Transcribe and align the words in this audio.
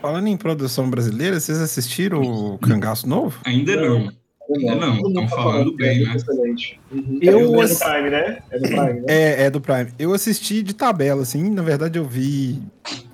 Falando 0.00 0.28
em 0.28 0.36
produção 0.36 0.88
brasileira, 0.88 1.38
vocês 1.40 1.58
assistiram 1.60 2.20
o 2.22 2.58
Cangaço 2.58 3.08
Novo? 3.08 3.40
Ainda 3.44 3.76
não. 3.76 4.10
Ainda 4.50 4.74
não. 4.76 4.96
Estão 5.08 5.28
falando 5.28 5.74
bem, 5.76 6.04
né? 6.04 6.14
Excelente. 6.16 6.80
Uhum. 6.90 7.18
Eu 7.20 7.60
é 7.62 7.66
do 7.66 7.76
Prime, 7.76 8.10
né? 8.10 8.38
É 8.50 8.58
do 8.58 8.62
Prime, 8.68 9.00
né? 9.00 9.04
É, 9.08 9.42
é 9.44 9.50
do 9.50 9.60
Prime. 9.60 9.88
Eu 9.98 10.14
assisti 10.14 10.62
de 10.62 10.72
tabela, 10.74 11.22
assim. 11.22 11.50
Na 11.50 11.62
verdade, 11.62 11.98
eu 11.98 12.04
vi. 12.04 12.62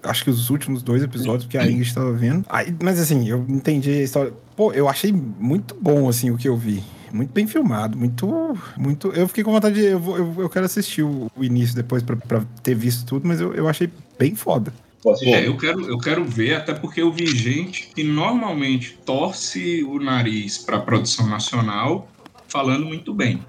Acho 0.03 0.23
que 0.25 0.31
os 0.31 0.51
últimos 0.51 0.83
dois 0.83 1.03
episódios, 1.03 1.45
porque 1.45 1.59
a 1.59 1.67
Ingrid 1.67 1.89
estava 1.89 2.13
vendo. 2.13 2.45
Aí, 2.49 2.75
mas 2.83 3.01
assim, 3.01 3.29
eu 3.29 3.45
entendi 3.49 3.91
a 3.91 4.03
história. 4.03 4.33
Pô, 4.55 4.73
eu 4.73 4.89
achei 4.89 5.11
muito 5.13 5.75
bom, 5.81 6.09
assim, 6.09 6.31
o 6.31 6.37
que 6.37 6.49
eu 6.49 6.57
vi. 6.57 6.85
Muito 7.13 7.33
bem 7.33 7.47
filmado, 7.47 7.97
muito. 7.97 8.57
muito 8.77 9.09
Eu 9.13 9.27
fiquei 9.27 9.43
com 9.43 9.53
vontade 9.53 9.75
de. 9.77 9.87
Eu, 9.87 9.99
vou- 9.99 10.17
eu, 10.19 10.35
eu 10.39 10.49
quero 10.51 10.67
assistir 10.67 11.03
o, 11.03 11.31
o 11.37 11.43
início 11.43 11.75
depois 11.75 12.03
pra, 12.03 12.15
pra 12.17 12.43
ter 12.63 12.75
visto 12.75 13.07
tudo, 13.07 13.27
mas 13.27 13.41
eu, 13.41 13.53
eu 13.55 13.67
achei 13.69 13.91
bem 14.19 14.35
foda. 14.37 14.73
É, 15.23 15.47
eu 15.47 15.57
quero, 15.57 15.87
eu 15.89 15.99
quero 15.99 16.25
ver, 16.25 16.55
até 16.55 16.73
porque 16.73 17.03
eu 17.03 17.13
vi 17.13 17.27
gente 17.27 17.91
que 17.95 18.03
normalmente 18.03 18.99
torce 19.05 19.83
o 19.85 19.99
nariz 19.99 20.57
para 20.59 20.81
produção 20.81 21.27
nacional 21.29 22.09
falando 22.49 22.87
muito 22.87 23.13
bem. 23.13 23.41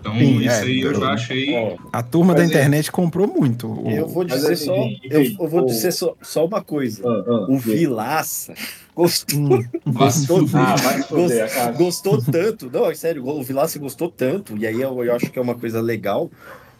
Então, 0.00 0.14
Sim, 0.18 0.38
isso 0.40 0.48
é, 0.48 0.62
aí 0.62 0.80
eu 0.80 0.92
eu- 0.92 1.00
já 1.00 1.12
achei. 1.12 1.54
Ó, 1.54 1.76
A 1.92 2.02
turma 2.02 2.32
Mas 2.32 2.36
da 2.36 2.42
é- 2.42 2.46
internet 2.46 2.90
comprou 2.90 3.28
muito. 3.28 3.68
o- 3.68 3.90
eu 3.90 4.08
vou 4.08 4.24
dizer 4.24 4.52
assim, 4.52 4.64
só, 4.64 4.88
eu, 5.10 5.22
eu 5.38 5.48
vou 5.48 5.66
dizer 5.66 5.92
só, 5.92 6.16
só 6.22 6.46
uma 6.46 6.62
coisa. 6.62 7.02
Ah, 7.06 7.24
ah, 7.26 7.46
O. 7.48 7.58
Vilaça 7.58 8.54
gostou, 8.94 9.38
Hum. 9.38 9.64
gostou, 9.92 10.48
Ah, 10.54 10.74
casa. 10.74 11.72
gostou 11.72 12.22
tanto. 12.22 12.70
Não, 12.70 12.90
é 12.90 12.94
sério, 12.94 13.26
o 13.26 13.42
Vilaça 13.42 13.78
gostou 13.78 14.10
tanto. 14.10 14.56
E 14.56 14.66
aí 14.66 14.80
eu, 14.80 15.04
eu 15.04 15.14
acho 15.14 15.30
que 15.30 15.38
é 15.38 15.42
uma 15.42 15.54
coisa 15.54 15.80
legal 15.80 16.30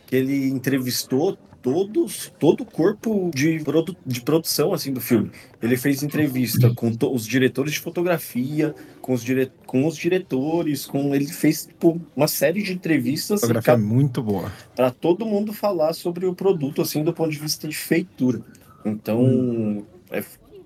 que 0.06 0.16
ele 0.16 0.48
entrevistou 0.48 1.36
todos, 1.62 2.32
todo 2.38 2.62
o 2.62 2.64
corpo 2.64 3.30
de, 3.34 3.60
produ, 3.60 3.96
de 4.06 4.20
produção 4.20 4.72
assim 4.72 4.92
do 4.92 5.00
filme. 5.00 5.30
Ele 5.62 5.76
fez 5.76 6.02
entrevista 6.02 6.72
com 6.74 6.90
os 7.12 7.26
diretores 7.26 7.72
de 7.72 7.80
fotografia, 7.80 8.74
com 9.00 9.12
os, 9.12 9.22
dire, 9.22 9.50
com 9.66 9.86
os 9.86 9.96
diretores, 9.96 10.86
com 10.86 11.14
ele 11.14 11.26
fez 11.26 11.66
tipo, 11.66 12.00
uma 12.16 12.28
série 12.28 12.62
de 12.62 12.72
entrevistas 12.72 13.38
A 13.38 13.46
fotografia 13.46 13.76
muito 13.76 14.22
boa. 14.22 14.50
para 14.74 14.90
todo 14.90 15.26
mundo 15.26 15.52
falar 15.52 15.92
sobre 15.92 16.26
o 16.26 16.34
produto 16.34 16.82
assim 16.82 17.04
do 17.04 17.12
ponto 17.12 17.30
de 17.30 17.38
vista 17.38 17.68
de 17.68 17.76
feitura. 17.76 18.40
Então, 18.84 19.84
é- 20.10 20.24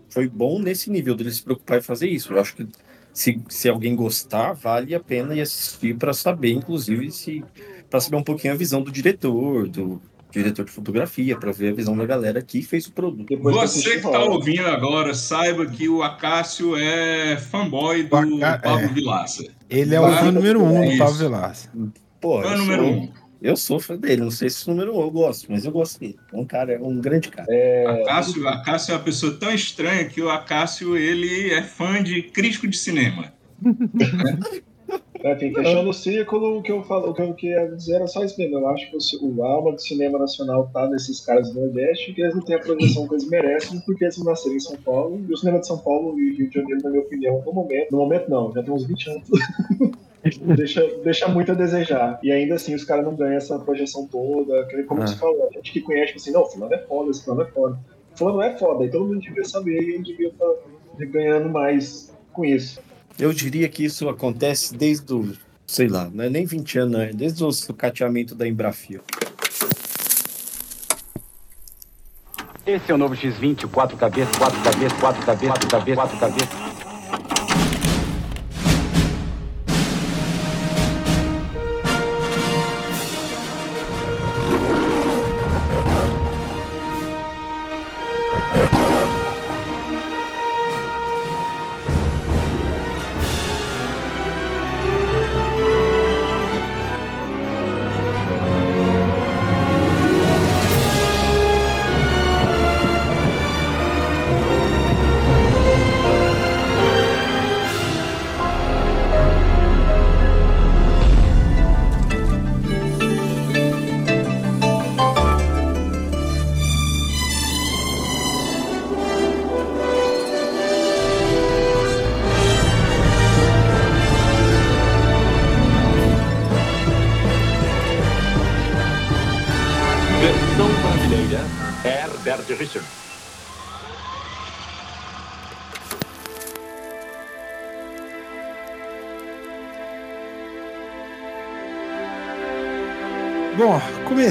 foi 0.08 0.29
bom 0.29 0.61
nesse 0.61 0.91
nível 0.91 1.17
dele 1.17 1.33
se 1.33 1.42
preocupar 1.42 1.79
em 1.79 1.83
fazer 1.83 2.08
isso. 2.08 2.33
Eu 2.33 2.41
acho 2.41 2.55
que 2.55 2.67
se, 3.12 3.41
se 3.48 3.69
alguém 3.69 3.97
gostar, 3.97 4.53
vale 4.53 4.95
a 4.95 5.01
pena 5.01 5.34
ir 5.34 5.41
assistir 5.41 5.97
para 5.97 6.12
saber, 6.12 6.53
inclusive, 6.53 7.11
se 7.11 7.42
para 7.91 8.01
saber 8.01 8.17
um 8.17 8.23
pouquinho 8.23 8.53
a 8.53 8.56
visão 8.56 8.83
do 8.83 8.91
diretor, 8.92 9.69
do 9.69 10.01
diretor 10.34 10.64
de 10.64 10.70
fotografia, 10.72 11.36
para 11.38 11.52
ver 11.52 11.70
a 11.70 11.74
visão 11.74 11.96
da 11.96 12.04
galera 12.04 12.42
que 12.42 12.62
fez 12.62 12.86
o 12.86 12.92
produto. 12.92 13.27
Depois 13.28 13.54
Você 13.56 13.90
que 13.90 13.96
está 14.06 14.20
ouvindo 14.24 14.66
agora, 14.66 15.14
saiba 15.14 15.64
que 15.66 15.88
o 15.88 16.02
Acácio 16.02 16.77
é 16.77 17.36
fanboy 17.36 18.02
do 18.04 18.16
O 18.16 18.44
Acá- 18.44 18.58
Pablo 18.58 18.84
é. 18.84 18.88
Vilaça. 18.88 19.44
Ele 19.70 19.94
é 19.94 20.00
o 20.00 20.10
fã 20.12 20.30
número 20.32 20.62
um 20.62 20.90
do. 20.90 20.98
Pablo 20.98 21.14
Vilaça. 21.14 21.70
Pô, 22.20 22.42
Fã 22.42 22.48
eu 22.52 22.58
número 22.58 22.82
sou, 22.84 22.92
um. 22.94 23.12
eu 23.42 23.56
sou 23.56 23.80
fã 23.80 23.96
dele, 23.96 24.22
não 24.22 24.30
sei 24.30 24.48
se 24.50 24.66
o 24.66 24.70
número 24.70 24.96
um 24.96 25.00
eu 25.02 25.10
gosto, 25.10 25.46
mas 25.50 25.64
eu 25.64 25.72
gosto 25.72 26.00
dele. 26.00 26.16
É 26.32 26.36
um 26.36 26.44
cara, 26.44 26.72
é 26.72 26.78
um 26.78 27.00
grande 27.00 27.28
cara. 27.28 27.46
Acácio, 28.02 28.48
Acácio 28.48 28.92
é 28.92 28.96
uma 28.96 29.02
pessoa 29.02 29.34
tão 29.34 29.52
estranha 29.52 30.05
que 30.06 30.20
o 30.22 30.30
Acácio 30.30 30.96
ele 30.96 31.50
é 31.52 31.62
fã 31.62 32.02
de 32.02 32.22
crítico 32.22 32.66
de 32.66 32.77
cinema. 32.77 33.32
Enfim, 35.33 35.55
fechando 35.55 35.89
o 35.89 35.94
círculo, 35.94 36.58
o 36.58 36.62
que 36.62 36.70
eu 36.70 36.83
falo, 36.83 37.11
o 37.11 37.14
que 37.14 37.22
eu 37.22 37.33
queria 37.33 37.67
dizer 37.69 37.94
era 37.94 38.06
só 38.06 38.22
isso 38.22 38.39
mesmo. 38.39 38.58
Eu 38.58 38.69
acho 38.69 38.91
que 38.91 38.97
o, 38.97 39.36
o 39.36 39.42
alma 39.42 39.72
do 39.72 39.80
cinema 39.80 40.19
nacional 40.19 40.69
tá 40.72 40.86
nesses 40.86 41.20
caras 41.20 41.50
do 41.50 41.61
Nordeste, 41.61 42.12
que 42.12 42.20
eles 42.20 42.34
não 42.34 42.42
têm 42.42 42.56
a 42.56 42.58
projeção 42.58 43.08
que 43.08 43.14
eles 43.14 43.28
merecem, 43.28 43.80
porque 43.80 44.05
eles 44.05 44.22
nasceram 44.22 44.56
em 44.56 44.61
São 44.61 44.77
Paulo. 44.77 45.25
E 45.27 45.33
o 45.33 45.36
cinema 45.36 45.61
de 45.61 45.67
São 45.67 45.78
Paulo 45.78 46.19
e 46.20 46.36
Rio 46.36 46.48
de 46.50 46.55
Janeiro, 46.55 46.83
na 46.83 46.91
minha 46.91 47.02
opinião, 47.02 47.42
no 47.45 47.52
momento, 47.52 47.90
no 47.90 47.98
momento 47.98 48.29
não, 48.30 48.52
já 48.52 48.62
tem 48.62 48.74
uns 48.74 48.85
20 48.85 49.11
anos. 49.11 49.29
deixa, 50.57 50.86
deixa 51.02 51.29
muito 51.29 51.52
a 51.52 51.55
desejar. 51.55 52.18
E 52.23 52.30
ainda 52.30 52.56
assim, 52.56 52.74
os 52.74 52.85
caras 52.85 53.05
não 53.05 53.14
ganham 53.14 53.36
essa 53.36 53.58
projeção 53.58 54.06
toda. 54.06 54.67
que 54.67 54.83
Como 54.83 55.02
Ah. 55.02 55.06
você 55.06 55.17
falou, 55.17 55.48
a 55.48 55.52
gente 55.55 55.73
que 55.73 55.80
conhece, 55.80 56.08
tipo 56.08 56.18
assim, 56.18 56.33
não, 56.33 56.45
fulano 56.45 56.74
é 56.74 56.79
foda, 56.79 57.11
esse 57.11 57.24
fulano 57.24 57.42
é 57.42 57.46
foda. 57.46 57.79
Fulano 58.14 58.42
é 58.42 58.56
foda, 58.58 58.85
e 58.85 58.91
todo 58.91 59.06
mundo 59.06 59.20
devia 59.20 59.45
saber 59.45 59.83
e 59.83 59.95
ele 59.95 60.02
devia 60.02 60.29
estar 60.29 60.46
ganhando 61.11 61.48
mais 61.48 62.14
com 62.33 62.45
isso. 62.45 62.80
Eu 63.19 63.33
diria 63.33 63.69
que 63.69 63.85
isso 63.85 64.08
acontece 64.08 64.77
desde 64.77 65.13
o, 65.14 65.33
sei 65.67 65.86
lá, 65.86 66.11
não 66.13 66.25
é 66.25 66.29
nem 66.29 66.45
20 66.45 66.79
anos, 66.80 66.98
né? 66.98 67.11
desde 67.14 67.45
o 67.45 67.52
sucateamento 67.52 68.35
da 68.35 68.47
Embrafio. 68.47 69.02
Esse 72.67 72.91
é 72.91 72.95
o 72.95 72.98
novo 72.98 73.14
X20, 73.14 73.69
quatro 73.69 73.97
cabeças, 73.97 74.35
quatro 74.36 74.61
cabeças, 74.63 74.98
quatro 74.98 75.24
cabeças, 75.24 75.48
quatro 75.48 75.69
cabeças, 75.69 75.95
quatro 75.95 76.19
cabeças. 76.19 76.73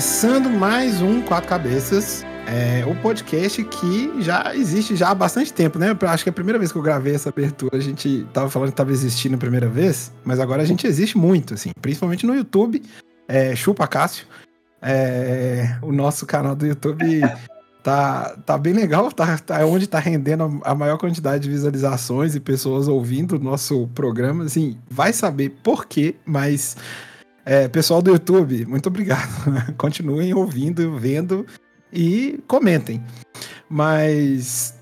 Começando 0.04 0.50
mais 0.50 1.02
um 1.02 1.22
Quatro 1.22 1.48
Cabeças, 1.48 2.26
é, 2.46 2.86
o 2.86 2.94
podcast 2.94 3.64
que 3.64 4.22
já 4.22 4.54
existe 4.54 4.98
já 4.98 5.12
há 5.12 5.16
bastante 5.16 5.54
tempo, 5.54 5.80
né? 5.80 5.98
Eu 5.98 6.10
Acho 6.10 6.26
que 6.26 6.30
é 6.30 6.32
a 6.32 6.34
primeira 6.34 6.60
vez 6.60 6.74
que 6.74 6.78
eu 6.78 6.82
gravei 6.82 7.16
essa 7.16 7.30
abertura, 7.30 7.78
a 7.78 7.80
gente 7.80 8.28
tava 8.34 8.50
falando 8.50 8.72
que 8.72 8.76
tava 8.76 8.92
existindo 8.92 9.36
a 9.36 9.38
primeira 9.38 9.70
vez, 9.70 10.12
mas 10.26 10.42
agora 10.42 10.62
a 10.62 10.66
gente 10.66 10.86
existe 10.86 11.18
muito, 11.18 11.54
assim, 11.54 11.72
principalmente 11.82 12.26
no 12.26 12.36
YouTube. 12.36 12.84
É, 13.30 13.56
Chupa 13.56 13.88
Cássio. 13.88 14.28
É, 14.82 15.78
o 15.82 15.94
nosso 15.94 16.26
canal 16.26 16.54
do 16.54 16.68
YouTube 16.68 17.22
tá, 17.82 18.36
tá 18.46 18.58
bem 18.58 18.74
legal, 18.74 19.10
tá, 19.10 19.38
tá 19.38 19.66
onde 19.66 19.88
tá 19.88 20.00
rendendo 20.00 20.62
a, 20.66 20.72
a 20.72 20.76
maior 20.76 20.98
quantidade 20.98 21.44
de 21.44 21.50
visualizações 21.50 22.36
e 22.36 22.42
pessoas 22.42 22.90
ouvindo 22.90 23.38
o 23.38 23.40
nosso 23.40 23.88
programa. 23.96 24.44
Assim, 24.44 24.78
vai 24.92 25.14
saber 25.14 25.56
por 25.64 25.86
quê, 25.86 26.16
mas 26.26 26.76
é, 27.46 27.68
pessoal 27.68 28.02
do 28.02 28.12
YouTube, 28.12 28.66
muito 28.66 28.88
obrigado. 28.88 29.30
Continuem 29.78 30.34
ouvindo, 30.34 30.98
vendo 30.98 31.46
e 31.92 32.40
comentem. 32.48 33.04
Mas 33.70 34.76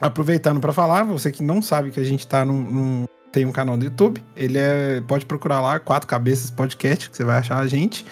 aproveitando 0.00 0.60
para 0.60 0.72
falar, 0.72 1.04
você 1.04 1.30
que 1.30 1.42
não 1.42 1.60
sabe 1.60 1.90
que 1.90 2.00
a 2.00 2.04
gente 2.04 2.26
tá 2.26 2.44
num, 2.44 2.60
num- 2.62 3.04
tem 3.30 3.44
um 3.44 3.52
canal 3.52 3.76
do 3.76 3.84
YouTube, 3.84 4.22
ele 4.36 4.58
é 4.58 5.02
pode 5.06 5.26
procurar 5.26 5.60
lá 5.60 5.78
Quatro 5.78 6.08
Cabeças 6.08 6.50
Podcast, 6.50 7.10
que 7.10 7.16
você 7.16 7.24
vai 7.24 7.38
achar 7.38 7.58
a 7.58 7.66
gente. 7.66 8.04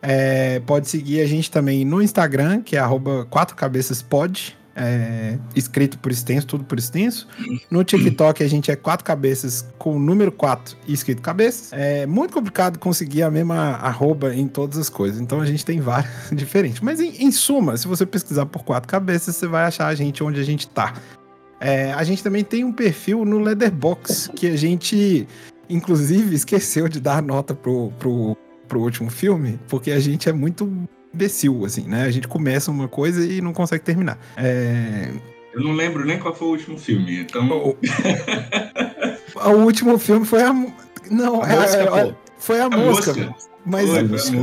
É, 0.00 0.60
pode 0.60 0.88
seguir 0.88 1.20
a 1.20 1.26
gente 1.26 1.50
também 1.50 1.84
no 1.84 2.02
Instagram, 2.02 2.60
que 2.60 2.76
é 2.76 2.78
arroba 2.80 3.24
é, 4.74 5.38
escrito 5.54 5.98
por 5.98 6.10
extenso, 6.10 6.46
tudo 6.46 6.64
por 6.64 6.78
extenso. 6.78 7.28
No 7.70 7.84
TikTok 7.84 8.42
a 8.42 8.48
gente 8.48 8.70
é 8.70 8.76
quatro 8.76 9.04
cabeças 9.04 9.66
com 9.78 9.96
o 9.96 9.98
número 9.98 10.32
4 10.32 10.76
e 10.86 10.92
escrito 10.92 11.22
cabeças. 11.22 11.72
É 11.72 12.06
muito 12.06 12.32
complicado 12.32 12.78
conseguir 12.78 13.22
a 13.22 13.30
mesma 13.30 13.72
arroba 13.76 14.34
em 14.34 14.46
todas 14.46 14.78
as 14.78 14.88
coisas. 14.88 15.20
Então 15.20 15.40
a 15.40 15.46
gente 15.46 15.64
tem 15.64 15.80
várias 15.80 16.12
diferentes. 16.32 16.80
Mas 16.80 17.00
em, 17.00 17.24
em 17.24 17.30
suma, 17.30 17.76
se 17.76 17.86
você 17.86 18.06
pesquisar 18.06 18.46
por 18.46 18.64
quatro 18.64 18.88
cabeças, 18.88 19.36
você 19.36 19.46
vai 19.46 19.64
achar 19.64 19.86
a 19.86 19.94
gente 19.94 20.22
onde 20.22 20.40
a 20.40 20.44
gente 20.44 20.68
tá. 20.68 20.94
É, 21.60 21.92
a 21.92 22.02
gente 22.02 22.24
também 22.24 22.42
tem 22.42 22.64
um 22.64 22.72
perfil 22.72 23.24
no 23.24 23.38
Leatherbox, 23.38 24.28
que 24.34 24.48
a 24.48 24.56
gente, 24.56 25.28
inclusive, 25.70 26.34
esqueceu 26.34 26.88
de 26.88 26.98
dar 26.98 27.22
nota 27.22 27.54
pro, 27.54 27.92
pro, 28.00 28.36
pro 28.66 28.80
último 28.80 29.08
filme, 29.08 29.60
porque 29.68 29.92
a 29.92 30.00
gente 30.00 30.28
é 30.28 30.32
muito 30.32 30.88
imbecil, 31.14 31.64
assim, 31.64 31.82
né? 31.88 32.02
A 32.04 32.10
gente 32.10 32.28
começa 32.28 32.70
uma 32.70 32.88
coisa 32.88 33.24
e 33.24 33.40
não 33.40 33.52
consegue 33.52 33.84
terminar. 33.84 34.18
É, 34.36 35.10
Eu 35.54 35.60
não 35.62 35.72
lembro 35.72 36.04
nem 36.04 36.18
qual 36.18 36.34
foi 36.34 36.48
o 36.48 36.50
último 36.52 36.78
filme, 36.78 37.20
então. 37.20 37.48
O, 39.34 39.48
o 39.50 39.64
último 39.64 39.98
filme 39.98 40.24
foi 40.24 40.42
a. 40.42 40.52
Não, 41.10 41.42
A 41.42 41.48
é- 41.52 41.56
mosca, 41.60 42.00
é- 42.00 42.14
foi 42.38 42.60
a 42.60 42.64
A 42.66 42.70
mosca. 42.70 43.12
mosca. 43.14 43.34
Mas 43.64 43.88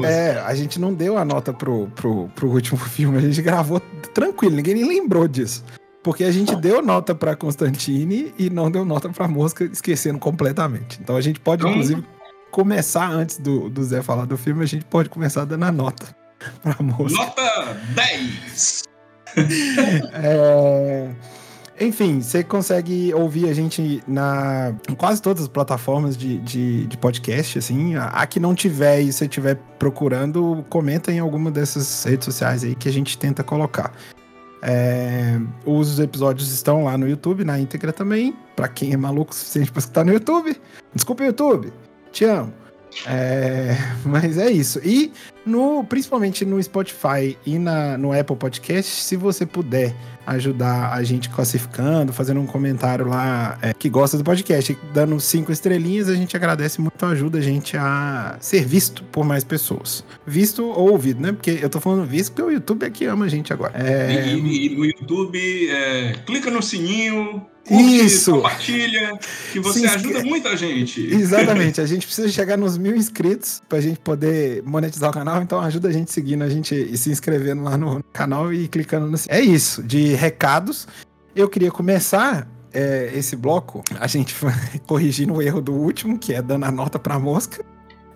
é, 0.06 0.40
a 0.46 0.56
gente 0.56 0.80
não 0.80 0.94
deu 0.94 1.18
a 1.18 1.26
nota 1.26 1.52
pro, 1.52 1.88
pro, 1.94 2.30
pro 2.30 2.50
último 2.50 2.78
filme, 2.88 3.18
a 3.18 3.22
gente 3.22 3.42
gravou 3.42 3.82
tranquilo, 4.14 4.56
ninguém 4.56 4.76
nem 4.76 4.88
lembrou 4.88 5.28
disso. 5.28 5.64
Porque 6.02 6.24
a 6.24 6.32
gente 6.32 6.56
deu 6.56 6.82
nota 6.82 7.14
pra 7.14 7.36
Constantine 7.36 8.34
e 8.40 8.50
não 8.50 8.72
deu 8.72 8.86
nota 8.86 9.10
pra 9.10 9.28
mosca, 9.28 9.66
esquecendo 9.66 10.18
completamente. 10.18 10.98
Então 11.02 11.18
a 11.18 11.22
gente 11.22 11.38
pode, 11.42 11.62
Então- 11.62 11.72
inclusive, 11.72 12.06
começar 12.52 13.10
antes 13.12 13.38
do, 13.38 13.70
do 13.70 13.84
Zé 13.84 14.02
falar 14.02 14.26
do 14.26 14.38
filme, 14.38 14.64
a 14.64 14.66
gente 14.66 14.86
pode 14.86 15.10
começar 15.10 15.44
dando 15.44 15.66
a 15.66 15.72
nota 15.72 16.16
pra 16.64 16.76
mosca. 16.82 17.18
Nota 17.18 17.78
10! 17.96 18.84
É, 20.14 21.12
Enfim, 21.80 22.20
você 22.20 22.44
consegue 22.44 23.14
ouvir 23.14 23.48
a 23.48 23.54
gente 23.54 24.02
na 24.08 24.76
em 24.90 24.96
quase 24.96 25.22
todas 25.22 25.44
as 25.44 25.48
plataformas 25.48 26.18
de, 26.18 26.40
de, 26.40 26.88
de 26.88 26.98
podcast, 26.98 27.60
assim. 27.60 27.96
A, 27.96 28.08
a 28.08 28.28
que 28.28 28.40
não 28.40 28.56
tiver 28.56 29.02
e 29.02 29.14
você 29.14 29.26
estiver 29.26 29.56
procurando, 29.78 30.66
comenta 30.68 31.12
em 31.12 31.20
alguma 31.20 31.52
dessas 31.52 32.04
redes 32.04 32.26
sociais 32.26 32.64
aí 32.64 32.74
que 32.74 32.90
a 32.90 32.92
gente 32.92 33.18
tenta 33.18 33.44
colocar. 33.44 33.94
É, 34.62 35.40
os 35.66 36.00
episódios 36.00 36.52
estão 36.52 36.84
lá 36.84 36.98
no 36.98 37.08
YouTube, 37.08 37.46
na 37.46 37.60
íntegra 37.60 37.94
também. 37.94 38.36
Pra 38.56 38.68
quem 38.68 38.94
é 38.94 38.98
maluco 38.98 39.32
o 39.32 39.36
suficiente 39.36 39.72
pra 39.72 39.80
escutar 39.80 40.04
no 40.04 40.12
YouTube. 40.12 40.60
Desculpa, 40.94 41.24
YouTube. 41.24 41.72
Te 42.12 42.26
amo. 42.26 42.52
É, 43.06 43.76
mas 44.06 44.38
é 44.38 44.52
isso. 44.52 44.80
E 44.84 45.12
no, 45.46 45.84
principalmente 45.84 46.46
no 46.46 46.62
Spotify 46.62 47.38
e 47.46 47.58
na, 47.58 47.98
no 47.98 48.18
Apple 48.18 48.36
Podcast, 48.36 49.04
se 49.04 49.16
você 49.16 49.46
puder 49.46 49.96
ajudar 50.28 50.94
a 50.94 51.04
gente 51.04 51.28
classificando, 51.30 52.14
fazendo 52.14 52.40
um 52.40 52.46
comentário 52.46 53.08
lá 53.08 53.58
é, 53.62 53.74
que 53.74 53.90
gosta 53.90 54.16
do 54.16 54.24
podcast, 54.24 54.78
dando 54.94 55.20
cinco 55.20 55.52
estrelinhas, 55.52 56.08
a 56.08 56.14
gente 56.14 56.36
agradece 56.36 56.80
muito, 56.80 57.04
ajuda 57.04 57.40
a 57.40 57.42
gente 57.42 57.76
a 57.76 58.38
ser 58.40 58.64
visto 58.64 59.04
por 59.06 59.26
mais 59.26 59.44
pessoas. 59.44 60.04
Visto 60.28 60.66
ou 60.66 60.92
ouvido, 60.92 61.20
né? 61.20 61.32
Porque 61.32 61.58
eu 61.62 61.70
tô 61.70 61.80
falando 61.80 62.06
visto 62.06 62.34
porque 62.34 62.44
o 62.44 62.52
YouTube 62.52 62.84
é 62.86 62.90
que 62.92 63.06
ama 63.06 63.26
a 63.26 63.30
gente 63.30 63.52
agora. 63.52 63.74
É, 63.76 64.34
E, 64.36 64.68
e 64.68 64.76
no 64.76 64.86
YouTube, 64.86 65.70
é, 65.72 66.14
clica 66.26 66.52
no 66.52 66.62
sininho, 66.62 67.44
curte, 67.78 68.06
Isso. 68.06 68.32
compartilha, 68.34 69.20
que 69.52 69.60
você 69.60 69.86
inscre- 69.86 70.12
ajuda 70.12 70.24
muita 70.24 70.58
gente. 70.58 71.06
Exatamente, 71.14 71.80
a 71.80 71.86
gente 71.86 72.06
precisa 72.06 72.28
chegar 72.30 72.58
nos 72.58 72.78
mil 72.78 72.96
inscritos 72.96 73.62
pra 73.70 73.80
gente 73.80 74.00
poder 74.00 74.62
monetizar 74.64 75.10
o 75.10 75.14
canal, 75.14 75.42
então 75.42 75.60
ajuda 75.62 75.88
a 75.88 75.92
gente 75.92 76.12
seguindo 76.12 76.44
a 76.44 76.50
gente 76.50 76.76
e 76.76 76.98
se 76.98 77.10
inscrevendo 77.12 77.64
lá 77.64 77.78
no 77.78 78.04
canal 78.12 78.54
e 78.54 78.68
clicando 78.68 79.08
no. 79.10 79.18
É 79.28 79.40
isso, 79.40 79.82
de 79.84 80.14
recados. 80.16 80.88
Eu 81.36 81.48
queria 81.48 81.72
começar 81.72 82.48
é, 82.74 83.12
esse 83.14 83.36
bloco, 83.36 83.84
a 84.00 84.08
gente 84.08 84.34
foi 84.34 84.52
corrigindo 84.86 85.34
o 85.36 85.42
erro 85.42 85.62
do 85.62 85.74
último, 85.74 86.18
que 86.20 86.34
é 86.34 86.42
dando 86.42 86.66
a 86.66 86.72
nota 86.72 87.00
pra 87.00 87.18
mosca. 87.20 87.64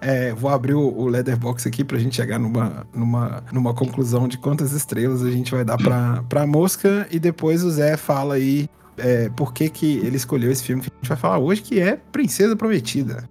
É, 0.06 0.34
vou 0.34 0.50
abrir 0.52 0.74
o, 0.74 0.82
o 0.82 1.08
Leatherbox 1.08 1.66
aqui 1.66 1.82
pra 1.82 1.98
gente 1.98 2.18
chegar 2.18 2.38
numa, 2.38 2.86
numa, 2.94 3.42
numa 3.54 3.74
conclusão 3.74 4.28
de 4.28 4.38
quantas 4.38 4.74
estrelas 4.74 5.22
a 5.24 5.32
gente 5.32 5.50
vai 5.50 5.64
dar 5.64 5.78
pra, 5.78 6.22
pra 6.28 6.46
mosca 6.46 7.08
e 7.10 7.18
depois 7.18 7.64
o 7.64 7.72
Zé 7.72 7.96
fala 7.96 8.36
aí 8.36 8.68
é, 8.98 9.30
por 9.30 9.54
que, 9.54 9.70
que 9.70 9.98
ele 9.98 10.18
escolheu 10.18 10.52
esse 10.52 10.64
filme 10.64 10.82
que 10.82 10.90
a 10.90 10.96
gente 10.96 11.10
vai 11.10 11.18
falar 11.18 11.38
hoje, 11.40 11.62
que 11.62 11.80
é 11.80 11.98
Princesa 12.12 12.56
Prometida. 12.56 13.28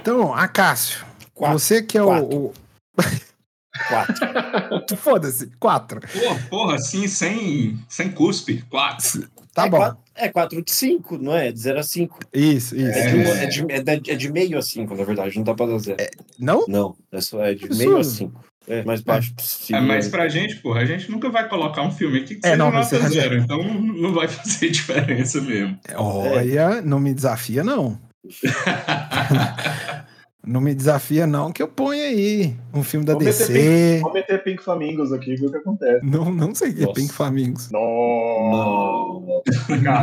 Então, 0.00 0.34
Acácio, 0.34 1.04
Quatro. 1.32 1.58
você 1.58 1.82
que 1.82 1.96
é 1.96 2.02
Quatro. 2.02 2.36
o. 2.36 2.52
Quatro. 3.88 4.14
o... 4.92 4.96
Foda-se, 4.96 5.46
quatro. 5.58 6.00
Pô, 6.00 6.48
porra, 6.50 6.74
assim, 6.74 7.06
sem, 7.06 7.78
sem 7.88 8.10
cuspe. 8.10 8.62
Quatro. 8.68 9.28
Tá 9.54 9.66
é 9.66 9.70
bom. 9.70 9.76
Quatro, 9.78 9.98
é 10.14 10.28
4 10.28 10.62
de 10.62 10.72
5, 10.72 11.18
não 11.18 11.34
é? 11.34 11.52
De 11.52 11.60
0 11.60 11.78
a 11.78 11.82
5. 11.82 12.18
Isso, 12.32 12.74
isso. 12.74 12.98
É, 12.98 13.06
de, 13.10 13.16
um- 13.16 13.70
é, 13.70 13.80
de, 13.80 13.90
é, 13.90 13.96
de, 14.00 14.10
é 14.10 14.14
de 14.14 14.32
meio 14.32 14.58
a 14.58 14.62
5, 14.62 14.94
na 14.94 15.04
verdade, 15.04 15.36
não 15.36 15.44
dá 15.44 15.54
pra 15.54 15.66
dar 15.66 15.78
zero. 15.78 15.98
Não? 16.38 16.64
Não, 16.66 16.96
é 17.10 17.20
só 17.20 17.42
é 17.44 17.54
de 17.54 17.68
meio 17.74 17.98
a 17.98 18.04
5. 18.04 18.32
É 18.68 18.84
mais 18.84 19.00
baixo 19.00 19.34
possível. 19.34 19.82
É, 19.82 19.84
mas 19.84 20.08
pra 20.08 20.28
gente, 20.28 20.56
porra, 20.56 20.80
a 20.80 20.84
gente 20.84 21.10
nunca 21.10 21.28
vai 21.28 21.48
colocar 21.48 21.82
um 21.82 21.90
filme 21.90 22.18
aqui 22.18 22.36
que 22.36 22.46
É, 22.46 22.50
seja 22.50 22.56
não, 22.56 22.70
nota 22.70 23.00
já- 23.00 23.08
zero, 23.10 23.36
então 23.38 23.62
não 23.62 24.12
vai 24.12 24.28
fazer 24.28 24.70
diferença 24.70 25.40
mesmo. 25.40 25.78
Olha, 25.96 26.80
não 26.82 27.00
me 27.00 27.12
desafia, 27.12 27.64
não. 27.64 27.98
não 30.46 30.60
me 30.60 30.74
desafia, 30.74 31.26
não, 31.26 31.52
que 31.52 31.62
eu 31.62 31.68
ponho 31.68 32.02
aí. 32.02 32.54
Um 32.74 32.82
filme 32.82 33.04
da 33.06 33.14
Vou 33.14 33.22
meter 33.22 33.46
DC. 33.48 33.98
Vou 34.00 34.12
meter 34.12 34.42
Pink 34.42 34.62
Flamingos 34.62 35.12
aqui, 35.12 35.34
ver 35.36 35.46
o 35.46 35.50
que 35.50 35.56
acontece. 35.56 36.04
Não, 36.04 36.30
não 36.32 36.54
sei 36.54 36.70
o 36.70 36.74
que 36.74 36.84
é. 36.84 36.92
Pink 36.92 37.12
Flamingos. 37.12 37.70
Não. 37.70 39.42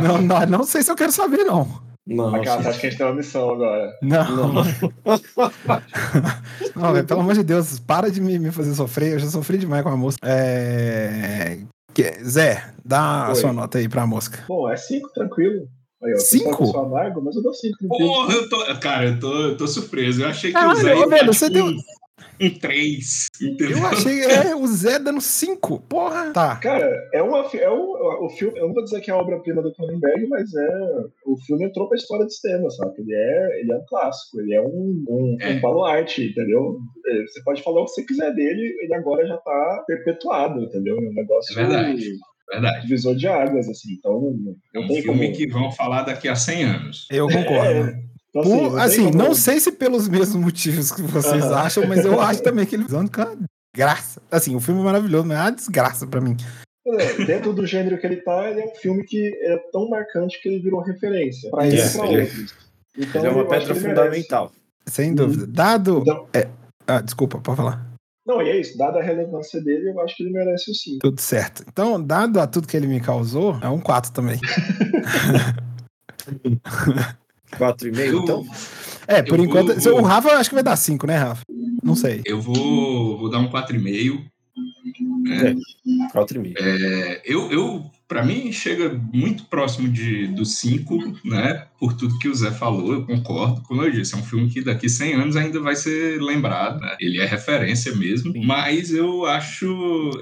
Não, 0.02 0.20
não, 0.22 0.46
não 0.46 0.64
sei 0.64 0.82
se 0.82 0.90
eu 0.90 0.96
quero 0.96 1.12
saber, 1.12 1.44
não. 1.44 1.66
Não, 2.10 2.34
Aquela, 2.34 2.56
acho 2.68 2.80
que 2.80 2.86
a 2.86 2.90
gente 2.90 2.98
tem 2.98 3.06
uma 3.06 3.14
missão 3.14 3.50
agora. 3.50 3.92
Não, 4.02 4.52
Não. 4.52 4.64
não. 6.74 6.92
velho, 6.92 7.06
pelo 7.06 7.20
amor 7.20 7.34
de 7.34 7.44
Deus, 7.44 7.78
para 7.78 8.10
de 8.10 8.20
me, 8.20 8.38
me 8.38 8.50
fazer 8.50 8.74
sofrer. 8.74 9.12
Eu 9.12 9.18
já 9.20 9.28
sofri 9.28 9.58
demais 9.58 9.82
com 9.82 9.90
a 9.90 9.96
mosca. 9.96 10.20
É... 10.26 11.58
que- 11.94 12.24
Zé, 12.24 12.72
dá 12.84 13.26
a 13.26 13.28
Oi. 13.30 13.34
sua 13.36 13.52
nota 13.52 13.78
aí 13.78 13.88
pra 13.88 14.06
mosca. 14.06 14.44
Bom, 14.48 14.68
é 14.68 14.76
5, 14.76 15.12
tranquilo. 15.12 15.68
Aí, 16.02 16.14
ó, 16.14 16.18
Cinco? 16.18 16.64
Eu 16.64 16.68
sou 16.68 16.80
amargo, 16.84 17.20
mas 17.22 17.36
eu 17.36 17.42
dou 17.42 17.52
5 17.52 17.76
tranquilo. 17.78 18.12
Porra, 18.12 18.32
eu 18.34 18.48
tô. 18.48 18.80
Cara, 18.80 19.06
eu 19.06 19.20
tô, 19.20 19.32
eu 19.42 19.56
tô 19.56 19.66
surpreso. 19.68 20.22
Eu 20.22 20.28
achei 20.28 20.50
que 20.50 20.54
Caralho, 20.54 20.78
o 20.78 20.82
Zé 20.82 21.06
velho, 21.06 21.32
você 21.32 21.50
deu- 21.50 21.66
um, 22.40 22.46
um 22.46 22.58
3, 22.58 23.26
entendeu? 23.42 23.78
Eu 23.78 23.86
achei 23.86 24.20
é, 24.24 24.54
o 24.54 24.66
Zé 24.66 24.98
dando 24.98 25.20
5. 25.20 25.80
Porra. 25.80 26.32
Tá. 26.32 26.56
Cara, 26.56 26.90
é 27.12 27.22
uma, 27.22 27.38
é 27.54 27.70
um, 27.70 28.24
o 28.24 28.28
filme, 28.30 28.58
eu 28.58 28.66
não 28.68 28.74
vou 28.74 28.84
dizer 28.84 29.00
que 29.00 29.10
é 29.10 29.14
a 29.14 29.18
obra-prima 29.18 29.62
do 29.62 29.72
Cronenberg, 29.74 30.26
mas 30.28 30.52
é 30.54 30.68
o 31.26 31.36
filme 31.46 31.64
entrou 31.64 31.88
pra 31.88 31.96
história 31.96 32.26
de 32.26 32.34
cinema, 32.34 32.70
sabe? 32.70 32.94
Ele 32.98 33.14
é, 33.14 33.60
ele 33.60 33.72
é 33.72 33.76
um 33.76 33.84
clássico, 33.88 34.40
ele 34.40 34.54
é 34.54 34.62
um, 34.62 35.04
um, 35.08 35.36
É. 35.40 35.50
um 35.54 35.60
baluarte, 35.60 36.24
entendeu? 36.30 36.78
É, 37.06 37.22
Você 37.26 37.42
pode 37.42 37.62
falar 37.62 37.80
o 37.82 37.84
que 37.84 37.90
você 37.92 38.04
quiser 38.04 38.34
dele, 38.34 38.76
ele 38.80 38.94
agora 38.94 39.26
já 39.26 39.36
tá 39.38 39.84
perpetuado, 39.86 40.60
entendeu? 40.62 40.96
É 40.96 41.00
um 41.08 41.14
negócio 41.14 41.52
É 41.58 41.62
verdade. 41.66 42.10
Verdade. 42.50 42.82
divisor 42.82 43.14
de 43.14 43.28
águas, 43.28 43.68
assim. 43.68 43.92
Então, 43.92 44.34
É 44.74 44.80
um 44.80 44.88
filme 44.88 45.26
como. 45.26 45.32
que 45.36 45.46
vão 45.46 45.70
falar 45.70 46.02
daqui 46.02 46.28
a 46.28 46.34
100 46.34 46.64
anos. 46.64 47.06
Eu 47.08 47.28
concordo. 47.28 47.90
É, 47.90 48.02
Então, 48.30 48.42
Por- 48.42 48.70
tem 48.72 48.80
assim, 48.80 49.04
como- 49.10 49.18
não 49.18 49.34
sei 49.34 49.58
se 49.60 49.72
pelos 49.72 50.08
mesmos 50.08 50.36
motivos 50.42 50.90
que 50.92 51.02
vocês 51.02 51.44
acham, 51.44 51.86
mas 51.86 52.04
eu 52.04 52.18
acho 52.20 52.42
também 52.42 52.64
que 52.64 52.76
ele 52.76 52.84
usando 52.84 53.10
com 53.10 53.20
uma 53.22 53.36
graça. 53.76 54.22
Assim, 54.30 54.54
o 54.54 54.60
filme 54.60 54.80
é 54.80 54.84
maravilhoso, 54.84 55.26
mas 55.26 55.36
é 55.38 55.40
uma 55.42 55.50
desgraça 55.52 56.06
pra 56.06 56.20
mim. 56.20 56.36
É, 56.86 57.24
dentro 57.24 57.52
do 57.52 57.66
gênero 57.66 57.98
que 58.00 58.06
ele 58.06 58.16
tá, 58.16 58.48
ele 58.48 58.60
é 58.60 58.64
um 58.66 58.74
filme 58.76 59.04
que 59.04 59.28
é 59.42 59.56
tão 59.72 59.88
marcante 59.88 60.40
que 60.40 60.48
ele 60.48 60.60
virou 60.62 60.80
referência 60.80 61.50
pra 61.50 61.66
Isso, 61.66 61.76
ele 61.76 61.84
e 61.86 61.98
pra 61.98 62.06
ele 62.06 62.16
é- 62.16 62.22
outros. 62.24 62.54
Então, 62.98 63.20
Ele 63.22 63.30
é 63.30 63.34
uma 63.34 63.48
pedra 63.48 63.74
fundamental. 63.74 64.52
Sem 64.86 65.14
dúvida. 65.14 65.46
Dado. 65.46 65.98
Então, 66.00 66.26
Ah, 66.86 67.00
desculpa, 67.00 67.38
pode 67.38 67.56
falar. 67.56 67.86
não, 68.26 68.42
e 68.42 68.48
é 68.48 68.60
isso. 68.60 68.76
Dada 68.76 68.98
a 68.98 69.02
relevância 69.02 69.60
dele, 69.60 69.90
eu 69.90 70.00
acho 70.00 70.16
que 70.16 70.22
ele 70.24 70.32
merece 70.32 70.70
o 70.70 70.74
5. 70.74 70.98
Tudo 71.00 71.20
certo. 71.20 71.64
Então, 71.68 72.02
dado 72.02 72.40
a 72.40 72.46
tudo 72.46 72.66
que 72.66 72.76
ele 72.76 72.86
me 72.88 73.00
causou, 73.00 73.56
é 73.62 73.68
um 73.68 73.78
4 73.80 74.10
também. 74.12 74.40
4,5, 77.58 78.22
então? 78.22 78.46
É, 79.06 79.22
por 79.22 79.38
Eu 79.38 79.44
enquanto. 79.44 79.78
vou- 79.80 80.00
O 80.00 80.02
Rafa 80.02 80.28
eu 80.30 80.38
acho 80.38 80.48
que 80.50 80.54
vai 80.54 80.64
dar 80.64 80.76
5, 80.76 81.06
né, 81.06 81.16
Rafa? 81.16 81.42
Não 81.82 81.96
sei. 81.96 82.22
Eu 82.24 82.40
vou, 82.40 83.18
vou 83.18 83.30
dar 83.30 83.38
um 83.38 83.48
4,5. 83.50 84.24
4,5. 86.12 86.54
É, 86.58 87.22
eu, 87.24 87.50
eu 87.50 87.90
para 88.10 88.24
mim, 88.24 88.50
chega 88.50 88.88
muito 89.12 89.44
próximo 89.44 89.88
de, 89.88 90.26
do 90.26 90.44
5, 90.44 90.98
né? 91.24 91.66
Por 91.78 91.92
tudo 91.94 92.18
que 92.18 92.28
o 92.28 92.34
Zé 92.34 92.50
falou, 92.50 92.92
eu 92.92 93.06
concordo. 93.06 93.62
Como 93.62 93.84
eu 93.84 93.90
disse, 93.92 94.14
é 94.16 94.18
um 94.18 94.22
filme 94.24 94.48
que 94.50 94.64
daqui 94.64 94.88
100 94.88 95.14
anos 95.14 95.36
ainda 95.36 95.60
vai 95.60 95.76
ser 95.76 96.20
lembrado, 96.20 96.80
né? 96.80 96.96
Ele 96.98 97.20
é 97.20 97.24
referência 97.24 97.94
mesmo. 97.94 98.32
Sim. 98.32 98.44
Mas 98.44 98.92
eu 98.92 99.24
acho. 99.26 99.64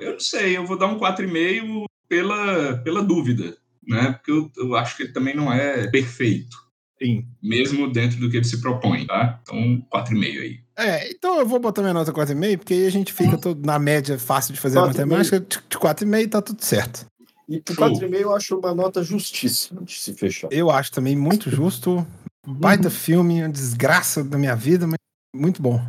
Eu 0.03 0.13
não 0.13 0.21
sei, 0.21 0.55
eu 0.59 0.67
vou 0.67 0.77
dar 0.77 0.87
um 0.87 0.99
4,5 0.99 1.87
pela, 2.07 2.77
pela 2.85 3.03
dúvida, 3.03 3.57
né? 3.87 4.13
Porque 4.13 4.31
eu, 4.33 4.51
eu 4.59 4.77
acho 4.77 4.95
que 4.95 5.05
ele 5.05 5.13
também 5.13 5.35
não 5.35 5.51
é 5.51 5.87
perfeito. 5.89 6.59
Sim. 7.01 7.27
Mesmo 7.43 7.91
dentro 7.93 8.19
do 8.19 8.29
que 8.31 8.37
ele 8.37 8.45
se 8.45 8.61
propõe, 8.61 9.07
tá? 9.07 9.39
Então, 9.43 9.85
4,5 9.93 10.41
aí. 10.41 10.61
É, 10.77 11.11
então 11.11 11.39
eu 11.39 11.47
vou 11.47 11.59
botar 11.61 11.81
minha 11.83 11.95
nota 11.95 12.13
4,5, 12.13 12.59
porque 12.59 12.75
aí 12.75 12.87
a 12.87 12.91
gente 12.91 13.13
fica 13.13 13.37
todo 13.39 13.65
na 13.65 13.79
média 13.79 14.19
fácil 14.19 14.53
de 14.53 14.61
fazer 14.61 14.79
a 14.79 14.83
4,5. 14.83 14.87
matemática. 14.87 15.41
De 15.41 15.79
4,5 15.79 16.29
tá 16.31 16.43
tudo 16.43 16.65
certo. 16.65 17.07
E 17.49 17.61
por 17.61 17.75
Show. 17.75 17.89
4,5 17.91 18.15
eu 18.15 18.35
acho 18.35 18.59
uma 18.59 18.75
nota 18.75 19.03
justíssima 19.03 19.83
de 19.83 19.95
se 19.95 20.13
fechar. 20.15 20.49
Eu 20.51 20.71
acho 20.71 20.93
também 20.93 21.17
muito 21.17 21.51
justo. 21.51 22.07
Baita 22.47 22.91
filme, 22.91 23.43
uma 23.43 23.49
desgraça 23.49 24.23
da 24.25 24.39
minha 24.39 24.55
vida, 24.55 24.87
mas 24.87 24.99
muito 25.35 25.63
bom. 25.63 25.81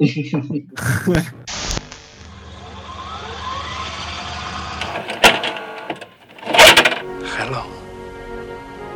Hello. 7.38 7.64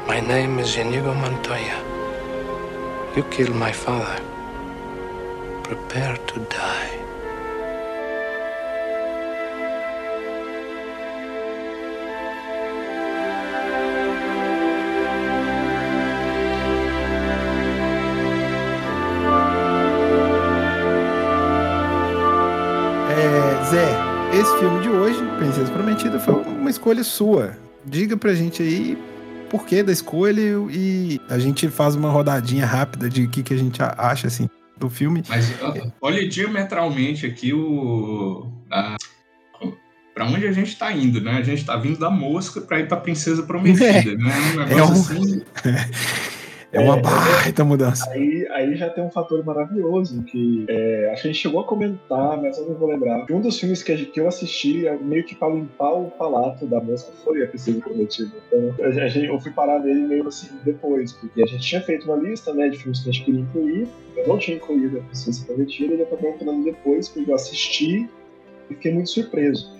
My 0.08 0.20
name 0.22 0.60
is 0.62 0.75
Inigo 0.75 1.13
Montoya. 1.13 1.93
You 3.15 3.22
killed 3.25 3.53
my 3.55 3.72
father. 3.72 4.20
Prepare 5.62 6.17
to 6.17 6.39
die. 6.50 7.03
É, 23.12 23.63
Zé, 23.70 23.86
esse 24.34 24.58
filme 24.58 24.79
de 24.82 24.89
hoje, 24.89 25.20
Princesa 25.38 25.72
Prometida, 25.72 26.20
foi 26.20 26.34
uma 26.34 26.72
escolha 26.72 27.03
sua. 27.03 27.55
Diga 27.86 28.17
pra 28.17 28.34
gente 28.34 28.63
aí 28.63 28.98
por 29.54 29.68
que 29.68 29.84
da 29.84 29.92
escolha 29.92 30.42
e 30.72 31.22
a 31.30 31.38
gente 31.38 31.70
faz 31.70 31.94
uma 31.94 32.10
rodadinha 32.10 32.66
rápida 32.66 33.08
de 33.08 33.26
o 33.26 33.30
que, 33.30 33.44
que 33.44 33.54
a 33.54 33.58
gente 33.58 33.80
acha 33.84 34.26
assim 34.26 34.50
do 34.76 34.90
filme. 34.90 35.22
Mas 35.30 35.54
olha 36.02 36.28
diametralmente 36.28 37.28
aqui 37.28 37.54
o. 37.54 38.52
A, 38.72 38.98
pra 40.16 40.26
onde 40.26 40.48
a 40.48 40.52
gente 40.52 40.76
tá 40.76 40.92
indo, 40.92 41.22
né? 41.22 41.34
A 41.38 41.44
gente 41.44 41.64
tá 41.64 41.78
vindo 41.78 42.00
da 42.00 42.10
mosca 42.10 42.62
pra 42.62 42.80
ir 42.80 42.88
pra 42.88 42.98
Princesa 42.98 43.44
Prometida, 43.44 43.86
né? 44.18 44.34
Um 44.56 44.58
negócio 44.66 44.76
É 44.80 44.84
um- 44.84 44.92
assim. 44.92 45.42
É 46.74 46.80
uma 46.80 46.98
É, 46.98 47.01
baita 47.01 47.63
mudança. 47.63 48.10
Aí, 48.12 48.48
aí 48.51 48.75
já 48.75 48.89
tem 48.89 49.03
um 49.03 49.10
fator 49.12 49.46
maravilhoso 49.46 50.24
que 50.24 50.65
é, 50.68 51.12
acho 51.13 51.22
que 51.22 51.27
a 51.27 51.32
gente 51.32 51.42
chegou 51.42 51.62
a 51.62 51.63
comentar, 51.65 52.42
mas 52.42 52.58
eu 52.58 52.65
não 52.68 52.74
vou 52.75 52.89
lembrar. 52.89 53.25
Que 53.27 53.34
um 53.34 53.39
dos 53.42 53.60
filmes 53.60 53.84
que, 53.84 53.96
que 54.08 54.20
eu 54.20 54.27
assisti, 54.27 54.88
é 54.88 54.98
meio 54.98 55.24
que 55.24 55.36
pra 55.36 55.50
limpar 55.50 55.94
o 55.94 56.10
palato 56.10 56.65
da 56.65 56.82
música, 56.82 57.12
foi 57.24 57.44
a 57.44 57.48
Princesa 57.48 57.80
Prometida. 57.80 58.32
Então 58.51 58.86
a 58.88 58.92
gente- 58.92 59.25
eu 59.27 59.39
fui 59.39 59.51
parar 59.51 59.80
nele 59.80 60.01
meio 60.01 60.27
assim 60.27 60.50
depois, 60.65 61.13
porque 61.13 61.44
a 61.44 61.46
gente 61.46 61.62
tinha 61.62 61.82
feito 61.82 62.06
uma 62.12 62.18
lista 62.18 62.51
né, 62.53 62.68
de 62.70 62.77
filmes 62.80 63.01
que 63.01 63.10
a 63.10 63.12
gente 63.12 63.24
queria 63.25 63.42
incluir. 63.42 63.88
Eu 64.18 64.27
não 64.27 64.38
tinha 64.39 64.58
incluído 64.58 64.98
a 64.98 65.01
Princesa 65.01 65.46
Prometida, 65.46 65.94
e 65.94 66.00
eu 66.00 66.06
acabei 66.08 66.32
incluindo 66.32 66.63
depois, 66.65 67.08
porque 67.08 67.30
eu 67.30 67.36
assisti 67.36 68.10
e 68.70 68.74
fiquei 68.74 68.92
muito 68.94 69.10
surpreso. 69.12 69.72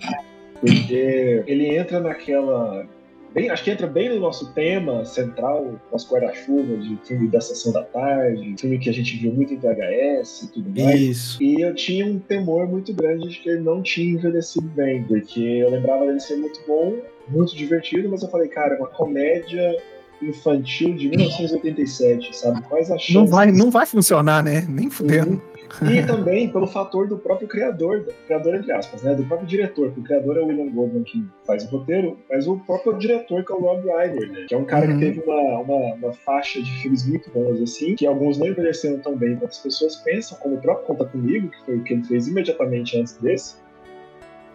Porque 0.60 1.42
ele 1.46 1.76
entra 1.76 1.98
naquela 2.00 2.86
bem, 3.34 3.50
acho 3.50 3.64
que 3.64 3.70
entra 3.70 3.86
bem 3.86 4.08
no 4.08 4.20
nosso 4.20 4.52
tema 4.54 5.04
central, 5.04 5.74
nosso 5.90 6.10
guarda-chuva 6.10 6.76
de 6.76 6.96
filme 7.04 7.28
da 7.28 7.40
sessão 7.40 7.72
da 7.72 7.82
tarde, 7.82 8.54
filme 8.58 8.78
que 8.78 8.88
a 8.88 8.92
gente 8.92 9.16
viu 9.16 9.32
muito 9.32 9.52
em 9.52 9.58
VHS 9.58 10.42
e 10.42 10.52
tudo 10.52 10.80
mais. 10.80 11.00
Isso. 11.00 11.42
E 11.42 11.60
eu 11.60 11.74
tinha 11.74 12.06
um 12.06 12.18
temor 12.18 12.68
muito 12.68 12.94
grande 12.94 13.28
de 13.28 13.40
que 13.40 13.48
ele 13.48 13.60
não 13.60 13.82
tinha 13.82 14.14
envelhecido 14.14 14.68
bem, 14.68 15.02
porque 15.02 15.40
eu 15.40 15.70
lembrava 15.70 16.06
dele 16.06 16.20
ser 16.20 16.36
muito 16.36 16.60
bom, 16.66 16.96
muito 17.28 17.56
divertido, 17.56 18.08
mas 18.08 18.22
eu 18.22 18.28
falei, 18.28 18.48
cara, 18.48 18.74
é 18.74 18.78
uma 18.78 18.88
comédia 18.88 19.76
infantil 20.22 20.94
de 20.94 21.08
1987, 21.08 22.36
sabe? 22.36 22.62
Quais 22.62 22.88
chances? 22.88 23.14
Não 23.14 23.26
vai, 23.26 23.50
não 23.50 23.70
vai 23.70 23.86
funcionar, 23.86 24.42
né? 24.42 24.64
Nem 24.68 24.90
fudendo. 24.90 25.40
E 25.82 26.06
também 26.06 26.48
pelo 26.50 26.68
fator 26.68 27.08
do 27.08 27.18
próprio 27.18 27.48
criador, 27.48 28.06
criador 28.26 28.54
entre 28.54 28.70
aspas, 28.70 29.02
né? 29.02 29.12
Do 29.14 29.24
próprio 29.24 29.48
diretor, 29.48 29.86
porque 29.88 30.00
o 30.00 30.04
criador 30.04 30.36
é 30.36 30.40
o 30.40 30.46
William 30.46 30.70
Goldman 30.70 31.02
que 31.02 31.24
faz 31.44 31.64
o 31.64 31.68
roteiro, 31.68 32.16
mas 32.30 32.46
o 32.46 32.56
próprio 32.58 32.96
diretor 32.96 33.44
que 33.44 33.52
é 33.52 33.56
o 33.56 33.58
Rob 33.60 33.82
Reiner, 33.84 34.30
né? 34.30 34.46
Que 34.48 34.54
é 34.54 34.58
um 34.58 34.64
cara 34.64 34.86
Uhum. 34.86 34.98
que 34.98 35.04
teve 35.04 35.20
uma, 35.20 35.60
uma, 35.60 35.94
uma 35.94 36.12
faixa 36.12 36.62
de 36.62 36.70
filmes 36.80 37.04
muito 37.08 37.28
bons, 37.30 37.60
assim, 37.60 37.96
que 37.96 38.06
alguns 38.06 38.38
não 38.38 38.46
envelheceram 38.46 38.98
tão 38.98 39.16
bem 39.16 39.34
quanto 39.34 39.50
as 39.50 39.58
pessoas 39.58 39.96
pensam, 39.96 40.38
como 40.38 40.54
o 40.56 40.60
próprio 40.60 40.86
Conta 40.86 41.06
Comigo, 41.06 41.48
que 41.48 41.64
foi 41.64 41.76
o 41.76 41.82
que 41.82 41.94
ele 41.94 42.04
fez 42.04 42.28
imediatamente 42.28 42.96
antes 43.00 43.16
desse. 43.16 43.56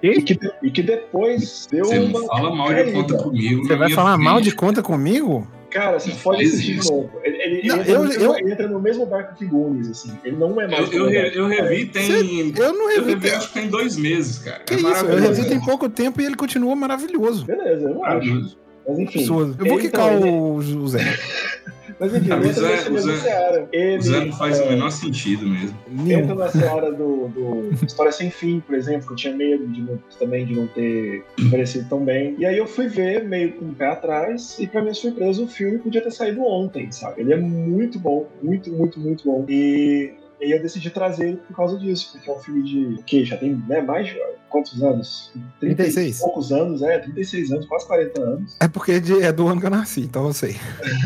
E 0.01 0.21
que, 0.21 0.39
e 0.63 0.71
que 0.71 0.81
depois 0.81 1.67
deu 1.69 1.85
Você 1.85 1.99
uma. 1.99 2.25
fala 2.25 2.55
mal 2.55 2.73
de 2.73 2.91
conta 2.91 3.17
comigo. 3.17 3.65
Você 3.67 3.75
vai 3.75 3.89
falar 3.91 4.17
mal 4.17 4.39
de 4.41 4.51
conta 4.55 4.81
comigo? 4.81 5.47
Cara, 5.69 5.99
você 5.99 6.09
Não 6.09 6.15
pode 6.17 6.43
assistir 6.45 6.73
de 6.73 6.79
isso. 6.79 6.91
novo. 6.91 7.11
Ele, 7.23 7.37
ele- 7.43 7.67
Não, 7.67 7.75
ele 7.75 7.81
entra 7.81 7.91
eu- 7.93 7.99
no 8.01 8.07
mesmo- 8.09 8.23
eu- 8.23 8.35
ele 8.39 8.51
entra 8.53 8.67
no 8.67 8.79
mesmo 8.79 9.05
barco 9.05 9.35
que 9.35 9.45
Goonies, 9.45 9.89
assim. 9.91 10.11
Ele 10.23 10.35
não 10.37 10.59
é 10.59 10.67
mais. 10.67 10.91
Eu, 10.91 11.03
eu, 11.05 11.09
re- 11.09 11.31
eu 11.35 11.47
revi 11.47 11.85
tem. 11.85 12.53
Eu 12.57 12.73
não 12.73 12.89
Eu 12.89 13.05
revi. 13.05 13.09
revi 13.13 13.29
acho 13.31 13.47
que 13.49 13.53
tem 13.59 13.67
dois 13.69 13.95
meses, 13.95 14.39
cara. 14.39 14.63
Que 14.63 14.73
é 14.73 14.77
isso? 14.77 14.85
Eu 14.87 14.89
maravilhoso. 14.91 15.27
revi 15.41 15.49
tem 15.49 15.59
pouco 15.59 15.87
tempo 15.87 16.21
e 16.21 16.25
ele 16.25 16.35
continua 16.35 16.75
maravilhoso. 16.75 17.45
Beleza, 17.45 17.83
eu 17.87 17.93
não 17.93 18.03
acho. 18.03 18.15
Maravilhoso. 18.15 18.57
Mas 18.87 18.99
enfim. 18.99 19.19
Absurdo. 19.19 19.55
Eu 19.59 19.65
vou 19.67 19.77
Ele 19.79 19.81
quicar 19.89 20.13
então, 20.17 20.55
o 20.55 20.61
José. 20.63 20.99
Mas 21.99 22.15
enfim, 22.15 22.31
ele 22.31 22.47
o 22.47 22.53
Zé- 22.53 22.89
o 22.89 22.97
Zé- 22.97 23.15
seara. 23.17 23.67
Ele, 23.73 23.97
O 23.97 24.01
Zé 24.01 24.25
não 24.25 24.31
faz 24.33 24.59
é, 24.59 24.63
o 24.63 24.69
menor 24.69 24.89
sentido 24.89 25.45
mesmo. 25.47 25.77
Entra 26.09 26.33
na 26.35 26.47
seara 26.47 26.91
do, 26.91 27.27
do 27.27 27.85
História 27.85 28.11
Sem 28.11 28.31
Fim, 28.31 28.61
por 28.61 28.73
exemplo, 28.75 29.05
que 29.07 29.13
eu 29.13 29.17
tinha 29.17 29.35
medo 29.35 29.67
de 29.67 29.81
não- 29.81 29.99
também 30.17 30.45
de 30.45 30.55
não 30.55 30.65
ter 30.67 31.23
envelhecido 31.37 31.89
tão 31.89 32.03
bem. 32.05 32.35
E 32.37 32.45
aí 32.45 32.57
eu 32.57 32.65
fui 32.67 32.87
ver, 32.87 33.23
meio 33.25 33.53
com 33.53 33.65
o 33.65 33.73
pé 33.75 33.87
atrás, 33.87 34.57
e 34.59 34.65
pra 34.67 34.81
minha 34.81 34.93
surpresa, 34.93 35.41
o 35.43 35.47
filme 35.47 35.77
podia 35.79 36.01
ter 36.01 36.11
saído 36.11 36.41
ontem, 36.43 36.89
sabe? 36.91 37.21
Ele 37.21 37.33
é 37.33 37.37
muito 37.37 37.99
bom, 37.99 38.27
muito, 38.41 38.71
muito, 38.71 38.99
muito 38.99 39.25
bom. 39.25 39.45
E, 39.49 40.13
e 40.41 40.51
eu 40.51 40.61
decidi 40.61 40.89
trazer 40.89 41.27
ele 41.29 41.37
por 41.37 41.55
causa 41.55 41.77
disso, 41.77 42.09
porque 42.13 42.29
é 42.29 42.33
um 42.33 42.39
filme 42.39 42.63
de. 42.63 42.99
o 42.99 43.03
que 43.03 43.25
já 43.25 43.35
tem 43.37 43.55
né, 43.67 43.81
mais 43.81 44.07
de 44.07 44.17
quantos 44.49 44.81
anos? 44.81 45.31
30 45.59 45.73
e 45.73 45.75
36. 45.75 46.19
poucos 46.19 46.51
anos, 46.51 46.81
é, 46.81 46.97
36 46.99 47.51
anos, 47.51 47.65
quase 47.65 47.85
40 47.87 48.21
anos. 48.21 48.55
É 48.59 48.67
porque 48.67 48.99
de- 48.99 49.21
é 49.21 49.31
do 49.31 49.47
ano 49.47 49.59
que 49.59 49.65
eu 49.67 49.69
nasci, 49.71 50.01
então 50.01 50.25
eu 50.27 50.33
sei. 50.33 50.55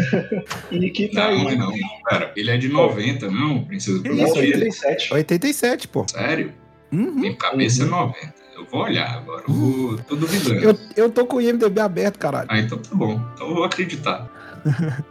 E 0.72 0.90
que 0.92 1.08
tá 1.10 1.32
Não, 1.32 1.48
aí. 1.48 1.58
não, 1.58 1.70
não. 1.72 1.78
Pera, 2.10 2.32
ele 2.36 2.52
é 2.52 2.58
de 2.58 2.70
90, 2.70 3.30
não, 3.32 3.64
Princesa 3.66 4.02
Que 4.02 4.10
Não, 4.10 4.16
isso, 4.24 4.34
Prometida. 4.34 4.58
87. 4.66 5.14
87, 5.14 5.88
pô. 5.88 6.06
Sério? 6.10 6.54
Uhum. 6.92 7.12
Minha 7.16 7.36
cabeça 7.36 7.84
é 7.84 7.86
90. 7.88 8.34
Eu 8.56 8.66
vou 8.66 8.82
olhar 8.84 9.18
agora. 9.18 9.44
Vou, 9.48 9.98
tô 9.98 10.16
duvidando. 10.16 10.60
Eu, 10.64 10.78
eu 10.96 11.10
tô 11.10 11.26
com 11.26 11.38
o 11.38 11.42
IMDB 11.42 11.82
aberto, 11.82 12.20
caralho. 12.20 12.48
Ah, 12.52 12.60
então 12.60 12.78
tá 12.78 12.94
bom. 12.94 13.20
Então 13.34 13.50
eu 13.50 13.56
vou 13.56 13.64
acreditar. 13.64 14.30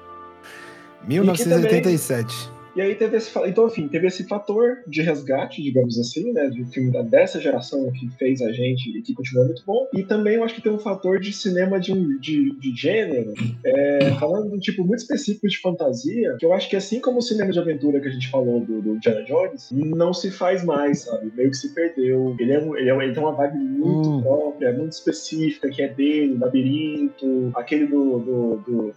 1987. 1.07 2.51
E 2.75 2.81
aí 2.81 2.95
teve 2.95 3.17
esse, 3.17 3.31
então, 3.47 3.67
enfim, 3.67 3.87
teve 3.89 4.07
esse 4.07 4.27
fator 4.27 4.79
de 4.87 5.03
resgate, 5.03 5.63
digamos 5.63 5.99
assim, 5.99 6.33
né, 6.33 6.49
de 6.49 6.65
filme 6.67 6.91
dessa 7.05 7.39
geração 7.41 7.91
que 7.93 8.09
fez 8.19 8.41
a 8.41 8.51
gente 8.51 8.89
e 8.97 9.03
que 9.03 9.15
continua 9.15 9.45
muito 9.45 9.63
bom. 9.67 9.87
E 9.95 10.03
também 10.03 10.37
eu 10.37 10.45
acho 10.45 10.55
que 10.55 10.63
tem 10.63 10.73
um 10.73 10.79
fator 10.79 11.21
de 11.21 11.33
cinema 11.33 11.79
de, 11.79 11.93
um, 11.93 12.19
de, 12.19 12.51
de 12.59 12.75
gênero, 12.75 13.35
é, 13.65 14.15
falando 14.19 14.49
de 14.51 14.57
um 14.57 14.59
tipo 14.59 14.85
muito 14.85 15.01
específico 15.01 15.47
de 15.49 15.59
fantasia, 15.59 16.37
que 16.39 16.47
eu 16.47 16.53
acho 16.53 16.69
que 16.71 16.77
assim 16.77 17.01
como 17.01 17.19
o 17.19 17.23
cinema 17.23 17.53
de 17.53 17.59
aventura 17.59 18.01
que 18.01 18.09
a 18.09 18.13
gente 18.13 18.31
falou 18.31 18.61
do, 18.65 18.81
do 18.81 18.97
Indiana 18.97 19.23
Jones, 19.25 19.69
não 19.73 20.15
se 20.15 20.31
faz 20.31 20.65
mais, 20.65 21.01
sabe? 21.03 21.31
Meio 21.37 21.51
que 21.51 21.57
se 21.57 21.75
perdeu. 21.75 22.35
Ele, 22.39 22.53
é, 22.53 22.57
ele, 22.57 22.91
é, 22.91 22.97
ele 23.05 23.13
tem 23.13 23.23
uma 23.23 23.33
vibe 23.35 23.59
muito 23.59 24.09
Hum. 24.09 24.23
própria, 24.23 24.73
muito 24.73 24.93
específica, 24.93 25.69
que 25.69 25.83
é 25.83 25.89
dele, 25.89 26.39
Labirinto, 26.39 27.51
aquele 27.55 27.87
do- 27.87 28.19
do- 28.19 28.57
do 28.67 28.95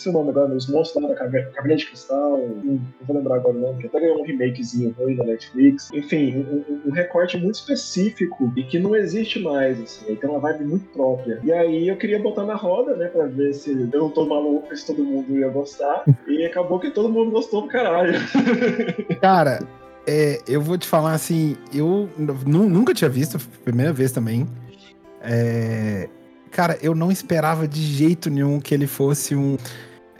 esqueci 0.00 0.08
o 0.08 0.12
nome 0.12 0.30
agora, 0.30 0.54
os 0.54 0.66
monstros 0.68 1.02
lá 1.02 1.10
da 1.10 1.14
Caverna 1.14 1.50
Caverna 1.50 1.76
de 1.76 1.86
Cristal, 1.86 2.36
hum, 2.40 2.80
não 3.00 3.06
vou 3.06 3.16
lembrar 3.16 3.36
agora 3.36 3.56
o 3.56 3.60
nome, 3.60 3.80
que 3.80 3.86
até 3.86 4.00
ganhou 4.00 4.20
um 4.20 4.24
remakezinho 4.24 4.94
ruim 4.98 5.14
na 5.14 5.24
Netflix. 5.24 5.90
Enfim, 5.92 6.38
um, 6.38 6.88
um- 6.88 6.92
recorte 6.92 7.36
muito 7.36 7.54
específico 7.56 8.52
e 8.56 8.62
que 8.64 8.78
não 8.78 8.96
existe 8.96 9.38
mais, 9.40 9.80
assim, 9.80 10.14
tem 10.16 10.28
uma 10.30 10.38
vibe 10.40 10.64
muito 10.64 10.86
própria. 10.90 11.38
E 11.44 11.52
aí 11.52 11.88
eu 11.88 11.96
queria 11.96 12.18
botar 12.20 12.44
na 12.44 12.54
roda, 12.54 12.96
né, 12.96 13.06
pra 13.08 13.26
ver 13.26 13.52
se 13.54 13.70
eu 13.70 14.00
não 14.00 14.10
tô 14.10 14.26
maluco, 14.26 14.74
se 14.74 14.86
todo 14.86 15.04
mundo 15.04 15.36
ia 15.36 15.48
gostar, 15.48 16.04
e 16.26 16.44
acabou 16.44 16.80
que 16.80 16.90
todo 16.90 17.08
mundo 17.08 17.30
gostou 17.30 17.62
do 17.62 17.68
caralho. 17.68 18.14
Cara, 19.20 19.60
é, 20.06 20.40
eu 20.48 20.60
vou 20.60 20.78
te 20.78 20.86
falar 20.86 21.12
assim, 21.12 21.56
eu 21.74 22.08
nu- 22.16 22.68
nunca 22.68 22.94
tinha 22.94 23.10
visto, 23.10 23.38
primeira 23.64 23.92
vez 23.92 24.10
também. 24.12 24.46
É, 25.22 26.08
cara, 26.50 26.78
eu 26.82 26.94
não 26.94 27.12
esperava 27.12 27.68
de 27.68 27.80
jeito 27.82 28.30
nenhum 28.30 28.58
que 28.60 28.74
ele 28.74 28.86
fosse 28.86 29.34
um. 29.34 29.56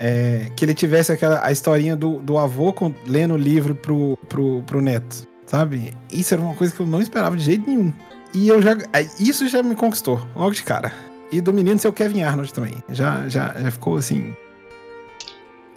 É, 0.00 0.46
que 0.56 0.64
ele 0.64 0.72
tivesse 0.74 1.12
aquela 1.12 1.44
a 1.46 1.52
historinha 1.52 1.94
do, 1.94 2.18
do 2.20 2.38
avô 2.38 2.72
com- 2.72 2.94
lendo 3.06 3.34
o 3.34 3.36
livro 3.36 3.74
pro, 3.74 4.16
pro, 4.28 4.62
pro 4.62 4.80
neto, 4.80 5.28
sabe? 5.46 5.92
Isso 6.10 6.32
era 6.34 6.42
uma 6.42 6.54
coisa 6.54 6.74
que 6.74 6.80
eu 6.80 6.86
não 6.86 7.00
esperava 7.02 7.36
de 7.36 7.44
jeito 7.44 7.68
nenhum. 7.68 7.92
E 8.34 8.48
eu 8.48 8.62
já. 8.62 8.76
Isso 9.18 9.46
já 9.48 9.62
me 9.62 9.74
conquistou, 9.76 10.26
logo 10.34 10.52
de 10.52 10.62
cara. 10.62 10.92
E 11.30 11.40
do 11.40 11.52
menino 11.52 11.78
ser 11.78 11.88
o 11.88 11.92
Kevin 11.92 12.22
Arnold 12.22 12.52
também. 12.52 12.74
Já, 12.88 13.28
já, 13.28 13.54
já 13.58 13.70
ficou 13.70 13.96
assim. 13.96 14.34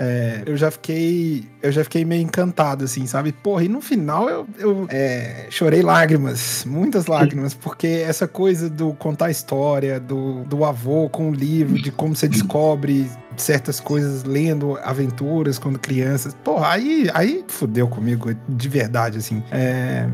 É, 0.03 0.43
eu 0.45 0.57
já 0.57 0.69
fiquei. 0.69 1.47
Eu 1.61 1.71
já 1.71 1.83
fiquei 1.83 2.03
meio 2.03 2.21
encantado, 2.21 2.83
assim, 2.83 3.07
sabe? 3.07 3.31
Porra, 3.31 3.63
e 3.63 3.69
no 3.69 3.79
final 3.79 4.29
eu, 4.29 4.45
eu 4.59 4.85
é, 4.89 5.47
chorei 5.49 5.81
lágrimas, 5.81 6.65
muitas 6.65 7.05
lágrimas, 7.05 7.53
porque 7.53 7.87
essa 7.87 8.27
coisa 8.27 8.69
do 8.69 8.93
contar 8.93 9.27
a 9.27 9.31
história, 9.31 9.99
do, 9.99 10.43
do 10.43 10.65
avô 10.65 11.07
com 11.09 11.29
o 11.29 11.33
livro, 11.33 11.81
de 11.81 11.89
como 11.89 12.15
você 12.15 12.27
descobre 12.27 13.09
certas 13.37 13.79
coisas 13.79 14.23
lendo 14.25 14.77
aventuras 14.83 15.57
quando 15.57 15.79
crianças. 15.79 16.35
Porra, 16.43 16.71
aí, 16.71 17.09
aí 17.13 17.45
fudeu 17.47 17.87
comigo, 17.87 18.29
de 18.49 18.69
verdade, 18.69 19.19
assim. 19.19 19.41
É, 19.51 20.07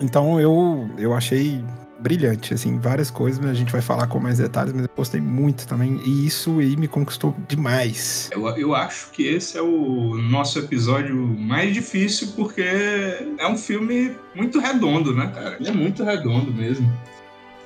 então 0.00 0.38
eu, 0.38 0.90
eu 0.98 1.14
achei 1.14 1.64
brilhante, 1.98 2.54
assim, 2.54 2.78
várias 2.78 3.10
coisas, 3.10 3.38
mas 3.38 3.50
a 3.50 3.54
gente 3.54 3.72
vai 3.72 3.80
falar 3.80 4.06
com 4.06 4.18
mais 4.18 4.38
detalhes, 4.38 4.72
mas 4.72 4.82
eu 4.82 4.90
gostei 4.94 5.20
muito 5.20 5.66
também, 5.66 6.00
e 6.04 6.26
isso 6.26 6.58
aí 6.58 6.76
me 6.76 6.88
conquistou 6.88 7.34
demais. 7.48 8.30
Eu, 8.32 8.46
eu 8.56 8.74
acho 8.74 9.10
que 9.10 9.26
esse 9.26 9.56
é 9.56 9.62
o 9.62 10.14
nosso 10.16 10.58
episódio 10.58 11.16
mais 11.16 11.72
difícil 11.72 12.28
porque 12.36 12.62
é 12.62 13.48
um 13.48 13.56
filme 13.56 14.16
muito 14.34 14.58
redondo, 14.58 15.14
né, 15.14 15.30
cara? 15.34 15.56
Ele 15.58 15.68
é 15.68 15.72
muito 15.72 16.04
redondo 16.04 16.52
mesmo. 16.52 16.90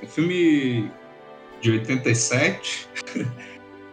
É 0.01 0.05
um 0.05 0.09
filme 0.09 0.91
de 1.61 1.71
87 1.73 2.89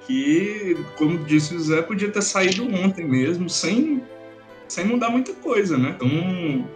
que, 0.08 0.78
como 0.98 1.18
disse 1.26 1.54
o 1.54 1.60
Zé, 1.60 1.82
podia 1.82 2.10
ter 2.10 2.22
saído 2.22 2.64
ontem 2.74 3.06
mesmo, 3.06 3.50
sem, 3.50 4.02
sem 4.68 4.86
mudar 4.86 5.10
muita 5.10 5.34
coisa, 5.34 5.78
né? 5.78 5.94
Então, 5.96 6.68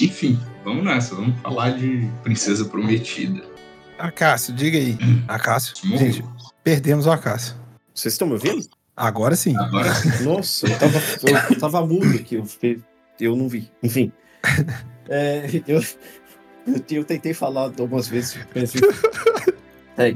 enfim, 0.00 0.38
vamos 0.64 0.84
nessa, 0.84 1.14
vamos 1.14 1.40
falar 1.40 1.70
de 1.70 2.08
Princesa 2.22 2.64
Prometida. 2.64 3.42
Acácio, 3.98 4.52
diga 4.54 4.78
aí. 4.78 4.98
Acácio, 5.26 5.74
Morreu. 5.84 6.12
gente, 6.12 6.24
perdemos 6.62 7.06
o 7.06 7.10
Acácio. 7.10 7.54
Vocês 7.94 8.14
estão 8.14 8.28
me 8.28 8.34
ouvindo? 8.34 8.66
Agora 8.96 9.36
sim. 9.36 9.56
Agora 9.56 9.90
Nossa, 10.22 10.66
eu 10.66 10.78
tava, 10.78 10.98
eu 11.50 11.58
tava 11.58 11.86
mudo 11.86 12.16
aqui, 12.16 12.34
eu, 12.36 12.46
eu 13.20 13.36
não 13.36 13.48
vi. 13.48 13.70
Enfim. 13.82 14.12
É, 15.08 15.46
eu, 15.68 15.80
Eu, 16.66 16.84
eu 16.90 17.04
tentei 17.04 17.32
falar 17.32 17.72
algumas 17.78 18.08
vezes. 18.08 18.36
Pensei... 18.52 18.80
É. 19.98 20.14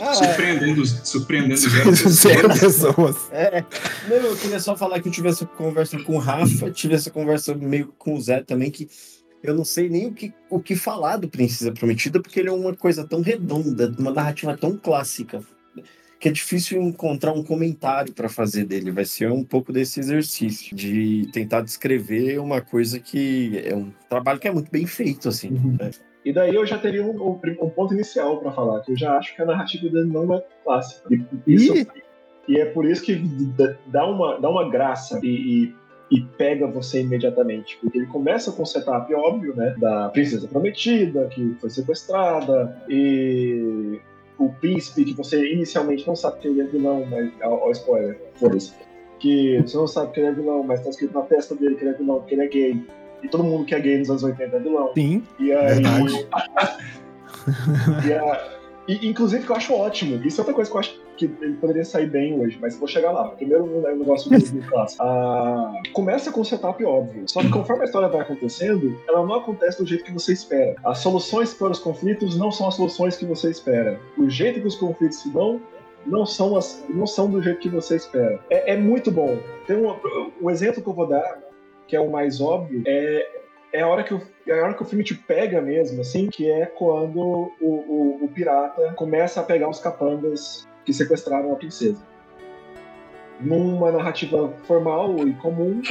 Ah, 0.00 0.14
surpreendendo, 0.14 0.86
surpreendendo 0.86 1.56
zero 2.08 2.48
pessoas. 2.48 3.16
É. 3.30 3.62
Não, 4.08 4.16
eu 4.16 4.36
queria 4.36 4.58
só 4.58 4.76
falar 4.76 5.00
que 5.00 5.08
eu 5.08 5.12
tive 5.12 5.28
essa 5.28 5.44
conversa 5.44 5.98
com 5.98 6.16
o 6.16 6.18
Rafa, 6.18 6.70
tive 6.70 6.94
essa 6.94 7.10
conversa 7.10 7.54
meio 7.54 7.92
com 7.98 8.14
o 8.14 8.20
Zé 8.20 8.42
também, 8.42 8.70
que 8.70 8.88
eu 9.42 9.54
não 9.54 9.64
sei 9.64 9.88
nem 9.88 10.06
o 10.06 10.12
que, 10.12 10.32
o 10.48 10.60
que 10.60 10.74
falar 10.74 11.18
do 11.18 11.28
Princesa 11.28 11.72
Prometida, 11.72 12.20
porque 12.20 12.40
ele 12.40 12.48
é 12.48 12.52
uma 12.52 12.74
coisa 12.74 13.06
tão 13.06 13.20
redonda, 13.20 13.94
uma 13.98 14.12
narrativa 14.12 14.56
tão 14.56 14.76
clássica, 14.76 15.42
que 16.18 16.28
é 16.28 16.32
difícil 16.32 16.80
encontrar 16.80 17.32
um 17.32 17.42
comentário 17.42 18.12
para 18.12 18.28
fazer 18.28 18.64
dele. 18.64 18.90
Vai 18.90 19.04
ser 19.04 19.30
um 19.30 19.44
pouco 19.44 19.72
desse 19.72 20.00
exercício 20.00 20.74
de 20.74 21.28
tentar 21.32 21.60
descrever 21.60 22.38
uma 22.38 22.60
coisa 22.60 22.98
que 22.98 23.62
é 23.64 23.74
um 23.74 23.92
trabalho 24.08 24.40
que 24.40 24.48
é 24.48 24.52
muito 24.52 24.70
bem 24.70 24.86
feito, 24.86 25.28
assim. 25.28 25.50
Uhum. 25.50 25.76
Né? 25.78 25.90
E 26.26 26.32
daí 26.32 26.52
eu 26.52 26.66
já 26.66 26.76
teria 26.76 27.04
um, 27.04 27.10
um, 27.10 27.40
um, 27.62 27.70
ponto 27.70 27.94
inicial 27.94 28.40
para 28.40 28.50
falar, 28.50 28.80
que 28.80 28.90
eu 28.90 28.96
já 28.96 29.16
acho 29.16 29.32
que 29.36 29.40
a 29.40 29.44
narrativa 29.44 29.88
dele 29.88 30.12
não 30.12 30.34
é 30.34 30.42
clássica. 30.64 31.08
E, 31.14 31.24
isso, 31.46 31.72
e 32.48 32.58
é 32.58 32.64
por 32.64 32.84
isso 32.84 33.04
que 33.04 33.14
dá 33.86 34.04
uma, 34.04 34.36
dá 34.40 34.50
uma 34.50 34.68
graça 34.68 35.20
e, 35.22 35.28
e, 35.28 35.74
e, 36.10 36.20
pega 36.36 36.66
você 36.66 37.02
imediatamente. 37.02 37.78
Porque 37.80 37.98
ele 37.98 38.08
começa 38.08 38.50
com 38.50 38.64
o 38.64 38.66
setup 38.66 39.14
óbvio, 39.14 39.54
né? 39.54 39.76
Da 39.78 40.08
princesa 40.08 40.48
prometida, 40.48 41.28
que 41.28 41.56
foi 41.60 41.70
sequestrada, 41.70 42.76
e 42.88 44.00
o 44.36 44.48
príncipe, 44.48 45.04
que 45.04 45.14
você 45.14 45.52
inicialmente 45.52 46.04
não 46.08 46.16
sabe 46.16 46.40
que 46.40 46.48
ele 46.48 46.60
é 46.60 46.64
vilão, 46.64 47.06
mas. 47.08 47.32
Ó, 47.40 47.68
ó 47.68 47.70
spoiler, 47.70 48.20
foda-se. 48.34 48.74
Que 49.20 49.62
você 49.62 49.76
não 49.76 49.86
sabe 49.86 50.10
que 50.10 50.18
ele 50.18 50.26
é 50.26 50.32
vilão, 50.32 50.64
mas 50.64 50.82
tá 50.82 50.90
escrito 50.90 51.14
na 51.14 51.22
testa 51.22 51.54
dele 51.54 51.76
que 51.76 51.84
ele 51.84 51.94
é 51.94 51.98
vilão, 51.98 52.18
porque 52.18 52.34
ele 52.34 52.42
é 52.42 52.48
gay. 52.48 52.84
E 53.22 53.28
todo 53.28 53.44
mundo 53.44 53.64
que 53.64 53.74
é 53.74 53.80
gay 53.80 53.98
nos 53.98 54.10
anos 54.10 54.22
80 54.22 54.56
é 54.56 54.60
vilão. 54.60 54.90
Sim. 54.94 55.22
E 55.38 55.52
aí. 55.52 55.82
e 58.06 58.12
a, 58.12 58.56
e, 58.88 59.08
inclusive, 59.08 59.44
que 59.44 59.50
eu 59.50 59.56
acho 59.56 59.74
ótimo. 59.74 60.24
Isso 60.24 60.40
é 60.40 60.42
outra 60.42 60.54
coisa 60.54 60.70
que 60.70 60.76
eu 60.76 60.80
acho 60.80 61.06
que 61.16 61.24
ele 61.40 61.54
poderia 61.54 61.84
sair 61.84 62.08
bem 62.08 62.38
hoje, 62.38 62.58
mas 62.60 62.76
vou 62.76 62.86
chegar 62.86 63.10
lá. 63.10 63.28
Primeiro, 63.30 63.64
o 63.64 63.78
um 63.78 63.98
negócio 63.98 64.30
do, 64.30 64.66
clássico. 64.66 65.02
Ah, 65.02 65.72
começa 65.92 66.30
com 66.30 66.40
um 66.40 66.44
setup 66.44 66.84
óbvio. 66.84 67.24
Só 67.26 67.40
que 67.40 67.48
conforme 67.48 67.82
a 67.82 67.84
história 67.86 68.08
vai 68.08 68.20
acontecendo, 68.20 68.98
ela 69.08 69.24
não 69.24 69.34
acontece 69.34 69.78
do 69.78 69.86
jeito 69.86 70.04
que 70.04 70.12
você 70.12 70.32
espera. 70.32 70.76
As 70.84 70.98
soluções 70.98 71.54
para 71.54 71.70
os 71.70 71.78
conflitos 71.78 72.36
não 72.36 72.50
são 72.50 72.68
as 72.68 72.74
soluções 72.74 73.16
que 73.16 73.24
você 73.24 73.50
espera. 73.50 73.98
O 74.18 74.28
jeito 74.28 74.60
que 74.60 74.66
os 74.66 74.76
conflitos 74.76 75.22
se 75.22 75.30
dão 75.30 75.60
não 76.04 76.24
são, 76.24 76.56
as, 76.56 76.84
não 76.88 77.06
são 77.06 77.28
do 77.28 77.42
jeito 77.42 77.60
que 77.60 77.68
você 77.68 77.96
espera. 77.96 78.38
É, 78.50 78.74
é 78.74 78.76
muito 78.76 79.10
bom. 79.10 79.38
Tem 79.66 79.76
um, 79.76 79.96
um 80.40 80.50
exemplo 80.50 80.82
que 80.82 80.88
eu 80.88 80.94
vou 80.94 81.06
dar 81.06 81.45
que 81.86 81.96
é 81.96 82.00
o 82.00 82.10
mais 82.10 82.40
óbvio, 82.40 82.82
é, 82.86 83.28
é 83.72 83.80
a 83.80 83.88
hora 83.88 84.02
que 84.02 84.14
o, 84.14 84.22
é 84.46 84.58
a 84.58 84.64
hora 84.64 84.74
que 84.74 84.82
o 84.82 84.86
filme 84.86 85.04
te 85.04 85.14
pega 85.14 85.60
mesmo, 85.60 86.00
assim, 86.00 86.28
que 86.28 86.50
é 86.50 86.66
quando 86.66 87.18
o, 87.18 87.52
o, 87.60 88.24
o 88.24 88.28
pirata 88.28 88.92
começa 88.96 89.40
a 89.40 89.44
pegar 89.44 89.68
os 89.68 89.80
capangas 89.80 90.66
que 90.84 90.92
sequestraram 90.92 91.52
a 91.52 91.56
princesa. 91.56 92.02
Numa 93.40 93.92
narrativa 93.92 94.52
formal 94.64 95.16
e 95.26 95.34
comum, 95.34 95.82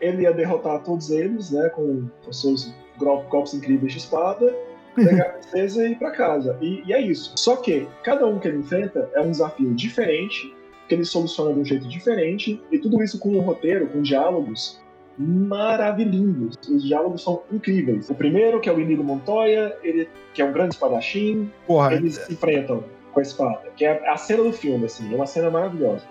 ele 0.00 0.22
ia 0.22 0.32
derrotar 0.32 0.82
todos 0.82 1.10
eles, 1.10 1.50
né, 1.50 1.68
com, 1.70 2.08
com 2.24 2.32
seus 2.32 2.72
golpes 2.96 3.52
incríveis 3.54 3.92
de 3.92 3.98
espada, 3.98 4.56
pegar 4.94 5.26
a 5.26 5.28
princesa 5.30 5.86
e 5.86 5.92
ir 5.92 5.98
pra 5.98 6.10
casa. 6.10 6.56
E, 6.60 6.82
e, 6.86 6.92
é 6.92 7.00
isso. 7.00 7.32
Só 7.36 7.56
que 7.56 7.86
cada 8.02 8.26
um 8.26 8.38
que 8.38 8.48
ele 8.48 8.58
enfrenta 8.58 9.10
é 9.14 9.20
um 9.20 9.30
desafio 9.30 9.74
diferente, 9.74 10.54
que 10.88 10.94
ele 10.94 11.04
soluciona 11.04 11.52
de 11.52 11.60
um 11.60 11.64
jeito 11.64 11.86
diferente, 11.86 12.62
e 12.70 12.78
tudo 12.78 13.02
isso 13.02 13.18
com 13.18 13.30
um 13.30 13.40
roteiro, 13.40 13.86
com 13.88 14.00
diálogos 14.00 14.80
maravilhosos. 15.18 16.56
Os 16.68 16.82
diálogos 16.82 17.22
são 17.22 17.42
incríveis. 17.50 18.08
O 18.08 18.14
primeiro, 18.14 18.60
que 18.60 18.68
é 18.68 18.72
o 18.72 18.80
Inigo 18.80 19.02
Montoya, 19.02 19.76
ele, 19.82 20.08
que 20.32 20.40
é 20.40 20.44
um 20.44 20.52
grande 20.52 20.74
espadachim, 20.74 21.50
Porra, 21.66 21.94
eles 21.94 22.14
se 22.14 22.32
enfrentam 22.32 22.84
com 23.12 23.20
a 23.20 23.22
espada, 23.22 23.62
que 23.76 23.84
é 23.84 24.08
a 24.08 24.16
cena 24.16 24.44
do 24.44 24.52
filme, 24.52 24.86
assim, 24.86 25.12
é 25.12 25.16
uma 25.16 25.26
cena 25.26 25.50
maravilhosa. 25.50 26.04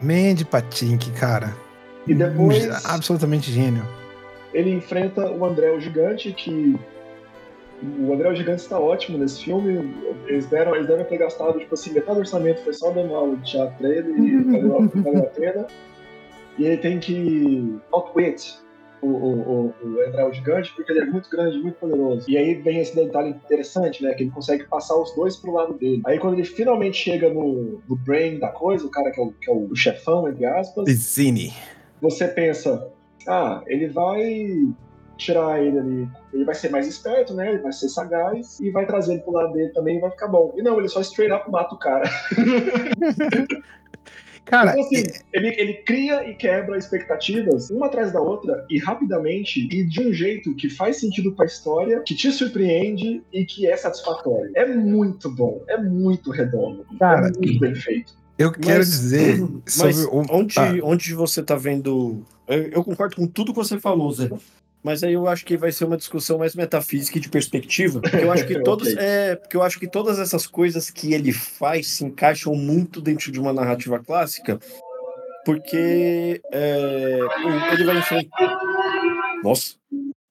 Mandy 0.00 0.44
Patinkin, 0.44 1.12
cara. 1.12 1.54
E 2.06 2.14
depois. 2.14 2.84
Absolutamente 2.86 3.52
gênio. 3.52 3.84
Ele 4.52 4.70
enfrenta 4.70 5.30
o 5.30 5.44
André 5.44 5.70
o 5.70 5.80
Gigante, 5.80 6.32
que. 6.32 6.78
O 7.98 8.12
André 8.12 8.30
o 8.30 8.34
Gigante 8.34 8.62
está 8.62 8.78
ótimo 8.78 9.18
nesse 9.18 9.44
filme. 9.44 9.94
Eles, 10.26 10.46
deram, 10.46 10.74
eles 10.74 10.86
devem 10.86 11.04
ter 11.04 11.18
gastado, 11.18 11.58
tipo 11.58 11.74
assim, 11.74 11.92
metade 11.92 12.14
do 12.14 12.20
orçamento 12.20 12.62
foi 12.62 12.72
só 12.72 12.90
dando 12.90 13.14
aula 13.14 13.36
de 13.36 13.50
teatro 13.50 13.76
pra 13.78 13.88
ele 13.88 14.12
e 14.12 14.42
valeu, 14.42 14.90
valeu 14.94 15.22
a 15.22 15.26
pena 15.26 15.66
e 16.58 16.64
ele 16.64 16.76
tem 16.76 16.98
que 16.98 17.78
outwit 17.92 18.58
o, 19.02 19.08
o, 19.08 19.40
o, 19.40 19.74
o 19.82 20.06
André 20.06 20.24
o 20.24 20.32
Gigante, 20.32 20.72
porque 20.74 20.92
ele 20.92 21.00
é 21.00 21.04
muito 21.06 21.28
grande, 21.30 21.58
muito 21.58 21.78
poderoso. 21.78 22.30
E 22.30 22.36
aí 22.36 22.54
vem 22.54 22.80
esse 22.80 22.94
detalhe 22.94 23.30
interessante, 23.30 24.02
né? 24.02 24.12
Que 24.14 24.24
ele 24.24 24.30
consegue 24.30 24.64
passar 24.64 24.96
os 24.96 25.14
dois 25.14 25.36
pro 25.36 25.52
lado 25.52 25.74
dele. 25.74 26.02
Aí 26.06 26.18
quando 26.18 26.34
ele 26.34 26.44
finalmente 26.44 26.98
chega 26.98 27.32
no, 27.32 27.82
no 27.88 27.96
brain 27.96 28.38
da 28.38 28.48
coisa, 28.48 28.86
o 28.86 28.90
cara 28.90 29.10
que 29.10 29.20
é 29.20 29.22
o, 29.22 29.32
que 29.32 29.50
é 29.50 29.54
o 29.54 29.74
chefão, 29.74 30.28
entre 30.28 30.44
aspas. 30.44 30.90
Zini. 30.90 31.52
Você 32.02 32.28
pensa, 32.28 32.88
ah, 33.26 33.62
ele 33.66 33.88
vai 33.88 34.68
tirar 35.16 35.62
ele 35.62 35.78
ali. 35.78 36.08
Ele 36.32 36.44
vai 36.44 36.54
ser 36.54 36.70
mais 36.70 36.86
esperto, 36.86 37.34
né? 37.34 37.50
Ele 37.50 37.62
vai 37.62 37.72
ser 37.72 37.88
sagaz 37.88 38.58
e 38.60 38.70
vai 38.70 38.86
trazer 38.86 39.14
ele 39.14 39.22
pro 39.22 39.32
lado 39.32 39.52
dele 39.52 39.70
também 39.70 39.98
e 39.98 40.00
vai 40.00 40.10
ficar 40.10 40.28
bom. 40.28 40.52
E 40.56 40.62
não, 40.62 40.78
ele 40.78 40.88
só 40.88 41.00
straight 41.00 41.32
up 41.32 41.50
mata 41.50 41.74
o 41.74 41.78
cara. 41.78 42.08
Cara, 44.44 44.72
então, 44.72 44.84
assim, 44.84 44.96
é... 44.96 45.22
ele, 45.32 45.48
ele 45.58 45.74
cria 45.74 46.28
e 46.28 46.34
quebra 46.34 46.76
expectativas 46.76 47.70
uma 47.70 47.86
atrás 47.86 48.12
da 48.12 48.20
outra 48.20 48.64
e 48.68 48.78
rapidamente 48.78 49.68
e 49.70 49.84
de 49.84 50.00
um 50.00 50.12
jeito 50.12 50.54
que 50.54 50.68
faz 50.68 50.98
sentido 50.98 51.32
para 51.32 51.44
a 51.44 51.48
história, 51.48 52.00
que 52.00 52.14
te 52.14 52.30
surpreende 52.32 53.22
e 53.32 53.44
que 53.44 53.66
é 53.66 53.76
satisfatório. 53.76 54.50
É 54.54 54.66
muito 54.66 55.30
bom, 55.30 55.62
é 55.68 55.76
muito 55.76 56.30
redondo, 56.30 56.84
Cara, 56.98 57.28
é 57.28 57.30
muito 57.30 57.60
bem 57.60 57.74
feito. 57.74 58.20
Eu 58.40 58.50
quero 58.50 58.78
mas, 58.78 58.88
dizer 58.88 59.46
sobre 59.68 60.02
o... 60.04 60.24
onde, 60.30 60.58
ah. 60.58 60.72
onde 60.82 61.14
você 61.14 61.42
tá 61.42 61.56
vendo. 61.56 62.24
Eu, 62.48 62.62
eu, 62.70 62.84
concordo 62.84 63.16
com 63.16 63.26
tudo 63.26 63.52
que 63.52 63.58
você 63.58 63.78
falou, 63.78 64.10
Zé. 64.10 64.30
Mas 64.82 65.02
aí 65.02 65.12
eu 65.12 65.28
acho 65.28 65.44
que 65.44 65.56
vai 65.56 65.70
ser 65.70 65.84
uma 65.84 65.96
discussão 65.96 66.38
mais 66.38 66.54
metafísica 66.54 67.18
e 67.18 67.20
de 67.20 67.28
perspectiva. 67.28 68.00
Porque 68.00 68.16
eu 68.16 68.32
acho 68.32 68.46
que 68.46 68.60
todos, 68.62 68.92
okay. 68.92 69.04
é, 69.04 69.36
porque 69.36 69.56
eu 69.56 69.62
acho 69.62 69.78
que 69.78 69.86
todas 69.86 70.18
essas 70.18 70.46
coisas 70.46 70.88
que 70.88 71.12
ele 71.12 71.32
faz 71.32 71.88
se 71.88 72.04
encaixam 72.04 72.54
muito 72.54 73.00
dentro 73.00 73.30
de 73.30 73.38
uma 73.38 73.52
narrativa 73.52 73.98
clássica, 73.98 74.58
porque 75.44 76.40
é, 76.50 77.18
ele 77.72 77.84
vai 77.84 77.98
enfrentar. 77.98 78.58
Nossa. 79.44 79.74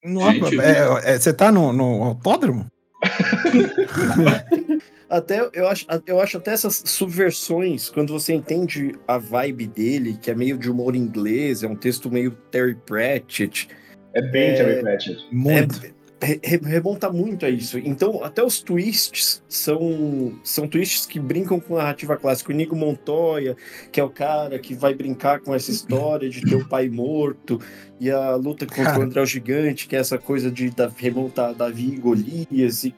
Não, 0.02 0.28
é, 0.28 1.14
é, 1.14 1.18
você 1.18 1.32
tá 1.32 1.52
no, 1.52 1.72
no 1.72 2.02
autódromo? 2.02 2.66
até 5.08 5.48
eu 5.52 5.68
acho, 5.68 5.86
eu 6.06 6.20
acho 6.20 6.38
até 6.38 6.52
essas 6.52 6.82
subversões, 6.86 7.90
quando 7.90 8.12
você 8.12 8.32
entende 8.32 8.94
a 9.06 9.18
vibe 9.18 9.66
dele, 9.66 10.18
que 10.20 10.30
é 10.30 10.34
meio 10.34 10.56
de 10.56 10.70
humor 10.70 10.96
inglês, 10.96 11.62
é 11.62 11.68
um 11.68 11.76
texto 11.76 12.10
meio 12.10 12.30
Terry 12.50 12.74
Pratchett 12.74 13.68
é 14.14 14.22
bem 14.22 14.54
Terry 14.54 14.80
Pratchett. 14.80 15.26
Muito. 15.30 16.00
É, 16.22 16.38
remonta 16.62 17.10
muito 17.10 17.46
a 17.46 17.48
isso. 17.48 17.78
Então, 17.78 18.22
até 18.22 18.44
os 18.44 18.60
twists 18.60 19.42
são, 19.48 20.38
são 20.44 20.68
twists 20.68 21.06
que 21.06 21.18
brincam 21.18 21.58
com 21.58 21.76
a 21.76 21.78
narrativa 21.78 22.14
clássica. 22.14 22.52
O 22.52 22.54
Nico 22.54 22.76
Montoya, 22.76 23.56
que 23.90 23.98
é 23.98 24.04
o 24.04 24.10
cara 24.10 24.58
que 24.58 24.74
vai 24.74 24.92
brincar 24.92 25.40
com 25.40 25.54
essa 25.54 25.70
história 25.70 26.28
de 26.28 26.42
ter 26.42 26.56
o 26.56 26.68
pai 26.68 26.90
morto, 26.90 27.58
e 27.98 28.10
a 28.10 28.34
luta 28.36 28.66
contra 28.66 28.84
cara. 28.84 28.98
o 28.98 29.02
André 29.02 29.22
o 29.22 29.26
Gigante, 29.26 29.88
que 29.88 29.96
é 29.96 29.98
essa 29.98 30.18
coisa 30.18 30.50
de 30.50 30.68
da, 30.68 30.92
remontar 30.94 31.54
Davi 31.54 31.94
e 31.94 31.96
Golias. 31.96 32.84
E... 32.84 32.94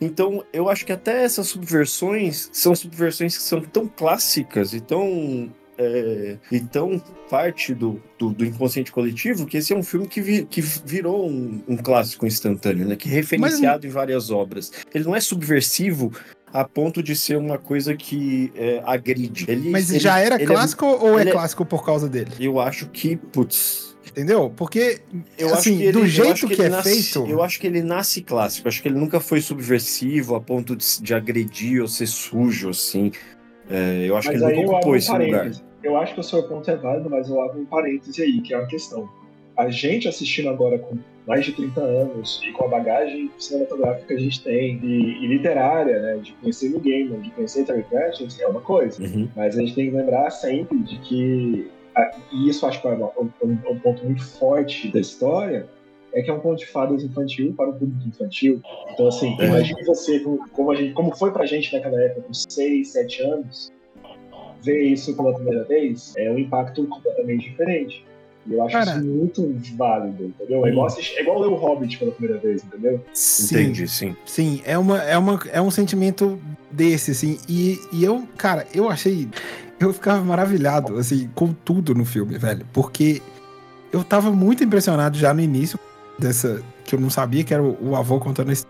Então, 0.00 0.42
eu 0.50 0.70
acho 0.70 0.86
que 0.86 0.92
até 0.92 1.24
essas 1.24 1.48
subversões 1.48 2.48
são 2.52 2.74
subversões 2.74 3.36
que 3.36 3.42
são 3.42 3.60
tão 3.60 3.86
clássicas 3.86 4.72
e 4.72 4.80
tão 4.80 5.52
é, 5.78 6.36
e 6.50 6.60
tão 6.60 7.02
parte 7.28 7.74
do, 7.74 8.00
do, 8.18 8.30
do, 8.30 8.44
inconsciente 8.44 8.90
coletivo 8.90 9.46
que 9.46 9.56
esse 9.58 9.72
é 9.72 9.76
um 9.76 9.82
filme 9.82 10.06
que, 10.06 10.20
vi, 10.20 10.44
que 10.44 10.60
virou 10.60 11.28
um, 11.28 11.62
um, 11.68 11.76
clássico 11.76 12.26
instantâneo, 12.26 12.86
né? 12.86 12.96
Que 12.96 13.08
é 13.08 13.12
referenciado 13.12 13.80
Mas... 13.82 13.84
em 13.84 13.94
várias 13.94 14.30
obras. 14.30 14.72
Ele 14.94 15.04
não 15.04 15.14
é 15.14 15.20
subversivo 15.20 16.12
a 16.52 16.64
ponto 16.64 17.02
de 17.02 17.14
ser 17.14 17.36
uma 17.36 17.58
coisa 17.58 17.94
que 17.94 18.52
é, 18.54 18.82
agride. 18.86 19.44
Ele, 19.48 19.70
Mas 19.70 19.90
ele, 19.90 19.98
já 19.98 20.18
era 20.18 20.36
ele 20.36 20.44
é 20.44 20.46
clássico 20.46 20.86
é, 20.86 20.88
ou 20.88 21.18
é 21.18 21.26
clássico 21.26 21.66
por 21.66 21.84
causa 21.84 22.08
dele? 22.08 22.30
Eu 22.40 22.58
acho 22.60 22.88
que, 22.88 23.16
putz, 23.16 23.96
Entendeu? 24.16 24.50
Porque, 24.56 25.00
eu 25.36 25.52
assim, 25.52 25.56
acho 25.56 25.62
que 25.78 25.82
ele, 25.82 25.92
do 25.92 26.06
jeito 26.06 26.48
que, 26.48 26.56
que 26.56 26.62
é 26.62 26.68
nasce, 26.70 26.88
feito. 26.90 27.30
Eu 27.30 27.42
acho 27.42 27.60
que 27.60 27.66
ele 27.66 27.82
nasce 27.82 28.22
clássico. 28.22 28.66
Acho 28.66 28.80
que 28.80 28.88
ele 28.88 28.98
nunca 28.98 29.20
foi 29.20 29.42
subversivo 29.42 30.34
a 30.34 30.40
ponto 30.40 30.74
de, 30.74 31.02
de 31.02 31.12
agredir 31.12 31.82
ou 31.82 31.88
ser 31.88 32.06
sujo, 32.06 32.70
assim. 32.70 33.12
É, 33.70 34.08
eu 34.08 34.16
acho 34.16 34.28
Mas 34.28 34.40
que 34.40 34.44
ele 34.44 34.62
nunca 34.62 34.72
ocupou 34.72 34.96
esse 34.96 35.12
lugar. 35.12 35.50
Eu 35.82 35.96
acho 35.96 36.14
que 36.14 36.20
o 36.20 36.22
seu 36.22 36.42
ponto 36.42 36.70
é 36.70 36.76
válido, 36.76 37.08
mas 37.08 37.28
eu 37.28 37.40
abro 37.40 37.60
um 37.60 37.66
parêntese 37.66 38.22
aí, 38.22 38.40
que 38.40 38.52
é 38.52 38.58
uma 38.58 38.66
questão. 38.66 39.08
A 39.56 39.70
gente 39.70 40.08
assistindo 40.08 40.48
agora 40.48 40.78
com 40.78 40.98
mais 41.26 41.44
de 41.44 41.52
30 41.52 41.80
anos 41.80 42.40
e 42.44 42.52
com 42.52 42.64
a 42.64 42.68
bagagem 42.68 43.30
cinematográfica 43.38 44.06
que 44.06 44.14
a 44.14 44.18
gente 44.18 44.42
tem 44.42 44.78
e, 44.82 45.24
e 45.24 45.26
literária, 45.26 46.00
né, 46.00 46.18
de 46.18 46.32
conhecer 46.34 46.74
o 46.74 46.80
Gaiman, 46.80 47.20
de 47.20 47.30
conhecer 47.30 47.64
Terry 47.64 47.82
Pratchett, 47.84 48.42
é 48.42 48.46
uma 48.46 48.60
coisa. 48.60 49.02
Uhum. 49.02 49.28
Mas 49.34 49.56
a 49.56 49.60
gente 49.60 49.74
tem 49.74 49.90
que 49.90 49.96
lembrar 49.96 50.30
sempre 50.30 50.78
de 50.78 50.98
que, 51.00 51.70
e 52.32 52.48
isso 52.48 52.64
acho 52.66 52.80
que 52.80 52.86
é 52.86 52.92
um, 52.92 53.30
um, 53.42 53.58
um 53.70 53.78
ponto 53.78 54.04
muito 54.04 54.24
forte 54.24 54.88
da 54.88 55.00
história, 55.00 55.66
é 56.16 56.22
que 56.22 56.30
é 56.30 56.32
um 56.32 56.40
conto 56.40 56.60
de 56.60 56.66
fadas 56.66 57.04
infantil 57.04 57.52
para 57.54 57.68
o 57.68 57.74
público 57.74 58.08
infantil. 58.08 58.62
Então, 58.90 59.06
assim, 59.06 59.36
É. 59.38 59.46
imagine 59.46 59.84
você, 59.84 60.18
como, 60.52 60.70
a 60.72 60.74
gente, 60.74 60.94
como 60.94 61.14
foi 61.14 61.30
pra 61.30 61.44
gente 61.44 61.72
naquela 61.74 62.00
época, 62.00 62.22
com 62.22 62.32
6, 62.32 62.88
7 62.88 63.22
anos, 63.22 63.70
ver 64.62 64.82
isso 64.82 65.14
pela 65.14 65.34
primeira 65.34 65.62
vez 65.64 66.14
é 66.16 66.30
um 66.30 66.38
impacto 66.38 66.86
completamente 66.86 67.50
diferente. 67.50 68.02
E 68.46 68.54
eu 68.54 68.62
acho 68.62 68.72
Cara. 68.72 68.92
isso 68.92 69.04
muito 69.04 69.54
válido, 69.76 70.24
entendeu? 70.24 70.64
É 70.64 70.70
igual, 70.70 70.86
assistir, 70.86 71.18
é 71.18 71.22
igual 71.22 71.40
ler 71.40 71.48
o 71.48 71.54
Hobbit 71.54 71.98
pela 71.98 72.12
primeira 72.12 72.40
vez, 72.40 72.64
entendeu? 72.64 73.00
Sim, 73.12 73.44
Entendi, 73.44 73.86
sim. 73.86 74.16
Sim, 74.24 74.62
é, 74.64 74.78
uma, 74.78 75.02
é, 75.02 75.18
uma, 75.18 75.38
é 75.52 75.60
um 75.60 75.70
sentimento 75.70 76.38
desse, 76.70 77.10
assim. 77.10 77.38
E, 77.46 77.78
e 77.92 78.02
eu, 78.02 78.26
cara, 78.38 78.66
eu 78.72 78.88
achei. 78.88 79.28
Eu 79.78 79.92
ficava 79.92 80.24
maravilhado, 80.24 80.96
assim, 80.96 81.28
com 81.34 81.52
tudo 81.52 81.94
no 81.94 82.06
filme, 82.06 82.38
velho. 82.38 82.64
Porque 82.72 83.20
eu 83.92 84.02
tava 84.02 84.30
muito 84.30 84.64
impressionado 84.64 85.18
já 85.18 85.34
no 85.34 85.40
início 85.42 85.78
dessa. 86.18 86.62
Que 86.84 86.94
eu 86.94 87.00
não 87.00 87.10
sabia 87.10 87.42
que 87.44 87.52
era 87.52 87.62
o, 87.62 87.90
o 87.90 87.96
avô 87.96 88.18
contando 88.20 88.52
isso 88.52 88.66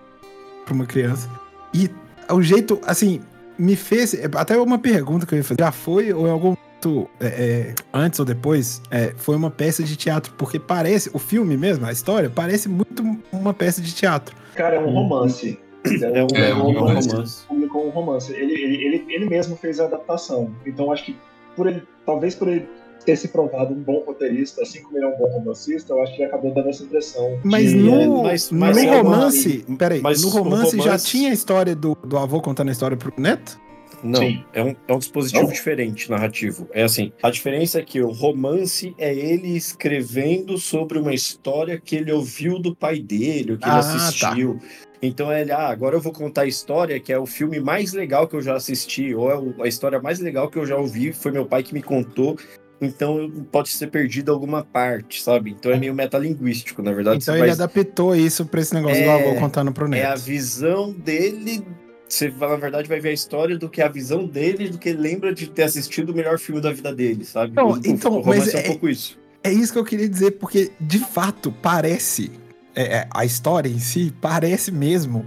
pra 0.64 0.74
uma 0.74 0.86
criança. 0.86 1.28
E 1.74 1.90
o 2.30 2.40
jeito, 2.40 2.80
assim, 2.86 3.20
me 3.58 3.76
fez. 3.76 4.16
Até 4.34 4.56
uma 4.58 4.78
pergunta 4.78 5.26
que 5.26 5.34
eu 5.34 5.38
ia 5.38 5.44
fazer. 5.44 5.60
Já 5.62 5.72
foi 5.72 6.12
ou 6.12 6.26
em 6.26 6.30
algum 6.30 6.48
momento, 6.56 7.10
é, 7.20 7.26
é, 7.26 7.74
antes 7.92 8.18
ou 8.20 8.24
depois, 8.26 8.80
é, 8.90 9.12
foi 9.16 9.36
uma 9.36 9.50
peça 9.50 9.82
de 9.82 9.96
teatro? 9.96 10.32
Porque 10.36 10.58
parece, 10.58 11.10
o 11.12 11.18
filme 11.18 11.56
mesmo, 11.56 11.84
a 11.86 11.92
história, 11.92 12.30
parece 12.30 12.68
muito 12.68 13.02
uma 13.32 13.52
peça 13.54 13.80
de 13.82 13.94
teatro. 13.94 14.34
Cara, 14.54 14.76
é 14.76 14.78
um 14.80 14.90
romance. 14.90 15.58
É 15.84 16.24
um, 16.24 16.26
É 16.34 16.50
é 16.50 16.54
um 16.54 16.68
um 16.68 16.72
romance. 16.72 17.08
romance. 17.08 17.46
publicou 17.46 17.86
um 17.86 17.90
romance. 17.90 18.32
Ele, 18.32 18.52
ele, 18.54 18.84
ele, 18.84 19.04
ele 19.08 19.26
mesmo 19.28 19.56
fez 19.56 19.78
a 19.78 19.84
adaptação. 19.84 20.50
Então 20.66 20.90
acho 20.90 21.04
que 21.04 21.16
por 21.54 21.66
ele, 21.68 21.82
talvez 22.04 22.34
por 22.34 22.48
ele 22.48 22.68
ter 23.06 23.16
se 23.16 23.28
provado 23.28 23.72
um 23.72 23.80
bom 23.80 24.02
roteirista, 24.04 24.62
assim 24.62 24.82
como 24.82 24.98
ele 24.98 25.04
é 25.06 25.08
um 25.08 25.16
bom 25.16 25.28
romancista, 25.28 25.92
eu 25.94 26.02
acho 26.02 26.14
que 26.14 26.22
ele 26.22 26.28
acabou 26.28 26.52
dando 26.52 26.68
essa 26.68 26.82
impressão. 26.82 27.38
Mas 27.44 27.70
de- 27.70 27.76
no, 27.76 28.22
mas- 28.24 28.50
no 28.50 28.58
mas 28.58 28.76
é 28.76 28.82
uma- 28.90 28.96
romance. 29.16 29.64
Peraí, 29.78 30.00
mas 30.02 30.22
no 30.22 30.28
o 30.28 30.30
romance, 30.32 30.76
já 30.76 30.82
romance- 30.82 31.06
tinha 31.06 31.30
a 31.30 31.32
história 31.32 31.74
do, 31.76 31.94
do 32.04 32.18
avô 32.18 32.40
contando 32.42 32.68
a 32.68 32.72
história 32.72 32.96
pro 32.96 33.12
neto? 33.16 33.58
Não, 34.02 34.20
Sim. 34.20 34.44
é 34.52 34.62
um, 34.62 34.74
é 34.86 34.92
um 34.92 34.98
dispositivo 34.98 35.44
Não? 35.44 35.52
diferente, 35.52 36.10
narrativo. 36.10 36.68
É 36.72 36.82
assim, 36.82 37.12
a 37.22 37.30
diferença 37.30 37.78
é 37.78 37.82
que 37.82 38.00
o 38.02 38.10
romance 38.10 38.94
é 38.98 39.14
ele 39.14 39.56
escrevendo 39.56 40.58
sobre 40.58 40.98
uma 40.98 41.14
história 41.14 41.80
que 41.82 41.96
ele 41.96 42.12
ouviu 42.12 42.58
do 42.58 42.74
pai 42.76 42.98
dele, 42.98 43.56
que 43.56 43.64
Ah, 43.64 43.70
ele 43.70 43.78
assistiu. 43.78 44.58
Então 45.00 45.32
ele, 45.32 45.50
ah, 45.52 45.68
agora 45.68 45.96
eu 45.96 46.00
vou 46.00 46.12
contar 46.12 46.42
a 46.42 46.46
história 46.46 46.98
que 47.00 47.12
é 47.12 47.18
o 47.18 47.26
filme 47.26 47.58
mais 47.60 47.92
legal 47.92 48.26
que 48.28 48.34
eu 48.36 48.42
já 48.42 48.54
assisti, 48.54 49.14
ou 49.14 49.30
é 49.30 49.64
a 49.64 49.68
história 49.68 50.00
mais 50.00 50.18
legal 50.20 50.48
que 50.50 50.58
eu 50.58 50.66
já 50.66 50.76
ouvi, 50.76 51.12
foi 51.12 51.32
meu 51.32 51.46
pai 51.46 51.62
que 51.62 51.72
me 51.72 51.82
contou. 51.82 52.36
Então 52.80 53.30
pode 53.50 53.70
ser 53.70 53.86
perdido 53.86 54.30
alguma 54.32 54.62
parte, 54.62 55.22
sabe? 55.22 55.50
Então 55.58 55.72
é 55.72 55.78
meio 55.78 55.94
metalinguístico, 55.94 56.82
na 56.82 56.92
verdade. 56.92 57.22
Então 57.22 57.34
você 57.34 57.40
ele 57.40 57.46
vai- 57.46 57.50
adaptou 57.54 58.14
isso 58.14 58.44
pra 58.44 58.60
esse 58.60 58.74
negócio 58.74 59.02
do 59.02 59.08
É, 59.10 59.14
avô 59.30 59.40
contando 59.40 59.72
pro 59.72 59.84
é 59.94 60.04
a 60.04 60.10
neto. 60.10 60.20
visão 60.22 60.92
dele. 60.92 61.64
Você, 62.08 62.28
vai- 62.28 62.50
na 62.50 62.56
verdade, 62.56 62.88
vai 62.88 63.00
ver 63.00 63.08
a 63.08 63.12
história 63.12 63.58
do 63.58 63.68
que 63.68 63.80
é 63.80 63.84
a 63.84 63.88
visão 63.88 64.26
dele, 64.26 64.68
do 64.68 64.78
que 64.78 64.90
ele 64.90 64.98
lembra 65.00 65.34
de 65.34 65.48
ter 65.48 65.62
assistido 65.64 66.10
o 66.10 66.14
melhor 66.14 66.38
filme 66.38 66.60
da 66.60 66.72
vida 66.72 66.94
dele, 66.94 67.24
sabe? 67.24 67.52
Não, 67.56 67.70
O- 67.72 67.80
então, 67.84 68.20
o 68.20 68.26
mas 68.26 68.52
é 68.54 68.58
um 68.58 68.60
é- 68.60 68.62
pouco 68.64 68.88
isso. 68.88 69.18
É 69.42 69.50
isso 69.52 69.72
que 69.72 69.78
eu 69.78 69.84
queria 69.84 70.08
dizer, 70.08 70.32
porque 70.32 70.70
de 70.80 70.98
fato 70.98 71.50
parece. 71.62 72.30
é, 72.78 72.98
é, 72.98 73.08
a 73.10 73.24
história 73.24 73.70
em 73.70 73.78
si 73.78 74.12
parece 74.20 74.70
mesmo 74.70 75.24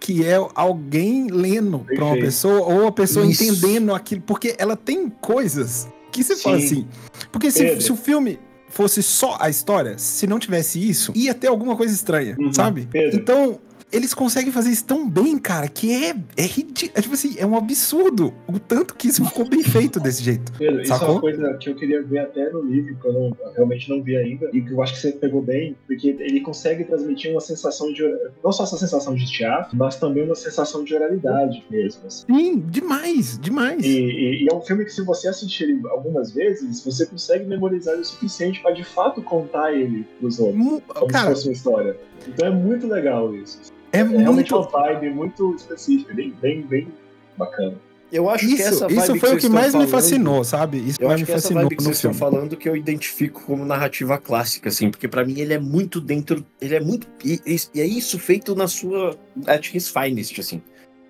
que 0.00 0.24
é 0.26 0.34
alguém 0.56 1.28
lendo 1.30 1.86
pra 1.94 2.04
uma 2.04 2.16
pessoa 2.16 2.62
ou 2.62 2.88
a 2.88 2.90
pessoa 2.90 3.24
Isso. 3.24 3.44
entendendo 3.44 3.94
aquilo. 3.94 4.22
Porque 4.22 4.56
ela 4.58 4.74
tem 4.76 5.08
coisas 5.08 5.86
que 6.10 6.22
você 6.24 6.36
fala 6.36 6.58
Sim. 6.58 6.64
assim. 6.66 6.88
Porque 7.32 7.50
se, 7.50 7.80
se 7.80 7.92
o 7.92 7.96
filme 7.96 8.38
fosse 8.68 9.02
só 9.02 9.36
a 9.40 9.48
história, 9.50 9.98
se 9.98 10.26
não 10.26 10.38
tivesse 10.38 10.78
isso, 10.88 11.12
ia 11.14 11.34
ter 11.34 11.48
alguma 11.48 11.76
coisa 11.76 11.92
estranha, 11.94 12.36
Uhum. 12.38 12.52
sabe? 12.52 12.88
Pedro. 12.90 13.18
Então, 13.18 13.58
eles 13.92 14.14
conseguem 14.14 14.52
fazer 14.52 14.70
isso 14.70 14.84
tão 14.84 15.08
bem, 15.08 15.38
cara, 15.38 15.68
que 15.68 15.92
é, 15.92 16.14
é 16.36 16.42
ridículo. 16.42 16.92
É 16.94 17.00
tipo 17.02 17.14
assim, 17.14 17.34
é 17.38 17.46
um 17.46 17.56
absurdo 17.56 18.32
o 18.46 18.58
tanto 18.58 18.94
que 18.94 19.08
isso 19.08 19.24
ficou 19.24 19.44
bem 19.48 19.62
feito 19.62 19.98
desse 20.00 20.22
jeito. 20.22 20.52
Pedro, 20.58 20.80
isso 20.82 20.92
é 20.92 20.96
Sacou? 20.96 21.14
uma 21.16 21.20
coisa 21.20 21.54
que 21.54 21.68
eu 21.70 21.74
queria 21.74 22.02
ver 22.02 22.18
até 22.18 22.50
no 22.50 22.62
livro, 22.62 22.96
que 22.96 23.06
eu, 23.06 23.12
não- 23.12 23.36
realmente 23.54 23.88
não 23.88 24.02
vi 24.02 24.16
ainda, 24.16 24.48
e 24.52 24.60
que 24.60 24.72
eu 24.72 24.82
acho 24.82 24.94
que 24.94 25.00
você 25.00 25.12
pegou 25.12 25.42
bem, 25.42 25.76
porque 25.86 26.08
ele 26.20 26.40
consegue 26.40 26.84
transmitir 26.84 27.30
uma 27.32 27.40
sensação 27.40 27.92
de. 27.92 28.02
Não 28.42 28.52
só 28.52 28.64
essa 28.64 28.76
sensação 28.76 29.14
de 29.14 29.26
teatro, 29.30 29.76
mas 29.76 29.96
também 29.96 30.24
uma 30.24 30.34
sensação 30.34 30.84
de 30.84 30.94
oralidade 30.94 31.64
mesmo. 31.70 32.06
assim. 32.06 32.24
Sim, 32.26 32.58
demais, 32.68 33.38
demais. 33.38 33.84
E, 33.84 33.88
e- 33.88 34.44
e 34.44 34.48
é 34.50 34.54
um 34.54 34.60
filme 34.60 34.84
que, 34.84 34.92
se 34.92 35.02
você 35.02 35.28
assistir 35.28 35.64
ele 35.64 35.80
algumas 35.88 36.32
vezes, 36.32 36.84
você 36.84 37.06
consegue 37.06 37.44
memorizar 37.44 37.96
o 37.98 38.04
suficiente 38.04 38.60
para 38.60 38.72
de 38.72 38.84
fato 38.84 39.22
contar 39.22 39.72
ele 39.74 40.06
pros 40.18 40.38
outros, 40.38 40.64
como 40.88 41.06
Cara, 41.08 41.28
se 41.28 41.34
fosse 41.34 41.48
uma 41.48 41.52
história. 41.52 41.96
Então 42.28 42.46
é 42.46 42.50
muito 42.50 42.86
legal 42.86 43.34
isso. 43.34 43.58
é, 43.92 43.98
É 44.00 44.04
muito. 44.04 44.56
uma 44.56 44.68
vibe 44.68 45.10
muito 45.10 45.54
específica, 45.54 46.14
bem, 46.14 46.32
bem, 46.40 46.62
bem 46.62 46.88
bacana. 47.36 47.74
Eu 48.12 48.28
acho 48.28 48.44
que 48.44 48.54
Isso, 48.54 48.62
essa 48.64 48.88
vibe 48.88 48.98
isso 48.98 49.06
foi 49.06 49.14
o 49.16 49.20
vocês 49.20 49.42
que 49.44 49.48
mais 49.48 49.66
me 49.66 49.72
falando- 49.72 49.88
fascinou, 49.88 50.42
sabe? 50.44 50.78
Isso 50.78 51.00
Eu 51.00 51.06
mais 51.06 51.14
acho 51.14 51.22
me 51.22 51.26
que 51.26 51.32
essa 51.32 51.42
fascinou 51.42 51.62
vibe 51.62 51.76
que 51.76 51.82
no 51.84 51.84
vocês 51.94 51.96
estão 51.98 52.12
falando 52.14 52.56
que 52.56 52.68
eu 52.68 52.76
identifico 52.76 53.40
como 53.46 53.64
narrativa 53.64 54.18
clássica, 54.18 54.68
assim, 54.68 54.90
porque 54.90 55.06
pra 55.06 55.24
mim 55.24 55.38
ele 55.38 55.54
é 55.54 55.60
muito 55.60 56.00
dentro, 56.00 56.44
ele 56.60 56.74
é 56.74 56.80
muito 56.80 57.06
e, 57.24 57.40
e- 57.46 57.56
e 57.72 57.80
é 57.80 57.86
isso 57.86 58.18
feito 58.18 58.54
na 58.56 58.66
sua 58.66 59.16
at 59.46 59.72
his 59.72 59.88
finest, 59.88 60.40
assim. 60.40 60.60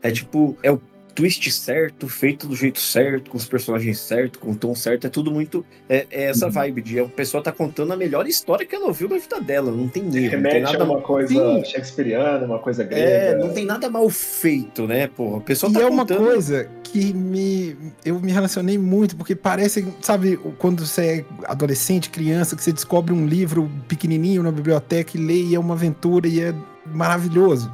É 0.03 0.11
tipo, 0.11 0.57
é 0.63 0.71
o 0.71 0.81
twist 1.11 1.51
certo, 1.51 2.09
feito 2.09 2.47
do 2.47 2.55
jeito 2.57 2.79
certo, 2.81 3.31
com 3.31 3.37
os 3.37 3.45
personagens 3.47 3.99
certos, 3.99 4.41
com 4.41 4.53
o 4.53 4.55
tom 4.57 4.75
certo, 4.75 5.07
é 5.07 5.11
tudo 5.11 5.31
muito 5.31 5.65
é, 5.89 6.07
é 6.11 6.25
essa 6.25 6.47
Uhum. 6.47 6.53
vibe 6.53 6.83
de 6.83 7.01
a 7.01 7.05
pessoa 7.07 7.43
tá 7.43 7.53
contando 7.53 7.93
a 7.93 7.97
melhor 7.97 8.27
história 8.27 8.65
que 8.67 8.75
ela 8.75 8.87
ouviu 8.87 9.09
na 9.09 9.19
vida 9.19 9.41
dela, 9.41 9.71
não 9.71 9.89
tem 9.89 10.03
erro, 10.05 10.13
não 10.13 10.21
tem 10.21 10.31
Remete 10.31 10.57
a 10.57 10.61
nada 10.73 10.85
uma 10.85 11.01
coisa 11.01 11.35
Sim. 11.35 11.65
shakespeariana, 11.65 12.45
uma 12.47 12.59
coisa 12.59 12.85
grega. 12.85 13.09
é, 13.09 13.39
não 13.39 13.51
tem 13.53 13.65
nada 13.65 13.89
mal 13.91 14.09
feito, 14.09 14.87
né, 14.87 15.07
pô? 15.09 15.37
A 15.37 15.41
pessoa 15.41 15.71
E 15.71 15.75
tá 15.75 15.81
é 15.83 15.87
uma 15.87 16.03
contando 16.07 16.25
coisa 16.27 16.69
que 16.85 17.13
me 17.13 17.77
eu 18.05 18.19
me 18.21 18.33
relacionei 18.33 18.77
muito, 18.79 19.17
porque 19.17 19.35
parece, 19.37 19.87
sabe, 20.01 20.37
quando 20.59 20.85
você 20.87 21.03
é 21.03 21.25
adolescente, 21.47 22.11
criança, 22.11 22.57
que 22.57 22.63
você 22.63 22.73
descobre 22.73 23.13
um 23.13 23.27
livro 23.27 23.71
pequenininho 23.89 24.43
na 24.43 24.51
biblioteca 24.51 25.17
e 25.17 25.21
lê 25.21 25.43
e 25.43 25.55
é 25.55 25.59
uma 25.61 25.75
aventura 25.75 26.27
e 26.27 26.41
é 26.41 26.55
maravilhoso. 26.87 27.71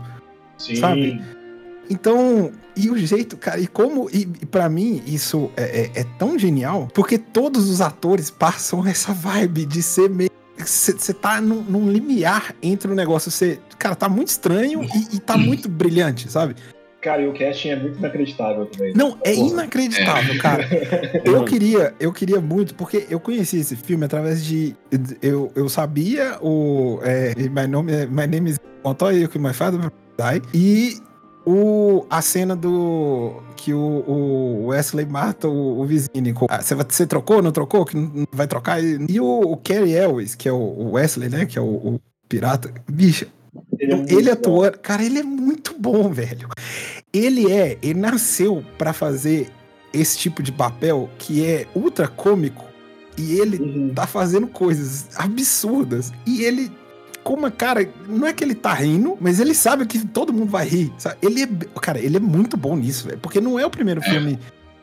Sim. 0.58 0.76
sabe? 0.76 1.20
Então, 1.88 2.50
e 2.76 2.90
o 2.90 2.96
jeito, 2.98 3.36
cara, 3.36 3.60
e 3.60 3.66
como, 3.66 4.08
e, 4.12 4.22
e 4.22 4.46
para 4.46 4.68
mim 4.68 5.02
isso 5.06 5.50
é, 5.56 5.82
é- 5.82 6.00
é 6.00 6.04
tão 6.18 6.38
genial, 6.38 6.88
porque 6.94 7.16
todos 7.18 7.68
os 7.70 7.80
atores 7.80 8.30
passam 8.30 8.84
essa 8.86 9.12
vibe 9.12 9.64
de 9.66 9.82
ser 9.82 10.10
meio. 10.10 10.30
Você 10.58 11.12
tá 11.12 11.40
num, 11.40 11.62
num 11.62 11.90
limiar 11.90 12.54
entre 12.62 12.90
o 12.90 12.94
negócio, 12.94 13.30
você, 13.30 13.58
cara, 13.78 13.94
tá 13.94 14.08
muito 14.08 14.28
estranho 14.28 14.82
e, 14.84 15.16
e 15.16 15.20
tá 15.20 15.36
muito 15.36 15.68
brilhante, 15.68 16.30
sabe? 16.32 16.56
Cara, 17.02 17.22
e 17.22 17.28
o 17.28 17.32
casting 17.38 17.68
é 17.68 17.76
muito 17.76 17.98
inacreditável 17.98 18.66
também. 18.66 18.92
Não, 18.94 19.16
é 19.22 19.34
Porra. 19.34 19.50
inacreditável, 19.52 20.38
cara. 20.40 20.66
Eu 21.24 21.44
queria, 21.44 21.94
eu 22.00 22.12
queria 22.12 22.40
muito, 22.40 22.74
porque 22.74 23.06
eu 23.08 23.20
conheci 23.20 23.58
esse 23.60 23.76
filme 23.76 24.04
através 24.06 24.44
de. 24.44 24.74
Eu, 25.22 25.52
eu 25.54 25.68
sabia 25.68 26.36
o. 26.42 26.98
É, 27.02 27.32
my, 27.36 27.66
name, 27.68 28.06
my 28.06 28.26
name 28.26 28.50
is 28.50 28.58
Montoya, 28.82 29.28
que 29.28 29.38
my 29.38 29.52
father 29.52 29.78
die, 30.18 30.42
e 30.52 30.98
o, 31.46 32.04
a 32.10 32.20
cena 32.20 32.56
do. 32.56 33.42
Que 33.56 33.72
o, 33.72 33.78
o 34.06 34.66
Wesley 34.66 35.06
mata 35.06 35.48
o, 35.48 35.80
o 35.80 35.84
vizinho. 35.84 36.34
ah, 36.50 36.60
Você, 36.60 36.74
você 36.74 37.06
trocou, 37.06 37.40
não 37.42 37.52
trocou? 37.52 37.84
Que 37.84 37.96
não 37.96 38.26
vai 38.32 38.46
trocar? 38.46 38.82
E, 38.82 38.98
e 39.08 39.20
o, 39.20 39.40
o 39.40 39.56
Cary 39.56 39.92
Elwes, 39.92 40.34
que 40.34 40.48
é 40.48 40.52
o, 40.52 40.56
o 40.56 40.92
Wesley, 40.92 41.28
né? 41.28 41.46
Que 41.46 41.58
é 41.58 41.62
o, 41.62 41.64
o 41.64 42.00
pirata. 42.28 42.72
Bicho, 42.90 43.26
Ele, 43.78 43.92
é 43.94 44.12
ele 44.14 44.30
atuando, 44.30 44.78
cara, 44.78 45.02
ele 45.04 45.18
é 45.18 45.22
muito 45.22 45.74
bom, 45.78 46.10
velho. 46.10 46.48
Ele 47.12 47.50
é, 47.52 47.78
ele 47.82 47.98
nasceu 47.98 48.62
pra 48.76 48.92
fazer 48.92 49.48
esse 49.94 50.18
tipo 50.18 50.42
de 50.42 50.52
papel 50.52 51.08
que 51.18 51.44
é 51.46 51.66
ultra 51.74 52.06
cômico 52.08 52.64
e 53.16 53.38
ele 53.40 53.56
Uhum. 53.58 53.92
tá 53.94 54.06
fazendo 54.06 54.46
coisas 54.46 55.06
absurdas 55.16 56.12
e 56.26 56.42
ele 56.44 56.70
como 57.26 57.50
cara, 57.50 57.88
não 58.08 58.24
é 58.24 58.32
que 58.32 58.44
ele 58.44 58.54
tá 58.54 58.72
rindo, 58.72 59.18
mas 59.20 59.40
ele 59.40 59.52
sabe 59.52 59.84
que 59.84 60.06
todo 60.06 60.32
mundo 60.32 60.48
vai 60.50 60.64
rir. 60.68 60.92
sabe? 60.96 61.16
Ele 61.20 61.42
é, 61.42 61.48
cara, 61.80 61.98
ele 61.98 62.16
é 62.18 62.20
muito 62.20 62.56
bom 62.56 62.76
nisso, 62.76 63.08
velho, 63.08 63.18
porque 63.18 63.40
não 63.40 63.58
é 63.58 63.66
o 63.66 63.70
primeiro 63.70 64.00
filme. 64.00 64.38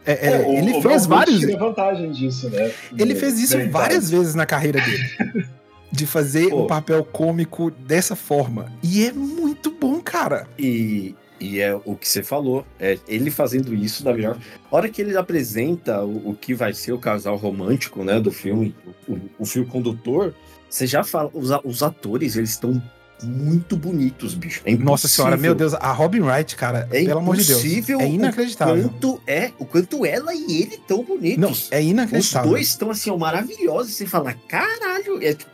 é, 0.05 0.11
é, 0.11 0.31
É, 0.33 0.45
o- 0.45 0.51
ele 0.51 0.73
o 0.73 0.81
fez 0.81 1.05
vários. 1.05 1.39
tira 1.39 1.57
vantagem 1.57 2.11
disso, 2.11 2.49
né? 2.49 2.69
Ele 2.97 3.15
fez 3.15 3.39
isso 3.39 3.57
várias 3.71 4.09
vezes 4.11 4.35
na 4.35 4.45
carreira 4.45 4.81
dele. 4.81 5.47
De 5.89 6.05
fazer 6.05 6.49
Pô. 6.49 6.63
um 6.63 6.67
papel 6.67 7.03
cômico 7.05 7.69
dessa 7.71 8.15
forma. 8.15 8.71
E 8.83 9.05
é 9.05 9.13
muito 9.13 9.69
bom, 9.71 10.01
cara. 10.01 10.47
E, 10.59 11.15
e 11.39 11.59
é 11.61 11.73
o 11.85 11.95
que 11.95 12.09
você 12.09 12.21
falou, 12.23 12.65
é 12.79 12.97
ele 13.07 13.29
fazendo 13.31 13.73
isso 13.75 14.03
da 14.03 14.11
melhor. 14.11 14.37
A 14.71 14.75
hora 14.75 14.89
que 14.89 15.01
ele 15.01 15.15
apresenta 15.15 16.03
o, 16.03 16.31
o 16.31 16.33
que 16.33 16.53
vai 16.55 16.73
ser 16.73 16.91
o 16.93 16.97
casal 16.97 17.37
romântico, 17.37 18.03
né, 18.03 18.19
do 18.19 18.31
filme, 18.31 18.75
o, 19.07 19.17
o 19.39 19.45
fio 19.45 19.65
condutor, 19.67 20.33
você 20.73 20.87
já 20.87 21.03
fala, 21.03 21.29
os, 21.35 21.51
os 21.63 21.83
atores, 21.83 22.35
eles 22.35 22.49
estão 22.49 22.81
muito 23.21 23.77
bonitos, 23.77 24.33
bicho. 24.33 24.59
É 24.65 24.75
Nossa 24.75 25.07
senhora, 25.07 25.37
meu. 25.37 25.53
Deus, 25.53 25.75
a 25.75 25.91
Robin 25.91 26.21
Wright, 26.21 26.55
cara, 26.55 26.89
É 26.91 27.05
pelo 27.05 27.19
amor 27.19 27.37
de 27.37 27.45
Deus. 27.45 27.63
É 27.63 27.95
o 27.95 28.01
inacreditável. 28.01 28.89
Quanto 28.89 29.21
é, 29.27 29.51
o 29.59 29.65
quanto 29.65 30.03
ela 30.03 30.33
e 30.33 30.63
ele 30.63 30.79
tão 30.87 31.03
bonitos. 31.03 31.37
Não, 31.37 31.77
é 31.77 31.79
Os 31.79 31.85
inacreditável. 31.85 32.49
dois 32.49 32.67
estão 32.69 32.89
assim, 32.89 33.11
ó, 33.11 33.17
maravilhosos. 33.17 33.93
Você 33.93 34.07
fala, 34.07 34.33
caralho, 34.47 35.21
é 35.21 35.35
tipo. 35.35 35.51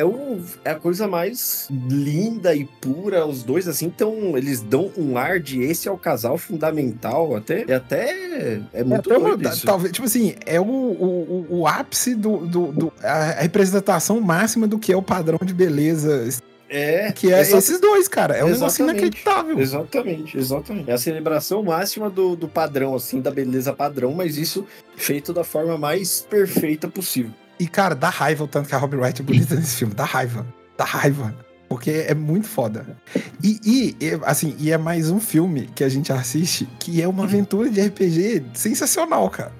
É, 0.00 0.04
o, 0.04 0.40
é 0.64 0.70
a 0.70 0.74
coisa 0.74 1.06
mais 1.08 1.68
linda 1.88 2.54
e 2.54 2.64
pura. 2.64 3.26
Os 3.26 3.42
dois, 3.42 3.66
assim, 3.68 3.86
então 3.86 4.36
eles 4.36 4.60
dão 4.60 4.90
um 4.96 5.16
ar 5.18 5.40
de 5.40 5.62
esse 5.62 5.88
é 5.88 5.90
o 5.90 5.98
casal 5.98 6.36
fundamental. 6.38 7.34
Até, 7.36 7.64
é 7.68 7.74
até. 7.74 8.60
É 8.72 8.84
muito 8.84 9.12
É 9.12 9.18
uma- 9.18 9.36
doido 9.36 9.48
isso. 9.48 9.66
talvez, 9.66 9.92
tipo 9.92 10.06
assim, 10.06 10.34
é 10.44 10.60
o, 10.60 10.64
o, 10.64 11.46
o, 11.50 11.66
ápice 11.66 12.14
do, 12.14 12.38
do, 12.46 12.72
do- 12.72 12.92
a 13.02 13.40
representação 13.40 14.20
máxima 14.20 14.66
do 14.66 14.78
que 14.78 14.92
é 14.92 14.96
o 14.96 15.02
padrão 15.02 15.38
de 15.44 15.54
beleza, 15.54 16.28
É, 16.68 17.12
que 17.12 17.32
é 17.32 17.40
exa- 17.40 17.58
esses 17.58 17.80
dois, 17.80 18.08
cara. 18.08 18.34
É 18.36 18.44
um 18.44 18.48
negócio 18.50 18.82
inacreditável. 18.82 19.58
Exatamente, 19.58 20.36
exatamente. 20.36 20.90
É 20.90 20.94
a 20.94 20.98
celebração 20.98 21.62
máxima 21.62 22.10
do, 22.10 22.34
do 22.36 22.48
padrão, 22.48 22.94
assim, 22.94 23.20
da 23.20 23.30
beleza 23.30 23.72
padrão, 23.72 24.12
mas 24.12 24.36
isso 24.36 24.66
feito 24.96 25.32
da 25.32 25.44
forma 25.44 25.78
mais 25.78 26.20
perfeita 26.28 26.88
possível. 26.88 27.30
E, 27.58 27.66
cara, 27.66 27.94
dá 27.94 28.08
raiva 28.08 28.44
o 28.44 28.48
tanto 28.48 28.68
que 28.68 28.74
a 28.74 28.78
Robbie 28.78 28.96
Wright 28.96 29.20
é 29.20 29.24
bonita 29.24 29.54
nesse 29.54 29.76
filme. 29.76 29.94
Dá 29.94 30.04
raiva. 30.04 30.46
Dá 30.76 30.84
raiva. 30.84 31.34
Porque 31.68 31.90
é 31.90 32.14
muito 32.14 32.46
foda. 32.46 32.86
E, 33.42 33.58
e, 33.64 33.96
e, 34.00 34.20
assim, 34.22 34.54
e 34.58 34.70
é 34.70 34.78
mais 34.78 35.10
um 35.10 35.18
filme 35.18 35.68
que 35.74 35.82
a 35.82 35.88
gente 35.88 36.12
assiste 36.12 36.68
que 36.78 37.02
é 37.02 37.08
uma 37.08 37.24
aventura 37.24 37.68
de 37.68 37.80
RPG 37.80 38.44
sensacional, 38.54 39.28
cara. 39.30 39.52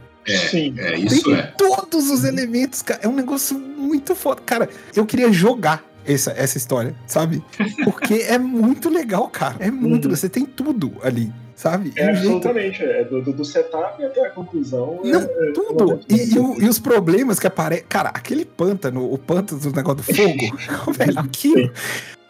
Sim. 0.51 0.75
É, 0.79 0.99
isso 0.99 1.25
Tem 1.25 1.35
é. 1.35 1.43
todos 1.57 2.11
os 2.11 2.25
elementos, 2.25 2.83
cara. 2.83 3.01
É 3.03 3.09
um 3.09 3.15
negócio 3.15 3.59
muito 3.59 4.15
foda. 4.15 4.41
Cara, 4.45 4.69
eu 4.95 5.07
queria 5.07 5.33
jogar 5.33 5.85
essa, 6.05 6.33
essa 6.33 6.57
história, 6.57 6.95
sabe? 7.07 7.43
Porque 7.85 8.15
é 8.29 8.39
muito 8.39 8.89
legal, 8.89 9.29
cara. 9.29 9.57
É 9.61 9.71
muito. 9.71 10.07
Uhum. 10.07 10.15
Você 10.15 10.29
tem 10.29 10.45
tudo 10.45 10.93
ali, 11.03 11.33
sabe? 11.57 11.93
É, 11.97 12.03
E 12.09 12.13
o 12.13 12.15
jeito- 12.15 12.37
absolutamente. 12.37 12.85
É, 12.85 13.03
do, 13.05 13.21
do- 13.23 13.33
do 13.33 13.45
setup 13.45 14.05
até 14.05 14.25
a 14.25 14.31
conclusão. 14.31 15.01
é- 15.03 15.09
Não, 15.09 15.21
é 15.21 15.53
tudo. 15.53 15.85
uma- 15.87 16.01
E, 16.09 16.35
e 16.35 16.39
o- 16.39 16.63
e 16.63 16.69
os 16.69 16.79
problemas 16.79 17.41
que 17.41 17.47
aparecem. 17.49 17.85
Cara, 17.89 18.11
aquele 18.11 18.45
pântano, 18.45 19.13
o 19.13 19.19
pântano 19.19 19.61
do 19.61 19.73
negócio 19.73 19.97
do 19.97 20.15
fogo, 20.15 20.57
velho, 20.97 21.19
aquilo. 21.19 21.71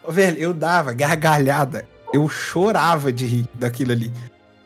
Velho, 0.09 0.37
eu 0.39 0.53
dava 0.53 0.93
gargalhada. 0.93 1.85
Eu 2.13 2.27
chorava 2.29 3.11
de 3.11 3.25
rir 3.25 3.45
daquilo 3.53 3.91
ali. 3.91 4.11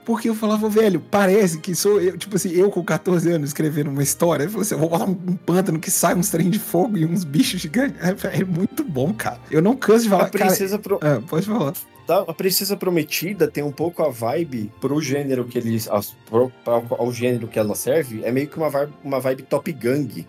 Porque 0.06 0.30
eu 0.30 0.36
falava, 0.36 0.67
velho, 0.67 1.00
parece 1.00 1.60
que 1.60 1.76
sou 1.76 2.02
eu, 2.02 2.17
tipo 2.17 2.36
assim, 2.36 2.50
eu 2.52 2.69
com 2.71 2.84
14 2.84 3.32
anos 3.32 3.50
escrevendo 3.50 3.89
uma 3.89 4.02
história. 4.04 4.43
Eu 4.43 4.50
falei 4.50 4.62
assim, 4.63 4.74
eu 4.76 4.80
vou 4.80 4.89
botar 4.89 5.06
um, 5.06 5.12
um 5.12 5.36
pântano 5.36 5.80
que 5.80 5.89
sai 5.91 6.15
uns 6.15 6.30
trem 6.30 6.50
de 6.50 6.58
fogo 6.60 6.97
e 6.97 7.06
uns 7.06 7.24
bichos 7.24 7.62
gigantes. 7.62 7.95
É, 8.02 8.41
é 8.41 8.43
muito 8.43 8.84
bom, 8.84 9.13
cara. 9.13 9.39
Eu 9.50 9.62
não 9.62 9.76
canso 9.76 10.04
de 10.04 10.10
falar. 10.10 10.24
A 10.26 10.28
princesa, 10.28 10.78
pro- 10.80 10.97
Cara, 11.00 11.17
ah, 11.17 11.21
pode 11.28 11.45
falar. 11.45 11.74
Tá- 12.12 12.26
a 12.32 12.34
princesa 12.34 12.76
prometida 12.76 13.47
tem 13.47 13.63
um 13.63 13.71
pouco 13.71 14.04
a 14.04 14.10
vibe 14.10 14.71
pro 14.82 15.02
gênero 15.02 15.45
que 15.45 15.58
eles. 15.58 15.88
as- 15.89 16.15
pro- 16.30 16.52
ao, 16.65 16.86
ao 17.00 17.12
gênero 17.13 17.47
que 17.47 17.58
ela 17.58 17.76
serve, 17.76 18.21
é 18.24 18.32
meio 18.32 18.47
que 18.47 18.58
uma 18.58 18.69
vibe, 18.69 18.91
uma 19.04 19.19
vibe 19.19 19.43
top 19.43 19.71
gang. 19.71 20.28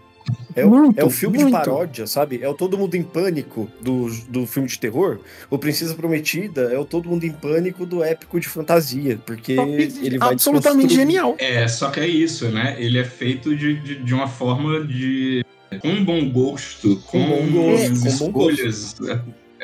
É 0.54 0.64
o, 0.64 0.70
Muito, 0.70 0.98
é 1.00 1.04
o 1.04 1.10
filme 1.10 1.38
muito. 1.38 1.48
de 1.48 1.52
paródia, 1.58 2.06
sabe? 2.06 2.38
É 2.40 2.48
o 2.48 2.54
Todo 2.54 2.78
Mundo 2.78 2.94
em 2.94 3.02
Pânico 3.02 3.68
do, 3.80 4.06
do 4.28 4.46
filme 4.46 4.68
de 4.68 4.78
terror. 4.78 5.18
O 5.50 5.58
Princesa 5.58 5.94
Prometida 5.94 6.72
é 6.72 6.78
o 6.78 6.84
Todo 6.84 7.08
Mundo 7.08 7.24
em 7.24 7.32
Pânico 7.32 7.84
do 7.84 8.04
épico 8.04 8.38
de 8.38 8.46
fantasia. 8.46 9.18
Porque 9.26 9.52
ele 10.00 10.18
vai 10.18 10.32
Absolutamente 10.34 10.94
genial. 10.94 11.34
É, 11.38 11.66
só 11.66 11.90
que 11.90 11.98
é 11.98 12.06
isso, 12.06 12.48
né? 12.50 12.76
Ele 12.78 12.98
é 12.98 13.04
feito 13.04 13.56
de, 13.56 13.74
de, 13.80 14.04
de 14.04 14.14
uma 14.14 14.28
forma 14.28 14.84
de. 14.84 15.44
com 15.80 16.04
bom 16.04 16.30
gosto, 16.30 16.96
com, 17.06 17.18
bom 17.26 17.46
gosto, 17.50 17.92
as 17.92 18.18
com 18.18 18.30
bom 18.32 18.50
escolhas. 18.50 18.96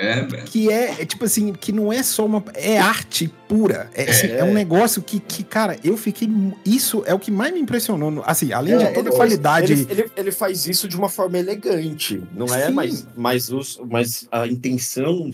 É, 0.01 0.23
que 0.47 0.71
é, 0.71 1.03
é 1.03 1.05
tipo 1.05 1.25
assim, 1.25 1.53
que 1.53 1.73
não 1.73 1.93
é 1.93 2.03
só 2.05 2.25
uma. 2.25 2.45
É 2.55 2.79
arte 2.79 3.29
pura. 3.49 3.91
É, 3.95 4.09
assim, 4.09 4.29
É. 4.29 4.39
é 4.39 4.45
um 4.45 4.53
negócio 4.53 5.03
que, 5.03 5.19
que, 5.19 5.43
cara, 5.43 5.77
eu 5.83 5.97
fiquei. 5.97 6.29
Isso 6.65 7.03
é 7.05 7.13
o 7.13 7.19
que 7.19 7.31
mais 7.33 7.53
me 7.53 7.59
impressionou. 7.59 8.09
no- 8.11 8.23
Assim, 8.25 8.53
além 8.53 8.75
É, 8.75 8.79
de 8.79 8.85
toda 8.95 9.09
a 9.09 9.11
ele- 9.11 9.17
qualidade. 9.17 9.73
Ele, 9.73 9.87
ele, 9.91 10.11
ele 10.17 10.31
faz 10.33 10.67
isso 10.69 10.87
de 10.87 10.97
uma 10.97 11.09
forma 11.09 11.37
elegante, 11.37 12.23
não 12.33 12.47
é? 12.55 12.71
Mas, 12.71 13.07
mas, 13.17 13.51
os, 13.51 13.81
mas 13.91 14.29
a 14.31 14.47
intenção. 14.47 15.33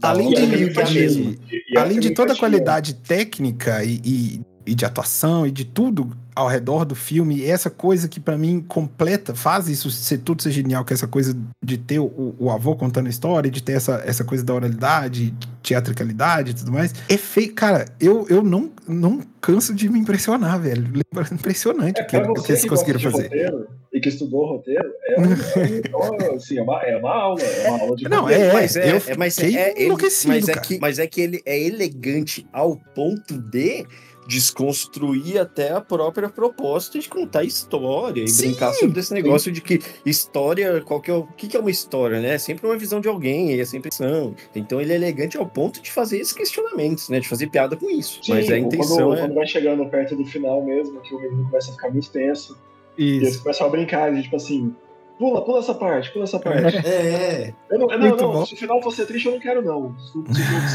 tá 0.00 0.10
Além 0.10 0.30
de- 0.30 0.36
é 0.36 0.80
a 0.80 0.82
de- 0.84 1.38
e 1.70 1.76
além 1.78 2.00
de 2.00 2.10
toda 2.14 2.32
a 2.32 2.36
qualidade 2.36 2.94
técnica 2.94 3.84
e, 3.84 4.00
e, 4.04 4.40
e 4.66 4.74
de 4.74 4.84
atuação 4.84 5.46
e 5.46 5.50
de 5.50 5.64
tudo 5.64 6.16
ao 6.40 6.48
redor 6.48 6.84
do 6.84 6.94
filme, 6.94 7.36
e 7.38 7.44
essa 7.50 7.68
coisa 7.70 8.08
que 8.08 8.18
pra 8.20 8.36
mim 8.36 8.60
completa, 8.66 9.34
faz 9.34 9.68
isso 9.68 9.90
ser 9.90 10.18
tudo 10.18 10.42
ser 10.42 10.50
genial, 10.50 10.84
que 10.84 10.92
é 10.92 10.94
essa 10.94 11.06
coisa 11.06 11.36
de 11.62 11.76
ter 11.78 11.98
o, 11.98 12.34
o 12.38 12.50
avô 12.50 12.74
contando 12.74 13.06
a 13.06 13.10
história, 13.10 13.50
de 13.50 13.62
ter 13.62 13.72
essa, 13.72 14.02
essa 14.04 14.24
coisa 14.24 14.42
da 14.44 14.54
oralidade, 14.54 15.34
teatricalidade 15.62 16.50
e 16.50 16.54
tudo 16.54 16.72
mais. 16.72 16.94
É 17.08 17.16
feio, 17.16 17.54
cara, 17.54 17.84
eu, 18.00 18.26
eu 18.28 18.42
não, 18.42 18.70
não 18.88 19.20
canso 19.40 19.74
de 19.74 19.88
me 19.88 19.98
impressionar, 19.98 20.60
velho. 20.60 20.86
Impressionante 21.32 22.00
É, 22.00 22.04
o 22.04 22.06
que, 22.06 22.16
o 22.16 22.34
que 22.34 22.40
você 22.40 22.52
eles 22.52 22.64
conseguiram 22.64 23.00
fazer. 23.00 23.22
roteiro 23.24 23.68
e 23.92 24.00
que 24.00 24.08
estudou 24.08 24.46
roteiro, 24.46 24.88
é, 25.08 25.20
um, 25.20 25.24
é, 25.24 26.26
um- 26.32 26.36
assim, 26.36 26.58
é, 26.58 26.62
uma, 26.62 26.80
é 26.82 26.96
uma 26.96 27.12
aula, 27.12 27.42
é 27.42 27.68
uma 27.68 27.80
aula 27.80 27.96
de 27.96 28.08
Não, 28.08 28.22
roteiro. 28.22 28.44
é, 28.44 28.52
mas 28.52 28.76
é, 28.76 28.92
eu 28.92 28.96
é, 29.08 29.16
mas 29.16 29.34
fiquei 29.34 29.56
é, 29.56 29.82
ele, 29.82 29.96
mas 30.26 30.48
é 30.48 30.54
que, 30.54 30.78
mas 30.78 30.98
é 31.00 31.06
que 31.08 31.20
ele 31.20 31.42
é 31.44 31.60
elegante 31.60 32.46
ao 32.52 32.76
ponto 32.94 33.36
de 33.36 33.84
desconstruir 34.30 35.38
até 35.38 35.72
a 35.72 35.80
própria 35.80 36.28
proposta 36.28 36.98
de 36.98 37.08
contar 37.08 37.42
história 37.44 38.22
e 38.22 38.28
Sim, 38.28 38.48
brincar 38.50 38.72
sobre 38.74 39.00
esse 39.00 39.12
negócio 39.12 39.50
de 39.50 39.60
que 39.60 39.80
história, 40.06 40.80
qual 40.82 41.00
que 41.00 41.10
é 41.10 41.14
o, 41.14 41.20
o 41.20 41.26
que, 41.36 41.48
que 41.48 41.56
é 41.56 41.60
uma 41.60 41.70
história, 41.70 42.20
né? 42.20 42.34
É 42.34 42.38
sempre 42.38 42.64
uma 42.66 42.76
visão 42.76 43.00
de 43.00 43.08
alguém, 43.08 43.58
é 43.58 43.64
sempre 43.64 43.88
ação. 43.92 44.34
Então 44.54 44.80
ele 44.80 44.92
é 44.92 44.96
elegante 44.96 45.36
ao 45.36 45.46
ponto 45.46 45.82
de 45.82 45.90
fazer 45.90 46.18
esses 46.18 46.32
questionamentos, 46.32 47.08
né? 47.08 47.18
De 47.20 47.28
fazer 47.28 47.48
piada 47.48 47.76
com 47.76 47.90
isso. 47.90 48.20
Sim, 48.22 48.32
mas 48.34 48.46
a 48.46 48.52
quando- 48.52 48.66
intenção 48.66 49.08
quando, 49.08 49.18
é. 49.18 49.34
vai 49.34 49.46
chegando 49.46 49.84
perto 49.86 50.16
do 50.16 50.24
final 50.24 50.64
mesmo, 50.64 51.00
que 51.00 51.14
o 51.14 51.20
menino 51.20 51.44
começa 51.44 51.70
a 51.70 51.74
ficar 51.74 51.90
muito 51.90 52.10
tenso, 52.10 52.56
e 52.96 53.16
eles 53.16 53.30
Isso. 53.30 53.42
começam 53.42 53.66
a 53.66 53.70
brincar, 53.70 54.12
de, 54.14 54.22
tipo 54.22 54.36
assim, 54.36 54.74
pula, 55.20 55.44
pula 55.44 55.58
essa 55.58 55.74
parte, 55.74 56.10
pula 56.12 56.24
essa 56.24 56.38
parte. 56.38 56.78
É, 56.88 57.52
Eu 57.70 57.78
não, 57.78 57.90
eu 57.92 57.98
não, 57.98 58.08
não, 58.16 58.32
bom. 58.32 58.46
se 58.46 58.54
o 58.54 58.56
final 58.56 58.82
for 58.82 58.90
ser 58.92 59.04
triste, 59.06 59.26
eu 59.26 59.32
não 59.32 59.38
quero, 59.38 59.60
não. 59.62 59.94
Se, 60.00 60.12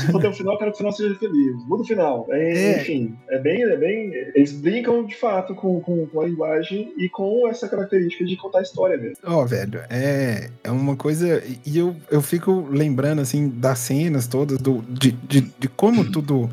se- 0.05 0.11
for 0.11 0.21
ter 0.21 0.27
um 0.27 0.33
final, 0.33 0.53
eu 0.53 0.59
quero 0.59 0.71
que 0.71 0.75
o 0.75 0.77
final 0.77 0.93
seja 0.93 1.15
feliz. 1.15 1.55
Muda 1.67 1.81
o 1.81 1.85
final. 1.85 2.27
É, 2.29 2.53
É. 2.53 2.81
Enfim, 2.81 3.15
é 3.29 3.39
bem, 3.39 3.63
é 3.63 3.75
bem. 3.75 4.11
Eles 4.35 4.53
brincam 4.53 5.03
de 5.03 5.15
fato 5.15 5.55
com, 5.55 5.81
com, 5.81 6.05
com 6.05 6.21
a 6.21 6.25
linguagem 6.27 6.93
e 6.97 7.09
com 7.09 7.47
essa 7.49 7.67
característica 7.67 8.23
de 8.23 8.37
contar 8.37 8.61
história 8.61 8.95
mesmo. 8.97 9.17
Ó, 9.25 9.43
velho, 9.45 9.81
é, 9.89 10.49
é 10.63 10.69
uma 10.71 10.95
coisa. 10.95 11.43
E 11.65 11.77
eu, 11.77 11.95
eu 12.11 12.21
fico 12.21 12.67
lembrando, 12.69 13.21
assim, 13.21 13.49
das 13.49 13.79
cenas 13.79 14.27
todas, 14.27 14.59
do, 14.59 14.83
de, 14.87 15.11
de, 15.11 15.41
de 15.41 15.67
como 15.67 16.11
tudo 16.11 16.47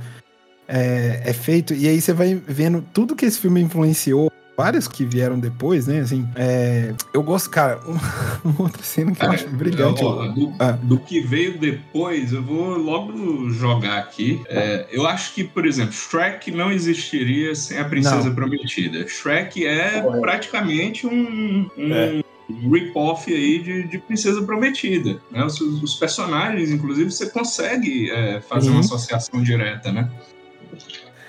é, 0.66 1.20
é 1.26 1.32
feito. 1.32 1.74
E 1.74 1.86
aí 1.86 2.00
você 2.00 2.12
vai 2.12 2.34
vendo 2.34 2.82
tudo 2.92 3.14
que 3.14 3.26
esse 3.26 3.38
filme 3.38 3.60
influenciou. 3.60 4.30
Vários 4.62 4.86
que 4.86 5.04
vieram 5.04 5.40
depois, 5.40 5.88
né? 5.88 5.98
Assim, 6.00 6.24
é, 6.36 6.94
eu 7.12 7.20
gosto, 7.20 7.50
cara, 7.50 7.80
uma 8.44 8.62
outra 8.62 8.80
cena 8.84 9.10
que 9.10 9.16
eu 9.16 9.20
Cara, 9.26 9.32
acho 9.34 9.48
brilhante. 9.48 10.04
ó, 10.04 10.28
do, 10.28 10.52
Ah. 10.60 10.70
do 10.72 10.98
que 11.00 11.20
veio 11.20 11.58
depois, 11.58 12.32
eu 12.32 12.40
vou 12.44 12.76
logo 12.78 13.50
jogar 13.50 13.98
aqui. 13.98 14.40
É, 14.48 14.86
eu 14.92 15.04
acho 15.04 15.34
que, 15.34 15.42
por 15.42 15.66
exemplo, 15.66 15.92
Shrek 15.92 16.52
não 16.52 16.70
existiria 16.70 17.56
sem 17.56 17.76
a 17.78 17.84
Princesa 17.84 18.28
Não. 18.28 18.34
Prometida. 18.36 19.04
Shrek 19.08 19.66
é 19.66 20.00
praticamente 20.20 21.08
um, 21.08 21.68
um 21.76 21.92
É. 21.92 22.22
rip-off 22.70 23.34
aí 23.34 23.58
de, 23.60 23.82
de 23.88 23.98
Princesa 23.98 24.42
Prometida. 24.42 25.20
Né? 25.28 25.44
Os, 25.44 25.60
os 25.60 25.94
personagens, 25.96 26.70
inclusive, 26.70 27.10
você 27.10 27.28
consegue 27.30 28.12
é, 28.12 28.40
fazer 28.40 28.68
Uhum. 28.68 28.74
uma 28.76 28.80
associação 28.80 29.42
direta, 29.42 29.90
né? 29.90 30.08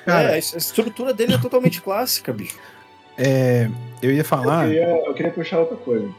Cara, 0.05 0.31
é, 0.31 0.35
a 0.35 0.37
estrutura 0.37 1.13
dele 1.15 1.33
é 1.33 1.37
totalmente 1.39 1.81
clássica, 1.81 2.31
bicho. 2.31 2.57
É, 3.17 3.69
eu 4.01 4.11
ia 4.11 4.23
falar. 4.23 4.65
Eu, 4.65 4.69
queria, 4.69 5.07
eu 5.07 5.13
queria 5.13 5.31
puxar 5.31 5.59
outra 5.59 5.77
coisa. 5.77 6.09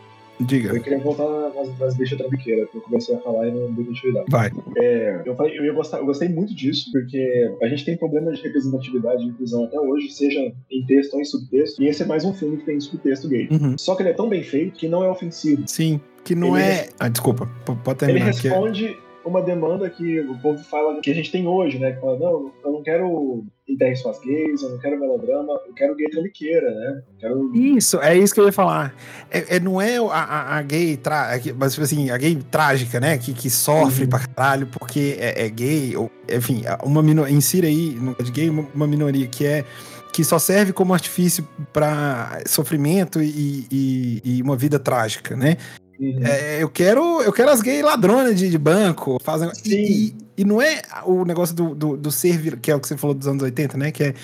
Diga, 0.40 0.74
Eu 0.74 0.83
queria 0.83 0.98
voltar 0.98 1.24
nas, 1.54 1.78
nas 1.78 1.96
bichas 1.96 2.18
trambiqueiras, 2.18 2.68
que 2.68 2.76
eu 2.76 2.80
comecei 2.80 3.14
a 3.14 3.18
falar 3.20 3.46
e 3.46 3.52
não 3.52 3.72
dei 3.72 3.85
continuidade. 3.85 4.26
vai. 4.28 4.50
É, 4.76 5.22
eu, 5.24 5.37
falei, 5.37 5.57
eu, 5.57 5.64
ia 5.64 5.72
gostar, 5.72 5.98
eu 5.98 6.07
gostei 6.07 6.28
muito 6.28 6.52
disso, 6.54 6.90
porque 6.90 7.52
a 7.62 7.68
gente 7.68 7.85
tem 7.85 7.96
problemas 7.96 8.38
de 8.38 8.42
representatividade 8.42 9.22
e 9.22 9.26
inclusão 9.28 9.64
até 9.64 9.78
hoje, 9.78 10.11
seja 10.11 10.40
em 10.70 10.85
texto 10.87 11.14
ou 11.14 11.20
em 11.20 11.24
subtexto, 11.24 11.83
e 11.83 11.87
esse 11.87 12.02
é 12.02 12.07
mais 12.07 12.24
um 12.24 12.35
filme 12.35 12.57
que 12.57 12.64
tem 12.64 12.80
subtexto 12.80 13.28
gay. 13.28 13.48
Uhum. 13.50 13.78
Só 13.78 13.94
que 13.94 14.02
ele 14.02 14.11
é 14.11 14.12
tão 14.12 14.28
bem 14.28 14.42
feito 14.42 14.72
que 14.72 14.88
não 14.88 15.04
é 15.04 15.09
ofensivo. 15.09 15.62
Sim, 15.66 16.00
que 16.24 16.35
não 16.35 16.57
Ele 16.57 16.66
é. 16.66 16.88
Ah, 16.98 17.09
desculpa, 17.09 17.48
pode 17.64 18.04
Ele 18.04 18.12
terminar. 18.12 18.33
Que... 18.35 18.48
responde 18.48 18.96
uma 19.24 19.40
demanda 19.42 19.88
que 19.90 20.20
o 20.20 20.37
povo 20.38 20.62
fala 20.64 21.00
que 21.00 21.10
a 21.10 21.14
gente 21.14 21.30
tem 21.32 21.46
hoje, 21.46 21.78
né? 21.78 21.92
Que 21.92 22.00
fala, 22.00 22.18
não, 22.18 22.52
eu 22.64 22.72
não 22.72 22.82
quero 22.82 23.44
enterre 23.68 23.96
suas 23.96 24.18
gays, 24.20 24.62
eu 24.62 24.70
não 24.70 24.78
quero 24.78 25.00
melodrama, 25.00 25.58
eu 25.66 25.72
quero 25.74 25.94
gay 25.96 26.08
trambiqueira, 26.10 26.70
né? 26.70 27.02
Quero 27.18 27.54
Isso, 27.56 27.98
é 28.00 28.16
isso 28.16 28.34
que 28.34 28.40
eu 28.40 28.46
ia 28.46 28.52
falar. 28.52 28.94
É, 29.30 29.56
é- 29.56 29.60
não 29.60 29.80
é 29.80 29.96
a, 29.96 30.02
a- 30.12 30.58
a 30.58 30.62
gay, 30.62 30.96
tra- 30.96 31.30
mas 31.56 31.72
tipo 31.72 31.84
assim, 31.84 32.10
a 32.10 32.16
gay 32.18 32.37
trágica, 32.50 33.00
né? 33.00 33.16
Que, 33.18 33.32
que 33.32 33.48
sofre 33.48 34.04
Uhum. 34.04 34.10
pra 34.10 34.20
caralho 34.20 34.66
porque 34.66 35.16
é, 35.18 35.46
é 35.46 35.48
gay, 35.48 35.96
ou 35.96 36.10
enfim, 36.30 36.62
uma 36.84 37.02
minoria, 37.02 37.34
insira 37.34 37.66
aí, 37.66 37.94
no 37.98 38.14
caso 38.14 38.30
de 38.30 38.40
gay, 38.40 38.50
uma, 38.50 38.87
minoria 38.87 39.26
que 39.26 39.46
é 39.46 39.64
que 40.12 40.22
só 40.22 40.38
serve 40.38 40.72
como 40.72 40.94
artifício 40.94 41.44
pra 41.72 42.40
sofrimento 42.46 43.20
e, 43.20 43.66
e- 43.72 44.20
e 44.24 44.42
uma 44.42 44.56
vida 44.56 44.78
trágica, 44.78 45.34
né? 45.34 45.56
Uhum. 45.98 46.20
É, 46.26 46.62
eu 46.62 46.68
quero 46.68 47.22
eu 47.22 47.33
quero 47.33 47.50
as 47.50 47.61
gays 47.61 47.83
ladronas 47.85 48.37
de, 48.37 48.50
de 48.50 48.59
banco, 48.59 49.18
fazem 49.22 49.50
e, 49.64 50.14
e, 50.37 50.44
não 50.44 50.61
é 50.61 50.83
o 51.07 51.24
negócio 51.24 51.54
do, 51.54 51.74
do, 51.74 51.96
do 51.96 52.11
ser, 52.11 52.59
que 52.59 52.70
é 52.70 52.74
o 52.74 52.80
que 52.80 52.88
você 52.88 52.96
falou 52.96 53.14
dos 53.14 53.28
anos 53.28 53.42
80, 53.42 53.76
né? 53.76 53.92
Que 53.92 54.04
é 54.04 54.14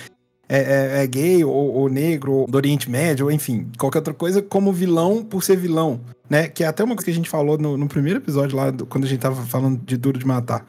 é, 0.52 0.58
é- 0.98 1.04
é 1.04 1.06
gay, 1.06 1.44
ou, 1.44 1.52
ou 1.74 1.88
negro, 1.88 2.32
ou 2.32 2.46
do 2.48 2.56
Oriente 2.56 2.90
Médio, 2.90 3.26
ou 3.26 3.30
enfim, 3.32 3.68
qualquer 3.78 3.98
outra 3.98 4.12
coisa, 4.12 4.42
como 4.42 4.72
vilão 4.72 5.22
por 5.22 5.44
ser 5.44 5.56
vilão, 5.56 6.00
né? 6.28 6.48
Que 6.48 6.64
é 6.64 6.66
até 6.66 6.82
uma 6.82 6.96
coisa 6.96 7.04
que 7.04 7.10
a 7.12 7.14
gente 7.14 7.30
falou 7.30 7.56
no, 7.56 7.76
no 7.76 7.86
primeiro 7.86 8.18
episódio 8.18 8.56
lá, 8.56 8.72
do- 8.72 8.84
quando 8.84 9.04
a 9.04 9.06
gente 9.06 9.20
tava 9.20 9.40
falando 9.46 9.80
de 9.86 9.96
Duro 9.96 10.18
de 10.18 10.26
Matar. 10.26 10.66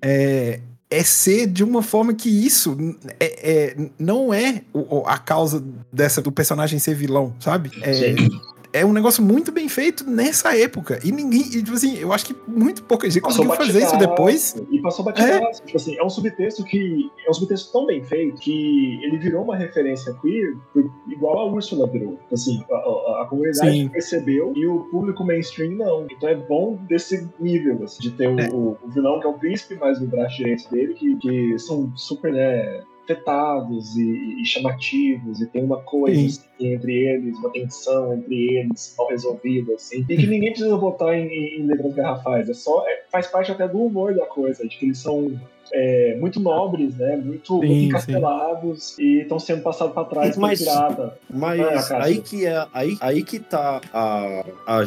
É, 0.00 0.60
é 0.88 1.02
ser 1.02 1.46
de 1.48 1.64
uma 1.64 1.82
forma 1.82 2.14
que 2.14 2.28
isso 2.28 2.76
é, 3.18 3.50
é- 3.72 3.76
não 3.98 4.32
é 4.32 4.62
o- 4.72 5.02
a 5.06 5.18
causa 5.18 5.64
dessa, 5.92 6.22
do 6.22 6.30
personagem 6.30 6.78
ser 6.78 6.94
vilão, 6.94 7.34
sabe? 7.40 7.72
É, 7.82 7.92
Sim. 7.94 8.28
É 8.72 8.84
um 8.84 8.92
negócio 8.92 9.22
muito 9.22 9.52
bem 9.52 9.68
feito 9.68 10.08
nessa 10.08 10.56
época. 10.56 10.98
E 11.04 11.12
ninguém, 11.12 11.42
e, 11.42 11.62
tipo 11.62 11.72
assim, 11.74 11.96
eu 11.98 12.12
acho 12.12 12.26
que 12.26 12.36
muito 12.46 12.82
pouca 12.84 13.08
gente 13.10 13.22
Passou 13.22 13.44
conseguiu 13.46 13.66
fazer 13.66 13.84
isso 13.84 13.98
depois. 13.98 14.56
E 14.70 14.80
passou 14.80 15.04
batidaço. 15.04 15.62
Tipo 15.64 15.76
assim, 15.76 15.96
é 15.98 16.02
um 16.04 16.08
subtexto 16.10 16.64
que. 16.64 17.10
É 17.26 17.30
um 17.30 17.34
subtexto 17.34 17.72
tão 17.72 17.86
bem 17.86 18.02
feito 18.02 18.40
que 18.40 18.98
ele 19.04 19.18
virou 19.18 19.42
uma 19.44 19.56
referência 19.56 20.14
queer 20.22 20.56
igual 21.08 21.38
a 21.38 21.52
Úrsula 21.52 21.86
virou. 21.86 22.12
Tipo 22.16 22.34
Assim, 22.34 22.64
a, 22.70 22.74
a- 22.76 23.22
a 23.22 23.26
comunidade 23.28 23.70
Sim. 23.70 23.88
percebeu 23.88 24.52
e 24.56 24.66
o 24.66 24.80
público 24.90 25.24
mainstream 25.24 25.72
não. 25.72 26.06
Então 26.10 26.28
é 26.28 26.34
bom 26.34 26.78
desse 26.88 27.28
nível, 27.38 27.80
assim, 27.84 28.00
de 28.02 28.10
ter 28.12 28.28
o, 28.28 28.40
É. 28.40 28.48
o- 28.50 28.76
o 28.82 28.88
vilão 28.88 29.20
que 29.20 29.26
é 29.26 29.30
o 29.30 29.34
príncipe, 29.34 29.76
mas 29.78 30.00
o 30.00 30.06
braço 30.06 30.36
direito 30.36 30.70
dele, 30.70 30.94
que, 30.94 31.16
que 31.16 31.58
são 31.58 31.92
super, 31.96 32.32
né? 32.32 32.82
Afetados 33.04 33.96
e, 33.96 34.40
e 34.40 34.44
chamativos 34.46 35.40
e 35.40 35.46
tem 35.46 35.64
uma 35.64 35.78
coisa 35.82 36.16
Sim. 36.20 36.26
assim, 36.26 36.72
entre 36.72 36.92
eles, 36.92 37.36
uma 37.38 37.50
tensão 37.50 38.14
entre 38.14 38.34
eles 38.56 38.94
mal 38.96 39.08
resolvida 39.08 39.74
assim, 39.74 40.04
e 40.08 40.16
que 40.16 40.26
ninguém 40.26 40.50
precisa 40.52 40.76
botar 40.76 41.16
em, 41.16 41.60
em 41.60 41.66
letras 41.66 41.94
garrafais, 41.94 42.48
é 42.48 42.54
só 42.54 42.84
é- 42.88 43.02
faz 43.10 43.26
parte 43.26 43.50
até 43.50 43.66
do 43.68 43.78
humor 43.78 44.14
da 44.14 44.26
coisa, 44.26 44.66
de 44.66 44.76
que 44.76 44.86
eles 44.86 44.98
são 44.98 45.38
é, 45.72 46.16
muito 46.20 46.38
nobres, 46.40 46.96
né, 46.96 47.16
muito, 47.16 47.54
muito 47.56 47.66
Sim, 47.66 47.86
encastelados 47.86 48.98
e 48.98 49.20
estão 49.22 49.38
sendo 49.38 49.62
passados 49.62 49.94
para 49.94 50.04
trás 50.04 50.34
por 50.34 50.40
Mas- 50.42 50.58
pirata. 50.60 51.18
Mas 51.30 51.90
Ah, 51.90 52.04
aí 52.04 52.20
que 52.20 52.46
é 52.46 52.66
aí, 52.72 52.96
aí 53.00 53.22
que 53.22 53.38
tá 53.38 53.80
a, 53.92 54.44
a, 54.66 54.84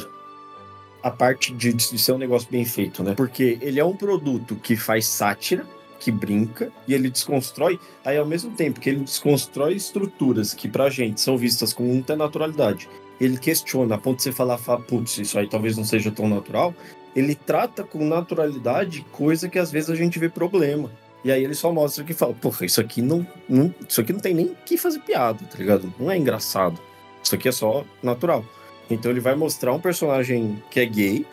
a 1.03 1.11
parte 1.11 1.53
de, 1.53 1.73
de 1.73 1.97
ser 1.97 2.11
um 2.13 2.17
negócio 2.17 2.47
bem 2.51 2.63
feito, 2.65 3.03
né? 3.03 3.13
Porque 3.15 3.57
ele 3.61 3.79
é 3.79 3.85
um 3.85 3.95
produto 3.95 4.55
que 4.55 4.75
faz 4.75 5.05
sátira, 5.07 5.65
que 5.99 6.11
brinca 6.11 6.71
e 6.87 6.93
ele 6.93 7.09
desconstrói. 7.09 7.79
Aí 8.03 8.17
ao 8.17 8.25
mesmo 8.25 8.51
tempo 8.51 8.79
que 8.79 8.89
ele 8.89 9.03
desconstrói 9.03 9.73
estruturas 9.73 10.53
que 10.53 10.67
pra 10.67 10.89
gente 10.89 11.21
são 11.21 11.37
vistas 11.37 11.73
com 11.73 11.83
muita 11.83 12.15
naturalidade, 12.15 12.89
ele 13.19 13.37
questiona 13.37 13.95
a 13.95 13.97
ponto 13.97 14.17
de 14.17 14.23
você 14.23 14.31
falar, 14.31 14.57
fala, 14.57 14.81
putz, 14.81 15.17
isso 15.17 15.39
aí 15.39 15.47
talvez 15.47 15.77
não 15.77 15.85
seja 15.85 16.11
tão 16.11 16.27
natural. 16.27 16.73
Ele 17.15 17.33
trata 17.33 17.83
com 17.83 18.05
naturalidade 18.05 19.05
coisa 19.11 19.47
que 19.47 19.57
às 19.57 19.71
vezes 19.71 19.89
a 19.89 19.95
gente 19.95 20.19
vê 20.19 20.27
problema. 20.27 20.91
E 21.23 21.31
aí 21.31 21.43
ele 21.43 21.55
só 21.55 21.71
mostra 21.71 22.03
que 22.03 22.13
fala, 22.13 22.33
porra, 22.33 22.65
isso 22.65 22.79
aqui 22.79 23.01
não, 23.01 23.25
não, 23.49 23.73
isso 23.87 23.99
aqui 24.01 24.13
não 24.13 24.19
tem 24.19 24.33
nem 24.33 24.55
que 24.65 24.77
fazer 24.77 24.99
piada, 24.99 25.43
tá 25.45 25.57
ligado? 25.57 25.91
Não 25.99 26.11
é 26.11 26.17
engraçado. 26.17 26.79
Isso 27.23 27.33
aqui 27.33 27.47
é 27.47 27.51
só 27.51 27.83
natural. 28.03 28.45
Então 28.89 29.09
ele 29.09 29.19
vai 29.19 29.33
mostrar 29.33 29.73
um 29.73 29.79
personagem 29.79 30.61
que 30.69 30.79
é 30.79 30.85
gay, 30.85 31.25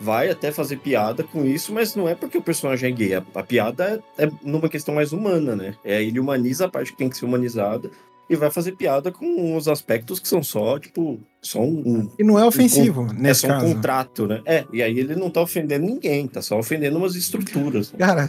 vai 0.00 0.30
até 0.30 0.50
fazer 0.52 0.76
piada 0.78 1.22
com 1.24 1.44
isso, 1.44 1.72
mas 1.72 1.94
não 1.94 2.08
é 2.08 2.14
porque 2.14 2.38
o 2.38 2.42
personagem 2.42 2.90
é 2.90 2.92
gay. 2.94 3.14
A, 3.14 3.22
a 3.34 3.42
piada 3.42 4.02
é, 4.16 4.24
é 4.24 4.30
numa 4.42 4.68
questão 4.68 4.94
mais 4.94 5.12
humana, 5.12 5.56
né? 5.56 5.74
É, 5.84 6.02
ele 6.02 6.20
humaniza 6.20 6.66
a 6.66 6.68
parte 6.68 6.92
que 6.92 6.98
tem 6.98 7.08
que 7.08 7.16
ser 7.16 7.24
humanizada 7.24 7.90
e 8.30 8.36
vai 8.36 8.50
fazer 8.50 8.72
piada 8.72 9.10
com 9.10 9.56
os 9.56 9.66
aspectos 9.68 10.20
que 10.20 10.28
são 10.28 10.42
só, 10.42 10.78
tipo, 10.78 11.18
só 11.40 11.60
um, 11.62 12.10
E 12.18 12.22
não 12.22 12.38
é 12.38 12.44
ofensivo, 12.44 13.06
é 13.10 13.14
nesse 13.14 13.40
só 13.40 13.46
um 13.46 13.50
caso. 13.50 13.66
contrato, 13.74 14.26
né? 14.26 14.42
É, 14.44 14.64
e 14.72 14.82
aí 14.82 14.98
ele 14.98 15.16
não 15.16 15.30
tá 15.30 15.40
ofendendo 15.40 15.86
ninguém, 15.86 16.28
tá 16.28 16.42
só 16.42 16.58
ofendendo 16.58 16.98
umas 16.98 17.14
estruturas. 17.14 17.92
Cara, 17.98 18.28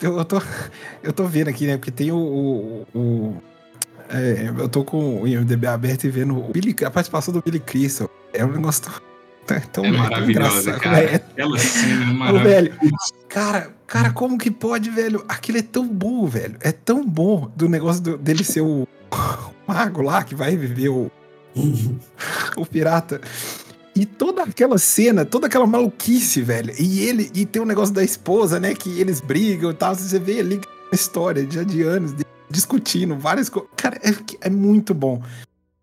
eu, 0.00 0.24
tô, 0.24 0.40
eu 1.02 1.12
tô 1.12 1.24
vendo 1.26 1.48
aqui, 1.48 1.66
né? 1.66 1.76
Porque 1.76 1.90
tem 1.90 2.10
o. 2.10 2.16
o- 2.16 2.86
o- 2.98 3.42
é, 4.10 4.48
eu 4.58 4.68
tô 4.70 4.82
com 4.82 5.20
o 5.22 5.28
IMDB 5.28 5.66
aberto 5.66 6.04
e 6.04 6.08
vendo 6.10 6.34
Billy, 6.50 6.74
a 6.82 6.90
participação 6.90 7.34
do 7.34 7.42
Billy 7.42 7.60
Crystal. 7.60 8.08
É 8.32 8.42
um 8.42 8.50
negócio 8.52 8.82
tão, 9.48 9.60
tão, 9.72 9.84
É 9.84 9.90
maravilhosa, 9.92 10.60
engraçado, 10.70 10.80
cara. 10.80 10.96
velho. 10.96 11.14
Aquela 11.16 11.58
cena 11.58 12.04
é 12.04 12.08
Ô, 12.10 12.14
maravilhosa. 12.14 12.48
velho, 12.48 12.74
cara, 13.28 13.70
cara, 13.86 14.10
como 14.12 14.38
que 14.38 14.50
pode, 14.50 14.90
velho? 14.90 15.24
Aquilo 15.28 15.58
é 15.58 15.62
tão 15.62 15.86
bom, 15.88 16.26
velho. 16.26 16.56
É 16.60 16.70
tão 16.72 17.04
bom 17.06 17.50
do 17.56 17.68
negócio 17.68 18.02
do- 18.02 18.18
dele 18.18 18.44
ser 18.44 18.60
o, 18.60 18.86
o 19.12 19.52
mago 19.72 20.02
lá 20.02 20.22
que 20.24 20.34
vai 20.34 20.50
reviver 20.50 20.90
o, 20.92 21.10
o 22.56 22.66
pirata. 22.66 23.20
E 23.94 24.06
toda 24.06 24.44
aquela 24.44 24.78
cena, 24.78 25.24
toda 25.24 25.48
aquela 25.48 25.66
maluquice, 25.66 26.40
velho. 26.40 26.72
E 26.78 27.00
ele, 27.00 27.30
e 27.34 27.44
tem 27.44 27.60
o 27.60 27.64
negócio 27.66 27.92
da 27.92 28.04
esposa, 28.04 28.60
né? 28.60 28.72
Que 28.74 29.00
eles 29.00 29.20
brigam 29.20 29.70
e 29.72 29.74
tal. 29.74 29.92
Você 29.94 30.20
vê 30.20 30.38
ali 30.38 30.54
uma 30.56 30.94
história 30.94 31.44
já 31.50 31.64
de 31.64 31.82
anos 31.82 32.14
discutindo 32.48 33.16
várias 33.16 33.48
coisas. 33.48 33.68
Cara, 33.76 33.98
é, 34.04 34.14
é 34.46 34.50
muito 34.50 34.94
bom. 34.94 35.20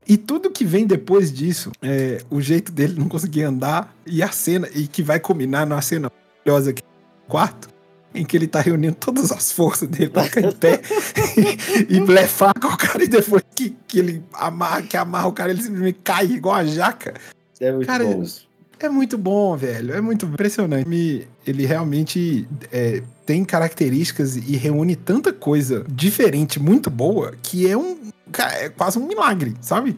E 0.08 0.18
tudo 0.18 0.52
que 0.52 0.64
vem 0.64 0.86
depois 0.86 1.32
disso, 1.32 1.72
é, 1.82 2.22
o 2.30 2.40
jeito 2.40 2.72
dele 2.72 2.96
não 2.98 3.10
conseguir 3.10 3.44
andar 3.44 3.96
e 4.06 4.22
a 4.22 4.32
cena, 4.32 4.70
e 4.74 4.88
que 4.88 5.02
vai 5.02 5.20
combinar 5.20 5.66
numa 5.66 5.82
cena 5.82 6.12
maravilhosa 6.12 6.70
aqui 6.70 6.84
no 6.84 7.30
quarto, 7.30 7.70
em 8.14 8.24
que 8.24 8.38
ele 8.38 8.48
tá 8.48 8.62
reunindo 8.62 8.96
todas 8.96 9.32
as 9.32 9.52
forças 9.52 9.90
dele 9.90 10.10
pra 10.10 10.24
ficar 10.26 10.42
em 10.42 10.52
pé 10.52 10.82
e, 11.90 11.96
e 11.96 12.00
blefar 12.02 12.54
com 12.60 12.68
o 12.68 12.78
cara, 12.78 13.04
e 13.04 13.08
depois 13.08 13.44
que, 13.56 13.76
que 13.88 14.00
ele 14.00 14.24
amarra, 14.34 14.84
que 14.84 14.96
amarra 14.96 15.28
o 15.28 15.34
cara, 15.34 15.52
ele 15.52 15.62
simplesmente 15.62 16.00
cai 16.04 16.26
igual 16.26 16.56
a 16.56 16.66
jaca. 16.66 17.16
É 17.60 17.72
muito 17.72 17.88
Cara, 17.88 18.04
bom. 18.04 18.24
É 18.80 18.90
muito 18.90 19.18
bom, 19.18 19.56
velho. 19.56 19.94
É 19.94 20.02
muito 20.02 20.26
impressionante. 20.26 20.88
Me- 20.88 21.28
Ele 21.48 21.66
realmente 21.66 22.48
é, 22.72 23.02
tem 23.26 23.44
características 23.46 24.36
e 24.36 24.56
reúne 24.58 24.96
tanta 24.96 25.32
coisa 25.34 25.86
diferente, 25.90 26.60
muito 26.60 26.90
boa, 26.90 27.34
que 27.42 27.68
é 27.70 27.78
um. 27.78 27.98
É 28.60 28.70
quase 28.70 28.98
um 29.00 29.08
milagre, 29.08 29.54
sabe? 29.62 29.96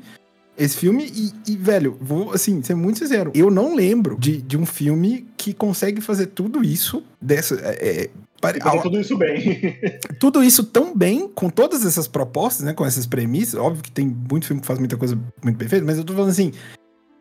Esse 0.57 0.75
filme, 0.77 1.05
e, 1.05 1.51
e, 1.51 1.55
velho, 1.55 1.95
vou 2.01 2.31
assim, 2.33 2.61
ser 2.63 2.75
muito 2.75 2.97
sincero. 2.99 3.31
Eu 3.35 3.51
não 3.51 3.75
lembro 3.75 4.17
de, 4.19 4.41
de 4.41 4.57
um 4.57 4.65
filme 4.65 5.27
que 5.37 5.53
consegue 5.53 6.01
fazer 6.01 6.27
tudo 6.27 6.63
isso 6.63 7.03
dessa. 7.21 7.55
é, 7.63 8.01
é, 8.03 8.09
pare- 8.41 8.59
fazer 8.59 8.81
tudo 8.81 8.99
isso 8.99 9.15
bem. 9.17 9.77
tudo 10.19 10.43
isso 10.43 10.63
tão 10.63 10.95
bem, 10.97 11.27
com 11.27 11.49
todas 11.49 11.85
essas 11.85 12.07
propostas, 12.07 12.65
né? 12.65 12.73
Com 12.73 12.85
essas 12.85 13.05
premissas. 13.05 13.59
Óbvio 13.59 13.83
que 13.83 13.91
tem 13.91 14.07
muito 14.07 14.47
filme 14.47 14.59
que 14.61 14.67
faz 14.67 14.79
muita 14.79 14.97
coisa 14.97 15.17
muito 15.43 15.57
bem 15.57 15.67
feita, 15.67 15.85
mas 15.85 15.97
eu 15.97 16.03
tô 16.03 16.13
falando 16.13 16.31
assim, 16.31 16.51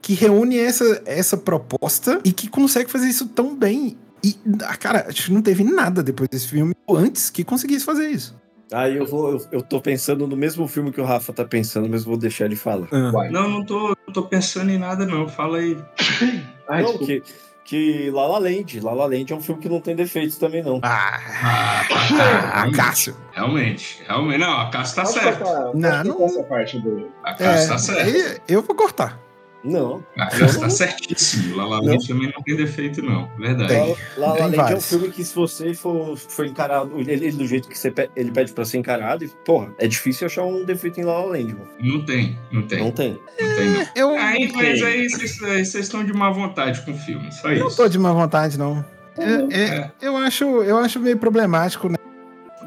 que 0.03 0.15
reúne 0.15 0.59
essa, 0.59 1.03
essa 1.07 1.37
proposta 1.37 2.21
e 2.25 2.33
que 2.33 2.49
consegue 2.49 2.91
fazer 2.91 3.07
isso 3.09 3.27
tão 3.29 3.55
bem. 3.57 3.97
E, 4.25 4.37
ah, 4.65 4.77
cara, 4.77 5.07
acho 5.09 5.27
que 5.27 5.33
não 5.33 5.43
teve 5.43 5.63
nada 5.65 6.03
depois 6.03 6.29
desse 6.29 6.49
filme, 6.49 6.75
ou 6.87 6.97
antes, 6.97 7.31
que 7.31 7.45
conseguisse 7.45 7.85
fazer 7.85 8.09
isso. 8.09 8.37
Aí 8.73 8.97
eu 8.97 9.07
vou, 9.07 9.31
eu, 9.33 9.47
eu 9.53 9.63
tô 9.63 9.81
pensando 9.81 10.27
no 10.27 10.37
mesmo 10.37 10.67
filme 10.67 10.91
que 10.91 11.01
o 11.01 11.05
Rafa 11.05 11.33
tá 11.33 11.45
pensando, 11.45 11.89
mas 11.89 12.03
vou 12.03 12.17
deixar 12.17 12.47
ele 12.47 12.57
falar. 12.57 12.89
Uai. 12.93 13.31
Não, 13.31 13.49
não 13.49 13.65
tô, 13.65 13.97
não 14.07 14.13
tô 14.13 14.23
pensando 14.25 14.71
em 14.71 14.79
nada, 14.79 15.07
não. 15.07 15.29
Fala 15.29 15.59
aí. 15.59 15.77
Ai, 16.69 16.83
não, 16.83 16.99
desculpa. 16.99 17.07
que, 17.07 17.23
que 17.65 18.11
La 18.11 18.27
La 18.27 18.39
Land. 18.39 18.81
La 18.81 18.93
La 18.93 19.07
Land 19.07 19.33
é 19.33 19.37
um 19.37 19.41
filme 19.41 19.63
que 19.63 19.69
não 19.69 19.81
tem 19.81 19.95
defeitos 19.95 20.37
também, 20.37 20.65
não. 20.65 20.81
Ah, 20.83 21.21
Ah, 21.45 21.81
ah, 21.81 21.83
realmente, 22.63 22.77
Cássio. 22.77 23.17
Realmente, 23.33 24.03
realmente. 24.05 24.39
Não, 24.41 24.61
a 24.61 24.71
Cássio 24.71 24.97
tá 24.97 25.05
certo. 25.05 25.39
cortar, 25.45 25.75
Não, 25.75 26.05
não- 26.05 26.25
essa 26.25 26.43
parte 26.43 26.81
do. 26.81 27.09
A 27.23 27.35
Cássio 27.35 27.69
tá 27.69 27.75
É, 27.75 27.79
certo. 27.79 28.09
aí 28.09 28.39
eu 28.49 28.63
vou 28.63 28.75
cortar. 28.75 29.21
Não. 29.65 30.05
A 30.17 30.27
Cássio 30.27 30.55
tá 30.61 30.61
não. 30.63 30.71
certíssimo. 30.71 31.57
La 31.57 31.67
La 31.67 31.81
também 32.07 32.33
não 32.33 32.43
tem 32.43 32.57
defeito, 32.57 33.03
não. 33.03 33.29
Verdade. 33.39 33.69
Tem. 33.73 33.97
La 34.17 34.27
La 34.29 34.33
Tem 34.35 34.43
Land 34.59 34.73
é 34.73 34.77
um 34.77 34.81
filme 34.81 35.11
que 35.11 35.25
se 35.25 35.35
você 35.35 35.75
for, 35.75 36.17
for 36.17 36.47
encarado, 36.47 36.93
ele, 37.01 37.13
ele 37.13 37.33
do 37.33 37.47
jeito 37.47 37.69
que 37.69 37.77
você 37.77 37.91
pe- 37.91 38.11
ele 38.15 38.31
pede 38.31 38.53
pra 38.53 38.65
ser 38.65 38.79
encarado, 38.79 39.25
e, 39.25 39.29
porra, 39.45 39.75
é 39.79 39.89
difícil 39.89 40.27
achar 40.27 40.45
um 40.45 40.65
defeito 40.65 41.01
em 41.01 41.05
La 41.05 41.19
La 41.19 41.25
Land, 41.27 41.53
mano. 41.55 41.69
Não 41.81 42.05
tem, 42.05 42.39
não 42.53 42.63
tem. 42.63 42.79
Não 42.79 42.85
Não, 42.87 42.93
tem. 42.93 43.19
tem, 43.57 43.69
não. 43.71 43.87
Eu 43.97 44.11
Aí, 44.17 44.53
mas 44.55 44.79
tem. 44.81 44.85
aí 44.89 45.09
vocês 45.09 45.39
vocês 45.39 45.75
estão 45.75 46.05
de 46.05 46.13
má 46.13 46.31
vontade 46.31 46.83
com 46.83 46.93
o 46.93 46.97
filme. 46.99 47.33
Só 47.33 47.51
isso. 47.51 47.65
não 47.65 47.75
tô 47.75 47.89
de 47.89 47.99
má 47.99 48.13
vontade, 48.13 48.57
não. 48.59 48.85
É- 49.19 49.57
é- 49.59 49.65
É. 49.79 49.91
eu, 50.03 50.17
acho, 50.17 50.45
eu 50.63 50.77
acho 50.79 51.01
meio 51.01 51.17
problemático, 51.17 51.89
né? 51.89 51.96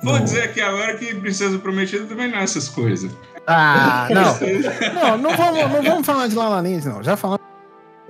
Vou 0.03 0.13
Não. 0.13 0.23
dizer 0.23 0.43
aqui 0.43 0.61
agora 0.61 0.95
que 0.97 1.13
Princesa 1.15 1.57
Prometida 1.59 2.05
também 2.05 2.29
não 2.31 2.37
é 2.39 2.43
essas 2.43 2.69
coisas. 2.69 3.11
Ah, 3.47 4.07
não. 4.11 4.29
Não, 4.93 5.17
não 5.17 5.35
vamos, 5.37 5.71
não 5.73 5.81
vamos 5.81 6.05
falar 6.05 6.27
de 6.27 6.35
La 6.35 6.49
La 6.49 6.61
Land, 6.61 6.87
não. 6.87 7.01
Já 7.03 7.17
falamos 7.17 7.41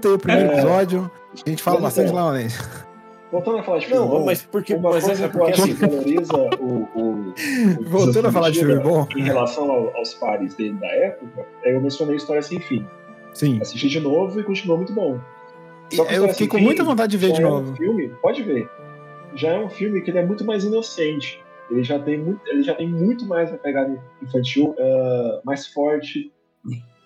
tem 0.01 0.11
o 0.11 0.17
primeiro 0.19 0.49
É. 0.51 0.53
episódio, 0.53 1.09
a 1.45 1.49
gente 1.49 1.63
fala 1.63 1.79
bastante 1.79 2.07
de 2.09 2.13
lá. 2.13 2.25
La 2.25 2.31
La 2.31 2.33
Land. 2.39 2.53
Voltando 3.31 3.57
a 3.59 3.63
falar 3.63 3.77
de 3.79 3.85
filme 3.85 4.01
Não, 4.01 4.07
bom, 4.09 4.25
mas 4.25 4.41
porque, 4.41 4.73
uma 4.73 4.89
mas 4.91 5.03
coisa 5.05 5.25
é, 5.25 5.27
porque 5.27 5.51
acho 5.51 5.61
assim, 5.63 5.75
que 5.75 5.79
valoriza 5.85 6.33
o, 6.35 6.87
o, 6.95 6.99
o 6.99 7.83
Voltando 7.89 8.27
a 8.27 8.31
falar 8.31 8.49
de 8.49 8.59
filme 8.59 8.79
bom. 8.79 9.07
em 9.15 9.21
relação 9.23 9.69
ao- 9.71 9.95
aos 9.95 10.13
pares 10.15 10.55
dele 10.55 10.73
da 10.73 10.87
época, 10.87 11.45
é 11.63 11.75
eu 11.75 11.79
mencionei 11.81 12.15
História 12.15 12.41
Sem 12.41 12.59
Fim. 12.59 12.85
Sim. 13.33 13.59
Assisti 13.61 13.87
de 13.87 13.99
novo 13.99 14.39
e 14.39 14.43
continuou 14.43 14.77
muito 14.77 14.93
bom. 14.93 15.19
Só 15.93 16.05
que 16.05 16.13
Eu 16.15 16.27
fiquei 16.29 16.47
com 16.47 16.57
Fim 16.57 16.63
muita 16.63 16.83
vontade 16.83 17.11
de 17.11 17.17
ver 17.17 17.31
de 17.33 17.39
é 17.41 17.43
novo. 17.43 17.71
Um 17.71 17.75
filme, 17.75 18.09
pode 18.21 18.41
ver. 18.43 18.67
Já 19.35 19.49
é 19.49 19.59
um 19.59 19.69
filme 19.69 20.01
que 20.01 20.09
ele 20.09 20.19
é 20.19 20.25
muito 20.25 20.43
mais 20.43 20.63
inocente. 20.63 21.39
Ele 21.69 21.83
já 21.83 21.99
tem 21.99 22.17
muito, 22.17 22.41
ele 22.47 22.63
já 22.63 22.73
tem 22.73 22.87
muito 22.87 23.25
mais 23.25 23.51
a 23.53 23.57
pegada 23.57 23.97
infantil, 24.21 24.75
ah, 24.79 25.41
mais 25.45 25.67
forte. 25.67 26.31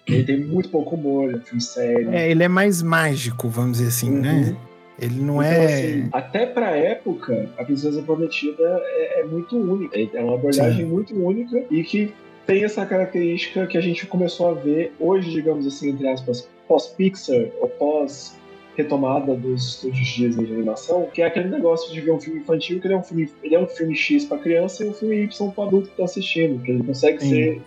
Ele 0.07 0.24
tem 0.24 0.39
muito 0.43 0.70
pouco 0.70 0.95
humor, 0.95 1.32
é 1.34 1.38
um 1.38 1.41
filme 1.41 1.61
sério. 1.61 2.11
É, 2.14 2.30
ele 2.30 2.43
é 2.43 2.47
mais 2.47 2.82
mágico, 2.82 3.47
vamos 3.47 3.78
dizer 3.78 3.88
assim, 3.89 4.11
Uhum. 4.16 4.22
né? 4.22 4.55
Ele 4.99 5.22
não 5.22 5.41
Então, 5.41 5.53
é. 5.53 5.66
assim, 5.66 6.09
até 6.11 6.45
pra 6.45 6.76
época, 6.78 7.49
a 7.57 7.64
Princesa 7.64 8.01
Prometida 8.03 8.64
é, 8.86 9.22
é 9.22 9.24
muito 9.24 9.57
única. 9.57 9.97
É 9.97 10.22
uma 10.22 10.36
abordagem 10.36 10.86
muito 10.86 11.16
única 11.16 11.64
e 11.72 11.84
que 11.84 12.14
tem 12.45 12.64
essa 12.64 12.86
característica 12.86 13.66
que 13.66 13.78
a 13.78 13.82
gente 13.82 14.05
começou 14.05 14.49
a 14.49 14.53
ver 14.53 14.93
hoje, 14.99 15.32
digamos 15.32 15.66
assim, 15.66 15.89
entre 15.91 16.07
aspas, 16.07 16.47
pós-Pixar 16.68 17.47
ou 17.61 17.70
pós 17.70 18.38
retomada 18.76 19.36
dos 19.36 19.76
estúdios 19.76 20.07
Disney 20.07 20.45
de 20.45 20.53
animação, 20.53 21.07
que 21.13 21.21
é 21.21 21.26
aquele 21.26 21.49
negócio 21.49 21.93
de 21.93 22.01
ver 22.01 22.11
um 22.11 22.19
filme 22.19 22.39
infantil 22.39 22.80
que 22.80 22.88
ele 22.88 22.93
é 22.93 22.97
um 22.97 23.03
filme, 23.03 23.30
ele 23.43 23.55
é 23.55 23.59
um 23.59 23.67
filme 23.67 23.95
X 23.95 24.26
para 24.26 24.38
criança 24.38 24.84
e 24.84 24.89
um 24.89 24.93
filme 24.93 25.24
Y 25.24 25.51
para 25.51 25.63
adulto 25.63 25.89
que 25.89 25.97
tá 25.97 26.05
assistindo, 26.05 26.61
que 26.63 26.71
ele 26.71 26.84
consegue 26.84 27.19
Sim. 27.19 27.30
ser 27.30 27.61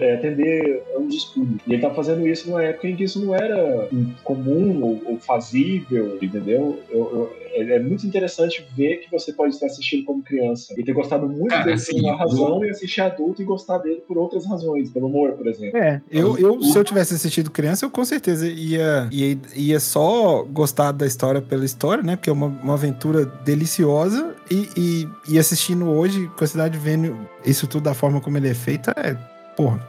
é, 0.00 0.14
atender 0.14 0.82
ambos 0.96 1.14
os 1.16 1.24
públicos. 1.26 1.62
E 1.66 1.72
ele 1.72 1.82
tá 1.82 1.90
fazendo 1.92 2.26
isso 2.26 2.48
numa 2.48 2.62
época 2.62 2.88
em 2.88 2.96
que 2.96 3.04
isso 3.04 3.24
não 3.24 3.34
era 3.34 3.88
comum 4.22 4.82
ou, 4.82 5.02
ou 5.06 5.18
fazível, 5.18 6.18
entendeu? 6.22 6.80
Eu- 6.90 6.98
eu- 7.00 7.36
é 7.40 7.44
é 7.54 7.78
muito 7.78 8.04
interessante 8.04 8.66
ver 8.76 8.96
que 8.96 9.10
você 9.10 9.32
pode 9.32 9.54
estar 9.54 9.66
assistindo 9.66 10.04
como 10.04 10.22
criança 10.24 10.74
e 10.76 10.82
ter 10.82 10.92
gostado 10.92 11.28
muito 11.28 11.50
Cara, 11.50 11.62
dele 11.64 11.74
assim, 11.76 11.92
por 12.00 12.08
uma 12.08 12.16
razão 12.16 12.58
o- 12.58 12.64
e 12.64 12.70
assistir 12.70 13.00
adulto 13.00 13.42
e 13.42 13.44
gostar 13.44 13.78
dele 13.78 14.02
por 14.08 14.18
outras 14.18 14.44
razões, 14.44 14.90
pelo 14.90 15.06
humor, 15.06 15.32
por 15.32 15.46
exemplo. 15.46 15.76
É, 15.78 16.00
eu, 16.10 16.36
eu 16.36 16.60
se 16.62 16.76
eu 16.76 16.82
tivesse 16.82 17.14
assistido 17.14 17.52
criança, 17.52 17.84
eu 17.84 17.90
com 17.90 18.04
certeza 18.04 18.48
ia, 18.48 19.08
ia, 19.12 19.38
ia 19.54 19.78
só 19.80 20.42
gostar 20.42 20.90
da 20.90 21.06
história 21.06 21.40
pela 21.40 21.64
história, 21.64 22.02
né? 22.02 22.16
Porque 22.16 22.28
é 22.28 22.32
uma, 22.32 22.46
uma 22.46 22.74
aventura 22.74 23.24
deliciosa. 23.24 24.34
E, 24.50 24.68
e, 24.76 25.08
e 25.34 25.38
assistindo 25.38 25.88
hoje, 25.88 26.28
com 26.36 26.44
a 26.44 26.46
cidade 26.46 26.76
vendo 26.76 27.16
isso 27.46 27.66
tudo 27.66 27.84
da 27.84 27.94
forma 27.94 28.20
como 28.20 28.36
ele 28.36 28.48
é 28.48 28.54
feito, 28.54 28.90
é. 28.90 29.16
Porra. 29.56 29.80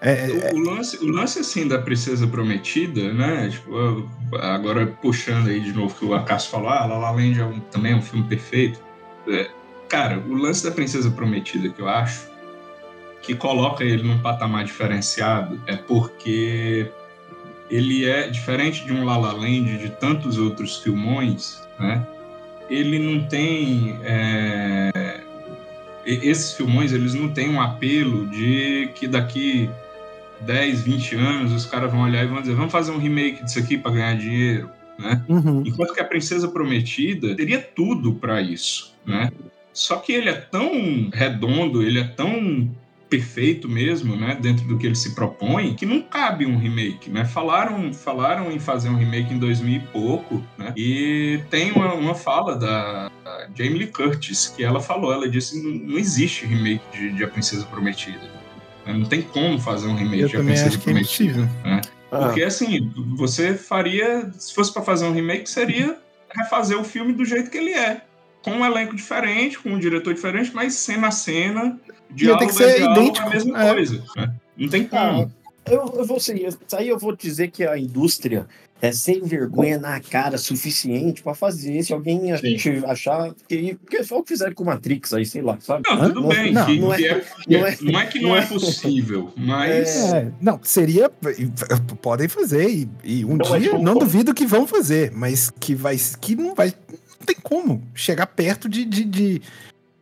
É, 0.00 0.28
é- 0.30 0.52
O, 0.52 0.58
lance, 0.58 0.96
o 0.98 1.06
lance, 1.08 1.38
assim, 1.38 1.68
da 1.68 1.78
Princesa 1.78 2.26
Prometida, 2.26 3.12
né? 3.12 3.48
Tipo, 3.50 4.08
agora 4.40 4.86
puxando 5.00 5.48
aí 5.48 5.60
de 5.60 5.72
novo 5.72 5.94
que 5.94 6.04
o 6.04 6.12
Acaso 6.12 6.48
falou, 6.50 6.68
ah, 6.70 6.84
La 6.86 6.98
La 6.98 7.10
Land 7.12 7.38
é 7.38 7.44
um- 7.44 7.60
também 7.60 7.92
é 7.92 7.96
um 7.96 8.02
filme 8.02 8.26
perfeito. 8.28 8.80
É, 9.28 9.48
cara, 9.88 10.18
o 10.18 10.34
lance 10.34 10.64
da 10.64 10.72
Princesa 10.72 11.08
Prometida 11.10 11.68
que 11.68 11.80
eu 11.80 11.88
acho 11.88 12.26
que 13.22 13.36
coloca 13.36 13.84
ele 13.84 14.02
num 14.02 14.18
patamar 14.18 14.64
diferenciado 14.64 15.62
é 15.68 15.76
porque 15.76 16.90
ele 17.70 18.04
é 18.04 18.28
diferente 18.28 18.84
de 18.84 18.92
um 18.92 19.04
La 19.04 19.16
La 19.16 19.32
Land, 19.32 19.78
de 19.78 19.90
tantos 20.00 20.36
outros 20.36 20.78
filmões, 20.78 21.62
né? 21.78 22.04
Ele 22.68 22.98
não 22.98 23.28
tem 23.28 23.96
é, 24.02 25.20
esses 26.04 26.54
filmões 26.54 26.92
eles 26.92 27.14
não 27.14 27.28
têm 27.28 27.50
um 27.50 27.60
apelo 27.60 28.26
de 28.28 28.88
que 28.94 29.06
daqui 29.06 29.70
10, 30.40 30.82
20 30.82 31.14
anos 31.16 31.52
os 31.52 31.66
caras 31.66 31.90
vão 31.90 32.02
olhar 32.02 32.24
e 32.24 32.26
vão 32.26 32.40
dizer 32.40 32.54
vamos 32.54 32.72
fazer 32.72 32.90
um 32.90 32.98
remake 32.98 33.44
disso 33.44 33.58
aqui 33.58 33.78
para 33.78 33.92
ganhar 33.92 34.16
dinheiro, 34.16 34.70
né? 34.98 35.22
uhum. 35.28 35.62
Enquanto 35.64 35.94
que 35.94 36.00
a 36.00 36.04
Princesa 36.04 36.48
Prometida 36.48 37.34
teria 37.36 37.60
tudo 37.60 38.14
para 38.14 38.40
isso, 38.40 38.94
né? 39.06 39.30
Só 39.72 39.96
que 39.96 40.12
ele 40.12 40.28
é 40.28 40.34
tão 40.34 41.08
redondo, 41.12 41.82
ele 41.82 41.98
é 41.98 42.04
tão 42.04 42.70
perfeito 43.08 43.68
mesmo, 43.68 44.16
né, 44.16 44.38
dentro 44.40 44.66
do 44.66 44.78
que 44.78 44.86
ele 44.86 44.94
se 44.94 45.14
propõe, 45.14 45.74
que 45.74 45.84
não 45.84 46.00
cabe 46.00 46.46
um 46.46 46.56
remake, 46.56 47.10
né? 47.10 47.26
Falaram, 47.26 47.92
falaram 47.92 48.50
em 48.50 48.58
fazer 48.58 48.88
um 48.88 48.96
remake 48.96 49.34
em 49.34 49.38
2000 49.38 49.76
e 49.76 49.80
pouco, 49.80 50.42
né? 50.56 50.72
E 50.74 51.40
tem 51.50 51.72
uma, 51.72 51.92
uma 51.92 52.14
fala 52.14 52.56
da, 52.56 53.10
Jamie 53.54 53.78
Lee 53.78 53.86
Curtis 53.88 54.48
que 54.48 54.62
ela 54.64 54.80
falou, 54.80 55.12
ela 55.12 55.28
disse 55.28 55.62
não, 55.62 55.70
não 55.92 55.98
existe 55.98 56.46
remake 56.46 56.82
de, 56.92 57.12
de 57.12 57.24
A 57.24 57.28
Princesa 57.28 57.64
Prometida. 57.66 58.18
né? 58.86 58.92
Não 58.92 59.04
tem 59.06 59.22
como 59.22 59.58
fazer 59.60 59.86
um 59.88 59.94
remake 59.94 60.22
Eu 60.22 60.28
de 60.28 60.36
A 60.36 60.40
Princesa 60.40 60.68
acho 60.68 60.78
que 60.78 60.90
é 60.90 60.92
Prometida. 60.92 61.40
impossível. 61.40 61.48
Ah, 62.10 62.18
Porque 62.26 62.42
assim, 62.42 62.92
você 63.16 63.54
faria, 63.54 64.30
se 64.38 64.54
fosse 64.54 64.72
para 64.72 64.82
fazer 64.82 65.06
um 65.06 65.12
remake, 65.12 65.48
seria 65.48 65.96
refazer 66.34 66.78
o 66.78 66.84
filme 66.84 67.12
do 67.12 67.24
jeito 67.24 67.50
que 67.50 67.58
ele 67.58 67.72
é. 67.72 68.02
Com 68.42 68.50
um 68.52 68.64
elenco 68.66 68.96
diferente, 68.96 69.58
com 69.58 69.70
um 69.70 69.78
diretor 69.78 70.12
diferente, 70.12 70.50
mas 70.52 70.74
cena 70.74 71.08
a 71.08 71.10
cena, 71.12 71.78
diálogo 72.10 72.40
ter 72.40 72.46
que 72.48 72.54
ser 72.54 72.64
a 72.64 72.76
diálogo, 72.76 73.00
idêntico, 73.00 73.26
a 73.26 73.30
mesma 73.30 73.64
é. 73.64 73.72
coisa. 73.74 74.04
né? 74.16 74.34
Não 74.56 74.68
tem 74.68 74.88
Ah, 74.92 75.08
como. 75.10 75.32
eu, 75.70 75.94
eu 75.98 76.04
vou 76.04 76.18
ser, 76.18 76.36
isso 76.44 76.58
aí 76.74 76.88
eu 76.88 76.98
vou 76.98 77.14
dizer 77.16 77.48
que 77.52 77.64
a 77.64 77.78
indústria 77.78 78.46
é 78.82 78.90
sem 78.90 79.22
vergonha 79.22 79.78
na 79.78 80.00
cara 80.00 80.36
suficiente 80.36 81.22
pra 81.22 81.34
fazer 81.34 81.82
se 81.84 81.92
alguém 81.92 82.36
Sim. 82.36 82.80
ach- 82.82 82.84
achar 82.90 83.32
que 83.48 83.76
porque 83.76 84.02
foi 84.02 84.18
o 84.18 84.22
que 84.24 84.30
fizeram 84.30 84.52
com 84.54 84.64
Matrix 84.64 85.14
aí, 85.14 85.24
sei 85.24 85.40
lá, 85.40 85.56
sabe? 85.60 85.84
Não, 85.88 85.98
tudo 86.08 86.20
Não, 86.22 86.28
bem. 86.28 86.52
não, 86.52 86.66
que- 86.66 86.80
não 86.80 86.92
é- 86.92 86.96
que 86.96 87.06
é- 87.06 87.24
não 87.48 87.66
é- 87.66 87.76
não 87.80 88.00
é 88.00 88.06
que 88.06 88.20
não, 88.20 88.36
é, 88.36 88.38
é- 88.40 88.46
possível, 88.46 89.32
mas. 89.36 90.12
É, 90.12 90.32
não, 90.40 90.58
seria. 90.64 91.08
Podem 92.02 92.26
fazer, 92.28 92.68
e, 92.68 92.88
e 93.04 93.24
um 93.24 93.36
é 93.36 93.58
dia 93.58 93.70
tipo- 93.70 93.78
não 93.82 93.94
duvido 93.96 94.34
que 94.34 94.44
vão 94.44 94.66
fazer, 94.66 95.12
mas 95.14 95.48
que 95.48 95.74
vai. 95.74 95.96
que 96.20 96.34
não 96.34 96.52
vai. 96.54 96.72
Não 96.90 97.26
tem 97.26 97.36
como 97.40 97.80
chegar 97.94 98.26
perto 98.26 98.68
de, 98.68 98.84
de, 98.84 99.04
de, 99.04 99.42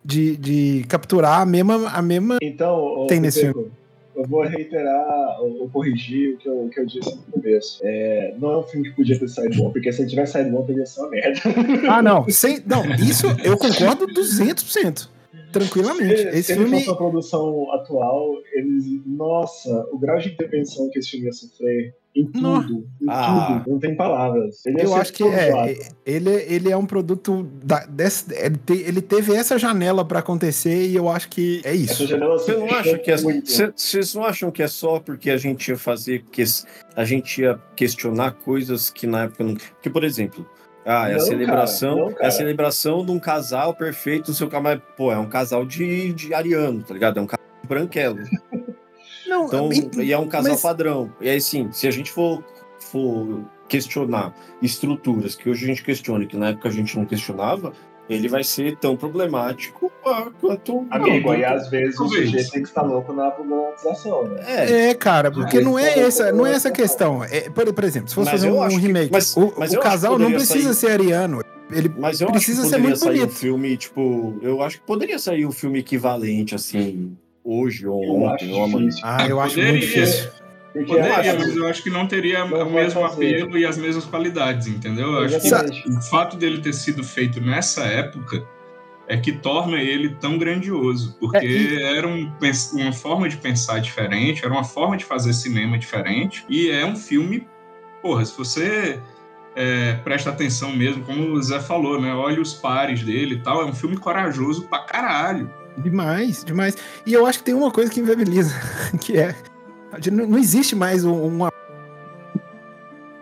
de, 0.02 0.36
de 0.38 0.84
capturar 0.88 1.42
a 1.42 1.44
mesma. 1.46 1.90
A 1.90 2.00
mesma 2.00 2.38
Então, 2.40 3.04
Tem 3.06 3.20
nesse 3.20 3.40
Pepeco, 3.42 3.70
eu 4.14 4.24
vou 4.26 4.42
reiterar 4.42 5.40
ou, 5.40 5.62
ou 5.62 5.70
corrigir 5.70 6.34
o 6.34 6.38
que 6.38 6.48
eu, 6.48 6.64
o 6.64 6.68
que 6.68 6.80
eu 6.80 6.86
disse 6.86 7.14
no 7.14 7.22
começo. 7.32 7.80
É, 7.82 8.34
não 8.38 8.52
é 8.52 8.58
um 8.58 8.62
filme 8.62 8.88
que 8.88 8.96
podia 8.96 9.18
ter 9.18 9.28
saído 9.28 9.56
bom, 9.56 9.70
porque 9.70 9.92
se 9.92 10.02
ele 10.02 10.10
tivesse 10.10 10.32
saído 10.32 10.50
bom, 10.50 10.64
teria 10.64 10.86
sido 10.86 11.02
uma 11.02 11.10
merda. 11.10 11.40
ah, 11.88 12.02
não. 12.02 12.28
Sem, 12.28 12.62
não, 12.66 12.84
isso 12.94 13.26
eu 13.44 13.56
concordo 13.56 14.06
200%. 14.06 15.08
Tranquilamente. 15.52 16.16
Se, 16.16 16.28
Esse 16.28 16.42
se 16.42 16.54
filme. 16.54 16.70
fosse 16.70 16.88
uma 16.88 16.96
produção 16.96 17.72
atual, 17.72 18.34
eles. 18.52 18.84
Nossa, 19.04 19.86
o 19.90 19.98
grau 19.98 20.18
de 20.18 20.28
intervenção 20.28 20.88
que 20.90 20.98
esse 20.98 21.10
filme 21.10 21.26
ia 21.26 21.32
sofrer 21.32 21.94
em 22.14 22.24
tudo, 22.26 22.40
Nó. 22.42 22.60
em 22.60 23.06
Ah. 23.08 23.60
tudo, 23.62 23.70
não 23.72 23.78
tem 23.78 23.94
palavras. 23.94 24.64
Ele 24.66 24.78
ia 24.78 24.84
Eu 24.84 24.88
ser 24.88 25.00
acho 25.00 25.12
que 25.12 25.22
é, 25.22 25.70
é, 25.70 25.78
ele, 26.04 26.30
ele 26.30 26.70
é 26.70 26.76
um 26.76 26.84
produto 26.84 27.44
da, 27.62 27.86
desse, 27.86 28.34
ele, 28.34 28.56
te- 28.56 28.82
ele 28.82 29.00
teve 29.00 29.32
essa 29.34 29.56
janela 29.58 30.04
pra 30.04 30.18
acontecer 30.18 30.86
e 30.88 30.96
eu 30.96 31.08
acho 31.08 31.28
que 31.28 31.60
é 31.64 31.72
isso. 31.74 32.06
janela 32.06 32.38
se 32.38 32.46
Você 32.46 32.56
não 32.56 32.66
fechou 32.66 32.78
acha 32.78 32.98
que 32.98 33.10
é, 33.12 33.16
vocês 33.76 34.14
não 34.14 34.24
acham 34.24 34.50
que 34.50 34.62
é 34.62 34.68
só 34.68 34.98
porque 34.98 35.30
a 35.30 35.36
gente 35.36 35.68
ia 35.68 35.76
fazer 35.78 36.24
que 36.32 36.42
a 36.96 37.04
gente 37.04 37.42
ia 37.42 37.58
questionar 37.76 38.32
coisas 38.32 38.90
que 38.90 39.06
na 39.06 39.24
época 39.24 39.44
não. 39.44 39.54
Porque, 39.54 39.88
por 39.88 40.02
exemplo, 40.02 40.44
ah, 40.84 41.08
é 41.10 41.14
a 41.14 41.18
Não, 41.18 41.24
celebração, 41.26 41.90
cara, 41.94 42.00
não, 42.04 42.10
é 42.10 42.12
a 42.14 42.16
cara. 42.18 42.30
celebração 42.32 43.04
de 43.06 43.12
um 43.12 43.20
casal 43.20 43.72
perfeito 43.74 44.28
no 44.28 44.34
seu 44.34 44.48
camarada. 44.48 44.82
Pô, 44.96 45.12
é 45.12 45.18
um 45.18 45.28
casal 45.28 45.64
de, 45.64 46.12
de 46.12 46.34
ariano, 46.34 46.82
tá 46.82 46.92
ligado? 46.92 47.18
É 47.18 47.22
um 47.22 47.26
casal 47.26 47.46
de 47.62 47.68
branquelo. 47.68 48.18
Não, 49.30 49.46
Então, 49.46 49.72
e- 49.72 50.06
e 50.06 50.12
é 50.12 50.18
um 50.18 50.26
casal 50.26 50.52
mas- 50.52 50.60
padrão. 50.62 51.10
E 51.20 51.28
aí, 51.28 51.40
sim, 51.40 51.70
se 51.72 51.86
a 51.86 51.90
gente 51.90 52.10
for, 52.10 52.42
for 52.80 53.44
questionar 53.68 54.34
estruturas 54.60 55.36
que 55.36 55.48
hoje 55.48 55.64
a 55.64 55.68
gente 55.68 55.82
questiona 55.84 56.24
e 56.24 56.26
que 56.26 56.36
na 56.36 56.48
época 56.48 56.68
a 56.68 56.72
gente 56.72 56.98
não 56.98 57.06
questionava, 57.06 57.72
ele 58.08 58.26
vai 58.28 58.42
ser 58.42 58.76
tão 58.78 58.96
problemático 58.96 59.92
quanto. 60.40 60.84
Amigo, 60.90 61.28
não, 61.28 61.32
aí 61.34 61.44
às 61.44 61.70
vezes 61.70 61.94
o 61.94 61.98
Talvez. 61.98 62.24
sujeito 62.26 62.50
tem 62.50 62.62
que 62.62 62.68
estar 62.68 62.82
louco 62.82 63.12
na 63.12 63.30
problematização, 63.30 64.24
né? 64.24 64.40
É, 64.44 64.90
É, 64.90 64.94
cara, 64.94 65.30
porque 65.30 65.58
Ah, 65.58 65.62
não 65.62 65.78
é 65.78 65.96
essa, 66.00 66.32
o- 66.32 66.36
não 66.36 66.44
é 66.44 66.52
essa 66.52 66.72
questão. 66.72 67.22
É, 67.22 67.48
por, 67.48 67.72
por 67.72 67.84
exemplo, 67.84 68.08
se 68.08 68.14
fosse 68.16 68.32
Mas 68.32 68.40
fazer 68.40 68.52
um, 68.52 68.60
acho 68.60 68.74
que- 68.76 68.82
remake, 68.82 69.12
mas- 69.12 69.36
o, 69.36 69.54
mas 69.56 69.72
o 69.72 69.78
casal 69.78 70.18
não 70.18 70.32
precisa 70.32 70.74
ser 70.74 70.90
ariano. 70.90 71.40
Ele 71.70 71.88
Mas 71.96 72.20
eu 72.20 72.26
precisa 72.32 72.62
acho 72.62 72.70
ser 72.70 72.76
que 72.78 72.82
poderia 72.82 72.88
muito 72.88 72.98
sair 72.98 73.16
um 73.18 73.20
bonito. 73.26 73.38
filme, 73.38 73.76
tipo, 73.76 74.38
eu 74.42 74.60
acho 74.60 74.80
que 74.80 74.84
poderia 74.84 75.18
sair 75.20 75.46
um 75.46 75.52
filme 75.52 75.78
equivalente, 75.78 76.52
assim, 76.56 77.16
hoje 77.44 77.86
ou 77.86 78.02
Eu 78.04 78.22
ontem, 78.22 78.52
ou 78.52 78.64
amanhã. 78.64 78.88
Ah, 79.02 79.26
eu 79.26 79.40
acho 79.40 79.54
Poderia. 79.54 79.72
muito 79.72 79.86
difícil. 79.86 80.30
Porque 80.72 80.86
Poderia, 80.86 81.16
acho- 81.18 81.38
mas 81.38 81.56
eu 81.56 81.66
acho 81.66 81.82
que 81.82 81.90
não 81.90 82.06
teria 82.06 82.44
Não 82.44 82.68
o 82.68 82.72
mesmo 82.72 83.00
fazer. 83.00 83.34
apelo 83.42 83.58
e 83.58 83.66
as 83.66 83.76
mesmas 83.76 84.04
qualidades, 84.04 84.68
entendeu? 84.68 85.12
Eu 85.14 85.24
acho 85.24 85.40
que 85.40 85.88
o 85.90 86.00
fato 86.02 86.36
dele 86.36 86.60
ter 86.60 86.72
sido 86.72 87.02
feito 87.02 87.40
nessa 87.40 87.82
época 87.84 88.46
é 89.08 89.16
que 89.16 89.32
torna 89.32 89.78
ele 89.82 90.10
tão 90.20 90.38
grandioso, 90.38 91.16
porque 91.18 91.38
É, 91.38 91.44
e- 91.44 91.82
era 91.82 92.06
um 92.06 92.30
uma 92.74 92.92
forma 92.92 93.28
de 93.28 93.36
pensar 93.36 93.80
diferente, 93.80 94.44
era 94.44 94.52
uma 94.54 94.62
forma 94.62 94.96
de 94.96 95.04
fazer 95.04 95.32
cinema 95.32 95.76
diferente, 95.76 96.44
e 96.48 96.70
é 96.70 96.86
um 96.86 96.94
filme, 96.94 97.44
porra, 98.00 98.24
se 98.24 98.38
você 98.38 99.00
é, 99.56 99.94
presta 100.04 100.30
atenção 100.30 100.70
mesmo, 100.70 101.02
como 101.02 101.32
o 101.32 101.42
Zé 101.42 101.58
falou, 101.58 102.00
né? 102.00 102.14
Olha 102.14 102.40
os 102.40 102.54
pares 102.54 103.02
dele 103.02 103.34
e 103.34 103.38
tal, 103.40 103.60
é 103.62 103.64
um 103.64 103.74
filme 103.74 103.96
corajoso 103.96 104.68
pra 104.68 104.78
caralho. 104.84 105.50
Demais, 105.78 106.44
demais. 106.44 106.76
E 107.06 107.12
eu 107.12 107.26
acho 107.26 107.38
que 107.38 107.44
tem 107.44 107.54
uma 107.54 107.70
coisa 107.70 107.90
que 107.90 108.00
inviabiliza, 108.00 108.54
que 109.00 109.16
é. 109.18 109.34
Não 110.12 110.26
não 110.26 110.38
existe 110.38 110.74
mais 110.76 111.04
um- 111.04 111.22
uma. 111.26 111.50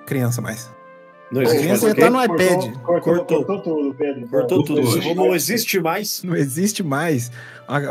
Criança 0.07 0.41
mais. 0.41 0.71
Não 1.31 1.43
A 1.43 1.45
existe 1.45 1.67
mais 1.69 1.81
criança 1.81 1.95
quê? 1.95 2.01
tá 2.01 2.11
no 2.11 2.23
iPad. 2.25 2.73
Cortou, 2.83 3.15
Cortou. 3.17 3.45
cortou 3.45 3.61
tudo, 3.61 3.95
Pedro. 3.95 4.29
Cortou 4.29 4.59
Não, 4.59 4.65
tudo. 4.65 4.81
Cortou. 4.83 4.97
existe 4.99 5.15
Não 5.15 5.27
mais. 5.29 5.43
existe 5.51 5.81
mais. 5.81 6.23
Não 6.23 6.37
existe 6.37 6.83
mais 6.83 7.31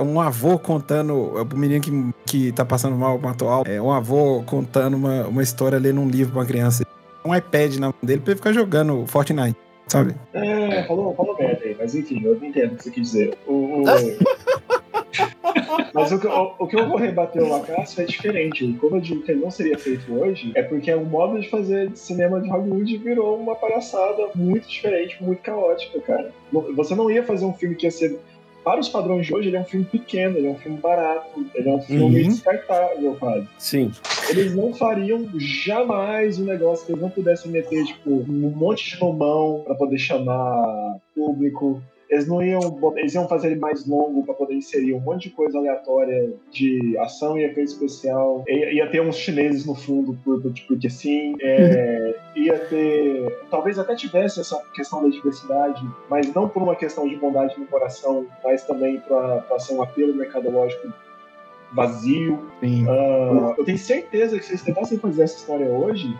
um 0.03 0.19
avô 0.19 0.57
contando. 0.57 1.13
O 1.15 1.45
menino 1.57 1.79
que, 1.81 2.13
que 2.25 2.51
tá 2.51 2.65
passando 2.65 2.95
mal 2.95 3.19
com 3.19 3.27
atual. 3.29 3.63
É 3.67 3.79
um 3.79 3.91
avô 3.91 4.41
contando 4.43 4.95
uma, 4.97 5.27
uma 5.27 5.43
história, 5.43 5.77
lendo 5.77 6.01
um 6.01 6.07
livro 6.09 6.31
pra 6.33 6.41
uma 6.41 6.47
criança. 6.47 6.83
Um 7.23 7.35
iPad 7.35 7.75
na 7.75 7.87
mão 7.87 7.95
dele 8.01 8.21
pra 8.21 8.31
ele 8.31 8.37
ficar 8.37 8.53
jogando 8.53 9.05
Fortnite, 9.05 9.55
sabe? 9.87 10.15
É, 10.33 10.83
falou, 10.87 11.13
falou 11.13 11.35
merda 11.37 11.61
aí, 11.65 11.75
mas 11.77 11.93
enfim, 11.93 12.21
eu 12.23 12.35
entendo 12.43 12.71
o 12.71 12.75
que 12.77 12.83
você 12.83 12.89
quis 12.91 13.11
dizer. 13.11 13.37
O, 13.45 13.81
o- 13.81 13.83
mas 15.93 16.11
o 16.11 16.19
que, 16.19 16.27
o, 16.27 16.53
o 16.59 16.67
que 16.67 16.75
eu 16.79 16.87
vou 16.87 16.97
rebater 16.97 17.41
o 17.43 17.55
Acácio 17.55 18.01
é 18.01 18.05
diferente. 18.05 18.75
Como 18.79 18.95
eu 18.97 19.01
digo 19.01 19.21
que 19.23 19.31
ele 19.31 19.41
não 19.41 19.51
seria 19.51 19.77
feito 19.77 20.13
hoje, 20.13 20.51
é 20.55 20.63
porque 20.63 20.93
o 20.93 21.05
modo 21.05 21.39
de 21.39 21.49
fazer 21.49 21.91
cinema 21.95 22.39
de 22.41 22.49
Hollywood 22.49 22.97
virou 22.97 23.37
uma 23.37 23.55
palhaçada 23.55 24.29
muito 24.35 24.67
diferente, 24.67 25.21
muito 25.23 25.41
caótica, 25.41 25.99
cara. 26.01 26.31
Você 26.75 26.95
não 26.95 27.09
ia 27.11 27.23
fazer 27.23 27.45
um 27.45 27.53
filme 27.53 27.75
que 27.75 27.85
ia 27.85 27.91
ser 27.91 28.17
para 28.63 28.81
os 28.81 28.89
padrões 28.89 29.25
de 29.25 29.33
hoje, 29.33 29.47
ele 29.47 29.55
é 29.55 29.61
um 29.61 29.65
filme 29.65 29.85
pequeno, 29.85 30.37
ele 30.37 30.47
é 30.47 30.49
um 30.49 30.57
filme 30.57 30.77
barato, 30.77 31.45
ele 31.55 31.69
é 31.69 31.73
um 31.73 31.81
filme 31.81 32.21
Uhum. 32.23 32.27
descartável, 32.27 33.15
quase. 33.17 33.47
Sim. 33.57 33.91
Eles 34.29 34.53
não 34.53 34.73
fariam 34.73 35.25
jamais 35.37 36.37
um 36.37 36.43
negócio 36.43 36.85
que 36.85 36.91
eles 36.91 37.01
não 37.01 37.09
pudessem 37.09 37.49
meter, 37.49 37.85
tipo, 37.85 38.09
um 38.09 38.51
monte 38.53 38.89
de 38.93 38.99
nomão 38.99 39.61
pra 39.65 39.73
poder 39.73 39.97
chamar 39.97 40.97
público. 41.15 41.81
Eles 42.09 42.27
não 42.27 42.41
iam, 42.41 42.59
eles 42.95 43.13
iam 43.13 43.27
fazer 43.27 43.47
ele 43.51 43.59
mais 43.59 43.85
longo 43.85 44.23
pra 44.23 44.33
poder 44.33 44.53
inserir 44.55 44.93
um 44.93 44.99
monte 44.99 45.23
de 45.29 45.35
coisa 45.35 45.57
aleatória 45.57 46.33
de 46.51 46.97
ação 46.99 47.37
e 47.37 47.43
efeito 47.43 47.69
especial. 47.71 48.43
I- 48.47 48.75
Ia 48.75 48.87
ter 48.89 49.01
uns 49.01 49.17
chineses 49.17 49.65
no 49.65 49.75
fundo, 49.75 50.17
por- 50.23 50.41
por- 50.41 50.53
porque 50.67 50.89
sim. 50.89 51.35
É, 51.41 52.15
ia 52.35 52.57
ter. 52.59 53.39
Talvez 53.49 53.77
até 53.77 53.95
tivesse 53.95 54.39
essa 54.39 54.57
questão 54.73 55.03
da 55.03 55.09
diversidade, 55.09 55.83
mas 56.09 56.33
não 56.33 56.47
por 56.47 56.63
uma 56.63 56.75
questão 56.75 57.07
de 57.07 57.15
bondade 57.17 57.59
no 57.59 57.65
coração, 57.65 58.25
mas 58.43 58.63
também 58.65 58.99
pra 59.01 59.43
ser 59.59 59.73
um 59.75 59.81
apelo 59.81 60.15
mercadológico 60.15 60.87
vazio. 61.73 62.39
Sim. 62.61 62.85
Ah, 62.89 63.53
eu 63.57 63.65
tenho 63.65 63.77
certeza 63.77 64.37
que 64.37 64.45
se 64.45 64.51
eles 64.51 64.61
tentassem 64.63 64.97
fazer 64.97 65.23
essa 65.23 65.37
história 65.37 65.67
hoje, 65.67 66.15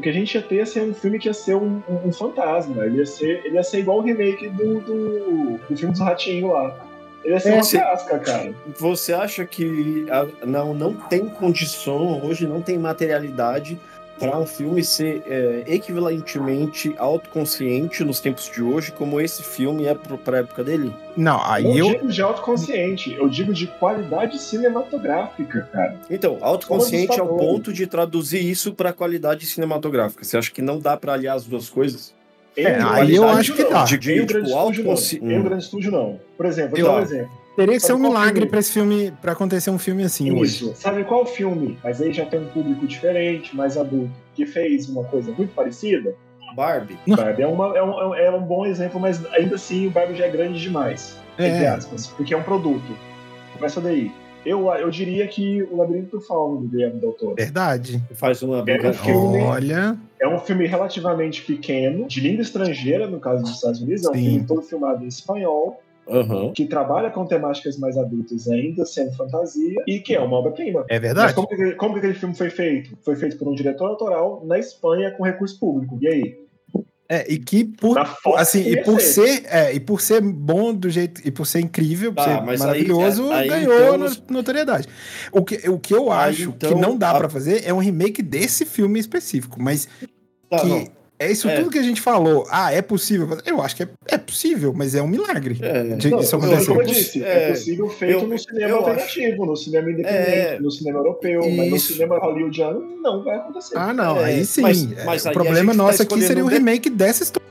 o 0.00 0.02
que 0.02 0.08
a 0.08 0.12
gente 0.12 0.34
ia 0.34 0.42
ter 0.42 0.54
ia 0.56 0.66
ser 0.66 0.82
um 0.82 0.94
filme 0.94 1.18
que 1.18 1.28
ia 1.28 1.34
ser 1.34 1.54
um, 1.54 1.82
um- 1.88 2.08
um 2.08 2.12
fantasma. 2.12 2.84
Ele 2.86 2.98
ia 2.98 3.06
ser, 3.06 3.42
ele 3.44 3.54
ia 3.56 3.62
ser 3.62 3.78
igual 3.80 3.98
o 3.98 4.00
remake 4.02 4.48
do, 4.48 4.80
do, 4.80 5.58
do 5.68 5.76
filme 5.76 5.92
dos 5.92 6.00
ratinhos 6.00 6.50
lá. 6.50 6.76
Ele 7.22 7.34
ia 7.34 7.40
ser 7.40 7.50
É, 7.50 7.54
uma 7.54 7.90
casca, 7.90 8.18
cara. 8.18 8.54
Você 8.78 9.12
acha 9.12 9.44
que 9.44 10.06
a- 10.10 10.26
não, 10.46 10.72
não 10.74 10.94
tem 10.94 11.28
condição, 11.28 12.24
hoje 12.24 12.46
não 12.46 12.60
tem 12.62 12.78
materialidade 12.78 13.78
para 14.20 14.38
um 14.38 14.44
filme 14.46 14.84
ser 14.84 15.22
é, 15.26 15.64
equivalentemente 15.66 16.94
autoconsciente 16.98 18.04
nos 18.04 18.20
tempos 18.20 18.50
de 18.50 18.62
hoje, 18.62 18.92
como 18.92 19.20
esse 19.20 19.42
filme 19.42 19.86
é 19.86 19.94
para 19.94 20.36
a 20.36 20.40
época 20.40 20.62
dele? 20.62 20.92
Não, 21.16 21.42
aí 21.42 21.64
não 21.64 21.76
eu. 21.76 21.86
digo 21.92 22.06
de 22.08 22.22
autoconsciente, 22.22 23.14
eu 23.14 23.28
digo 23.28 23.52
de 23.54 23.66
qualidade 23.66 24.38
cinematográfica, 24.38 25.68
cara. 25.72 25.96
Então, 26.10 26.38
autoconsciente 26.40 27.18
ao 27.18 27.26
assustador. 27.26 27.38
ponto 27.38 27.72
de 27.72 27.86
traduzir 27.86 28.44
isso 28.48 28.74
para 28.74 28.92
qualidade 28.92 29.46
cinematográfica. 29.46 30.22
Você 30.24 30.36
acha 30.36 30.50
que 30.50 30.62
não 30.62 30.78
dá 30.78 30.96
para 30.96 31.14
aliar 31.14 31.36
as 31.36 31.44
duas 31.46 31.68
coisas? 31.68 32.14
Em 32.56 32.64
É, 32.64 32.84
um 32.84 32.88
aí 32.90 32.94
grande 33.06 33.14
eu 33.14 33.28
acho 33.28 33.54
que 33.54 33.62
não. 33.62 33.70
dá. 33.70 33.84
De- 33.84 34.12
Em 34.12 34.20
um 34.22 34.26
tipo, 34.26 34.54
autoconsci- 34.54 35.20
não. 35.20 35.30
Em 35.30 35.36
um 35.36 35.40
Hum. 35.40 35.44
grande 35.44 35.64
estúdio, 35.64 35.90
não. 35.92 36.20
Por 36.36 36.46
exemplo, 36.46 36.70
vou 36.70 36.78
Eu- 36.80 36.86
dar 36.86 36.98
um 36.98 37.02
exemplo. 37.02 37.30
Teria 37.60 37.74
que 37.80 37.86
ser 37.86 37.92
um 37.92 37.98
milagre 37.98 38.46
pra 38.46 38.58
esse 38.60 38.72
filme, 38.72 39.12
pra 39.20 39.32
acontecer 39.32 39.70
um 39.70 39.78
filme 39.78 40.02
assim 40.02 40.30
hoje. 40.32 40.42
Isso. 40.66 40.72
Sabe 40.76 41.04
qual 41.04 41.24
filme? 41.26 41.78
Mas 41.82 42.00
aí 42.00 42.12
já 42.12 42.24
tem 42.26 42.40
um 42.40 42.46
público 42.46 42.86
diferente, 42.86 43.54
mais 43.56 43.76
adulto, 43.76 44.10
que 44.34 44.46
fez 44.46 44.88
uma 44.88 45.04
coisa 45.04 45.30
muito 45.32 45.52
parecida. 45.54 46.14
Barbie. 46.56 46.98
Barbie 47.06 47.42
é, 47.42 47.46
uma- 47.46 47.76
é 47.78 47.82
um, 47.82 48.14
é 48.14 48.30
um 48.30 48.42
bom 48.42 48.66
exemplo, 48.66 48.98
mas 48.98 49.24
ainda 49.32 49.54
assim 49.54 49.86
o 49.86 49.90
Barbie 49.90 50.16
já 50.16 50.26
é 50.26 50.30
grande 50.30 50.60
demais, 50.60 51.16
entre 51.38 51.64
É, 51.64 51.68
aspas, 51.68 52.08
porque 52.08 52.34
é 52.34 52.36
um 52.36 52.42
produto. 52.42 52.92
Começa 53.54 53.80
daí. 53.80 54.10
Eu, 54.44 54.68
eu 54.72 54.90
diria 54.90 55.28
que 55.28 55.62
o 55.64 55.76
Labirinto 55.76 56.16
do 56.18 56.22
Fauno, 56.24 56.62
do 56.62 56.66
Guilherme 56.68 56.98
Del 56.98 57.12
Toro, 57.12 57.34
verdade. 57.36 58.02
Faz 58.14 58.42
uma 58.42 58.64
É 58.66 58.88
um 58.88 58.92
filme- 58.94 59.42
Olha. 59.42 59.96
é 60.18 60.26
um 60.26 60.38
filme 60.38 60.66
relativamente 60.66 61.42
pequeno, 61.42 62.08
de 62.08 62.20
língua 62.20 62.40
estrangeira, 62.42 63.06
no 63.06 63.20
caso 63.20 63.42
dos 63.42 63.52
Estados 63.56 63.82
Unidos, 63.82 64.06
é 64.06 64.08
um 64.10 64.14
Sim. 64.14 64.24
filme 64.30 64.46
todo 64.46 64.62
filmado 64.62 65.04
em 65.04 65.08
espanhol, 65.08 65.80
Aham. 66.10 66.52
que 66.52 66.66
trabalha 66.66 67.10
com 67.10 67.24
temáticas 67.24 67.78
mais 67.78 67.96
adultas 67.96 68.48
ainda, 68.48 68.84
sendo 68.84 69.12
fantasia, 69.16 69.82
e 69.86 70.00
que 70.00 70.14
é 70.14 70.20
uma 70.20 70.36
obra-prima. 70.38 70.84
É 70.88 70.94
Mas 70.94 71.02
verdade. 71.02 71.34
como 71.34 71.46
que, 71.48 71.72
como 71.72 71.92
que 71.94 71.98
aquele 72.00 72.14
filme 72.14 72.34
foi 72.34 72.50
feito? 72.50 72.96
Foi 73.04 73.16
feito 73.16 73.36
por 73.38 73.48
um 73.48 73.54
diretor 73.54 73.86
autoral 73.86 74.42
na 74.44 74.58
Espanha 74.58 75.10
com 75.12 75.22
recurso 75.24 75.58
público. 75.58 75.98
E 76.00 76.08
aí? 76.08 76.40
É, 77.12 77.26
e 77.28 77.38
que 77.38 77.64
por. 77.64 77.98
Assim, 78.36 78.60
e 78.68 78.84
por 78.84 79.00
ser. 79.00 79.42
é, 79.46 79.74
e 79.74 79.80
por 79.80 80.00
ser 80.00 80.20
bom 80.20 80.72
do 80.72 80.88
jeito, 80.88 81.20
e 81.26 81.30
por 81.32 81.44
ser 81.44 81.58
incrível, 81.58 82.12
por 82.12 82.24
Tá, 82.24 82.36
ser 82.38 82.42
mas 82.44 82.60
aí- 82.60 82.66
maravilhoso, 82.68 83.32
aí, 83.32 83.48
ganhou 83.48 83.96
então, 83.96 84.16
notoriedade. 84.30 84.86
O 85.32 85.44
que, 85.44 85.68
o 85.68 85.76
que 85.76 85.92
eu 85.92 86.12
Aí, 86.12 86.30
acho 86.30 86.50
então, 86.50 86.68
que 86.72 86.80
não 86.80 86.96
dá 86.96 87.10
a- 87.10 87.18
pra 87.18 87.28
fazer 87.28 87.66
é 87.66 87.74
um 87.74 87.78
remake 87.78 88.22
desse 88.22 88.64
filme 88.64 89.00
específico, 89.00 89.60
mas 89.60 89.88
Tá, 90.48 90.60
que 90.60 90.66
não. 90.68 90.84
É 91.20 91.30
isso 91.30 91.48
É. 91.48 91.56
tudo 91.56 91.70
que 91.70 91.78
a 91.78 91.82
gente 91.82 92.00
falou. 92.00 92.46
Ah, 92.50 92.72
é 92.72 92.80
possível. 92.82 93.28
fazer? 93.28 93.42
Eu 93.46 93.60
acho 93.62 93.76
que 93.76 93.82
é, 93.84 93.88
é 94.08 94.18
possível, 94.18 94.72
mas 94.74 94.94
é 94.94 95.02
um 95.02 95.06
milagre. 95.06 95.58
É. 95.62 95.82
de- 95.94 96.10
Não, 96.10 96.20
isso 96.20 96.36
não, 96.36 96.44
acontecer. 96.46 96.66
como 96.66 96.80
eu 96.80 96.86
disse, 96.86 97.22
é, 97.22 97.44
É, 97.44 97.50
possível 97.50 97.88
feito 97.88 98.12
eu- 98.20 98.26
no 98.28 98.38
cinema 98.38 98.76
alternativo, 98.76 99.46
no 99.46 99.56
cinema 99.56 99.90
independente, 99.90 100.30
É. 100.30 100.58
no 100.58 100.70
cinema 100.70 100.98
europeu, 100.98 101.40
mas 101.42 101.70
no 101.70 101.76
Isso. 101.76 101.92
cinema 101.92 102.18
hollywoodiano 102.18 102.80
não 103.02 103.22
vai 103.22 103.36
acontecer. 103.36 103.76
Ah, 103.78 103.92
não, 103.92 104.16
É, 104.18 104.24
aí 104.24 104.44
sim. 104.44 104.62
mas- 104.62 104.92
É, 104.92 105.04
mas 105.04 105.24
o 105.24 105.28
aí 105.28 105.30
a 105.30 105.34
problema 105.34 105.72
tá 105.72 105.76
nosso 105.78 105.94
aqui 106.02 106.02
escolhendo 106.02 106.26
seria 106.26 106.44
um 106.44 106.48
de- 106.48 106.54
remake 106.54 106.90
dessa 106.90 107.22
história. 107.22 107.48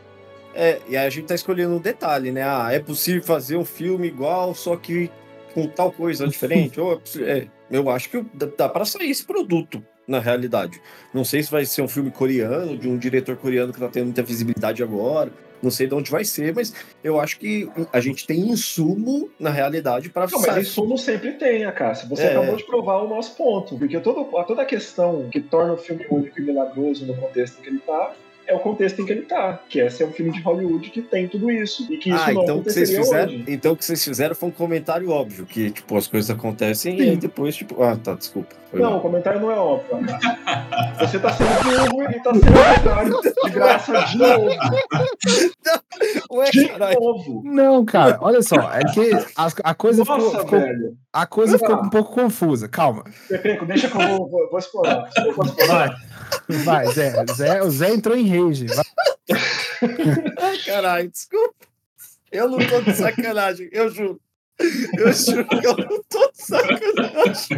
É, 0.55 0.79
e 0.89 0.97
aí 0.97 1.05
a 1.05 1.09
gente 1.09 1.25
tá 1.27 1.35
escolhendo 1.35 1.75
um 1.75 1.79
detalhe, 1.79 2.31
né? 2.31 2.41
Ah, 2.43 2.69
é 2.71 2.79
possível 2.79 3.21
fazer 3.23 3.55
um 3.55 3.63
filme 3.63 4.07
igual, 4.07 4.53
só 4.55 4.75
que 4.75 5.09
com 5.53 5.67
tal 5.67 5.91
coisa 5.91 6.27
diferente? 6.27 6.79
Ou 6.81 7.01
é 7.17 7.21
é, 7.23 7.47
eu 7.71 7.89
acho 7.89 8.09
que 8.09 8.25
dá, 8.33 8.47
dá 8.57 8.67
para 8.69 8.83
sair 8.83 9.09
esse 9.09 9.23
produto, 9.23 9.81
na 10.09 10.19
realidade. 10.19 10.81
Não 11.13 11.23
sei 11.23 11.43
se 11.43 11.51
vai 11.51 11.63
ser 11.65 11.81
um 11.81 11.87
filme 11.87 12.11
coreano, 12.11 12.75
de 12.77 12.89
um 12.89 12.97
diretor 12.97 13.37
coreano 13.37 13.71
que 13.71 13.79
tá 13.79 13.87
tendo 13.87 14.05
muita 14.05 14.23
visibilidade 14.23 14.81
agora. 14.83 15.31
Não 15.61 15.69
sei 15.69 15.87
de 15.87 15.93
onde 15.93 16.09
vai 16.09 16.23
ser, 16.23 16.53
mas 16.55 16.73
eu 17.03 17.19
acho 17.19 17.37
que 17.37 17.69
a 17.91 17.99
gente 17.99 18.25
tem 18.25 18.39
insumo, 18.39 19.29
na 19.37 19.49
realidade, 19.49 20.09
para 20.09 20.25
Não, 20.31 20.39
mas 20.41 20.75
não 20.77 20.97
sempre 20.97 21.33
tem, 21.33 21.65
Acácio. 21.65 22.07
Você 22.07 22.23
É. 22.23 22.31
acabou 22.31 22.55
de 22.55 22.63
provar 22.65 23.03
o 23.03 23.09
nosso 23.09 23.35
ponto. 23.35 23.77
Porque 23.77 23.99
todo, 23.99 24.23
toda 24.45 24.61
a 24.61 24.65
questão 24.65 25.27
que 25.29 25.41
torna 25.41 25.73
o 25.73 25.77
filme 25.77 26.05
único 26.09 26.39
e 26.39 26.43
milagroso 26.43 27.05
no 27.05 27.13
contexto 27.15 27.61
que 27.61 27.67
ele 27.67 27.79
tá 27.79 28.13
é 28.49 28.55
o 28.55 28.59
contexto 28.59 29.01
em 29.01 29.05
que 29.05 29.11
ele 29.11 29.21
tá. 29.21 29.59
Que 29.69 29.79
é 29.81 29.89
ser 29.89 30.05
um 30.05 30.11
filme 30.11 30.31
de 30.31 30.41
Hollywood 30.41 30.89
que 30.89 31.01
tem 31.01 31.27
tudo 31.27 31.49
isso. 31.51 31.85
E 31.91 31.97
que 31.97 32.09
isso 32.09 32.23
Ah, 32.23 32.33
não 32.33 32.43
então 32.43 32.57
o 32.57 32.63
que 32.63 32.71
vocês 32.71 32.89
fizeram, 32.89 33.25
hoje. 33.33 33.45
então 33.47 33.71
o 33.73 33.77
que 33.77 33.85
vocês 33.85 34.03
fizeram 34.03 34.35
foi 34.35 34.49
um 34.49 34.51
comentário 34.51 35.09
óbvio, 35.09 35.45
que 35.45 35.71
tipo 35.71 35.95
as 35.95 36.07
coisas 36.07 36.29
acontecem 36.29 36.97
e 36.97 37.01
aí 37.01 37.15
depois 37.17 37.55
tipo, 37.55 37.81
ah, 37.83 37.95
tá, 37.95 38.13
desculpa. 38.15 38.55
Foi 38.71 38.79
Não, 38.79 38.91
mal. 38.91 38.99
o 38.99 39.01
comentário 39.01 39.39
não 39.41 39.51
é 39.51 39.55
óbvio. 39.55 39.97
Você 40.99 41.17
tá 41.19 41.33
sendo 41.33 41.49
burro 41.89 42.03
e 42.11 42.19
tá 42.21 42.33
sendo 42.33 42.45
comentário 42.45 43.21
de 43.45 43.49
graça 43.51 44.01
de 44.05 44.17
novo. 44.17 44.49
Ué, 46.31 46.49
De 46.51 46.77
novo. 46.77 47.41
Não, 47.45 47.83
cara, 47.83 48.17
olha 48.21 48.41
só, 48.41 48.55
é 48.73 48.83
que 48.93 49.11
a, 49.35 49.47
a 49.63 49.73
coisa 49.73 50.03
ficou, 50.05 50.17
Nossa, 50.19 50.39
ficou- 50.41 50.59
velho. 50.59 50.97
a 51.11 51.25
coisa 51.25 51.57
ficou 51.57 51.75
um 51.77 51.89
pouco 51.89 52.13
confusa. 52.13 52.67
Calma. 52.67 53.03
Pepeco, 53.27 53.65
deixa 53.65 53.89
que 53.89 53.95
eu 54.01 54.07
vou, 54.07 54.29
vou, 54.29 54.49
vou 54.49 54.59
explorar. 54.59 55.09
Eu 55.17 55.33
vou 55.35 55.45
explorar. 55.45 55.95
Vai, 56.63 56.87
Zé. 56.87 57.13
Zé. 57.35 57.61
O 57.63 57.69
Zé 57.69 57.91
entrou 57.91 58.15
em 58.15 58.27
rage. 58.27 58.65
Ai, 60.37 60.57
caralho, 60.65 61.09
desculpa. 61.09 61.53
Eu 62.31 62.47
não 62.49 62.57
tô 62.59 62.81
de 62.81 62.93
sacanagem, 62.93 63.69
eu 63.71 63.89
juro. 63.89 64.19
Eu 64.97 65.13
juro 65.13 65.47
que 65.47 65.65
eu 65.65 65.77
não 65.77 66.03
tô 66.09 66.31
de 66.31 66.41
sacanagem. 66.43 67.57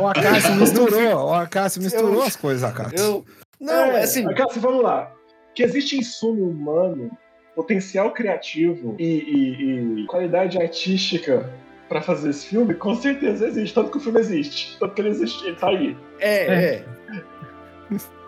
O 0.00 0.06
Acácio 0.08 0.54
misturou. 0.56 1.26
O 1.28 1.34
Acácio 1.34 1.82
misturou 1.82 2.14
Eu- 2.14 2.22
as 2.22 2.36
coisas, 2.36 2.62
Acácio. 2.64 2.98
Eu. 2.98 3.24
Não, 3.60 3.72
é 3.92 4.02
assim. 4.02 4.26
Acácio, 4.26 4.60
vamos 4.60 4.82
lá. 4.82 5.12
Que 5.54 5.62
existe 5.62 5.96
insumo 5.98 6.48
humano, 6.48 7.10
potencial 7.54 8.12
criativo 8.12 8.94
e, 8.98 9.04
e- 9.06 10.02
e 10.02 10.06
qualidade 10.06 10.56
artística 10.58 11.50
pra 11.88 12.00
fazer 12.02 12.30
esse 12.30 12.46
filme, 12.46 12.74
com 12.74 12.94
certeza 12.94 13.46
existe. 13.48 13.74
Tanto 13.74 13.90
que 13.90 13.96
o 13.98 14.00
filme 14.00 14.20
existe. 14.20 14.76
Tanto 14.78 14.94
que 14.94 15.00
ele 15.00 15.08
existe, 15.10 15.46
ele 15.46 15.56
tá 15.56 15.68
aí. 15.68 15.96
É, 16.20 16.74
é. 16.76 16.84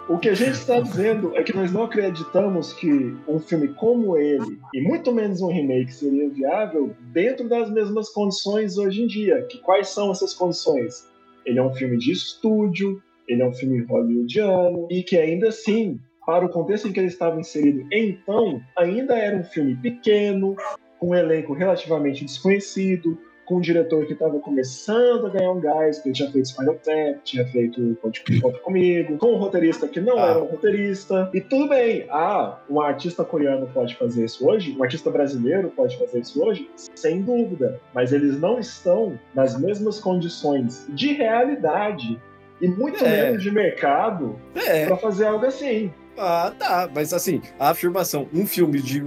O 0.09 0.17
que 0.17 0.31
a 0.31 0.35
gente 0.35 0.53
está 0.53 0.81
dizendo 0.81 1.37
é 1.37 1.43
que 1.43 1.55
nós 1.55 1.71
não 1.71 1.83
acreditamos 1.83 2.73
que 2.73 3.15
um 3.29 3.39
filme 3.39 3.69
como 3.69 4.17
ele, 4.17 4.59
e 4.73 4.81
muito 4.81 5.13
menos 5.13 5.43
um 5.43 5.49
remake, 5.49 5.93
seria 5.93 6.31
viável 6.31 6.97
dentro 7.13 7.47
das 7.47 7.71
mesmas 7.71 8.09
condições 8.09 8.79
hoje 8.79 9.03
em 9.03 9.07
dia. 9.07 9.43
Que 9.43 9.59
quais 9.59 9.89
são 9.89 10.11
essas 10.11 10.33
condições? 10.33 11.07
Ele 11.45 11.59
é 11.59 11.63
um 11.63 11.75
filme 11.75 11.99
de 11.99 12.13
estúdio, 12.13 13.03
ele 13.29 13.43
é 13.43 13.47
um 13.47 13.53
filme 13.53 13.85
hollywoodiano, 13.85 14.89
e 14.91 15.03
que 15.03 15.19
ainda 15.19 15.49
assim, 15.49 16.01
para 16.25 16.47
o 16.47 16.49
contexto 16.49 16.89
em 16.89 16.93
que 16.93 17.01
ele 17.01 17.09
estava 17.09 17.39
inserido 17.39 17.87
então, 17.93 18.63
ainda 18.77 19.15
era 19.15 19.37
um 19.37 19.45
filme 19.45 19.77
pequeno, 19.77 20.57
com 20.99 21.11
um 21.11 21.15
elenco 21.15 21.53
relativamente 21.53 22.25
desconhecido, 22.25 23.19
com 23.49 23.57
um 23.57 23.61
diretor 23.61 24.05
que 24.05 24.13
estava 24.13 24.39
começando 24.41 25.27
a 25.27 25.31
ganhar 25.31 25.51
um 25.53 25.59
gás, 25.61 26.05
ele 26.05 26.15
tinha 26.15 26.31
feito 26.31 26.47
Spinal 26.49 26.75
Tap, 26.75 27.23
tinha 27.25 27.47
feito 27.47 27.97
Conte 28.03 28.23
Conta 28.43 28.59
Comigo, 28.59 29.17
com 29.17 29.33
um 29.33 29.37
roteirista 29.39 29.89
que 29.89 30.01
não 30.01 30.19
Ah. 30.19 30.31
era 30.31 30.39
um 30.39 30.45
roteirista. 30.47 31.31
E 31.33 31.41
tudo 31.41 31.69
bem, 31.71 32.07
ah, 32.11 32.59
um 32.69 32.79
artista 32.81 33.25
coreano 33.25 33.67
pode 33.73 33.97
fazer 33.97 34.27
isso 34.27 34.47
hoje, 34.47 34.77
um 34.79 34.83
artista 34.83 35.11
brasileiro 35.11 35.73
pode 35.75 35.99
fazer 35.99 36.21
isso 36.21 36.45
hoje, 36.45 36.69
sem 36.95 37.23
dúvida. 37.23 37.81
Mas 37.95 38.13
eles 38.13 38.39
não 38.39 38.59
estão 38.59 39.19
nas 39.35 39.59
mesmas 39.59 39.99
condições 39.99 40.87
de 40.91 41.15
realidade 41.15 42.21
e 42.61 42.69
muito 42.69 43.03
É. 43.03 43.23
menos 43.29 43.43
de 43.43 43.51
mercado 43.51 44.39
É. 44.55 44.85
para 44.87 44.97
fazer 44.99 45.25
algo 45.27 45.47
assim. 45.47 45.91
Ah, 46.19 46.53
tá. 46.59 46.91
Mas 46.93 47.15
assim, 47.15 47.41
a 47.59 47.71
afirmação, 47.71 48.27
um 48.35 48.45
filme 48.45 48.83
de 48.83 49.01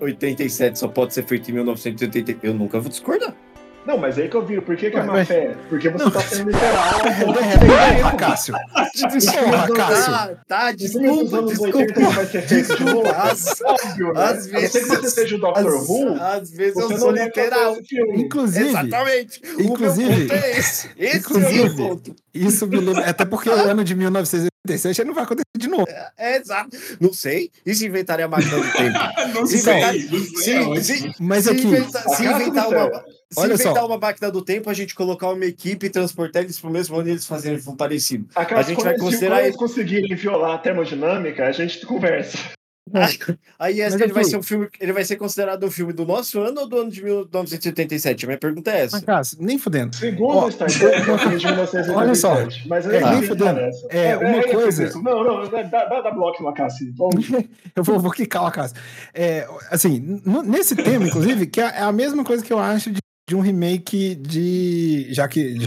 1987 0.00 0.78
só 0.78 0.88
pode 0.88 1.14
ser 1.14 1.24
feito 1.24 1.50
em 1.50 1.54
1980, 1.54 2.46
eu 2.46 2.54
nunca 2.54 2.78
vou 2.80 2.90
discordar. 2.90 3.34
Não, 3.86 3.96
mas 3.96 4.18
aí 4.18 4.28
que 4.28 4.34
eu 4.36 4.44
viro, 4.44 4.62
por 4.62 4.76
que, 4.76 4.90
que 4.90 4.96
é 4.96 5.02
má 5.04 5.12
mas- 5.12 5.28
fé? 5.28 5.54
Porque 5.68 5.88
você 5.88 6.02
Não. 6.04 6.10
tá 6.10 6.20
sendo 6.20 6.50
literal. 6.50 6.92
Porra, 8.00 8.16
Cássio. 8.16 8.54
Porra, 8.74 9.72
Cássio. 9.72 10.12
Tá, 10.12 10.34
tá, 10.48 10.72
Os 10.74 10.90
filmes 10.92 11.30
dos 11.30 11.30
desculpa, 11.30 11.36
anos 11.38 11.58
80 11.60 11.86
desculpa. 11.92 12.10
vai 12.10 12.26
ser 12.26 12.42
feito 12.42 12.76
de 12.78 12.84
novo. 12.84 13.08
Às- 13.08 13.60
Óbvio, 13.62 14.12
né? 14.12 14.22
às 14.24 14.30
A 14.30 14.32
não 14.34 14.42
ser 14.42 14.48
que 14.50 14.58
vezes- 14.58 14.88
você 14.88 15.10
seja 15.10 15.36
o 15.36 15.38
Dr. 15.38 15.46
Às, 15.58 15.88
Who, 15.88 16.14
às 16.20 16.50
vezes 16.50 16.76
eu 16.76 16.98
sou 16.98 17.10
literal. 17.12 17.76
Inclusive, 18.16 18.68
Exatamente. 18.70 19.40
o 19.56 19.62
inclusive- 19.62 20.08
meu 20.10 20.18
ponto 20.28 20.32
é 20.34 20.50
esse. 20.58 20.90
Esse 20.98 21.14
é 21.14 21.14
o 21.14 21.18
inclusive- 21.18 21.62
meu 21.62 21.76
ponto. 21.76 22.16
isso 22.34 22.66
me 22.66 22.78
lembra. 22.78 23.08
Até 23.08 23.24
porque 23.24 23.48
o 23.48 23.52
ano 23.52 23.84
de 23.84 23.94
1987 24.66 25.04
não 25.04 25.14
vai 25.14 25.24
acontecer 25.24 25.44
de 25.56 25.68
novo. 25.68 25.86
É 26.18 26.36
exato. 26.36 26.76
Não 27.00 27.12
sei. 27.12 27.50
E 27.64 27.74
se 27.74 27.86
inventarem 27.86 28.24
a 28.24 28.28
máquina 28.28 28.56
do 28.58 28.72
tempo? 28.72 28.98
Não 29.34 29.46
Se 29.46 29.58
sei, 29.58 29.72
inventar- 29.74 29.94
não 30.10 30.76
se, 30.76 30.82
se, 31.02 31.12
Mas 31.20 31.44
se 31.44 31.50
aqui, 31.50 31.66
inventa- 31.66 32.08
se 32.08 32.24
inventar 32.24 32.68
uma, 32.68 32.90
se 33.30 33.40
Olha 33.40 33.54
inventar 33.54 33.74
só. 33.74 33.86
uma 33.86 33.98
máquina 33.98 34.30
do 34.30 34.42
tempo, 34.42 34.70
a 34.70 34.74
gente 34.74 34.94
colocar 34.94 35.30
uma 35.30 35.44
equipe 35.44 35.86
e 35.86 35.90
transportar 35.90 36.42
eles 36.42 36.58
pro 36.58 36.70
mesmo 36.70 36.96
ano 36.96 37.08
e 37.08 37.12
eles 37.12 37.26
fazerem 37.26 37.60
um 37.66 37.76
parecido. 37.76 38.26
Acaso, 38.34 38.60
A 38.60 38.62
gente 38.62 38.82
vai 38.82 38.92
eles- 38.92 39.02
considerar 39.02 39.36
quando 39.36 39.44
eles 39.46 39.56
conseguirem 39.56 40.14
violar 40.16 40.54
a 40.54 40.58
termodinâmica, 40.58 41.46
a 41.46 41.52
gente 41.52 41.84
conversa. 41.86 42.38
Aí 43.58 43.80
esse 43.80 44.00
ele 44.02 44.12
vai 44.12 44.24
ser 44.24 44.36
um 44.36 44.42
filme, 44.42 44.68
ele 44.80 44.92
vai 44.92 45.04
ser 45.04 45.16
considerado 45.16 45.64
um 45.66 45.70
filme 45.70 45.92
do 45.92 46.04
nosso 46.06 46.40
ano 46.40 46.60
ou 46.60 46.68
do 46.68 46.78
ano 46.78 46.90
de 46.90 47.02
1987? 47.02 48.24
A 48.24 48.28
minha 48.28 48.38
pergunta 48.38 48.70
é 48.70 48.82
essa. 48.84 48.96
Mas, 48.96 49.04
Cássio, 49.04 49.38
nem 49.40 49.58
fudendo. 49.58 49.94
Segundo 49.96 50.36
Ó, 50.36 50.46
o 50.46 50.52
Star 50.52 50.68
Trek, 50.70 50.94
é 51.10 51.18
filme 51.18 51.36
de 51.38 51.46
1987. 51.46 51.90
Olha 51.96 52.14
só. 52.14 52.34
Mas 52.66 52.86
É, 52.86 52.98
aí 52.98 53.04
nem 53.04 53.12
não 53.14 53.22
fudendo. 53.22 53.50
interessa. 53.50 53.86
É, 53.90 54.16
uma 54.16 54.28
é 54.28 54.52
coisa- 54.52 54.84
isso. 54.84 55.02
Não, 55.02 55.24
não, 55.24 55.50
dá, 55.50 55.62
dá, 55.62 56.00
dá 56.00 56.10
bloco. 56.10 56.42
Vamos. 56.96 57.26
Eu 57.74 57.82
vou, 57.82 57.98
vou 57.98 58.10
quicar 58.10 58.46
a 58.46 58.50
casa. 58.50 58.74
É, 59.12 59.46
assim, 59.70 60.20
nesse 60.44 60.74
tema, 60.76 61.06
inclusive, 61.06 61.46
que 61.46 61.60
é 61.60 61.66
é 61.76 61.82
a 61.82 61.92
mesma 61.92 62.24
coisa 62.24 62.44
que 62.44 62.52
eu 62.52 62.58
acho 62.58 62.90
de, 62.90 63.00
de 63.28 63.34
um 63.36 63.40
remake 63.40 64.14
de. 64.14 65.08
Já 65.12 65.26
que. 65.28 65.66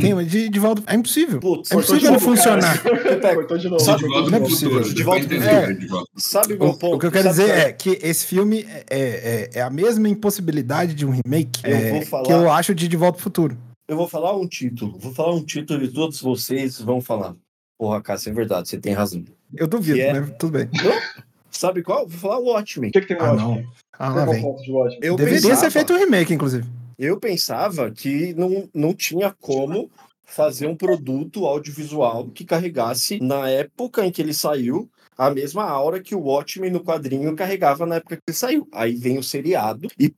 De, 0.00 0.06
tema 0.06 0.24
de, 0.24 0.48
de 0.48 0.58
volta. 0.58 0.82
É 0.86 0.94
impossível. 0.94 1.40
Putz, 1.40 1.70
É 1.70 1.74
impossível 1.74 2.12
não 2.12 2.20
funcionar. 2.20 2.82
Cortou 3.34 3.58
de 3.58 3.68
novo. 3.68 3.82
Sabe 3.84 4.02
De 4.02 4.08
volta 4.08 4.30
não 4.30 4.38
é 4.38 4.40
possível. 4.40 4.74
futuro. 4.78 4.94
De 4.94 5.02
volta 5.02 5.26
pro 5.26 5.40
futuro. 5.40 6.04
sabe 6.16 6.54
o 6.54 6.58
meu 6.58 6.74
ponto? 6.74 6.96
o 6.96 6.98
que 6.98 7.06
eu 7.06 7.12
quero 7.12 7.28
dizer 7.28 7.50
é 7.50 7.72
que 7.72 7.98
esse 8.02 8.26
filme 8.26 8.66
é, 8.90 9.50
é, 9.54 9.58
é 9.58 9.62
a 9.62 9.70
mesma 9.70 10.08
impossibilidade 10.08 10.94
de 10.94 11.04
um 11.06 11.10
remake 11.10 11.60
Eu 11.64 11.76
é, 11.76 11.90
vou 11.92 12.02
falar- 12.02 12.24
que 12.24 12.32
eu 12.32 12.50
acho 12.50 12.74
de 12.74 12.88
De 12.88 12.96
Volta 12.96 13.14
pro 13.14 13.22
Futuro. 13.24 13.56
Eu 13.88 13.96
vou 13.96 14.08
falar 14.08 14.36
um 14.36 14.46
título. 14.46 14.98
Vou 14.98 15.12
falar 15.14 15.34
um 15.34 15.42
título 15.44 15.82
e 15.82 15.88
todos 15.88 16.20
vocês 16.20 16.78
vão 16.80 17.00
falar. 17.00 17.34
Porra, 17.78 18.02
Cássio, 18.02 18.30
é 18.30 18.32
verdade, 18.34 18.68
você 18.68 18.76
tem 18.76 18.92
razão. 18.92 19.24
Eu 19.56 19.66
duvido, 19.66 19.98
é? 20.00 20.12
né? 20.12 20.26
Tudo 20.38 20.52
bem. 20.58 20.68
Sabe 21.50 21.82
qual? 21.82 22.06
Vou 22.06 22.18
falar 22.18 22.38
o 22.38 22.52
Watchmen. 22.52 22.90
O 22.90 22.92
que, 22.92 23.00
que 23.00 23.06
tem 23.06 23.16
no 23.16 23.22
Ah, 23.24 23.32
Watchmen? 23.32 23.62
não. 23.62 23.72
Ah, 23.98 24.08
lá 24.10 24.22
é 24.22 24.26
vem. 24.26 24.44
Eu 25.00 25.16
Deveria 25.16 25.40
pensava, 25.40 25.56
ser 25.60 25.70
feito 25.70 25.92
um 25.92 25.98
remake, 25.98 26.34
inclusive. 26.34 26.66
Eu 26.98 27.18
pensava 27.20 27.90
que 27.90 28.34
não, 28.34 28.68
não 28.74 28.92
tinha 28.92 29.32
como 29.40 29.90
fazer 30.24 30.66
um 30.66 30.76
produto 30.76 31.46
audiovisual 31.46 32.28
que 32.28 32.44
carregasse, 32.44 33.18
na 33.20 33.48
época 33.48 34.04
em 34.04 34.10
que 34.10 34.20
ele 34.20 34.34
saiu, 34.34 34.90
a 35.16 35.30
mesma 35.30 35.64
aura 35.64 36.00
que 36.02 36.14
o 36.14 36.20
Watchmen 36.20 36.70
no 36.70 36.84
quadrinho 36.84 37.34
carregava 37.34 37.86
na 37.86 37.96
época 37.96 38.16
que 38.16 38.22
ele 38.28 38.36
saiu. 38.36 38.68
Aí 38.72 38.94
vem 38.94 39.16
o 39.18 39.22
seriado 39.22 39.88
e, 39.98 40.12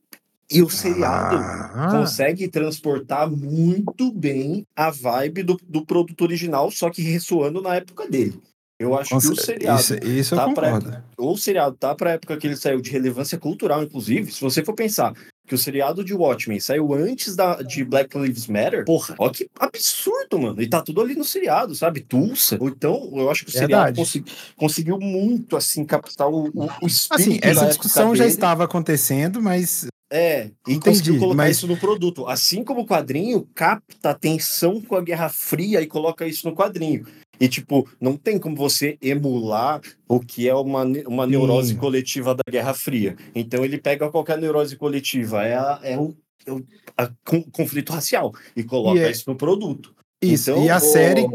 e 0.50 0.62
o 0.62 0.68
seriado 0.68 1.36
Ah, 1.36 1.88
consegue 1.90 2.48
transportar 2.48 3.30
muito 3.30 4.10
bem 4.12 4.66
a 4.74 4.90
vibe 4.90 5.42
do, 5.44 5.56
do 5.68 5.86
produto 5.86 6.22
original, 6.22 6.70
só 6.70 6.90
que 6.90 7.02
ressoando 7.02 7.62
na 7.62 7.76
época 7.76 8.08
dele. 8.08 8.40
Eu 8.80 8.98
acho 8.98 9.10
que 9.10 9.28
o 9.28 9.36
seriado, 9.36 9.78
isso, 9.80 9.94
isso 10.06 10.34
eu 10.34 10.38
tá 10.38 10.50
pra- 10.52 10.72
concordo. 10.72 11.04
ou 11.18 11.34
o 11.34 11.38
seriado 11.38 11.76
tá 11.76 11.94
pra 11.94 12.12
época 12.12 12.36
que 12.38 12.46
ele 12.46 12.56
saiu 12.56 12.80
de 12.80 12.90
relevância 12.90 13.38
cultural, 13.38 13.82
inclusive, 13.82 14.32
se 14.32 14.40
você 14.40 14.64
for 14.64 14.74
pensar 14.74 15.12
que 15.50 15.54
o 15.56 15.58
seriado 15.58 16.04
de 16.04 16.14
Watchmen 16.14 16.60
saiu 16.60 16.94
antes 16.94 17.34
da, 17.34 17.56
de 17.60 17.82
Black 17.84 18.16
Lives 18.16 18.46
Matter, 18.46 18.84
porra, 18.84 19.16
ó 19.18 19.28
que 19.30 19.50
absurdo, 19.58 20.38
mano. 20.38 20.62
E 20.62 20.68
tá 20.68 20.80
tudo 20.80 21.00
ali 21.00 21.16
no 21.16 21.24
seriado, 21.24 21.74
sabe? 21.74 21.98
Tulsa. 22.02 22.56
Ou 22.60 22.68
Então, 22.68 23.10
eu 23.16 23.28
acho 23.28 23.42
que 23.44 23.50
o 23.50 23.52
seriado 23.52 23.96
consi- 23.96 24.22
conseguiu 24.56 24.96
muito, 25.00 25.56
assim, 25.56 25.84
captar 25.84 26.28
o, 26.28 26.50
o, 26.54 26.68
o 26.82 26.86
espírito 26.86 27.14
Assim, 27.14 27.38
essa 27.42 27.66
discussão 27.66 28.14
já 28.14 28.26
estava 28.26 28.62
acontecendo, 28.62 29.42
mas 29.42 29.86
É, 30.08 30.44
e 30.68 30.74
Entendi, 30.74 30.80
conseguiu 30.80 31.18
colocar 31.18 31.36
mas- 31.36 31.56
isso 31.56 31.66
no 31.66 31.76
produto. 31.76 32.28
Assim 32.28 32.62
como 32.62 32.82
o 32.82 32.86
quadrinho 32.86 33.44
capta 33.52 34.10
a 34.10 34.14
tensão 34.14 34.80
com 34.80 34.94
a 34.94 35.00
Guerra 35.00 35.28
Fria 35.28 35.80
e 35.80 35.86
coloca 35.88 36.24
isso 36.28 36.48
no 36.48 36.54
quadrinho. 36.54 37.04
E, 37.40 37.48
tipo, 37.48 37.88
não 37.98 38.16
tem 38.16 38.38
como 38.38 38.54
você 38.54 38.98
emular 39.00 39.80
o 40.06 40.20
que 40.20 40.46
é 40.48 40.54
uma, 40.54 40.84
uma 41.06 41.26
neurose 41.26 41.70
Sim. 41.70 41.76
coletiva 41.78 42.34
da 42.34 42.42
Guerra 42.50 42.74
Fria. 42.74 43.16
Então 43.34 43.64
ele 43.64 43.78
pega 43.78 44.10
qualquer 44.10 44.36
neurose 44.38 44.76
coletiva, 44.76 45.42
é, 45.44 45.54
a- 45.54 45.80
é 45.82 45.98
o, 45.98 46.14
é 46.46 46.52
o 46.52 46.62
a 46.98 47.08
con- 47.24 47.44
conflito 47.50 47.92
racial, 47.92 48.32
e 48.54 48.62
coloca 48.62 48.98
E 49.00 49.04
é- 49.04 49.10
isso 49.10 49.24
no 49.26 49.34
produto. 49.36 49.94
isso. 50.22 50.50
Então, 50.50 50.64
e 50.64 50.68
a 50.68 50.76
Ô, 50.76 50.80
série, 50.80 51.26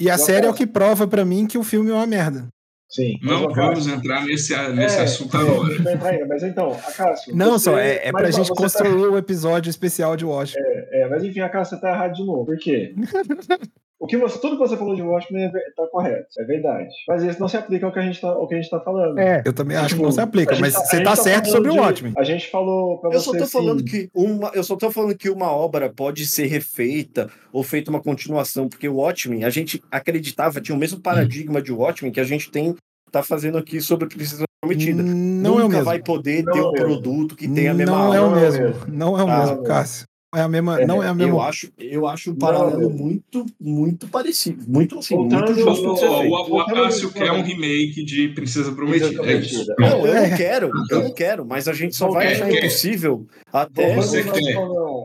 e 0.00 0.10
a 0.10 0.18
série 0.18 0.46
é 0.46 0.50
o 0.50 0.54
que 0.54 0.66
prova 0.66 1.06
pra 1.06 1.24
mim 1.24 1.46
que 1.46 1.56
o 1.56 1.62
filme 1.62 1.90
é 1.90 1.94
uma 1.94 2.06
merda. 2.06 2.48
Sim. 2.90 3.18
Não 3.22 3.48
vamos 3.52 3.86
entrar 3.88 4.24
nesse, 4.24 4.56
nesse 4.72 4.98
é, 4.98 5.02
assunto 5.02 5.36
é, 5.36 5.40
agora. 5.40 5.74
a 6.04 6.08
ainda, 6.08 6.26
Mas 6.26 6.42
então, 6.44 6.72
Acácio. 6.72 7.34
Não, 7.34 7.52
você- 7.58 7.64
só 7.70 7.78
é, 7.78 8.08
é 8.08 8.12
pra 8.12 8.30
gente 8.30 8.48
tá- 8.48 8.54
construir 8.54 9.06
o 9.06 9.16
episódio 9.18 9.68
especial 9.70 10.16
de 10.16 10.24
Washington. 10.24 10.60
É, 10.90 11.08
mas 11.08 11.22
enfim, 11.24 11.40
Acácio, 11.40 11.76
você 11.76 11.80
tá 11.80 11.90
errado 11.90 12.12
de 12.14 12.24
novo. 12.24 12.44
Por 12.46 12.58
quê? 12.58 12.92
O 14.04 14.06
que 14.06 14.18
você, 14.18 14.38
tudo 14.38 14.58
que 14.58 14.68
você 14.68 14.76
falou 14.76 14.94
de 14.94 15.00
Watchmen 15.00 15.44
é, 15.44 15.48
ver- 15.48 15.72
tá 15.74 15.86
correto, 15.90 16.26
é 16.38 16.44
verdade. 16.44 16.90
Mas 17.08 17.22
isso 17.22 17.40
não 17.40 17.48
se 17.48 17.56
aplica 17.56 17.86
ao 17.86 17.92
que 17.92 17.98
a 17.98 18.02
gente 18.02 18.20
tá, 18.20 18.36
gente 18.50 18.68
tá 18.68 18.78
falando. 18.80 19.18
É, 19.18 19.42
eu 19.46 19.52
também 19.54 19.78
acho 19.78 19.96
que 19.96 20.02
não 20.02 20.12
se 20.12 20.20
aplica, 20.20 20.54
mas 20.60 20.74
tá- 20.74 20.80
você 20.80 20.96
gente 20.98 21.06
tá 21.06 21.16
certo 21.16 21.48
sobre 21.48 21.70
o 21.70 21.72
de- 21.72 21.78
Watchmen. 21.80 22.12
A 22.18 22.22
gente 22.22 22.50
falou 22.50 22.98
pra 22.98 23.08
Eu 23.08 23.12
você 23.18 23.24
só 23.24 23.30
tô 23.32 23.42
assim, 23.44 23.50
falando 23.52 23.82
que 23.82 24.10
uma, 24.14 24.50
eu 24.54 24.62
só 24.62 24.76
tô 24.76 24.90
falando 24.90 25.16
que 25.16 25.30
uma 25.30 25.50
obra 25.50 25.88
pode 25.90 26.26
ser 26.26 26.44
refeita 26.48 27.30
ou 27.50 27.62
feita 27.62 27.90
uma 27.90 28.00
continuação, 28.02 28.68
porque 28.68 28.86
o 28.86 28.96
Watchmen, 28.96 29.42
a 29.42 29.48
gente 29.48 29.82
acreditava, 29.90 30.60
tinha 30.60 30.76
o 30.76 30.78
mesmo 30.78 31.00
paradigma 31.00 31.62
de 31.62 31.72
Watchmen 31.72 32.12
que 32.12 32.20
a 32.20 32.24
gente 32.24 32.50
tem 32.50 32.76
tá 33.10 33.22
fazendo 33.22 33.56
aqui 33.56 33.80
sobre 33.80 34.06
Princesa 34.08 34.44
Prometida. 34.60 35.02
Não 35.02 35.52
é 35.52 35.54
o 35.54 35.58
Nunca 35.60 35.68
mesmo. 35.68 35.84
vai 35.84 36.02
poder 36.02 36.42
Não 36.44 36.52
ter 36.52 36.58
é 36.58 36.62
um 36.62 36.72
mesmo. 36.72 36.86
produto 36.86 37.36
que 37.36 37.48
tenha 37.48 37.70
a 37.70 37.74
mesma 37.74 37.96
Não 37.96 38.14
é 38.14 38.20
o 38.20 38.24
aura. 38.24 38.36
Não 38.36 38.44
é 38.44 38.48
o 38.50 38.52
mesmo. 38.52 38.74
Não 38.88 39.18
é 39.18 39.24
o 39.24 39.28
Ah, 39.30 39.38
mesmo. 39.46 39.62
Cássio. 39.62 40.06
É 40.34 40.40
a 40.40 40.48
mesma, 40.48 40.80
É, 40.80 40.86
não 40.86 41.02
é 41.02 41.06
a 41.06 41.10
Eu 41.10 41.14
mesma. 41.14 41.44
acho, 41.46 41.70
eu 41.78 42.06
acho 42.06 42.30
um 42.30 42.32
Não, 42.32 42.38
paralelo 42.38 42.80
não. 42.82 42.90
muito, 42.90 43.46
muito 43.60 44.08
parecido. 44.08 44.64
Muito 44.66 44.98
assim, 44.98 45.14
Voltando- 45.14 45.46
muito 45.46 45.60
justo 45.60 45.86
O, 45.86 45.94
o, 46.28 46.50
o 46.56 46.60
Acácio 46.60 47.12
quer 47.12 47.30
um 47.32 47.42
remake 47.42 48.04
de 48.04 48.28
Princesa 48.28 48.72
Prometida. 48.72 49.24
É 49.24 49.34
isso. 49.36 49.64
Não, 49.78 50.06
eu 50.06 50.14
É. 50.14 50.28
não 50.30 50.36
quero, 50.36 50.70
eu 50.90 51.02
não 51.04 51.12
quero, 51.14 51.44
mas 51.46 51.68
a 51.68 51.72
gente 51.72 51.94
só 51.94 52.08
vai 52.08 52.32
achar 52.32 52.48
quer. 52.48 52.58
impossível 52.58 53.26
até. 53.52 53.94
Você 53.96 54.22
na, 54.24 54.32
quer. 54.32 54.54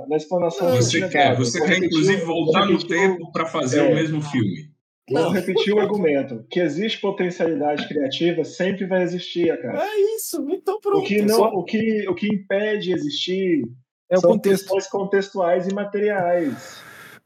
na 0.10 0.16
explanação 0.18 0.76
Você 0.76 1.00
do 1.02 1.10
quer, 1.10 1.36
você 1.38 1.60
quer 1.66 1.78
inclusive 1.84 2.22
o- 2.24 2.26
voltar 2.26 2.66
no 2.66 2.78
tempo 2.86 3.32
para 3.32 3.46
fazer 3.46 3.80
É. 3.80 3.84
o 3.92 3.96
mesmo 3.96 4.22
filme. 4.22 4.70
Vou 5.12 5.30
repetir 5.32 5.74
o 5.74 5.80
argumento. 5.80 6.46
Que 6.52 6.60
existe 6.60 7.02
potencialidade 7.02 7.88
criativa, 7.88 8.44
sempre 8.44 8.86
vai 8.86 9.02
existir, 9.02 9.48
cara. 9.60 9.84
É 9.84 10.16
isso, 10.16 10.46
então 10.52 10.80
pronto. 10.80 11.00
O 11.00 11.04
que, 11.04 11.22
não, 11.24 11.36
Só- 11.36 11.50
o, 11.50 11.64
que, 11.64 12.08
o 12.08 12.14
que 12.14 12.28
impede 12.28 12.94
existir 12.94 13.64
É 14.10 14.18
o 14.18 14.22
são 14.22 14.32
contexto. 14.32 14.64
questões 14.64 14.88
contextuais 14.88 15.68
e 15.68 15.74
materiais. 15.74 16.82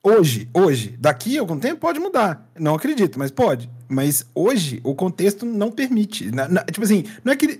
Hoje, 0.05 0.49
hoje, 0.53 0.97
daqui 0.99 1.37
a 1.37 1.41
algum 1.41 1.57
tempo 1.57 1.79
pode 1.79 1.97
mudar. 1.99 2.45
Não 2.59 2.75
acredito, 2.75 3.17
mas 3.17 3.31
pode. 3.31 3.69
Mas 3.87 4.25
hoje 4.35 4.81
o 4.83 4.93
contexto 4.93 5.45
não 5.45 5.71
permite. 5.71 6.29
Na- 6.29 6.47
na- 6.49 6.63
tipo 6.65 6.83
assim, 6.83 7.05
não 7.23 7.31
é 7.31 7.35
que. 7.37 7.57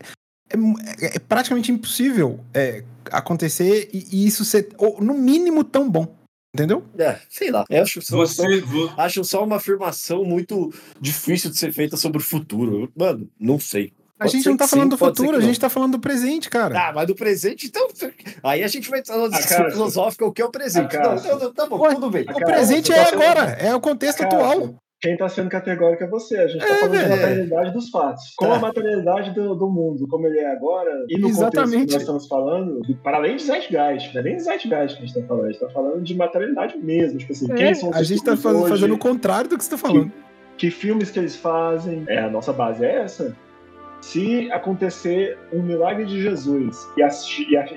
É, 0.49 1.05
é- 1.05 1.15
é 1.15 1.19
praticamente 1.19 1.71
impossível 1.71 2.39
é, 2.53 2.83
acontecer 3.11 3.89
e, 3.93 4.07
e 4.11 4.27
isso 4.27 4.43
ser, 4.43 4.69
ou, 4.77 5.01
no 5.01 5.13
mínimo, 5.13 5.63
tão 5.63 5.89
bom. 5.89 6.15
Entendeu? 6.55 6.83
É, 6.99 7.17
sei 7.29 7.49
lá. 7.49 7.63
Eu 7.67 7.81
acho 7.81 7.99
só, 8.01 8.17
Você, 8.17 8.61
vo- 8.61 8.93
acho 8.97 9.23
só 9.23 9.43
uma 9.43 9.55
afirmação 9.55 10.23
muito 10.23 10.71
difícil 11.01 11.49
de 11.49 11.57
ser 11.57 11.71
feita 11.71 11.97
sobre 11.97 12.19
o 12.19 12.23
futuro. 12.23 12.91
Mano, 12.95 13.27
não 13.39 13.57
sei. 13.59 13.91
A 14.23 14.25
Pode 14.25 14.31
gente 14.33 14.43
ser 14.43 14.49
não 14.49 14.57
tá 14.57 14.63
que 14.65 14.69
falando 14.71 14.83
sim, 14.85 14.89
do 14.89 14.97
futuro, 14.97 15.37
a 15.37 15.39
que 15.39 15.45
gente 15.45 15.59
tá 15.59 15.69
falando 15.69 15.91
do 15.93 15.99
presente, 15.99 16.49
cara. 16.49 16.89
Ah, 16.89 16.91
mas 16.93 17.07
do 17.07 17.15
presente, 17.15 17.67
então. 17.67 17.87
Aí 18.43 18.63
a 18.63 18.67
gente 18.67 18.89
vai 18.89 18.99
entrar 18.99 19.15
numa 19.17 19.27
A 19.27 19.29
discussão 19.31 19.57
Cássio. 19.57 19.71
filosófica, 19.73 20.25
o 20.25 20.31
que 20.31 20.41
é 20.41 20.45
o 20.45 20.49
presente. 20.51 20.95
A 20.97 20.99
Não, 21.01 21.09
Cássio. 21.11 21.31
não, 21.31 21.39
não, 21.39 21.53
tá 21.53 21.65
bom, 21.65 21.79
Ué, 21.81 21.93
tudo 21.95 22.09
bem. 22.09 22.25
a 22.27 22.31
o 22.31 22.33
Cássio, 22.33 22.45
presente 22.45 22.91
é 22.91 22.95
tá 22.95 23.05
sendo- 23.05 23.21
agora, 23.21 23.41
é 23.59 23.75
o 23.75 23.79
contexto 23.81 24.19
Cássio, 24.19 24.39
atual. 24.39 24.75
Quem 25.01 25.13
está 25.13 25.27
sendo 25.27 25.49
categórico 25.49 26.01
é 26.01 26.07
você. 26.07 26.37
A 26.37 26.47
gente 26.47 26.61
está 26.63 26.73
É, 26.75 26.77
falando 26.79 26.91
velho. 26.93 27.09
da 27.09 27.15
materialidade 27.17 27.73
dos 27.73 27.89
fatos. 27.89 28.23
Com 28.37 28.47
Tá. 28.47 28.55
a 28.55 28.59
materialidade 28.59 29.31
do, 29.33 29.53
do 29.53 29.69
mundo, 29.69 30.07
como 30.07 30.25
ele 30.27 30.39
é 30.39 30.49
agora, 30.49 30.89
e 31.09 31.15
no 31.17 31.23
contexto 31.27 31.41
Exatamente. 31.41 31.85
que 31.87 31.93
nós 31.93 32.01
estamos 32.03 32.27
falando, 32.27 32.79
para 33.03 33.17
além 33.17 33.35
de 33.35 33.43
Zeitgeist, 33.43 34.13
não 34.13 34.21
é 34.21 34.23
nem 34.23 34.39
Zeitgeist 34.39 34.95
que 34.95 35.03
a 35.03 35.05
gente 35.05 35.17
está 35.17 35.27
falando, 35.27 35.43
a 35.43 35.47
gente 35.51 35.61
está 35.61 35.69
falando 35.73 36.01
de 36.01 36.15
materialidade 36.15 36.77
mesmo. 36.77 37.17
Tipo 37.19 37.33
assim, 37.33 37.47
quem 37.53 37.73
são 37.75 37.89
os 37.89 37.95
É, 37.97 37.99
a 37.99 38.03
gente 38.03 38.23
tá 38.23 38.33
estúdios 38.33 38.43
faz- 38.43 38.55
hoje, 38.55 38.69
fazendo 38.69 38.93
o 38.93 38.97
contrário 38.97 39.49
do 39.49 39.57
que 39.57 39.63
você 39.65 39.71
tá 39.71 39.77
falando. 39.77 40.09
que 40.57 40.71
filmes 40.71 41.11
que 41.11 41.19
eles 41.19 41.35
fazem. 41.35 42.05
É, 42.07 42.19
a 42.19 42.29
nossa 42.29 42.53
base 42.53 42.85
é 42.85 43.01
essa. 43.01 43.35
Se 44.03 44.51
acontecer 44.51 45.37
um 45.53 45.61
milagre 45.63 46.05
de 46.05 46.21
Jesus 46.21 46.87
e 46.97 47.01
a, 47.03 47.09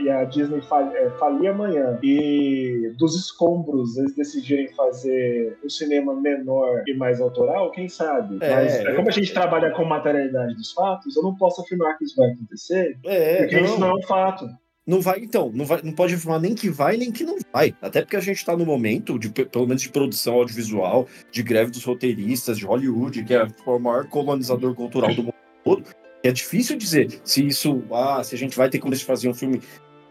e 0.00 0.10
a- 0.10 0.24
Disney 0.24 0.60
fal, 0.62 0.90
é, 0.94 1.08
falir 1.18 1.48
amanhã 1.48 1.98
e 2.02 2.92
dos 2.98 3.14
escombros 3.14 3.96
eles 3.96 4.14
decidirem 4.14 4.68
fazer 4.74 5.56
um 5.64 5.68
cinema 5.70 6.12
menor 6.14 6.82
e 6.86 6.94
mais 6.94 7.20
autoral, 7.20 7.70
quem 7.70 7.88
sabe? 7.88 8.38
É, 8.40 8.54
Mas 8.54 8.74
é, 8.74 8.92
como 8.94 9.08
a 9.08 9.12
gente 9.12 9.32
trabalha 9.32 9.70
com 9.70 9.84
materialidade 9.84 10.54
dos 10.56 10.72
fatos, 10.72 11.16
eu 11.16 11.22
não 11.22 11.34
posso 11.36 11.60
afirmar 11.62 11.96
que 11.96 12.04
isso 12.04 12.16
vai 12.16 12.32
acontecer, 12.32 12.98
É, 13.04 13.38
porque 13.38 13.60
isso 13.60 13.78
não 13.78 13.88
não. 13.88 13.96
é 13.96 13.98
um 14.00 14.02
fato. 14.02 14.46
Não 14.84 15.00
vai, 15.00 15.20
então, 15.20 15.50
não, 15.54 15.64
vai, 15.64 15.80
não 15.82 15.92
pode 15.92 16.14
afirmar 16.14 16.40
nem 16.40 16.54
que 16.56 16.68
vai, 16.68 16.96
nem 16.96 17.10
que 17.12 17.24
não 17.24 17.36
vai. 17.52 17.74
Até 17.80 18.02
porque 18.02 18.16
a 18.16 18.20
gente 18.20 18.36
está 18.38 18.56
no 18.56 18.66
momento, 18.66 19.16
de, 19.18 19.28
pelo 19.30 19.66
menos 19.66 19.82
de 19.82 19.88
produção 19.90 20.34
audiovisual, 20.34 21.06
de 21.30 21.42
greve 21.42 21.70
dos 21.70 21.84
roteiristas, 21.84 22.58
de 22.58 22.66
Hollywood, 22.66 23.24
que 23.24 23.34
é 23.34 23.46
o 23.64 23.78
maior 23.78 24.06
colonizador 24.08 24.74
cultural 24.74 25.14
do 25.14 25.22
mundo 25.24 25.34
todo. 25.64 25.84
É 26.26 26.32
difícil 26.32 26.76
dizer 26.76 27.20
se 27.24 27.46
isso, 27.46 27.82
ah, 27.92 28.22
se 28.24 28.34
a 28.34 28.38
gente 28.38 28.56
vai 28.56 28.68
ter 28.68 28.78
como 28.78 28.96
fazer 28.96 29.28
um 29.28 29.34
filme 29.34 29.60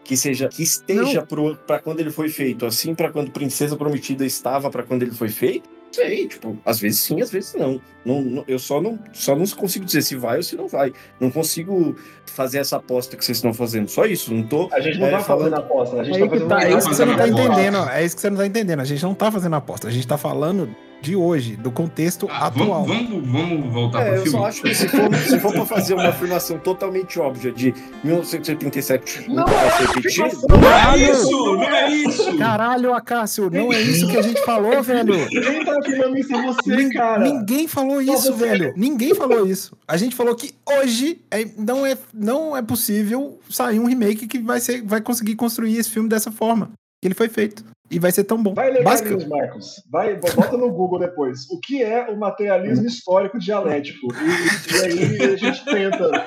que 0.02 0.16
seja 0.16 0.48
que 0.48 0.62
esteja 0.62 1.26
para 1.66 1.80
quando 1.80 2.00
ele 2.00 2.10
foi 2.10 2.28
feito, 2.28 2.64
assim 2.64 2.94
para 2.94 3.10
quando 3.10 3.30
Princesa 3.30 3.76
Prometida 3.76 4.24
estava 4.24 4.70
para 4.70 4.82
quando 4.82 5.02
ele 5.02 5.12
foi 5.12 5.28
feito. 5.28 5.68
Sei, 5.92 6.26
tipo, 6.26 6.58
às 6.64 6.78
vezes 6.78 7.00
sim, 7.00 7.22
às 7.22 7.30
vezes 7.30 7.54
não. 7.54 7.80
não, 8.04 8.20
não 8.20 8.44
eu 8.46 8.58
só 8.58 8.82
não, 8.82 8.98
só 9.12 9.34
não 9.36 9.46
consigo 9.46 9.84
dizer 9.84 10.02
se 10.02 10.14
vai 10.16 10.36
ou 10.36 10.42
se 10.42 10.56
não 10.56 10.68
vai. 10.68 10.92
Não 11.18 11.30
consigo 11.30 11.96
fazer 12.26 12.58
essa 12.58 12.76
aposta 12.76 13.16
que 13.16 13.24
vocês 13.24 13.38
estão 13.38 13.54
fazendo. 13.54 13.88
Só 13.88 14.04
isso. 14.04 14.34
Não 14.34 14.42
tô. 14.42 14.68
A 14.72 14.80
gente 14.80 14.98
não 14.98 15.06
é, 15.06 15.12
tá 15.12 15.20
falando- 15.20 15.50
fazendo 15.52 15.64
aposta, 15.64 16.00
a 16.00 16.04
gente 16.04 16.16
É, 16.16 16.20
tá 16.20 16.28
fazendo 16.28 16.48
tá, 16.48 16.64
é 16.64 16.76
isso 16.76 16.88
que 16.88 16.94
você 16.94 17.04
não 17.04 17.16
tá 17.16 17.28
entendendo. 17.28 17.88
É 17.88 18.04
isso 18.04 18.14
que 18.16 18.20
você 18.20 18.30
não 18.30 18.36
tá 18.36 18.46
entendendo. 18.46 18.80
A 18.80 18.84
gente 18.84 19.02
não 19.02 19.14
tá 19.14 19.32
fazendo 19.32 19.56
aposta. 19.56 19.88
A 19.88 19.90
gente 19.90 20.06
tá 20.06 20.18
falando 20.18 20.74
de 21.00 21.14
hoje, 21.14 21.56
do 21.56 21.70
contexto 21.70 22.26
Ah, 22.30 22.46
atual. 22.46 22.84
vamos, 22.84 23.10
vamos, 23.10 23.30
vamos 23.30 23.72
voltar 23.72 24.00
É, 24.00 24.04
pro 24.06 24.14
eu 24.14 24.22
filme. 24.22 24.38
só 24.38 24.46
acho 24.46 24.62
que 24.62 24.74
se 24.74 24.88
for, 24.88 25.14
se 25.16 25.38
for 25.40 25.52
pra 25.52 25.64
fazer 25.66 25.94
uma 25.94 26.08
afirmação 26.08 26.58
totalmente 26.58 27.18
óbvia 27.20 27.52
de 27.52 27.72
1987 28.02 29.28
Não, 29.30 29.44
vai 29.46 29.54
é 29.66 29.68
repetir, 29.86 30.24
afirmação. 30.24 30.48
não 30.48 30.58
Não 30.60 30.68
é. 30.70 30.94
é 30.94 31.10
isso! 31.10 31.30
Não 31.30 31.62
é 31.62 31.90
isso! 31.92 32.38
Caralho, 32.38 32.94
Acácio, 32.94 33.50
não 33.50 33.72
é 33.72 33.80
isso 33.80 34.06
que 34.08 34.16
a 34.16 34.22
gente 34.22 34.42
falou, 34.44 34.82
velho. 34.82 35.28
Quem 35.28 35.64
tá 35.64 35.78
afirmando 35.78 36.18
isso 36.18 36.34
é 36.34 36.42
você, 36.46 36.76
Nin- 36.76 36.90
cara. 36.90 37.22
Ninguém 37.24 37.68
falou 37.68 38.00
isso, 38.02 38.34
velho. 38.34 38.72
Ninguém 38.76 39.14
falou 39.14 39.46
isso. 39.46 39.76
A 39.86 39.96
gente 39.96 40.14
falou 40.16 40.34
que 40.34 40.52
hoje 40.80 41.20
é- 41.30 41.46
não, 41.56 41.84
é, 41.86 41.96
não 42.12 42.56
é 42.56 42.62
possível 42.62 43.38
sair 43.48 43.78
um 43.78 43.86
remake 43.86 44.26
que 44.26 44.38
vai, 44.38 44.60
ser, 44.60 44.82
vai 44.82 45.00
conseguir 45.00 45.36
construir 45.36 45.76
esse 45.76 45.90
filme 45.90 46.08
dessa 46.08 46.30
forma. 46.32 46.70
Que 47.00 47.08
ele 47.08 47.14
foi 47.14 47.28
feito. 47.28 47.64
E 47.90 47.98
vai 48.00 48.10
ser 48.10 48.24
tão 48.24 48.42
bom. 48.42 48.52
Vai 48.54 48.70
ler 48.72 48.82
Carlinhos 48.82 49.26
Marcos. 49.28 49.82
Vai, 49.90 50.16
bota 50.16 50.56
no 50.56 50.70
Google 50.72 50.98
depois. 50.98 51.48
O 51.50 51.60
que 51.60 51.82
é 51.82 52.08
o 52.10 52.16
materialismo 52.18 52.84
histórico 52.86 53.38
dialético? 53.38 54.08
E, 54.12 54.74
e 54.74 55.22
aí 55.22 55.32
a 55.34 55.36
gente 55.36 55.64
tenta 55.64 56.26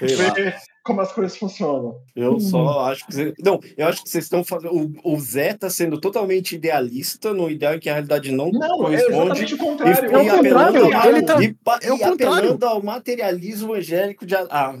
ver 0.00 0.54
como 0.84 1.00
as 1.00 1.10
coisas 1.10 1.36
funcionam. 1.36 1.96
Eu 2.14 2.38
só 2.38 2.84
acho 2.90 3.04
que. 3.06 3.12
Você... 3.14 3.34
Não, 3.42 3.58
eu 3.76 3.88
acho 3.88 4.04
que 4.04 4.08
vocês 4.10 4.24
estão 4.24 4.44
fazendo. 4.44 4.72
O, 5.02 5.18
Zé 5.18 5.52
tá 5.54 5.68
sendo 5.68 5.98
totalmente 6.00 6.54
idealista, 6.54 7.34
no 7.34 7.50
ideal 7.50 7.76
que 7.80 7.88
a 7.88 7.94
realidade 7.94 8.30
não, 8.30 8.50
Não, 8.52 8.62
é 8.62 8.76
corresponde. 9.02 9.14
exatamente 9.24 9.54
o 9.54 9.58
contrário. 9.58 10.10
E, 10.10 10.14
É 10.14 10.16
o 10.32 10.38
apelando, 10.38 10.80
contrário, 10.80 10.96
ao- 10.96 11.08
ele 11.10 11.22
tá- 11.26 11.42
e, 11.42 11.54
pa- 11.54 11.80
é 11.82 11.92
o 11.92 11.96
e 11.96 12.04
apelando 12.04 12.48
contrário. 12.50 12.58
ao 12.76 12.82
materialismo 12.84 13.74
angélico 13.74 14.24
de. 14.24 14.36
Ah, 14.36 14.78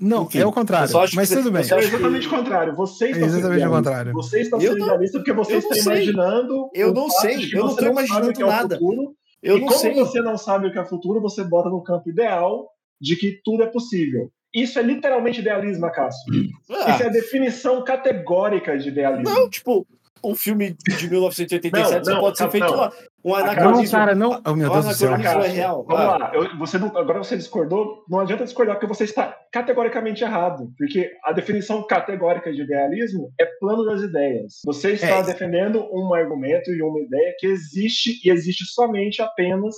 Não, 0.00 0.24
enfim, 0.24 0.38
é 0.38 0.46
o 0.46 0.52
contrário. 0.52 0.88
Mas 1.14 1.28
que 1.30 1.36
tudo 1.36 1.50
bem. 1.50 1.62
É 1.62 1.78
exatamente 1.78 2.26
o 2.26 2.30
contrário. 2.30 2.74
Você 2.76 3.06
É 3.06 3.10
está 3.10 3.26
sendo 3.26 3.38
exatamente 3.38 3.66
o 3.66 3.70
contrário. 3.70 4.12
Você 4.12 4.40
está 4.40 4.60
sendo 4.60 4.76
não- 4.78 4.86
idealista 4.86 5.18
porque 5.18 5.32
você 5.32 5.56
está 5.56 5.76
imaginando. 5.76 6.70
Eu 6.74 6.90
o 6.90 6.94
não 6.94 7.10
sei, 7.10 7.50
eu 7.52 7.64
não 7.64 7.70
sabe 7.70 7.86
imaginando 7.88 8.30
o 8.30 8.32
que 8.32 8.42
é 8.42 8.44
o 8.44 8.48
nada. 8.48 8.76
futuro, 8.76 9.14
Eu 9.42 9.56
e 9.56 9.60
não 9.60 9.66
como 9.68 9.80
sei. 9.80 9.94
você 9.94 10.20
não 10.20 10.38
sabe 10.38 10.68
o 10.68 10.72
que 10.72 10.78
é 10.78 10.84
futuro, 10.84 11.20
você 11.20 11.42
bota 11.44 11.68
no 11.68 11.82
campo 11.82 12.08
ideal 12.08 12.68
de 13.00 13.16
que 13.16 13.40
tudo 13.44 13.62
é 13.62 13.66
possível. 13.66 14.30
Isso 14.54 14.78
é 14.78 14.82
literalmente 14.82 15.40
idealismo, 15.40 15.90
Cássio. 15.90 16.32
Ah, 16.70 16.90
Isso 16.92 17.02
é 17.02 17.06
a 17.06 17.10
definição 17.10 17.82
categórica 17.82 18.78
de 18.78 18.88
idealismo. 18.88 19.24
Não, 19.34 19.50
tipo, 19.50 19.84
um 20.22 20.34
filme 20.36 20.76
de 20.96 21.10
1987 21.10 22.06
Não, 22.06 22.14
não, 22.14 22.20
pode 22.20 22.38
ser 22.38 22.50
feito 22.50 22.66
não. 22.68 22.76
lá. 22.76 22.92
Um 23.24 23.30
Não, 23.30 23.36
anacronismo. 23.36 23.98
cara, 23.98 24.14
não. 24.14 24.42
Oh, 24.46 24.54
meu 24.54 24.68
O 24.68 24.72
Deus 24.74 24.84
do 24.86 24.92
céu. 24.94 25.14
anacronismo 25.14 25.44
é 25.44 25.48
real. 25.56 25.84
Vamos 25.88 26.02
Ah. 26.04 26.16
lá, 26.18 26.30
eu- 26.34 26.58
você 26.58 26.78
não- 26.78 26.94
agora 26.96 27.18
você 27.18 27.36
discordou, 27.38 28.04
não 28.06 28.20
adianta 28.20 28.44
discordar, 28.44 28.76
porque 28.76 28.86
você 28.86 29.04
está 29.04 29.34
categoricamente 29.50 30.22
errado. 30.22 30.70
Porque 30.76 31.10
a 31.24 31.32
definição 31.32 31.86
categórica 31.86 32.52
de 32.52 32.60
idealismo 32.62 33.32
é 33.40 33.46
plano 33.58 33.82
das 33.86 34.02
ideias. 34.02 34.60
Você 34.66 34.92
está 34.92 35.16
É. 35.18 35.22
defendendo 35.22 35.88
um 35.90 36.12
argumento 36.12 36.70
e 36.70 36.82
uma 36.82 37.00
ideia 37.00 37.34
que 37.38 37.46
existe 37.46 38.20
e 38.22 38.30
existe 38.30 38.64
somente 38.66 39.22
apenas 39.22 39.74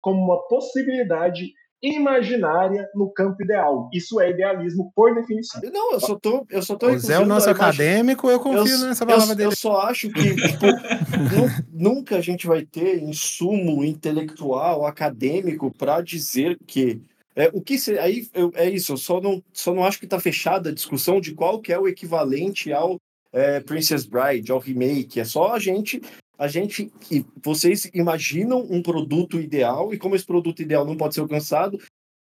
como 0.00 0.22
uma 0.24 0.46
possibilidade 0.48 1.52
imaginária 1.94 2.88
no 2.94 3.10
campo 3.10 3.42
ideal. 3.42 3.88
Isso 3.92 4.20
é 4.20 4.30
idealismo 4.30 4.90
por 4.94 5.14
definição. 5.14 5.60
Não, 5.72 5.92
eu 5.92 6.00
só 6.00 6.18
tô. 6.18 6.46
Eu 6.50 6.62
só 6.62 6.74
tô 6.76 6.88
O 6.90 6.98
Zé 6.98 7.14
é 7.14 7.18
o 7.18 7.26
nosso 7.26 7.48
acadêmico, 7.50 8.28
eu 8.30 8.40
confio 8.40 8.74
eu, 8.74 8.86
nessa 8.88 9.04
eu- 9.04 9.08
palavra 9.08 9.32
eu 9.32 9.36
dele. 9.36 9.56
só 9.56 9.80
acho 9.82 10.10
que 10.10 10.34
tipo, 10.34 10.66
nu- 11.72 11.90
nunca 11.94 12.16
a 12.16 12.20
gente 12.20 12.46
vai 12.46 12.64
ter 12.64 13.02
insumo 13.02 13.84
intelectual, 13.84 14.86
acadêmico, 14.86 15.70
para 15.76 16.00
dizer 16.00 16.58
que. 16.66 17.00
É, 17.34 17.50
o 17.52 17.60
que 17.60 17.76
se, 17.78 17.98
aí 17.98 18.26
eu- 18.32 18.50
é 18.54 18.68
isso, 18.70 18.92
eu 18.92 18.96
só 18.96 19.20
não, 19.20 19.42
só 19.52 19.74
não 19.74 19.84
acho 19.84 19.98
que 19.98 20.06
está 20.06 20.18
fechada 20.18 20.70
a 20.70 20.74
discussão 20.74 21.20
de 21.20 21.34
qual 21.34 21.60
que 21.60 21.70
é 21.72 21.78
o 21.78 21.86
equivalente 21.86 22.72
ao 22.72 22.96
é, 23.32 23.60
Princess 23.60 24.06
Bride, 24.06 24.50
ao 24.50 24.58
remake. 24.58 25.20
É 25.20 25.24
só 25.24 25.52
a 25.52 25.58
gente. 25.58 26.00
A 26.38 26.48
gente. 26.48 26.92
E 27.10 27.24
vocês 27.42 27.90
imaginam 27.94 28.66
um 28.70 28.82
produto 28.82 29.40
ideal, 29.40 29.92
e 29.94 29.98
como 29.98 30.14
esse 30.14 30.26
produto 30.26 30.60
ideal 30.60 30.84
não 30.84 30.96
pode 30.96 31.14
ser 31.14 31.20
alcançado, 31.20 31.78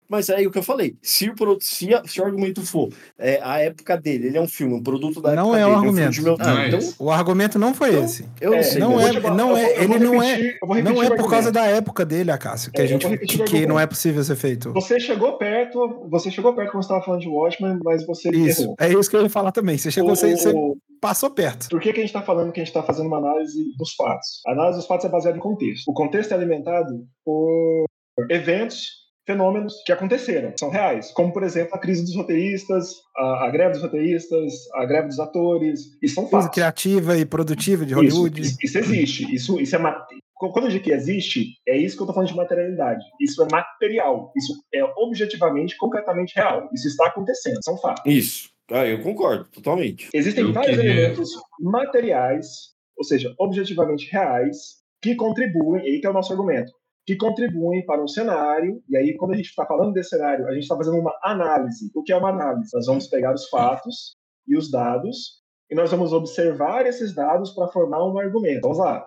mas 0.06 0.28
é 0.28 0.36
aí 0.36 0.46
o 0.46 0.50
que 0.50 0.58
eu 0.58 0.62
falei. 0.62 0.94
Se 1.02 1.30
o, 1.30 1.34
pro- 1.34 1.56
se, 1.62 1.92
a- 1.94 2.02
se 2.04 2.20
o 2.20 2.24
argumento 2.24 2.60
for 2.64 2.90
é, 3.18 3.40
a 3.42 3.58
época 3.60 3.96
dele, 3.96 4.26
ele 4.28 4.36
é 4.36 4.40
um 4.40 4.46
filme, 4.46 4.74
um 4.74 4.82
produto 4.82 5.18
da 5.20 5.34
Não 5.34 5.54
época 5.56 5.58
é 5.58 5.64
o 5.64 5.68
dele, 5.68 5.76
um 5.78 5.80
filme 5.94 6.02
argumento. 6.02 6.12
de 6.12 6.22
meu 6.22 6.36
Não 6.36 6.58
é 6.58 6.68
então. 6.68 6.80
O 6.98 7.10
argumento 7.10 7.58
não 7.58 7.72
foi 7.74 7.88
Então, 7.88 8.04
esse. 8.04 8.24
eu 8.38 8.50
não 8.50 8.58
É, 8.58 8.62
sei. 8.62 8.78
não 8.80 9.00
é- 9.00 9.10
te- 9.10 9.20
não 9.20 9.56
é- 9.56 9.62
vou- 9.64 9.72
eu 9.72 9.88
vou 9.88 9.96
ele 9.96 10.04
não 10.04 10.22
é- 10.22 10.34
repetir- 10.34 10.58
vou 10.62 10.74
repetir 10.76 10.94
Não 10.94 11.02
é 11.02 11.16
por 11.16 11.30
causa 11.30 11.50
da 11.50 11.64
época 11.66 12.04
dele, 12.04 12.30
Acácio, 12.30 12.70
que 12.70 12.78
É, 12.78 12.82
a 12.82 12.84
eu 12.84 12.88
gente 12.88 13.18
que, 13.18 13.42
que 13.44 13.66
não 13.66 13.80
é 13.80 13.86
possível 13.86 14.22
ser 14.22 14.36
feito. 14.36 14.72
Você 14.74 15.00
chegou 15.00 15.38
perto, 15.38 16.06
você 16.10 16.30
chegou 16.30 16.52
perto 16.54 16.70
quando 16.72 16.82
você 16.82 16.86
estava 16.86 17.02
falando 17.04 17.22
de 17.22 17.28
Watchmen, 17.28 17.78
mas 17.82 18.06
você 18.06 18.28
Isso, 18.28 18.62
errou. 18.62 18.76
é 18.78 18.92
isso 18.92 19.08
que 19.10 19.16
eu 19.16 19.22
ia 19.22 19.30
falar 19.30 19.52
também. 19.52 19.78
Você 19.78 19.90
chegou, 19.90 20.12
O- 20.12 20.16
você, 20.16 20.36
você 20.36 20.52
passou 21.00 21.30
perto. 21.30 21.68
Por 21.68 21.80
que, 21.80 21.92
que 21.92 22.00
a 22.00 22.02
gente 22.02 22.10
está 22.10 22.22
falando 22.22 22.52
que 22.52 22.60
a 22.60 22.64
gente 22.64 22.70
está 22.70 22.82
fazendo 22.82 23.06
uma 23.06 23.18
análise 23.18 23.74
dos 23.76 23.94
fatos? 23.94 24.40
A 24.46 24.52
análise 24.52 24.78
dos 24.78 24.86
fatos 24.86 25.06
é 25.06 25.08
baseada 25.08 25.36
em 25.36 25.40
contexto. 25.40 25.88
O 25.88 25.94
contexto 25.94 26.32
é 26.32 26.34
alimentado 26.34 27.06
por 27.24 27.84
eventos, 28.30 29.04
fenômenos 29.26 29.82
que 29.84 29.92
aconteceram, 29.92 30.52
são 30.58 30.70
reais. 30.70 31.10
Como, 31.12 31.32
por 31.32 31.42
exemplo, 31.42 31.74
a 31.74 31.78
crise 31.78 32.04
dos 32.04 32.14
roteiristas, 32.14 32.92
a, 33.16 33.46
a 33.46 33.50
greve 33.50 33.72
dos 33.72 33.82
roteiristas, 33.82 34.52
a 34.74 34.84
greve 34.84 35.08
dos 35.08 35.18
atores. 35.18 35.80
Isso 36.02 36.14
são 36.14 36.28
fatos. 36.28 36.50
criativa 36.50 37.16
e 37.16 37.24
produtiva 37.24 37.84
de 37.84 37.92
Isso, 37.92 38.00
Hollywood. 38.00 38.40
Isso, 38.40 38.56
isso 38.62 38.78
existe. 38.78 39.34
Isso, 39.34 39.60
isso 39.60 39.76
é 39.76 39.78
Quando 40.34 40.64
eu 40.64 40.70
digo 40.70 40.84
que 40.84 40.92
existe, 40.92 41.54
é 41.66 41.76
isso 41.76 41.96
que 41.96 42.02
eu 42.02 42.04
estou 42.04 42.14
falando 42.14 42.28
de 42.28 42.36
materialidade. 42.36 43.04
Isso 43.20 43.42
é 43.42 43.46
material. 43.50 44.32
Isso 44.36 44.52
é 44.72 44.84
objetivamente, 44.98 45.76
concretamente 45.76 46.34
real. 46.36 46.68
Isso 46.72 46.88
está 46.88 47.06
acontecendo. 47.06 47.58
São 47.62 47.78
fatos. 47.78 48.02
Isso. 48.06 48.53
Ah, 48.70 48.86
eu 48.86 49.02
concordo, 49.02 49.44
totalmente. 49.50 50.08
Existem 50.14 50.44
Eu 50.44 50.52
vários 50.52 50.76
queria- 50.76 50.92
elementos 50.92 51.30
materiais, 51.60 52.46
ou 52.96 53.04
seja, 53.04 53.34
objetivamente 53.38 54.10
reais, 54.10 54.82
que 55.02 55.14
contribuem, 55.14 55.84
e 55.84 55.88
aí 55.94 56.00
que 56.00 56.06
é 56.06 56.10
o 56.10 56.14
nosso 56.14 56.32
argumento, 56.32 56.72
que 57.06 57.16
contribuem 57.16 57.84
para 57.84 58.02
um 58.02 58.08
cenário, 58.08 58.82
e 58.88 58.96
aí 58.96 59.14
quando 59.16 59.32
a 59.32 59.36
gente 59.36 59.50
está 59.50 59.66
falando 59.66 59.92
desse 59.92 60.10
cenário, 60.10 60.46
a 60.46 60.52
gente 60.52 60.62
está 60.62 60.76
fazendo 60.76 60.98
uma 60.98 61.14
análise. 61.22 61.90
O 61.94 62.02
que 62.02 62.12
é 62.12 62.16
uma 62.16 62.30
análise? 62.30 62.70
Nós 62.72 62.86
vamos 62.86 63.06
pegar 63.08 63.34
os 63.34 63.48
fatos 63.48 64.16
e 64.48 64.56
os 64.56 64.70
dados, 64.70 65.42
e 65.70 65.74
nós 65.74 65.90
vamos 65.90 66.12
observar 66.12 66.86
esses 66.86 67.14
dados 67.14 67.50
para 67.50 67.68
formar 67.68 68.02
um 68.06 68.18
argumento. 68.18 68.62
Vamos 68.62 68.78
lá. 68.78 69.04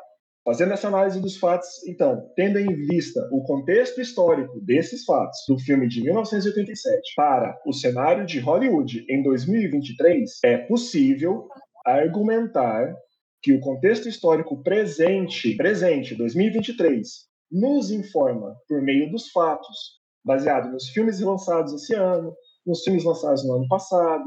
Fazendo 0.47 0.71
essa 0.71 0.87
análise 0.87 1.19
dos 1.19 1.35
fatos, 1.35 1.85
então, 1.85 2.31
tendo 2.33 2.57
em 2.57 2.73
vista 2.73 3.19
o 3.33 3.43
contexto 3.43 3.99
histórico 3.99 4.61
desses 4.61 5.03
fatos 5.03 5.39
do 5.45 5.59
filme 5.59 5.89
de 5.89 6.01
1987 6.01 7.01
para 7.17 7.59
o 7.65 7.73
cenário 7.73 8.25
de 8.25 8.39
Hollywood 8.39 9.05
em 9.09 9.21
2023, 9.23 10.39
é 10.45 10.57
possível 10.59 11.49
argumentar 11.85 12.95
que 13.43 13.51
o 13.51 13.59
contexto 13.59 14.07
histórico 14.07 14.63
presente, 14.63 15.53
presente 15.57 16.15
2023, 16.15 17.05
nos 17.51 17.91
informa 17.91 18.55
por 18.69 18.81
meio 18.81 19.11
dos 19.11 19.29
fatos, 19.29 19.99
baseado 20.23 20.71
nos 20.71 20.87
filmes 20.87 21.19
lançados 21.19 21.73
esse 21.73 21.93
ano, 21.93 22.33
nos 22.65 22.83
filmes 22.85 23.03
lançados 23.03 23.45
no 23.45 23.55
ano 23.55 23.67
passado, 23.67 24.23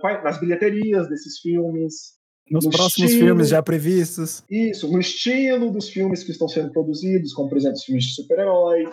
quai- 0.00 0.22
nas 0.22 0.38
bilheterias 0.38 1.08
desses 1.08 1.40
filmes, 1.40 2.22
Nos 2.50 2.64
no 2.64 2.70
próximos 2.70 3.10
estilo- 3.10 3.28
filmes 3.28 3.48
já 3.48 3.62
previstos. 3.62 4.42
isso, 4.50 4.90
no 4.90 5.00
estilo 5.00 5.70
dos 5.72 5.88
filmes 5.88 6.22
que 6.22 6.30
estão 6.30 6.46
sendo 6.48 6.70
produzidos, 6.72 7.32
como 7.32 7.48
por 7.48 7.56
exemplo 7.58 7.76
os 7.76 7.84
filmes 7.84 8.04
de 8.04 8.14
super-herói, 8.14 8.84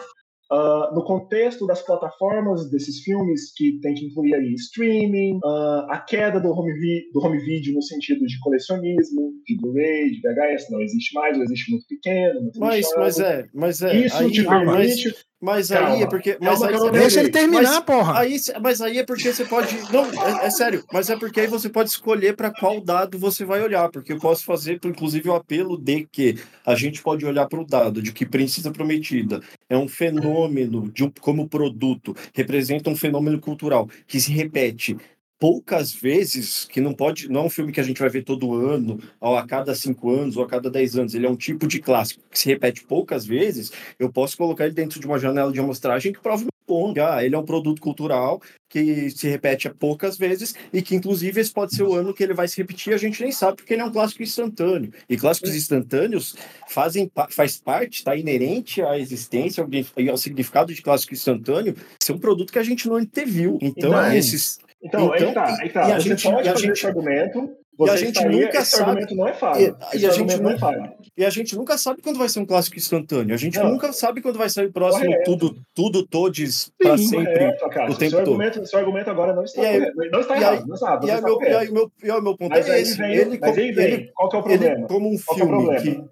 ah, 0.54 0.92
no 0.94 1.04
contexto 1.04 1.66
das 1.68 1.82
plataformas 1.82 2.70
desses 2.70 3.00
filmes 3.02 3.54
que 3.56 3.80
tem 3.82 3.94
que 3.94 4.06
incluir 4.06 4.36
aí 4.36 4.54
streaming, 4.54 5.40
ah, 5.44 5.88
a 5.92 6.00
queda 6.00 6.40
do 6.40 6.50
home, 6.50 6.74
vi- 6.74 7.10
do 7.14 7.20
home 7.20 7.38
video 7.40 7.74
no 7.74 7.82
sentido 7.82 8.26
de 8.26 8.40
colecionismo, 8.40 9.34
de 9.46 9.58
Blu-ray, 9.58 10.12
de 10.12 10.22
VHS, 10.22 10.70
não 10.72 10.82
existe 10.82 11.14
mais, 11.14 11.38
ou 11.38 11.44
existe 11.44 11.72
muito 11.72 11.86
pequeno, 11.88 12.42
muito 12.42 12.60
Mas, 12.60 12.78
lixado. 12.86 13.00
mas 13.00 13.20
é, 13.20 13.48
mas 13.54 13.82
é. 13.82 14.06
Isso 14.06 14.18
aí, 14.18 14.32
te 14.32 14.44
permite. 14.44 14.66
mas 15.08 15.26
aí 15.72 15.88
Calma. 15.88 16.04
é 16.04 16.08
porque. 16.08 16.34
Calma 16.36 16.60
Mas 16.60 16.84
aí, 16.84 16.92
Deixa 16.92 17.20
ele 17.20 17.30
terminar, 17.30 17.64
Mas- 17.64 17.80
porra. 17.80 18.20
Aí, 18.20 18.38
mas 18.62 18.82
aí 18.82 18.98
é 19.00 19.06
porque 19.06 19.34
você 19.34 19.44
pode. 19.46 19.76
Não, 19.92 20.06
é, 20.06 20.46
é 20.46 20.50
sério. 20.52 20.84
Mas 20.94 21.10
é 21.10 21.18
porque 21.18 21.40
aí 21.42 21.48
você 21.48 21.68
pode 21.68 21.90
escolher 21.90 22.36
para 22.36 22.52
qual 22.52 22.80
dado 22.80 23.18
você 23.18 23.44
vai 23.44 23.62
olhar. 23.62 23.90
Porque 23.90 24.14
eu 24.14 24.20
posso 24.20 24.46
fazer, 24.46 24.80
inclusive, 24.86 25.28
o 25.30 25.34
apelo 25.36 25.78
de 25.78 26.08
que 26.12 26.38
a 26.66 26.76
gente 26.76 27.02
pode 27.02 27.26
olhar 27.26 27.48
para 27.48 27.60
o 27.60 27.66
dado 27.66 28.02
de 28.02 28.12
que 28.12 28.26
Princesa 28.26 28.72
Prometida 28.72 29.42
é 29.70 29.76
um 29.78 29.88
fenômeno 29.88 30.92
de 30.92 31.04
um, 31.04 31.12
como 31.20 31.48
produto, 31.50 32.16
representa 32.34 32.90
um 32.90 32.96
fenômeno 32.96 33.40
cultural 33.40 33.90
que 34.08 34.20
se 34.20 34.32
repete 34.32 34.96
poucas 35.42 35.92
vezes, 35.92 36.66
que 36.66 36.80
não 36.80 36.94
pode, 36.94 37.28
não 37.28 37.42
é 37.42 37.44
um 37.46 37.50
filme 37.50 37.72
que 37.72 37.80
a 37.80 37.84
gente 37.84 38.00
vai 38.00 38.10
ver 38.10 38.24
todo 38.24 38.54
ano, 38.54 39.00
ou 39.20 39.36
a 39.36 39.44
cada 39.44 39.74
cinco 39.74 40.12
anos, 40.12 40.38
ou 40.38 40.44
a 40.44 40.48
cada 40.48 40.70
dez 40.70 40.96
anos. 40.96 41.16
Ele 41.16 41.26
é 41.26 41.30
um 41.30 41.36
tipo 41.36 41.66
de 41.66 41.80
clássico 41.80 42.22
que 42.30 42.38
se 42.38 42.48
repete 42.48 42.84
poucas 42.84 43.26
vezes. 43.26 43.72
Eu 43.98 44.12
posso 44.12 44.38
colocar 44.38 44.66
ele 44.66 44.76
dentro 44.76 45.00
de 45.00 45.08
uma 45.08 45.18
janela 45.18 45.52
de 45.52 45.60
amostragem 45.60 46.14
que 46.14 46.20
prova 46.20 46.46
bom. 46.68 46.94
Ah, 47.02 47.26
ele 47.26 47.34
é 47.34 47.38
um 47.38 47.44
produto 47.44 47.82
cultural 47.82 48.40
que 48.70 49.10
se 49.10 49.28
repete 49.28 49.68
poucas 49.72 50.16
vezes 50.16 50.54
e 50.72 50.80
que, 50.80 50.96
inclusive, 50.96 51.42
esse 51.42 51.52
pode 51.52 51.76
ser 51.76 51.84
o 51.84 51.96
ano 51.96 52.14
que 52.14 52.24
ele 52.24 52.36
vai 52.36 52.48
se 52.48 52.58
repetir. 52.58 52.94
A 52.94 52.98
gente 52.98 53.20
nem 53.22 53.32
sabe 53.32 53.58
porque 53.58 53.74
ele 53.74 53.82
é 53.82 53.86
um 53.86 53.92
clássico 53.92 54.22
instantâneo. 54.22 54.94
E 55.10 55.18
clássicos 55.18 55.56
instantâneos 55.56 56.36
fazem 56.70 57.12
faz 57.32 57.58
parte, 57.58 57.96
está 57.96 58.16
inerente 58.16 58.82
à 58.84 58.98
existência 58.98 59.68
e 59.98 60.08
ao 60.08 60.18
significado 60.18 60.72
de 60.72 60.84
clássico 60.84 61.14
instantâneo 61.16 61.76
ser 62.00 62.14
um 62.14 62.20
produto 62.20 62.54
que 62.54 62.60
a 62.60 62.64
gente 62.64 62.88
não 62.88 62.96
anteviu. 62.96 63.58
Então, 63.60 63.90
Então, 63.90 64.14
esses 64.14 64.60
Então, 64.84 65.12
aí 65.14 65.22
Então, 65.22 65.34
tá, 65.34 65.58
aí 65.62 65.70
tá. 65.70 65.90
e 65.90 65.92
a 65.92 66.00
Você 66.00 66.10
gente- 66.10 66.24
pode 66.24 66.36
e 66.36 66.50
a 66.50 66.54
fazer 66.54 66.66
gente- 66.68 66.78
esse 66.78 66.88
argumento. 66.88 67.50
e 67.80 67.90
a 67.90 67.96
gente 67.96 68.16
estaria- 68.18 68.46
nunca 68.46 68.66
sabe- 68.66 69.16
não 69.16 69.28
é 69.28 69.34
falho. 69.34 69.78
e- 69.94 69.98
e 69.98 70.06
a 70.06 70.12
gente 70.12 70.34
é 70.34 70.38
nunca- 70.38 70.58
falho. 70.60 70.92
E 71.18 71.26
a 71.26 71.30
gente 71.30 71.56
nunca 71.56 71.78
sabe 71.78 72.02
quando 72.02 72.18
vai 72.18 72.28
ser 72.30 72.40
um 72.40 72.46
clássico 72.46 72.78
instantâneo. 72.78 73.34
A 73.34 73.38
gente 73.38 73.60
Não. 73.60 73.72
nunca 73.72 73.94
sabe 73.94 74.22
quando 74.22 74.38
vai 74.40 74.50
sair 74.50 74.66
o 74.68 74.72
próximo 74.74 75.06
Correto. 75.06 75.38
tudo, 75.38 75.62
tudo 75.76 76.08
todos 76.08 76.72
para 76.82 76.98
sempre. 76.98 77.26
Correto, 77.26 77.70
cara. 77.70 77.92
o 77.92 77.96
tempo 77.96 78.10
seu, 78.12 78.20
todo. 78.24 78.34
argumento, 78.42 78.66
seu 78.66 78.80
argumento 78.80 79.10
agora 79.12 79.34
não 79.34 79.44
está 79.44 79.62
E 79.62 79.66
aí- 79.66 79.80
correto. 79.80 80.12
Não 80.12 80.20
está 80.20 80.36
e 80.36 80.40
errado, 80.40 80.54
aí- 80.54 80.68
não 80.68 80.78
você 80.78 80.86
E 80.86 81.12
aí, 81.12 81.16
está 81.18 81.28
meu, 81.28 81.36
e 81.36 81.38
correto. 81.38 81.58
aí, 81.58 81.72
meu, 81.72 81.92
e 82.04 82.12
aí, 82.12 82.22
meu 82.22 82.38
ponto 82.38 82.50
Mas 82.50 82.70
é 82.70 82.82
esse. 82.82 82.98
vem, 82.98 83.12
ele, 83.16 83.38
mas 83.40 83.58
ele, 83.58 83.72
vem, 83.74 84.12
qual 84.16 84.30
que 84.30 84.36
é 84.36 84.40
o 84.40 84.48
ele 84.48 84.58
problema? 84.58 84.88
como 84.88 85.08
um 85.10 85.18
Qual 85.18 85.38
é 85.38 85.80
filme 85.80 85.82
que 85.82 86.12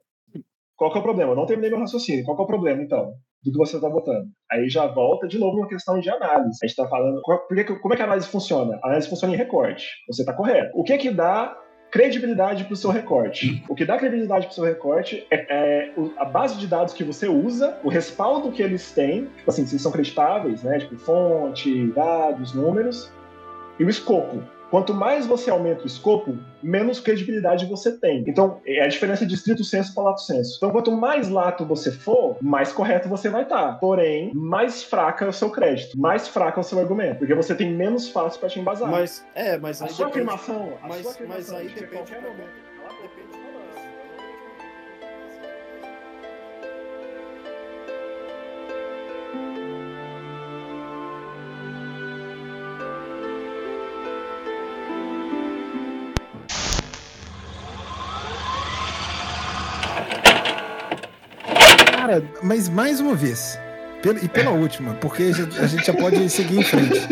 Qual 0.75 0.91
que 0.91 0.97
é 0.97 1.01
o 1.01 1.03
problema? 1.03 1.31
Eu 1.31 1.35
não 1.35 1.45
terminei 1.45 1.69
meu 1.71 1.79
raciocínio. 1.79 2.23
Qual 2.23 2.37
que 2.37 2.41
é 2.41 2.45
o 2.45 2.47
problema, 2.47 2.81
então? 2.83 3.13
Do 3.43 3.51
que 3.51 3.57
você 3.57 3.77
está 3.77 3.89
botando. 3.89 4.27
Aí 4.51 4.69
já 4.69 4.85
volta 4.87 5.27
de 5.27 5.39
novo 5.39 5.57
uma 5.57 5.67
questão 5.67 5.99
de 5.99 6.09
análise. 6.09 6.59
A 6.61 6.67
gente 6.67 6.77
está 6.77 6.87
falando. 6.87 7.21
como 7.21 7.93
é 7.93 7.95
que 7.95 8.01
a 8.01 8.05
análise 8.05 8.27
funciona? 8.27 8.77
A 8.83 8.87
análise 8.87 9.09
funciona 9.09 9.33
em 9.33 9.37
recorte. 9.37 9.85
Você 10.07 10.23
está 10.23 10.33
correto. 10.33 10.71
O 10.77 10.83
que 10.83 10.97
que 10.97 11.09
dá 11.09 11.57
credibilidade 11.91 12.65
para 12.65 12.73
o 12.73 12.77
seu 12.77 12.89
recorte? 12.89 13.63
O 13.67 13.75
que 13.75 13.85
dá 13.85 13.97
credibilidade 13.97 14.45
para 14.45 14.51
o 14.51 14.55
seu 14.55 14.63
recorte 14.63 15.25
é, 15.31 15.45
é 15.49 15.93
a 16.17 16.25
base 16.25 16.57
de 16.57 16.67
dados 16.67 16.93
que 16.93 17.03
você 17.03 17.27
usa, 17.27 17.79
o 17.83 17.89
respaldo 17.89 18.51
que 18.51 18.61
eles 18.61 18.91
têm, 18.91 19.25
tipo 19.25 19.49
assim, 19.49 19.65
se 19.65 19.79
são 19.79 19.91
creditáveis, 19.91 20.63
né? 20.63 20.79
Tipo, 20.79 20.97
fonte, 20.97 21.87
dados, 21.91 22.53
números, 22.53 23.11
e 23.79 23.83
o 23.83 23.89
escopo. 23.89 24.43
Quanto 24.69 24.93
mais 24.93 25.25
você 25.25 25.49
aumenta 25.49 25.83
o 25.83 25.87
escopo, 25.87 26.37
menos 26.61 26.99
credibilidade 26.99 27.65
você 27.65 27.91
tem. 27.97 28.23
Então, 28.27 28.61
é 28.65 28.83
a 28.83 28.87
diferença 28.87 29.25
de 29.25 29.33
estrito 29.33 29.63
senso 29.63 29.93
para 29.95 30.03
lato 30.03 30.21
senso. 30.21 30.57
Então, 30.57 30.71
quanto 30.71 30.91
mais 30.91 31.27
lato 31.27 31.65
você 31.65 31.91
for, 31.91 32.37
mais 32.41 32.71
correto 32.71 33.09
você 33.09 33.29
vai 33.29 33.43
estar. 33.43 33.79
Porém, 33.79 34.31
mais 34.33 34.83
fraca 34.83 35.25
é 35.25 35.27
o 35.27 35.33
seu 35.33 35.49
crédito, 35.49 35.99
mais 35.99 36.27
fraco 36.27 36.59
é 36.59 36.61
o 36.61 36.63
seu 36.63 36.79
argumento, 36.79 37.17
porque 37.19 37.33
você 37.33 37.55
tem 37.55 37.73
menos 37.73 38.09
fácil 38.09 38.39
para 38.39 38.49
te 38.49 38.59
embasar. 38.59 38.89
Mas, 38.89 39.25
é, 39.33 39.57
mas 39.57 39.81
a 39.81 39.85
aí 39.85 39.91
sua 39.91 40.05
depende- 40.07 40.29
afirmação, 40.29 40.73
a 40.83 40.87
mas- 40.87 41.01
sua 41.01 41.11
afirmação 41.11 41.39
mas 41.39 41.53
aí 41.61 41.67
de 41.67 41.73
depende- 41.73 41.93
qualquer 41.95 42.21
momento... 42.21 42.68
Cara, 62.09 62.23
mas 62.41 62.67
mais 62.67 62.99
uma 62.99 63.13
vez. 63.13 63.59
e 64.23 64.27
pela 64.27 64.49
última, 64.49 64.95
porque 64.95 65.31
a 65.61 65.67
gente 65.67 65.85
já 65.85 65.93
pode 65.93 66.27
seguir 66.27 66.57
em 66.57 66.63
frente. 66.63 67.01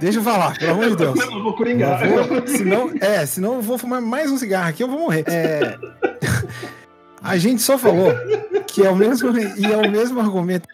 Deixa 0.00 0.18
eu 0.18 0.22
falar, 0.24 0.58
pelo 0.58 0.72
amor 0.72 0.90
de 0.90 0.96
Deus. 0.96 1.20
Eu 1.20 1.42
vou 1.44 1.54
coringar. 1.54 2.04
Eu 2.04 2.24
vou- 2.24 2.44
senão, 2.48 2.90
é, 3.00 3.24
senão 3.24 3.54
eu 3.54 3.62
vou 3.62 3.78
fumar 3.78 4.02
mais 4.02 4.32
um 4.32 4.36
cigarro 4.36 4.68
aqui, 4.68 4.82
eu 4.82 4.88
vou 4.88 4.98
morrer. 4.98 5.22
É, 5.28 5.78
a 7.22 7.36
gente 7.36 7.62
só 7.62 7.78
falou 7.78 8.12
que 8.66 8.84
é 8.84 8.90
o 8.90 8.96
mesmo 8.96 9.38
e 9.38 9.66
é 9.66 9.76
o 9.76 9.88
mesmo 9.88 10.18
argumento 10.18 10.66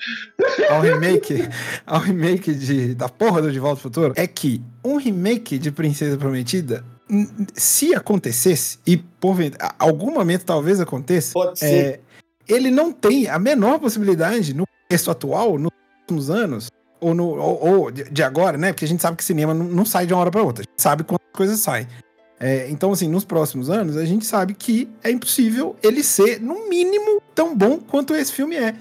ao 0.70 0.80
remake, 0.80 1.46
ao 1.86 2.00
remake 2.00 2.54
de, 2.54 2.94
da 2.94 3.10
porra 3.10 3.42
do 3.42 3.52
De 3.52 3.58
Volta 3.58 3.76
ao 3.76 3.82
Futuro, 3.82 4.14
é 4.16 4.26
que 4.26 4.62
um 4.82 4.96
remake 4.96 5.58
de 5.58 5.70
Princesa 5.70 6.16
Prometida, 6.16 6.82
se 7.54 7.94
acontecesse 7.94 8.78
e 8.86 8.96
por 8.96 9.36
algum 9.78 10.12
momento 10.12 10.44
talvez 10.44 10.80
aconteça, 10.80 11.32
Pode 11.32 11.58
ser. 11.58 11.66
é, 11.66 12.00
ele 12.48 12.70
não 12.70 12.92
tem 12.92 13.28
a 13.28 13.38
menor 13.38 13.78
possibilidade 13.78 14.54
no 14.54 14.66
contexto 14.66 15.10
atual, 15.10 15.58
nos 15.58 15.70
últimos 16.02 16.30
anos, 16.30 16.68
ou, 17.00 17.14
no, 17.14 17.28
ou, 17.28 17.66
ou 17.66 17.90
de, 17.90 18.22
agora, 18.22 18.56
né? 18.56 18.72
Porque 18.72 18.84
a 18.84 18.88
gente 18.88 19.02
sabe 19.02 19.16
que 19.16 19.24
cinema 19.24 19.52
não, 19.52 19.66
não 19.66 19.84
sai 19.84 20.06
de 20.06 20.14
uma 20.14 20.20
hora 20.20 20.30
para 20.30 20.42
outra, 20.42 20.62
a 20.62 20.66
gente 20.66 20.82
sabe 20.82 21.04
quando 21.04 21.20
as 21.32 21.36
coisas 21.36 21.60
saem. 21.60 21.86
É, 22.40 22.68
então, 22.68 22.92
assim, 22.92 23.08
nos 23.08 23.24
próximos 23.24 23.70
anos, 23.70 23.96
a 23.96 24.04
gente 24.04 24.26
sabe 24.26 24.54
que 24.54 24.90
é 25.02 25.10
impossível 25.10 25.76
ele 25.82 26.02
ser, 26.02 26.40
no 26.40 26.68
mínimo, 26.68 27.22
tão 27.34 27.56
bom 27.56 27.78
quanto 27.78 28.14
esse 28.14 28.32
filme 28.32 28.56
é. 28.56 28.74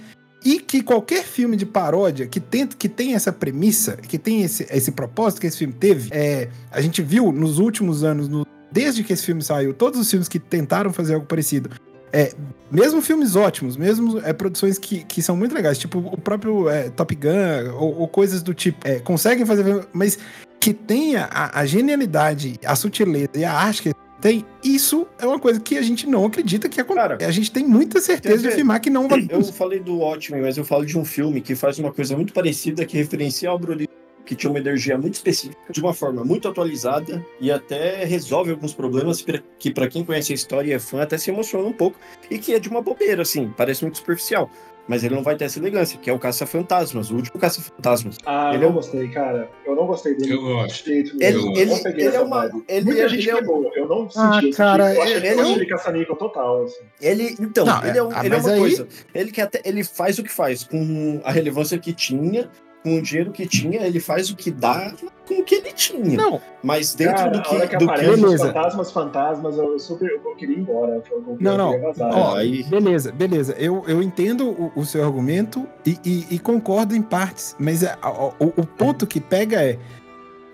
E 0.45 0.59
que 0.59 0.81
qualquer 0.83 1.23
filme 1.23 1.55
de 1.55 1.65
paródia 1.65 2.27
que, 2.27 2.39
tenta, 2.39 2.75
que 2.75 2.89
tem 2.89 3.15
essa 3.15 3.31
premissa, 3.31 3.95
que 3.95 4.17
tem 4.17 4.41
esse, 4.43 4.67
esse 4.69 4.91
propósito 4.91 5.39
que 5.41 5.47
esse 5.47 5.57
filme 5.57 5.73
teve, 5.73 6.09
é, 6.11 6.49
a 6.71 6.81
gente 6.81 7.01
viu 7.01 7.31
nos 7.31 7.59
últimos 7.59 8.03
anos, 8.03 8.27
no- 8.27 8.45
desde 8.71 9.03
que 9.03 9.13
esse 9.13 9.23
filme 9.25 9.41
saiu, 9.41 9.73
todos 9.73 9.99
os 9.99 10.09
filmes 10.09 10.27
que 10.27 10.39
tentaram 10.39 10.91
fazer 10.91 11.13
algo 11.13 11.25
parecido, 11.25 11.69
é, 12.11 12.31
mesmo 12.71 13.01
filmes 13.01 13.35
ótimos, 13.35 13.77
mesmo 13.77 14.19
é, 14.19 14.33
produções 14.33 14.77
que, 14.77 15.03
que 15.05 15.21
são 15.21 15.35
muito 15.35 15.55
legais, 15.55 15.77
tipo 15.77 15.97
o 15.99 16.17
próprio 16.17 16.69
é, 16.69 16.89
Top 16.89 17.15
Gun 17.15 17.73
ou, 17.75 18.01
ou 18.01 18.07
coisas 18.07 18.43
do 18.43 18.53
tipo, 18.53 18.87
é, 18.87 18.99
conseguem 18.99 19.45
fazer, 19.45 19.87
mas 19.93 20.19
que 20.59 20.73
tenha 20.73 21.27
a, 21.31 21.59
a 21.61 21.65
genialidade, 21.65 22.59
a 22.65 22.75
sutileza 22.75 23.31
e 23.35 23.43
a 23.43 23.51
arte 23.53 23.81
que 23.81 23.93
tem, 24.23 24.45
isso 24.63 25.05
é 25.19 25.27
uma 25.27 25.37
coisa 25.37 25.59
que 25.59 25.77
a 25.77 25.81
gente 25.81 26.07
não 26.07 26.23
acredita 26.23 26.69
que 26.69 26.79
acontece. 26.79 27.09
Cara, 27.09 27.27
a 27.27 27.31
gente 27.31 27.51
tem 27.51 27.67
muita 27.67 27.99
certeza 27.99 28.43
de 28.43 28.47
afirmar 28.47 28.79
que 28.79 28.89
não 28.89 29.05
vai. 29.05 29.27
Eu 29.29 29.43
falei 29.43 29.81
do 29.81 29.99
ótimo, 29.99 30.39
mas 30.41 30.57
eu 30.57 30.63
falo 30.63 30.85
de 30.85 30.97
um 30.97 31.03
filme 31.03 31.41
que 31.41 31.55
faz 31.55 31.77
uma 31.77 31.91
coisa 31.91 32.15
muito 32.15 32.31
parecida, 32.31 32.85
que 32.85 32.95
referencia 32.95 33.49
ao 33.49 33.59
Bruno, 33.59 33.85
que 34.25 34.33
tinha 34.33 34.49
uma 34.49 34.59
energia 34.59 34.97
muito 34.97 35.15
específica, 35.15 35.57
de 35.69 35.81
uma 35.81 35.93
forma 35.93 36.23
muito 36.23 36.47
atualizada 36.47 37.21
e 37.41 37.51
até 37.51 38.05
resolve 38.05 38.51
alguns 38.51 38.73
problemas 38.73 39.21
que, 39.59 39.71
para 39.71 39.89
quem 39.89 40.05
conhece 40.05 40.31
a 40.31 40.35
história 40.35 40.69
e 40.69 40.73
é 40.73 40.79
fã, 40.79 41.01
até 41.01 41.17
se 41.17 41.29
emociona 41.29 41.67
um 41.67 41.73
pouco, 41.73 41.99
e 42.31 42.39
que 42.39 42.53
é 42.53 42.59
de 42.59 42.69
uma 42.69 42.81
bobeira, 42.81 43.23
assim, 43.23 43.53
parece 43.57 43.81
muito 43.83 43.97
superficial. 43.97 44.49
Mas 44.87 45.01
ele 45.03 45.15
não 45.15 45.23
vai 45.23 45.35
ter 45.37 45.45
essa 45.45 45.59
elegância, 45.59 45.97
que 45.97 46.09
é 46.09 46.13
o 46.13 46.19
Caça-Fantasmas, 46.19 47.09
o 47.09 47.15
último 47.15 47.39
Caça-Fantasmas. 47.39 48.17
Ah, 48.25 48.51
Ele 48.53 48.63
eu 48.65 48.67
é 48.67 48.69
não 48.69 48.73
gostei, 48.75 49.07
cara. 49.07 49.49
Eu 49.65 49.75
não 49.77 49.87
gostei 49.87 50.13
dele. 50.15 50.33
Eu 50.33 50.41
gosto. 50.41 50.89
Ele. 50.89 51.09
Eu 51.21 51.55
ele, 51.55 51.79
peguei 51.81 52.07
ele 52.07 52.15
é 52.17 52.19
uma. 52.19 52.51
Ele, 52.67 52.85
Muita 52.85 53.01
é- 53.03 53.07
gente 53.09 53.21
ele 53.21 53.29
é 53.31 53.35
um- 53.35 53.39
pegou. 53.39 53.71
Eu 53.75 53.87
não 53.87 54.09
senti 54.09 54.17
Ah, 54.19 54.39
esse 54.43 54.57
cara. 54.57 54.93
Eu 54.93 55.01
achei 55.01 55.13
ele 55.15 55.21
que 55.21 55.27
é 55.27 55.41
eu 55.41 55.47
um- 55.47 55.57
de 55.57 55.65
caça-níquel 55.67 56.15
total, 56.17 56.63
assim. 56.63 56.81
Ele, 57.01 57.35
então, 57.39 57.65
Não, 57.65 57.85
ele 57.85 57.97
é, 57.97 58.03
um- 58.03 58.11
é- 58.11 58.15
ah, 58.15 58.25
ele 58.25 58.35
é 58.35 58.37
uma 58.37 58.49
aí- 58.51 58.59
coisa. 58.59 58.87
Ele 59.15 59.31
que 59.31 59.39
até 59.41 59.61
ele 59.63 59.83
faz 59.85 60.19
o 60.19 60.23
que 60.23 60.31
faz 60.31 60.63
com 60.65 61.21
a 61.23 61.31
relevância 61.31 61.77
que 61.77 61.93
tinha, 61.93 62.49
com 62.83 62.97
o 62.97 63.01
dinheiro 63.01 63.31
que 63.31 63.47
tinha, 63.47 63.81
ele 63.87 63.99
faz 64.01 64.29
o 64.29 64.35
que 64.35 64.51
dá 64.51 64.91
com 65.25 65.35
o 65.35 65.43
que 65.45 65.55
ele 65.55 65.71
tinha. 65.71 66.17
Não, 66.17 66.41
Mas 66.61 66.93
dentro 66.93 67.15
Cara, 67.15 67.29
do 67.31 67.39
a 67.39 67.51
hora 67.51 67.61
que, 67.61 67.67
que 67.69 67.77
do 67.77 67.85
aparece 67.85 68.09
os 68.11 68.21
Beleza. 68.21 68.45
fantasmas, 68.47 68.91
fantasmas, 68.91 69.57
eu 69.57 69.79
super 69.79 70.09
eu 70.11 70.35
queria 70.35 70.57
ir 70.57 70.59
embora. 70.59 71.01
Eu, 71.09 71.17
eu, 71.29 71.37
Não, 71.39 71.73
eu 71.73 71.93
não. 71.97 72.09
Ó, 72.09 72.35
aí- 72.35 72.63
beleza, 72.63 73.11
beleza. 73.11 73.55
Eu, 73.57 73.83
eu 73.87 74.03
entendo 74.03 74.49
o, 74.49 74.71
o 74.75 74.85
seu 74.85 75.01
argumento 75.03 75.65
e, 75.85 75.97
e- 76.03 76.27
e 76.31 76.39
concordo 76.39 76.93
em 76.93 77.01
partes, 77.01 77.55
mas 77.57 77.83
é, 77.83 77.97
a- 78.01 78.11
o, 78.11 78.47
o 78.57 78.65
ponto 78.67 79.07
que 79.07 79.21
pega 79.21 79.63
é, 79.63 79.79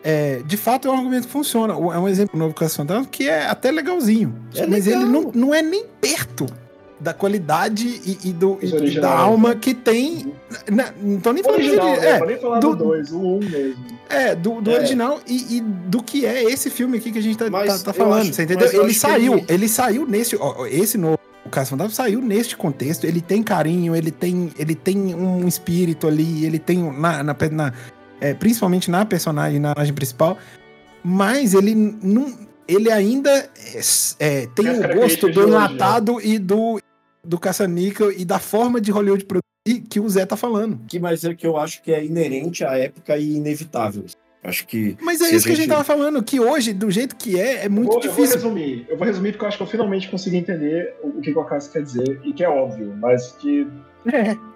é, 0.04 0.42
de 0.46 0.56
fato 0.56 0.88
é 0.88 0.92
um 0.92 0.96
argumento 0.98 1.26
que 1.26 1.34
funciona. 1.34 1.74
É 1.74 1.98
um 1.98 2.08
exemplo 2.08 2.38
novo 2.38 2.54
as 2.64 2.76
fantasmas 2.76 3.08
que 3.12 3.28
é 3.28 3.48
até 3.48 3.72
legalzinho, 3.72 4.36
É 4.56 4.68
mas 4.68 4.86
legal. 4.86 5.02
ele 5.02 5.12
não, 5.12 5.32
não 5.34 5.54
é 5.56 5.62
nem 5.64 5.84
perto 6.00 6.46
da 7.00 7.14
qualidade 7.14 7.88
e, 7.88 8.30
e 8.30 8.34
do, 8.34 8.58
e- 8.62 9.00
da 9.00 9.10
alma 9.18 9.56
que 9.56 9.74
tem. 9.74 10.34
na- 10.70 10.92
não 11.02 11.20
tô 11.20 11.32
nem 11.32 11.42
falando 11.44 11.60
original, 11.62 11.94
de, 11.94 12.06
é, 12.06 12.26
nem 12.26 12.38
falar 12.40 12.60
do- 12.60 12.76
do 12.76 12.84
2, 12.86 13.12
o 13.12 13.18
1 13.20 13.36
um 13.36 13.40
mesmo. 13.40 13.86
é, 14.10 14.36
do, 14.36 14.60
do 14.62 14.72
É. 14.72 14.76
original 14.76 15.20
e, 15.28 15.58
e 15.58 15.62
do 15.62 16.04
que 16.04 16.26
é 16.26 16.44
esse 16.44 16.70
filme 16.70 16.98
aqui 16.98 17.12
que 17.12 17.20
a 17.20 17.22
gente 17.22 17.38
tá, 17.38 17.50
tá- 17.50 17.80
tá 17.80 17.94
falando, 17.94 18.22
acho- 18.24 18.34
você 18.34 18.44
entendeu? 18.44 18.68
Ele 18.84 18.94
saiu, 18.94 19.34
ele- 19.36 19.46
ele... 19.48 19.70
saiu 19.70 20.06
nesse, 20.06 20.36
ó, 20.36 20.66
esse 20.66 20.98
novo, 20.98 21.18
o 21.46 21.50
Caso 21.50 21.70
Fantasma 21.70 21.94
saiu 21.94 22.20
neste 22.22 22.58
contexto, 22.58 23.06
ele 23.06 23.22
tem 23.22 23.42
carinho, 23.42 23.96
ele 23.96 24.12
tem, 24.12 24.52
ele 24.60 24.76
tem 24.76 25.16
um 25.16 25.48
espírito 25.48 26.06
ali, 26.08 26.46
ele 26.46 26.60
tem 26.60 26.78
na, 26.92 27.24
na, 27.24 27.36
na- 27.52 27.74
é, 28.20 28.34
principalmente 28.34 28.92
na 28.92 29.06
personagem, 29.06 29.60
na 29.60 29.70
personagem 29.70 29.94
principal, 29.94 30.38
mas 31.04 31.54
ele 31.54 31.74
não, 31.74 32.34
ele 32.68 32.92
ainda 32.92 33.30
é, 33.30 33.80
é, 34.20 34.48
tem 34.48 34.70
o 34.70 34.96
gosto 35.00 35.30
do 35.32 35.48
enlatado 35.48 36.20
e 36.22 36.38
do 36.38 36.80
do 37.24 37.38
caça-níquel 37.40 38.12
e 38.12 38.24
da 38.26 38.40
forma 38.40 38.80
de 38.82 38.92
Hollywood 38.92 39.26
produzir 39.26 39.82
que 39.90 40.00
o 40.00 40.10
Zé 40.10 40.26
tá 40.26 40.36
falando. 40.38 40.80
que 40.88 41.00
mas 41.00 41.24
é 41.24 41.34
que 41.34 41.46
eu 41.46 41.58
acho 41.58 41.82
que 41.84 41.92
é 41.92 42.04
inerente 42.04 42.64
à 42.64 42.78
época 42.78 43.18
e 43.18 43.36
inevitável. 43.36 44.06
Acho 44.42 44.66
que 44.66 44.96
Mas 45.02 45.20
é 45.20 45.26
a 45.26 45.32
isso 45.32 45.46
que 45.46 45.52
a 45.52 45.56
gente 45.56 45.64
gente- 45.66 45.70
tava 45.70 45.84
falando, 45.84 46.24
que 46.24 46.40
hoje, 46.40 46.72
do 46.72 46.90
jeito 46.90 47.14
que 47.18 47.38
é, 47.38 47.66
é 47.66 47.70
muito 47.70 47.90
eu 47.92 47.94
vou, 48.00 48.04
Eu 48.04 48.12
vou 48.12 48.16
difícil. 48.24 48.36
resumir. 48.38 48.86
Eu 48.88 48.98
vou 48.98 49.06
resumir 49.06 49.32
porque 49.34 49.44
eu 49.44 49.48
acho 49.50 49.58
que 49.58 49.64
eu 49.64 49.68
finalmente 49.68 50.08
consegui 50.10 50.38
entender 50.38 50.96
o, 51.04 51.20
que, 51.20 51.34
que 51.34 51.38
o 51.38 51.42
Acaso 51.42 51.70
quer 51.70 51.84
dizer, 51.84 52.22
e 52.24 52.32
que 52.32 52.42
é 52.42 52.48
óbvio, 52.50 52.96
mas 53.02 53.34
que 53.34 53.68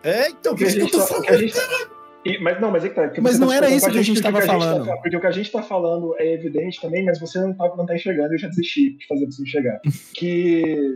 é, 0.03 0.29
então, 0.29 0.53
o 0.53 0.55
que 0.55 0.63
isso 0.63 0.75
que 0.75 0.81
eu 0.81 0.85
gente 0.85 0.91
tô 0.93 0.99
tá, 0.99 1.05
falando. 1.07 1.25
que 1.25 1.31
a 1.33 1.37
gente 1.37 1.53
tá- 1.53 1.87
E- 2.25 2.37
mas 2.41 2.61
não, 2.61 2.71
mas 2.71 2.85
é 2.85 2.89
que 2.89 2.95
tá. 2.95 3.11
Mas 3.21 3.33
você 3.33 3.39
não 3.41 3.49
tá 3.49 3.55
era 3.57 3.69
isso 3.69 3.89
que 3.91 3.97
a 3.97 4.01
gente 4.01 4.21
porque 4.21 4.23
tava 4.23 4.37
o 4.37 4.41
que 4.41 4.47
falando. 4.47 4.85
tá- 4.85 4.95
porque 4.97 5.17
o 5.17 5.19
que 5.19 5.27
a 5.27 5.31
gente 5.31 5.51
tá 5.51 5.61
falando 5.61 6.15
é 6.17 6.33
evidente 6.33 6.79
também, 6.79 7.03
mas 7.03 7.19
você 7.19 7.37
não 7.41 7.53
tá, 7.53 7.67
não 7.75 7.85
tá 7.85 7.93
enxergando, 7.93 8.33
eu 8.33 8.39
já 8.39 8.47
desisti 8.47 8.91
de 8.97 9.05
fazer 9.05 9.25
você 9.25 9.43
enxergar. 9.43 9.81
que 10.15 10.93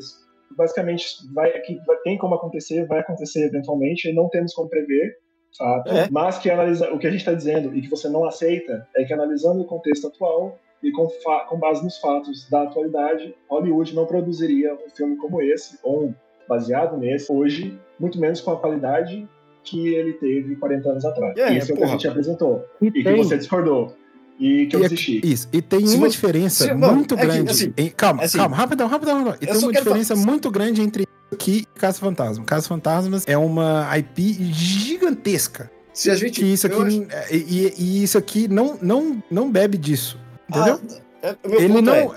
basicamente 0.57 1.05
vai, 1.33 1.51
que 1.61 1.79
tem 2.03 2.17
como 2.17 2.35
acontecer, 2.35 2.85
vai 2.87 2.99
acontecer 2.99 3.45
eventualmente, 3.45 4.09
e 4.09 4.13
não 4.13 4.27
temos 4.27 4.53
como 4.53 4.67
prever. 4.67 5.15
Fato, 5.57 5.89
É. 5.89 6.07
Mas 6.11 6.37
que 6.37 6.49
analisa, 6.49 6.91
o 6.91 6.99
que 6.99 7.07
a 7.07 7.11
gente 7.11 7.21
está 7.21 7.33
dizendo 7.33 7.75
e 7.75 7.81
que 7.81 7.89
você 7.89 8.09
não 8.09 8.25
aceita 8.25 8.87
é 8.95 9.05
que 9.05 9.13
analisando 9.13 9.61
o 9.61 9.65
contexto 9.65 10.07
atual 10.07 10.59
e 10.83 10.91
com, 10.91 11.07
com 11.47 11.57
base 11.57 11.83
nos 11.83 11.97
fatos 11.97 12.47
da 12.49 12.63
atualidade, 12.63 13.33
Hollywood 13.49 13.95
não 13.95 14.05
produziria 14.05 14.73
um 14.73 14.89
filme 14.89 15.15
como 15.15 15.41
esse, 15.41 15.79
ou 15.83 16.05
um 16.05 16.13
baseado 16.47 16.97
nesse, 16.97 17.31
hoje, 17.31 17.79
muito 17.99 18.19
menos 18.19 18.41
com 18.41 18.51
a 18.51 18.59
qualidade 18.59 19.27
que 19.63 19.93
ele 19.93 20.13
teve 20.13 20.55
40 20.55 20.89
anos 20.89 21.05
atrás. 21.05 21.37
É, 21.37 21.53
Isso 21.53 21.71
é 21.71 21.75
o 21.75 21.77
que 21.77 21.83
a 21.83 21.87
gente 21.87 22.07
apresentou. 22.07 22.65
E 22.81 22.87
E 22.87 23.03
que 23.03 23.15
você 23.15 23.37
discordou. 23.37 23.93
E 24.39 24.67
que 24.67 24.75
eu 24.75 24.79
E 24.79 24.83
desisti. 24.83 25.21
Isso, 25.23 25.47
e 25.51 25.61
tem 25.61 25.85
Se 25.87 25.95
uma 25.95 26.05
você- 26.05 26.11
diferença 26.11 26.65
se- 26.65 26.73
não, 26.73 26.93
muito 26.95 27.15
é 27.15 27.17
que, 27.17 27.25
grande. 27.25 27.51
assim, 27.51 27.73
em- 27.75 27.89
calma, 27.89 28.23
assim, 28.23 28.37
calma, 28.37 28.55
rapidão, 28.55 28.87
rapidão, 28.87 29.23
rapidão. 29.23 29.37
E 29.41 29.47
tem 29.47 29.57
uma 29.63 29.73
diferença 29.73 30.15
falar- 30.15 30.27
muito 30.27 30.51
grande 30.51 30.81
entre 30.81 31.03
isso 31.03 31.33
aqui 31.33 31.65
e 31.75 31.79
Caso 31.79 31.99
Fantasma. 31.99 32.45
Caso 32.45 32.67
Fantasmas 32.67 33.23
é 33.27 33.35
uma 33.37 33.87
IP 33.97 34.33
gigantesca. 34.53 35.71
Se 35.93 36.11
a 36.11 36.15
gente. 36.15 36.39
Que 36.41 36.45
isso 36.53 36.67
aqui. 36.67 36.75
acho- 37.11 37.33
E, 37.33 37.37
e- 37.37 37.73
e 37.77 38.03
isso 38.03 38.17
aqui 38.17 38.47
não, 38.47 38.77
não, 38.81 39.21
não 39.31 39.51
bebe 39.51 39.77
disso. 39.77 40.19
Entendeu? 40.49 40.79
Ah, 41.23 41.27
é- 41.29 41.35
Ele 41.63 41.67
ponto 41.69 41.81
não. 41.81 41.95
é- 41.95 42.11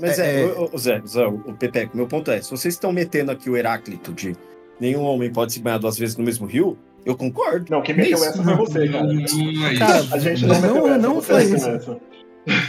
Mas 0.00 0.18
é, 0.18 0.44
É, 0.44 0.46
o- 0.46 0.70
o 0.72 0.78
Zé, 0.78 1.02
Zé, 1.06 1.26
o 1.26 1.52
Pepeco, 1.52 1.94
meu 1.94 2.06
ponto 2.06 2.30
é, 2.30 2.40
se 2.40 2.50
vocês 2.50 2.72
estão 2.72 2.90
metendo 2.90 3.30
aqui 3.30 3.50
o 3.50 3.56
Heráclito 3.56 4.14
de 4.14 4.34
nenhum 4.80 5.02
homem 5.02 5.30
pode 5.30 5.52
se 5.52 5.60
banhar 5.60 5.78
duas 5.78 5.98
vezes 5.98 6.16
no 6.16 6.24
mesmo 6.24 6.46
rio, 6.46 6.78
eu 7.04 7.16
concordo. 7.16 7.66
Não, 7.70 7.82
quem 7.82 7.94
meteu 7.96 8.16
Isso. 8.16 8.24
essa 8.26 8.42
foi 8.42 8.54
você, 8.56 8.88
cara. 8.88 9.04
Não 9.04 9.66
é 9.66 9.76
Cara. 9.76 10.06
A 10.12 10.18
gente 10.18 10.46
não, 10.46 10.60
Não, 10.60 10.74
meteu 10.74 10.86
essa, 10.88 10.98
não 10.98 11.22
foi 11.22 11.44
isso. 11.44 11.68
essa. 11.68 12.00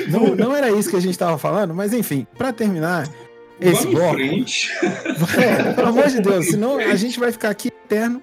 Não, 0.09 0.35
não 0.35 0.55
era 0.55 0.69
isso 0.71 0.89
que 0.89 0.95
a 0.95 0.99
gente 1.01 1.17
tava 1.17 1.37
falando, 1.37 1.73
mas 1.73 1.93
enfim, 1.93 2.27
pra 2.37 2.51
terminar 2.51 3.07
esse 3.59 3.83
Vamos 3.83 3.85
em 3.85 3.91
bloco. 3.95 4.13
frente. 4.15 4.69
É, 5.39 5.73
pelo 5.73 5.87
amor 5.87 6.07
de 6.07 6.21
Deus, 6.21 6.47
senão 6.47 6.77
a 6.77 6.95
gente 6.95 7.19
vai 7.19 7.31
ficar 7.31 7.49
aqui 7.49 7.69
eterno. 7.85 8.21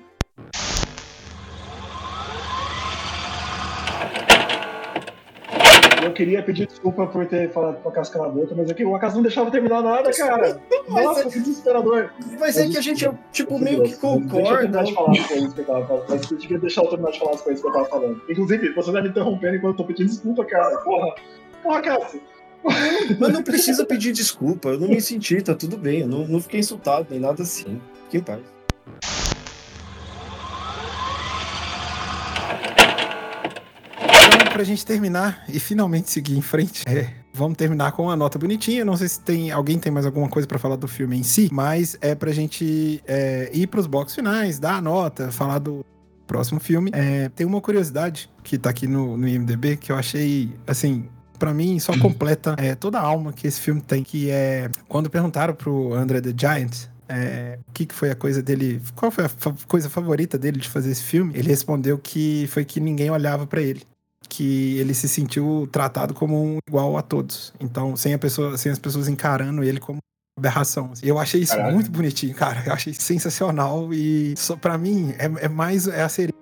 Queria 6.19 6.43
pedir 6.43 6.67
desculpa 6.67 7.07
por 7.07 7.25
ter 7.27 7.51
falado 7.53 7.81
com 7.81 7.89
a 7.89 7.93
casca 7.93 8.19
na 8.19 8.29
boca, 8.29 8.53
mas 8.57 8.69
aqui 8.69 8.85
o 8.85 8.95
Acaso 8.95 9.15
não 9.15 9.23
deixava 9.23 9.51
terminar 9.53 9.81
nada, 9.83 10.11
cara. 10.11 10.61
Mas 10.89 11.05
Nossa, 11.05 11.21
é- 11.21 11.31
que 11.31 11.39
desesperador. 11.39 12.11
Mas 12.41 12.57
é 12.59 12.67
que 12.69 12.77
a 12.77 12.81
gente, 12.81 13.09
tipo, 13.33 13.57
meio 13.59 13.83
que 13.85 13.91
Deixa 13.91 13.97
eu 14.07 14.11
concorda. 14.11 14.59
terminar 14.59 14.85
de 14.85 14.95
falar 14.95 15.13
as 15.13 15.27
coisas 15.29 15.55
que 15.55 15.61
eu 15.61 15.65
tava 15.65 15.87
falando. 15.87 16.05
Mas 16.09 16.31
eu 16.31 16.37
devia 16.39 16.59
deixar 16.59 16.83
eu 16.83 16.89
terminar 16.89 17.11
de 17.13 17.19
falar 17.21 17.31
as 17.35 17.41
coisas 17.43 17.63
que 17.63 17.69
eu 17.69 17.73
tava 17.73 17.85
falando. 17.85 18.23
Inclusive, 18.29 18.75
você 18.75 18.93
tá 18.93 19.01
me 19.03 19.09
interrompendo 19.09 19.57
enquanto 19.57 19.73
eu 19.75 19.77
tô 19.77 19.85
pedindo 19.85 20.09
desculpa, 20.09 20.45
cara. 20.45 20.77
Porra. 20.79 21.15
Porra, 21.63 21.81
Cássio. 21.83 22.21
Mas 23.21 23.33
não 23.33 23.43
precisa 23.45 23.87
pedir 23.87 24.13
desculpa, 24.13 24.71
eu 24.71 24.81
não 24.81 24.89
me 24.89 25.01
senti, 25.01 25.41
tá 25.41 25.55
tudo 25.55 25.79
bem, 25.79 26.01
eu 26.01 26.09
não, 26.09 26.27
não 26.27 26.41
fiquei 26.41 26.59
insultado, 26.59 27.07
nem 27.09 27.21
nada 27.21 27.43
assim. 27.45 27.81
Fique 28.11 28.17
em 28.19 28.21
paz. 28.21 28.41
Pra 34.59 34.65
gente 34.65 34.85
terminar 34.85 35.45
e 35.49 35.61
finalmente 35.61 36.11
seguir 36.11 36.37
em 36.37 36.43
frente, 36.43 36.83
é, 36.89 37.11
vamos 37.33 37.57
terminar 37.57 37.93
com 37.93 38.03
uma 38.03 38.17
nota 38.17 38.41
bonitinha. 38.41 38.85
Não 38.85 38.97
sei 38.97 39.07
se 39.07 39.21
tem 39.21 39.53
alguém 39.53 39.79
tem 39.79 39.93
mais 39.93 40.05
alguma 40.05 40.29
coisa 40.29 40.49
pra 40.49 40.59
falar 40.59 40.75
do 40.75 40.89
filme 40.89 41.17
em 41.17 41.23
si, 41.23 41.49
mas 41.53 41.97
é 42.01 42.13
pra 42.13 42.33
gente 42.33 43.01
é, 43.07 43.51
ir 43.55 43.69
pros 43.69 43.87
blocos 43.87 44.17
finais, 44.17 44.59
dar 44.59 44.75
a 44.75 44.81
nota, 44.81 45.31
falar 45.31 45.61
do 45.61 45.85
próximo 46.27 46.59
filme. 46.59 46.91
É, 46.93 47.29
tem 47.29 47.47
uma 47.47 47.61
curiosidade 47.61 48.29
que 48.43 48.59
tá 48.59 48.71
aqui 48.71 48.89
no, 48.89 49.17
no 49.17 49.29
IMDB 49.29 49.77
que 49.77 49.93
eu 49.93 49.97
achei, 49.97 50.51
assim, 50.67 51.09
pra 51.39 51.55
mim 51.55 51.79
só 51.79 51.97
completa 51.97 52.57
é, 52.59 52.75
toda 52.75 52.99
a 52.99 53.03
alma 53.03 53.33
que 53.33 53.47
esse 53.47 53.61
filme 53.61 53.81
tem, 53.81 54.03
que 54.03 54.29
é 54.29 54.69
quando 54.89 55.09
perguntaram 55.09 55.55
pro 55.55 55.95
André 55.95 56.21
the 56.21 56.35
Giant 56.37 56.89
é, 57.09 57.61
o 57.69 57.73
que, 57.73 57.87
que 57.87 57.95
foi 57.95 58.11
a 58.11 58.17
coisa 58.17 58.43
dele. 58.43 58.83
Qual 58.97 59.13
foi 59.13 59.25
a 59.25 59.29
fa- 59.29 59.55
coisa 59.69 59.89
favorita 59.89 60.37
dele 60.37 60.59
de 60.59 60.69
fazer 60.69 60.91
esse 60.91 61.05
filme? 61.05 61.33
Ele 61.37 61.47
respondeu 61.49 61.97
que 61.97 62.49
foi 62.51 62.65
que 62.65 62.81
ninguém 62.81 63.09
olhava 63.09 63.47
pra 63.47 63.63
ele. 63.63 63.83
Que 64.29 64.79
ele 64.79 64.95
se 64.95 65.09
sentiu 65.09 65.69
tratado 65.71 66.15
como 66.15 66.43
um 66.43 66.59
igual 66.67 66.97
a 66.97 67.03
todos. 67.03 67.53
Então, 67.61 67.97
sem, 67.97 68.15
a 68.15 68.19
pessoa, 68.19 68.57
sem 68.57 68.73
as 68.73 68.79
pessoas 68.79 69.09
encarando 69.09 69.63
ele 69.63 69.79
como 69.81 69.99
aberração. 70.39 70.91
assim. 70.93 71.07
Eu 71.07 71.19
achei 71.19 71.41
isso 71.43 71.53
Caraca. 71.55 71.73
muito 71.73 71.91
bonitinho, 71.91 72.35
cara. 72.35 72.63
Eu 72.67 72.73
achei 72.73 72.93
sensacional. 72.95 73.93
E 73.93 74.35
só 74.37 74.57
para 74.57 74.77
mim 74.79 75.13
é, 75.19 75.45
é 75.45 75.49
mais 75.49 75.87
é 75.87 76.03
a 76.03 76.09
série 76.09 76.33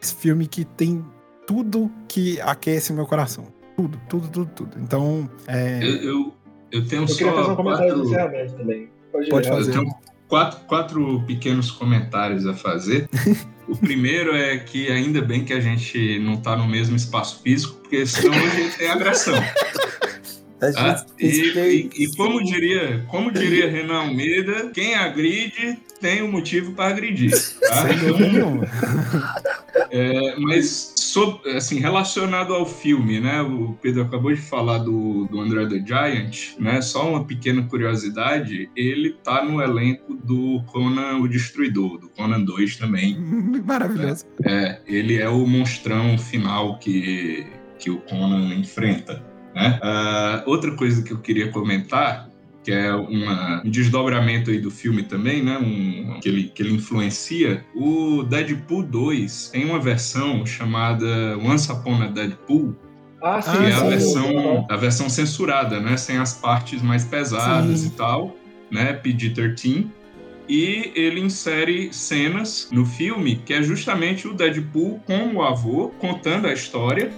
esse 0.00 0.14
filme 0.14 0.46
que 0.46 0.64
tem 0.64 1.04
tudo 1.46 1.90
que 2.06 2.40
aquece 2.40 2.92
meu 2.92 3.06
coração. 3.06 3.46
Tudo, 3.76 4.00
tudo, 4.08 4.28
tudo, 4.28 4.50
tudo. 4.54 4.78
Então, 4.80 5.28
é, 5.46 5.78
Eu, 5.82 5.96
eu, 5.96 6.34
eu 6.70 6.86
tenho 6.86 7.02
Eu 7.04 7.06
queria 7.06 7.32
fazer 7.32 7.44
só 7.46 7.52
um 7.52 7.56
comentário 7.56 7.94
do 7.94 8.02
quatro, 8.02 8.12
encerramento 8.12 8.54
também. 8.56 8.88
Pode, 9.12 9.28
Pode 9.30 9.48
fazer. 9.48 9.70
eu 9.70 9.74
tenho 9.82 9.94
quatro, 10.28 10.60
quatro 10.66 11.22
pequenos 11.26 11.70
comentários 11.70 12.46
a 12.46 12.54
fazer. 12.54 13.08
O 13.68 13.76
primeiro 13.76 14.34
é 14.34 14.56
que 14.58 14.88
ainda 14.90 15.20
bem 15.20 15.44
que 15.44 15.52
a 15.52 15.60
gente 15.60 16.18
não 16.20 16.36
tá 16.38 16.56
no 16.56 16.66
mesmo 16.66 16.96
espaço 16.96 17.40
físico, 17.42 17.74
porque 17.76 18.06
senão 18.06 18.36
hoje 18.36 18.70
tem 18.78 18.88
agressão. 18.88 19.34
Ah, 20.76 21.06
e, 21.20 21.26
e- 21.56 21.90
e 22.02 22.16
como 22.16 22.42
diria, 22.42 23.04
como 23.06 23.30
diria 23.30 23.70
Renan 23.70 23.98
Almeida, 23.98 24.72
quem 24.74 24.92
agride 24.96 25.78
tem 26.00 26.20
um 26.20 26.32
motivo 26.32 26.72
para 26.72 26.88
agredir. 26.90 27.30
tá? 27.60 27.86
sem 27.86 27.96
dúvida 27.98 28.28
nenhuma. 28.32 28.66
É, 29.92 30.34
mas 30.40 30.94
sob- 31.08 31.48
assim, 31.50 31.78
relacionado 31.78 32.52
ao 32.54 32.66
filme, 32.66 33.20
né? 33.20 33.40
O 33.42 33.72
Pedro 33.80 34.02
acabou 34.02 34.32
de 34.32 34.40
falar 34.40 34.78
do, 34.78 35.26
do 35.26 35.40
André 35.40 35.66
the 35.66 35.82
Giant, 35.84 36.58
né? 36.58 36.80
Só 36.82 37.08
uma 37.08 37.24
pequena 37.24 37.62
curiosidade, 37.62 38.70
ele 38.76 39.14
tá 39.24 39.44
no 39.44 39.60
elenco 39.62 40.14
do 40.14 40.62
Conan 40.66 41.18
o 41.18 41.28
Destruidor, 41.28 41.98
do 41.98 42.08
Conan 42.10 42.44
2 42.44 42.76
também. 42.76 43.18
Maravilhoso. 43.64 44.24
É, 44.44 44.80
ele 44.86 45.16
é 45.16 45.28
o 45.28 45.46
monstrão 45.46 46.18
final 46.18 46.78
que, 46.78 47.46
que 47.78 47.90
o 47.90 47.98
Conan 48.00 48.54
enfrenta. 48.54 49.24
Né? 49.54 49.78
Ah, 49.82 50.42
outra 50.46 50.72
coisa 50.76 51.02
que 51.02 51.12
eu 51.12 51.18
queria 51.18 51.50
comentar, 51.50 52.27
que 52.68 52.72
é 52.74 52.94
uma- 52.94 53.62
um 53.64 53.70
desdobramento 53.70 54.50
aí 54.50 54.58
do 54.58 54.70
filme 54.70 55.02
também, 55.02 55.42
né? 55.42 55.56
Um, 55.56 56.20
que, 56.20 56.28
ele, 56.28 56.52
que 56.54 56.62
ele 56.62 56.74
influencia, 56.74 57.64
o 57.74 58.22
Deadpool 58.24 58.82
2 58.82 59.48
tem 59.50 59.64
uma 59.64 59.80
versão 59.80 60.44
chamada 60.44 61.38
Once 61.38 61.72
Upon 61.72 62.02
a 62.02 62.08
Deadpool, 62.08 62.76
Ah, 63.22 63.40
sim, 63.40 63.52
que 63.52 63.56
é 63.64 63.72
a 63.72 63.78
sim. 63.80 63.88
versão, 63.88 64.66
a 64.68 64.76
versão 64.76 65.08
censurada, 65.08 65.80
né? 65.80 65.96
Sem 65.96 66.18
as 66.18 66.34
partes 66.34 66.82
mais 66.82 67.06
pesadas 67.06 67.80
Sim. 67.80 67.86
e 67.86 67.90
tal, 67.92 68.36
né? 68.70 68.92
PG-13. 68.92 69.86
E 70.46 70.92
ele 70.94 71.20
insere 71.20 71.88
cenas 71.90 72.68
no 72.70 72.84
filme 72.84 73.36
que 73.46 73.54
é 73.54 73.62
justamente 73.62 74.28
o 74.28 74.34
Deadpool 74.34 75.00
com 75.06 75.36
o 75.36 75.42
avô 75.42 75.88
contando 75.98 76.46
a 76.46 76.52
história. 76.52 77.10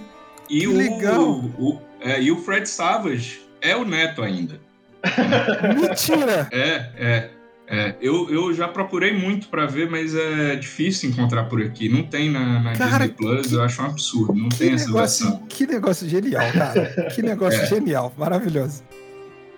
E 0.49 0.61
Que 0.61 0.69
o, 0.69 0.77
legal. 0.77 1.29
o- 1.59 1.81
é, 2.01 2.23
e 2.23 2.31
o 2.31 2.37
Fred 2.37 2.69
Savage 2.69 3.41
é 3.61 3.75
o 3.77 3.85
neto 3.85 4.23
ainda. 4.23 4.61
Mentira! 5.75 6.49
É, 6.53 6.91
é. 6.97 7.31
é. 7.69 7.95
Eu, 8.01 8.29
eu 8.31 8.53
já 8.55 8.67
procurei 8.69 9.13
muito 9.17 9.49
pra 9.49 9.67
ver, 9.67 9.89
mas 9.89 10.15
é 10.15 10.57
difícil 10.57 11.11
encontrar 11.11 11.45
por 11.45 11.63
aqui. 11.63 11.89
Não 11.89 12.03
tem 12.03 12.31
na, 12.31 12.61
na 12.61 12.73
Cara, 12.75 13.07
Disney 13.07 13.15
Plus, 13.15 13.47
que- 13.49 13.55
eu 13.55 13.63
acho 13.63 13.83
um 13.83 13.87
absurdo. 13.87 14.35
Não 14.35 14.49
tem 14.49 14.73
essa 14.73 14.87
negócio, 14.87 15.27
versão. 15.27 15.47
que 15.49 15.67
negócio 15.67 16.09
genial, 16.09 16.53
cara. 16.53 17.11
Que 17.15 17.23
negócio 17.23 17.61
É. 17.63 17.67
genial, 17.67 18.13
maravilhoso. 18.19 18.83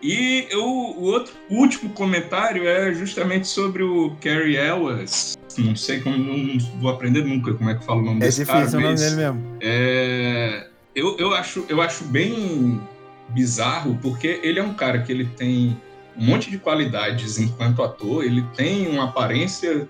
E 0.02 0.46
eu, 0.50 0.64
o 0.64 1.02
outro 1.04 1.32
o 1.48 1.54
último 1.60 1.90
comentário 1.90 2.66
é 2.66 2.92
justamente 2.92 3.46
sobre 3.46 3.84
o 3.84 4.16
Cary 4.20 4.56
Elwes. 4.56 5.38
Não 5.56 5.76
sei 5.76 6.00
como, 6.00 6.16
não 6.18 6.58
vou 6.80 6.90
aprender 6.90 7.24
nunca 7.24 7.54
como 7.54 7.70
é 7.70 7.74
que 7.76 7.84
fala 7.84 8.00
o 8.00 8.04
nome 8.04 8.16
É 8.16 8.24
desse 8.26 8.44
cara, 8.44 8.58
difícil 8.60 8.80
o 8.80 8.82
nome 8.82 8.96
dele 8.96 9.14
mesmo. 9.16 9.56
é, 9.60 10.66
eu, 10.94 11.16
eu, 11.18 11.32
acho, 11.34 11.64
eu 11.68 11.80
acho 11.80 12.02
bem 12.04 12.80
bizarro, 13.28 13.98
porque 14.00 14.40
ele 14.42 14.58
é 14.58 14.62
um 14.62 14.74
cara 14.74 15.00
que 15.02 15.12
ele 15.12 15.24
tem 15.24 15.80
um 16.16 16.26
monte 16.26 16.50
de 16.50 16.58
qualidades 16.58 17.38
enquanto 17.38 17.82
ator, 17.82 18.24
ele 18.24 18.42
tem 18.54 18.88
uma 18.88 19.04
aparência 19.04 19.88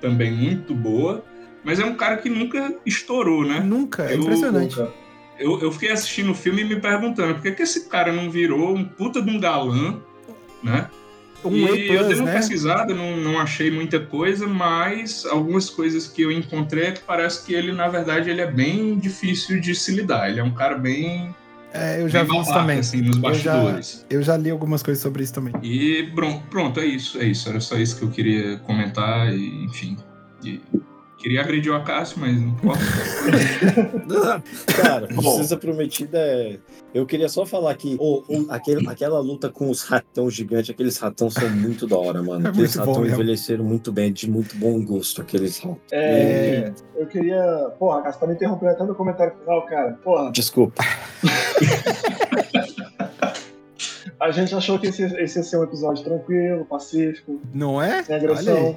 também 0.00 0.30
muito 0.30 0.74
boa, 0.74 1.24
mas 1.64 1.80
é 1.80 1.84
um 1.84 1.94
cara 1.94 2.16
que 2.18 2.28
nunca 2.28 2.76
estourou, 2.86 3.44
né? 3.44 3.60
Nunca, 3.60 4.04
é 4.04 4.14
impressionante. 4.14 4.78
Eu, 5.38 5.60
eu 5.60 5.72
fiquei 5.72 5.90
assistindo 5.90 6.30
o 6.30 6.34
filme 6.34 6.62
e 6.62 6.64
me 6.64 6.80
perguntando 6.80 7.34
por 7.34 7.42
que, 7.42 7.52
que 7.52 7.62
esse 7.62 7.88
cara 7.88 8.12
não 8.12 8.30
virou 8.30 8.74
um 8.74 8.84
puta 8.84 9.20
de 9.20 9.30
um 9.30 9.38
galã, 9.38 10.00
né? 10.62 10.88
Um 11.44 11.54
e 11.54 11.88
eu 11.88 12.06
dei 12.06 12.16
uma 12.16 12.26
né? 12.26 12.32
pesquisada, 12.34 12.94
não, 12.94 13.16
não 13.16 13.38
achei 13.38 13.70
muita 13.70 14.00
coisa, 14.00 14.46
mas 14.46 15.26
algumas 15.26 15.68
coisas 15.68 16.08
que 16.08 16.22
eu 16.22 16.32
encontrei 16.32 16.86
é 16.86 16.92
que 16.92 17.00
parece 17.00 17.44
que 17.44 17.54
ele, 17.54 17.72
na 17.72 17.88
verdade, 17.88 18.30
ele 18.30 18.40
é 18.40 18.50
bem 18.50 18.98
difícil 18.98 19.60
de 19.60 19.74
se 19.74 19.92
lidar. 19.92 20.30
Ele 20.30 20.40
é 20.40 20.44
um 20.44 20.54
cara 20.54 20.76
bem, 20.76 21.34
É, 21.72 22.00
eu 22.00 22.08
já 22.08 22.22
vi 22.22 22.38
isso 22.38 22.52
também. 22.52 22.78
assim, 22.78 23.02
nos 23.02 23.16
Eu 23.16 23.34
já, 23.34 23.52
bastidores. 23.56 24.06
eu 24.08 24.22
já 24.22 24.36
li 24.36 24.50
algumas 24.50 24.82
coisas 24.82 25.02
sobre 25.02 25.22
isso 25.22 25.34
também. 25.34 25.52
E 25.62 26.10
pronto, 26.14 26.42
pronto, 26.48 26.80
é 26.80 26.86
isso, 26.86 27.18
é 27.18 27.24
isso. 27.24 27.48
Era 27.48 27.60
só 27.60 27.76
isso 27.76 27.98
que 27.98 28.04
eu 28.04 28.10
queria 28.10 28.56
comentar, 28.58 29.32
e, 29.34 29.64
enfim. 29.64 29.96
E 30.44 30.60
Queria 31.18 31.40
agredir 31.40 31.72
o 31.72 31.74
Acácio, 31.74 32.18
mas 32.20 32.40
não 32.40 32.54
posso. 32.54 32.80
Cara, 34.80 35.06
Princesa 35.06 35.56
Prometida 35.56 36.18
é. 36.18 36.58
Eu 36.94 37.04
queria 37.06 37.28
só 37.28 37.44
falar 37.46 37.74
que 37.74 37.96
um- 38.00 38.46
aquele- 38.50 38.86
aquela 38.88 39.18
luta 39.18 39.48
com 39.50 39.68
os 39.70 39.82
ratão 39.82 40.30
gigantes, 40.30 40.70
aqueles 40.70 40.98
ratão 40.98 41.28
são 41.30 41.48
muito 41.50 41.86
da 41.86 41.96
hora, 41.96 42.22
mano. 42.22 42.46
É 42.46 42.50
aqueles 42.50 42.76
muito 42.76 42.84
bom 42.86 42.92
ratão 42.92 43.02
mesmo. 43.02 43.14
envelheceram 43.22 43.64
muito 43.64 43.90
bem, 43.90 44.12
de 44.12 44.30
muito 44.30 44.54
bom 44.56 44.80
gosto, 44.84 45.20
aqueles 45.22 45.58
ratão. 45.58 45.80
É, 45.90 46.70
eu 46.94 47.06
queria. 47.06 47.70
Porra, 47.78 48.02
Cássio, 48.02 48.20
tá 48.20 48.26
me 48.26 48.34
interrompendo 48.34 48.72
até 48.72 48.84
no 48.84 48.94
comentário 48.94 49.32
final, 49.38 49.64
cara. 49.66 49.92
Porra, 50.04 50.30
Desculpa. 50.32 50.84
a 54.20 54.30
gente 54.30 54.54
achou 54.54 54.78
que 54.78 54.86
esse, 54.88 55.02
esse 55.02 55.38
ia 55.38 55.42
ser 55.42 55.56
um 55.58 55.64
episódio 55.64 56.04
tranquilo, 56.04 56.64
pacífico, 56.66 57.40
Não 57.52 57.80
é? 57.82 58.02
sem 58.02 58.14
agressão. 58.16 58.76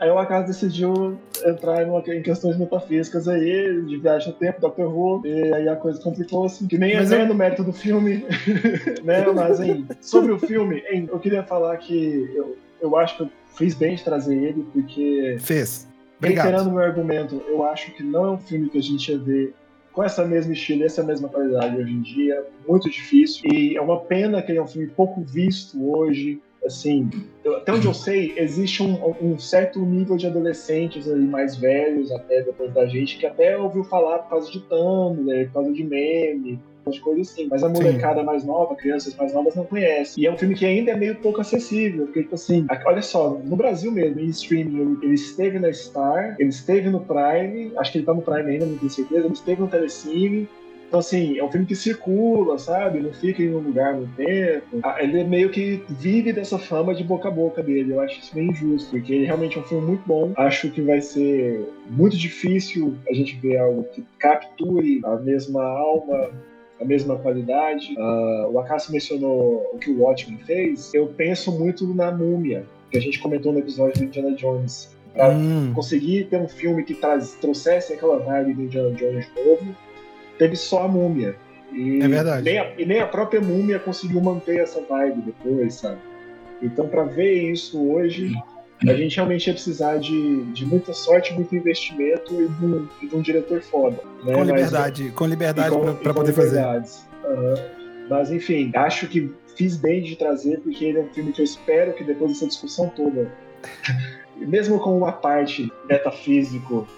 Aí 0.00 0.10
o 0.10 0.18
Acaso 0.18 0.46
decidiu 0.46 1.18
entrar 1.44 1.82
em 1.82 2.22
questões 2.22 2.56
metafísicas 2.56 3.26
aí, 3.26 3.82
de 3.82 3.96
viagem 3.96 4.28
no 4.28 4.34
tempo, 4.34 4.60
Doctor 4.60 4.86
Who, 4.86 5.26
e 5.26 5.52
aí 5.52 5.68
a 5.68 5.76
coisa 5.76 6.00
complicou-se, 6.00 6.66
que 6.66 6.78
nem 6.78 6.94
Mas 6.94 7.10
é 7.10 7.24
no 7.24 7.34
mérito 7.34 7.64
do 7.64 7.72
filme, 7.72 8.24
né? 9.02 9.24
Mas 9.34 9.60
hein, 9.60 9.86
sobre 10.00 10.32
o 10.32 10.38
filme, 10.38 10.84
hein, 10.90 11.08
eu 11.10 11.18
queria 11.18 11.42
falar 11.42 11.76
que 11.78 12.30
eu, 12.34 12.56
eu 12.80 12.96
acho 12.96 13.16
que 13.16 13.22
eu 13.24 13.30
fiz 13.56 13.74
bem 13.74 13.96
de 13.96 14.04
trazer 14.04 14.36
ele, 14.36 14.66
porque 14.72 15.36
Fez. 15.40 15.88
Obrigado. 16.18 16.44
Reiterando 16.46 16.70
meu 16.72 16.82
argumento, 16.82 17.42
eu 17.48 17.64
acho 17.64 17.92
que 17.92 18.02
não 18.02 18.26
é 18.26 18.30
um 18.32 18.38
filme 18.38 18.68
que 18.68 18.78
a 18.78 18.82
gente 18.82 19.10
ia 19.10 19.18
ver 19.18 19.54
com 19.92 20.04
essa 20.04 20.24
mesma 20.24 20.52
estilo, 20.52 20.84
essa 20.84 21.02
mesma 21.02 21.28
qualidade 21.28 21.76
hoje 21.76 21.92
em 21.92 22.00
dia. 22.02 22.44
Muito 22.68 22.88
difícil. 22.88 23.50
E 23.52 23.76
é 23.76 23.80
uma 23.80 24.00
pena 24.00 24.40
que 24.42 24.52
ele 24.52 24.58
é 24.58 24.62
um 24.62 24.66
filme 24.66 24.88
pouco 24.88 25.20
visto 25.22 25.92
hoje. 25.92 26.40
Assim, 26.68 27.10
até 27.56 27.72
onde 27.72 27.86
eu 27.86 27.94
sei, 27.94 28.34
existe 28.36 28.82
um, 28.82 29.14
um 29.20 29.38
certo 29.38 29.80
nível 29.80 30.16
de 30.16 30.26
adolescentes 30.26 31.10
ali 31.10 31.26
mais 31.26 31.56
velhos, 31.56 32.12
até 32.12 32.42
depois 32.42 32.72
da 32.72 32.86
gente, 32.86 33.18
que 33.18 33.26
até 33.26 33.56
ouviu 33.56 33.82
falar 33.84 34.18
por 34.18 34.30
causa 34.30 34.50
de 34.50 34.60
Tumblr, 34.60 35.46
por 35.46 35.54
causa 35.54 35.72
de 35.72 35.82
meme, 35.82 36.60
umas 36.84 36.98
coisas 36.98 37.30
assim. 37.30 37.48
Mas 37.50 37.62
a 37.62 37.68
molecada 37.68 38.22
mais 38.22 38.44
nova, 38.44 38.74
crianças 38.74 39.14
mais 39.16 39.32
novas, 39.32 39.54
não 39.54 39.64
conhece. 39.64 40.20
E 40.20 40.26
é 40.26 40.32
um 40.32 40.36
filme 40.36 40.54
que 40.54 40.66
ainda 40.66 40.90
é 40.90 40.96
meio 40.96 41.16
pouco 41.16 41.40
acessível, 41.40 42.04
porque, 42.06 42.22
tipo 42.22 42.34
assim, 42.34 42.66
olha 42.84 43.02
só, 43.02 43.30
no 43.30 43.56
Brasil 43.56 43.90
mesmo, 43.90 44.20
em 44.20 44.26
streaming, 44.26 44.80
ele, 44.80 44.98
ele 45.02 45.14
esteve 45.14 45.58
na 45.58 45.72
Star, 45.72 46.36
ele 46.38 46.50
esteve 46.50 46.90
no 46.90 47.00
Prime, 47.00 47.72
acho 47.78 47.92
que 47.92 47.98
ele 47.98 48.06
tá 48.06 48.14
no 48.14 48.22
Prime 48.22 48.50
ainda, 48.50 48.66
não 48.66 48.76
tenho 48.76 48.90
certeza, 48.90 49.26
ele 49.26 49.34
esteve 49.34 49.60
no 49.60 49.68
Telecine. 49.68 50.48
Então, 50.88 51.00
assim, 51.00 51.38
é 51.38 51.44
um 51.44 51.50
filme 51.50 51.66
que 51.66 51.76
circula, 51.76 52.58
sabe? 52.58 52.98
Não 53.00 53.12
fica 53.12 53.42
em 53.42 53.54
um 53.54 53.58
lugar 53.58 53.94
no 53.94 54.06
tempo. 54.16 54.80
Ah, 54.82 54.96
Ele 55.02 55.22
meio 55.22 55.50
que 55.50 55.84
vive 55.90 56.32
dessa 56.32 56.58
fama 56.58 56.94
de 56.94 57.04
boca 57.04 57.28
a 57.28 57.30
boca 57.30 57.62
dele. 57.62 57.92
Eu 57.92 58.00
acho 58.00 58.18
isso 58.18 58.34
bem 58.34 58.48
injusto, 58.48 58.90
porque 58.90 59.12
ele 59.12 59.26
realmente 59.26 59.58
é 59.58 59.60
um 59.60 59.64
filme 59.64 59.86
muito 59.86 60.02
bom. 60.06 60.32
Acho 60.36 60.70
que 60.70 60.80
vai 60.80 61.02
ser 61.02 61.62
muito 61.90 62.16
difícil 62.16 62.94
a 63.08 63.12
gente 63.12 63.36
ver 63.36 63.58
algo 63.58 63.84
que 63.92 64.02
capture 64.18 65.00
a 65.04 65.16
mesma 65.16 65.62
alma 65.62 66.30
a 66.80 66.84
mesma 66.84 67.16
qualidade. 67.16 67.94
Ah, 67.98 68.48
o 68.50 68.58
Acácio 68.60 68.92
mencionou 68.92 69.68
o 69.74 69.78
que 69.78 69.90
o 69.90 70.00
Watchmen 70.00 70.38
fez. 70.46 70.94
Eu 70.94 71.08
penso 71.08 71.50
muito 71.52 71.92
na 71.92 72.10
Múmia, 72.12 72.64
que 72.90 72.96
a 72.96 73.00
gente 73.00 73.18
comentou 73.18 73.52
no 73.52 73.58
episódio 73.58 73.98
do 73.98 74.04
Indiana 74.04 74.34
Jones. 74.36 74.96
Pra 75.12 75.30
Hum, 75.30 75.72
conseguir 75.74 76.28
ter 76.30 76.36
um 76.40 76.46
filme 76.46 76.84
que 76.84 76.94
traz, 76.94 77.32
trouxesse 77.40 77.92
aquela 77.94 78.18
vibe 78.20 78.54
do 78.54 78.62
Indiana 78.62 78.90
Jones 78.92 79.26
de 79.34 79.42
novo, 79.44 79.76
teve 80.38 80.56
só 80.56 80.84
a 80.84 80.88
Múmia. 80.88 81.36
E 81.72 82.00
É 82.02 82.08
verdade. 82.08 82.42
Nem 82.44 82.58
a, 82.58 82.72
e 82.78 82.86
nem 82.86 83.00
a 83.00 83.06
própria 83.06 83.40
Múmia 83.40 83.78
conseguiu 83.78 84.20
manter 84.20 84.60
essa 84.60 84.80
vibe 84.80 85.22
depois, 85.22 85.74
sabe? 85.74 85.98
Então, 86.62 86.88
para 86.88 87.04
ver 87.04 87.50
isso 87.52 87.78
hoje, 87.92 88.32
a 88.86 88.94
gente 88.94 89.16
realmente 89.16 89.46
ia 89.46 89.52
precisar 89.52 89.98
de, 89.98 90.44
de 90.52 90.64
muita 90.66 90.92
sorte, 90.92 91.32
muito 91.34 91.54
investimento 91.54 92.34
e 92.40 92.48
de 92.48 92.64
um, 92.64 92.88
de 93.08 93.14
um 93.16 93.20
diretor 93.20 93.60
foda. 93.60 93.98
Né? 94.24 94.32
com 94.32 94.38
Mas- 94.40 94.46
liberdade, 94.48 95.10
com 95.10 95.26
liberdade 95.26 95.68
e 95.68 95.70
com- 95.70 95.80
pra, 95.82 95.92
e 95.92 95.94
pra 95.96 96.14
com 96.14 96.20
poder 96.20 96.32
fazer. 96.32 96.48
liberdades. 96.56 97.06
Aham. 97.24 97.54
Mas 98.08 98.30
enfim, 98.32 98.72
acho 98.74 99.06
que 99.06 99.30
fiz 99.54 99.76
bem 99.76 100.02
de 100.02 100.16
trazer, 100.16 100.60
porque 100.60 100.84
ele 100.84 100.98
é 100.98 101.02
um 101.02 101.08
filme 101.10 101.30
que 101.32 101.42
eu 101.42 101.44
espero 101.44 101.92
que 101.92 102.02
depois 102.02 102.32
dessa 102.32 102.46
discussão 102.46 102.88
toda, 102.88 103.30
mesmo 104.36 104.78
com 104.80 104.96
uma 104.96 105.12
parte 105.12 105.70
metafísico 105.88 106.88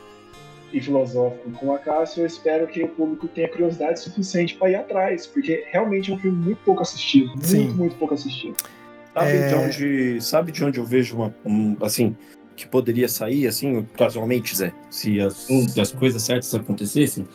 e 0.73 0.81
filosófico 0.81 1.51
com 1.53 1.75
a 1.75 1.79
Cássio, 1.79 2.23
eu 2.23 2.27
espero 2.27 2.67
que 2.67 2.83
o 2.83 2.89
público 2.89 3.27
tenha 3.29 3.49
curiosidade 3.49 4.01
suficiente 4.01 4.55
para 4.57 4.71
ir 4.71 4.75
atrás, 4.77 5.27
porque 5.27 5.65
realmente 5.71 6.11
é 6.11 6.15
um 6.15 6.19
filme 6.19 6.37
muito 6.45 6.59
pouco 6.65 6.83
assistido. 6.83 7.31
Sim. 7.43 7.65
Muito, 7.65 7.77
muito 7.77 7.97
pouco 7.97 8.15
assistido. 8.15 8.57
Sabe, 9.15 9.31
É. 9.31 9.49
de 9.49 9.55
onde, 9.55 10.21
sabe 10.21 10.53
de 10.53 10.65
onde 10.65 10.79
eu 10.79 10.85
vejo 10.85 11.17
uma, 11.17 11.35
um, 11.45 11.77
assim, 11.81 12.17
que 12.57 12.67
poderia 12.69 13.09
sair, 13.09 13.47
assim, 13.47 13.85
casualmente, 13.97 14.57
Zé? 14.57 14.73
Se 14.91 15.21
as, 15.21 15.49
Hum. 15.51 15.69
se 15.69 15.81
as 15.81 15.93
coisas 15.93 16.23
certas 16.23 16.55
acontecessem? 16.55 17.27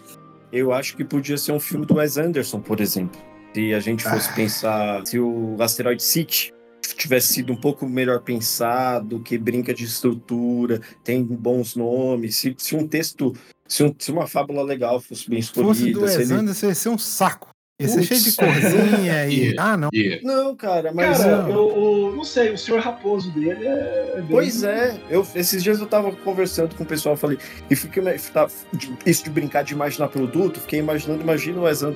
Eu 0.52 0.72
acho 0.72 0.96
que 0.96 1.04
podia 1.04 1.38
ser 1.38 1.52
um 1.52 1.60
filme 1.60 1.86
do 1.86 1.96
Wes 1.96 2.18
Anderson, 2.18 2.62
por 2.62 2.80
exemplo. 2.80 3.20
Se 3.54 3.74
a 3.74 3.80
gente 3.80 4.04
fosse 4.04 4.34
pensar, 4.34 5.06
se 5.06 5.20
o 5.20 5.56
Asteroid 5.60 6.02
City 6.02 6.54
tivesse 6.96 7.34
sido 7.34 7.52
um 7.54 7.56
pouco 7.56 7.88
melhor 7.88 8.22
pensado, 8.22 9.20
que 9.20 9.38
brinca 9.38 9.74
de 9.74 9.84
estrutura, 9.84 10.82
tem 11.04 11.24
bons 11.24 11.76
nomes, 11.76 12.36
se, 12.38 12.56
se 12.58 12.76
um 12.76 12.88
texto, 12.88 13.34
se, 13.68 13.84
um- 13.84 13.94
se 13.98 14.12
uma 14.12 14.28
fábula 14.28 14.64
legal 14.64 15.00
fosse 15.00 15.30
bem 15.30 15.40
escolhida, 15.40 15.74
Fosse 15.74 15.92
do 15.92 16.08
se 16.08 16.18
Wes 16.18 16.30
ele- 16.32 16.40
Anderson, 16.40 16.68
ia 16.68 16.76
ser 16.76 16.90
um 16.90 16.98
saco. 16.98 17.50
Ia 17.78 17.90
ser 17.90 18.04
cheio 18.04 18.22
de 18.22 18.32
corzinha 18.38 19.28
e. 19.28 19.50
Ia. 19.50 19.56
Ah, 19.58 19.76
não. 19.76 19.90
E 19.92 20.22
Não, 20.24 20.56
cara, 20.56 20.94
mas 20.94 21.18
Cara, 21.18 21.42
não. 21.44 21.50
eu, 21.50 22.06
eu 22.08 22.16
não 22.16 22.24
sei, 22.24 22.54
o 22.54 22.58
Senhor 22.58 22.80
Raposo 22.80 23.30
dele 23.32 23.66
é. 23.68 24.14
bem- 24.22 24.28
Pois 24.30 24.64
é, 24.64 24.98
eu, 25.10 25.28
esses 25.36 25.62
dias 25.62 25.82
eu 25.82 25.86
tava 25.86 26.10
conversando 26.14 26.74
com 26.74 26.84
o 26.84 26.86
pessoal, 26.86 27.18
falei, 27.18 27.38
e 27.70 27.76
fiquei, 27.76 28.02
tá, 28.32 28.48
de- 28.72 28.98
isso 29.06 29.26
de 29.26 29.30
brincar 29.30 29.64
de 29.66 29.74
imaginar 29.74 30.08
produto, 30.08 30.62
fiquei 30.62 30.80
imaginando, 30.80 31.22
imagina 31.22 31.60
o 31.60 31.68
Exam 31.68 31.94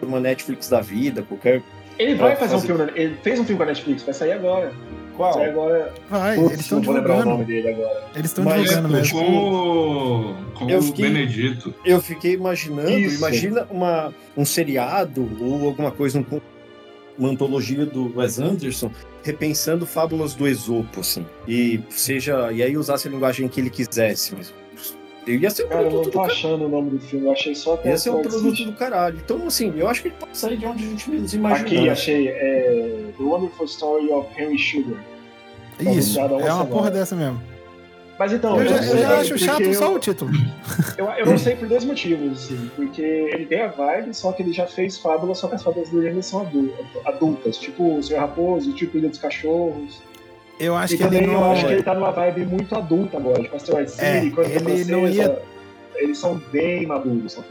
uma 0.00 0.20
Netflix 0.20 0.68
da 0.70 0.80
vida, 0.80 1.22
qualquer. 1.22 1.62
Ele 1.98 2.14
vai 2.14 2.28
Vai 2.30 2.36
fazer 2.36 2.56
um 2.56 2.60
fazer. 2.60 2.74
filme, 2.86 2.92
ele 2.94 3.16
fez 3.22 3.38
um 3.38 3.44
filme 3.44 3.56
com 3.56 3.62
a 3.62 3.66
Netflix, 3.66 4.02
vai 4.02 4.14
sair 4.14 4.32
agora. 4.32 4.72
Qual? 5.16 5.32
Sai 5.32 5.48
agora. 5.50 5.92
Vai, 6.10 6.34
Putz, 6.34 6.50
eles 6.52 6.60
estão 6.62 6.78
não 6.78 6.84
vou 6.86 6.94
lembrar 6.94 7.14
o 7.14 7.24
nome 7.24 7.44
divulgando. 7.44 7.46
dele 7.46 7.68
agora. 7.68 8.04
Eles 8.16 8.30
estão 8.30 8.44
divulgando 8.44 8.88
mesmo. 8.88 9.18
com, 9.20 10.34
com 10.58 10.70
Eu 10.70 10.78
o 10.78 10.82
fiquei- 10.82 11.04
Benedito. 11.06 11.74
Eu 11.84 12.00
fiquei 12.00 12.32
imaginando, 12.32 12.90
Isso. 12.90 13.16
imagina 13.18 13.66
uma, 13.70 14.12
um 14.36 14.44
seriado 14.44 15.28
ou 15.40 15.66
alguma 15.66 15.90
coisa, 15.92 16.18
um- 16.18 16.40
uma 17.16 17.28
antologia 17.30 17.86
do 17.86 18.12
Wes 18.18 18.40
Anderson, 18.40 18.90
repensando 19.22 19.86
fábulas 19.86 20.34
do 20.34 20.48
Esopo, 20.48 20.98
assim. 21.00 21.24
E 21.46 21.80
seja. 21.90 22.50
E 22.50 22.60
aí 22.60 22.76
usasse 22.76 23.06
a 23.06 23.10
linguagem 23.10 23.46
que 23.46 23.60
ele 23.60 23.70
quisesse. 23.70 24.34
Mas 25.26 25.42
ia 25.42 25.50
ser 25.50 25.64
um 25.64 25.68
Cara, 25.68 25.80
eu 25.80 25.84
não 25.84 25.90
produto 25.92 26.04
do 26.06 26.12
tô 26.12 26.20
achando 26.22 26.64
o 26.64 26.68
nome 26.68 26.90
do 26.90 26.98
filme, 27.00 27.26
eu 27.26 27.32
achei 27.32 27.54
só 27.54 27.74
até 27.74 27.90
Ia 27.90 27.96
ser 27.98 28.10
um 28.10 28.20
produto 28.22 28.50
City. 28.56 28.64
do 28.66 28.72
caralho. 28.72 29.18
Então, 29.24 29.46
assim, 29.46 29.72
eu 29.76 29.88
acho 29.88 30.02
que 30.02 30.08
ele 30.08 30.16
pode 30.20 30.36
sair 30.36 30.56
de 30.56 30.66
onde 30.66 30.84
a 30.84 30.88
gente 30.88 31.10
menos 31.10 31.32
imagina. 31.34 31.66
Aqui, 31.66 31.88
achei. 31.88 32.28
É, 32.28 33.04
The 33.16 33.22
Wonderful 33.22 33.64
Story 33.66 34.10
of 34.10 34.28
Henry 34.40 34.58
Sugar. 34.58 35.02
Isso, 35.80 36.14
Tá 36.14 36.22
é 36.22 36.26
uma 36.26 36.40
semana. 36.40 36.64
porra 36.66 36.90
dessa 36.90 37.16
mesmo. 37.16 37.40
Mas 38.16 38.32
então, 38.32 38.60
Eu 38.60 38.68
já, 38.68 38.76
não 38.80 38.88
eu 38.92 38.98
já 38.98 39.18
acho 39.18 39.38
chato 39.38 39.60
eu, 39.62 39.74
só 39.74 39.92
o 39.92 39.98
título. 39.98 40.30
Eu, 40.96 41.06
eu 41.06 41.26
não 41.26 41.36
sei 41.36 41.56
por 41.56 41.66
dois 41.68 41.84
motivos, 41.84 42.44
assim. 42.44 42.70
Porque 42.76 43.02
ele 43.02 43.44
tem 43.46 43.60
a 43.62 43.66
vibe, 43.66 44.14
só 44.14 44.30
que 44.30 44.40
ele 44.40 44.52
já 44.52 44.64
fez 44.68 44.96
fábulas, 44.96 45.38
só 45.38 45.48
que 45.48 45.56
as 45.56 45.62
fábulas 45.64 45.88
dele 45.90 46.08
ainda 46.10 46.22
são 46.22 46.42
adu- 46.42 46.72
adultas. 47.04 47.56
Tipo 47.58 47.96
o 47.96 48.02
Senhor 48.02 48.20
Raposo, 48.20 48.72
tipo 48.72 48.96
Ilha 48.96 49.08
dos 49.08 49.18
Cachorros. 49.18 50.00
Eu 50.60 50.76
acho 50.76 50.94
e 50.94 50.96
que 50.96 51.02
ele 51.02 51.16
também 51.18 51.32
eu 51.34 51.40
não. 51.40 51.52
acho 51.52 51.66
que 51.66 51.72
ele 51.72 51.82
tá 51.82 51.94
numa 51.94 52.10
vibe 52.12 52.46
muito 52.46 52.74
adulta 52.76 53.16
agora. 53.16 53.42
Tipo 53.42 53.56
Asteroid 53.56 53.90
City, 53.90 54.04
É, 54.04 54.30
Crônica 54.30 54.70
ele 54.70 54.84
não 54.84 55.00
Francesa, 55.00 55.22
ia- 55.22 55.42
Eles 55.96 56.18
são 56.18 56.40
bem 56.52 56.86
maduros, 56.86 57.32
são 57.32 57.44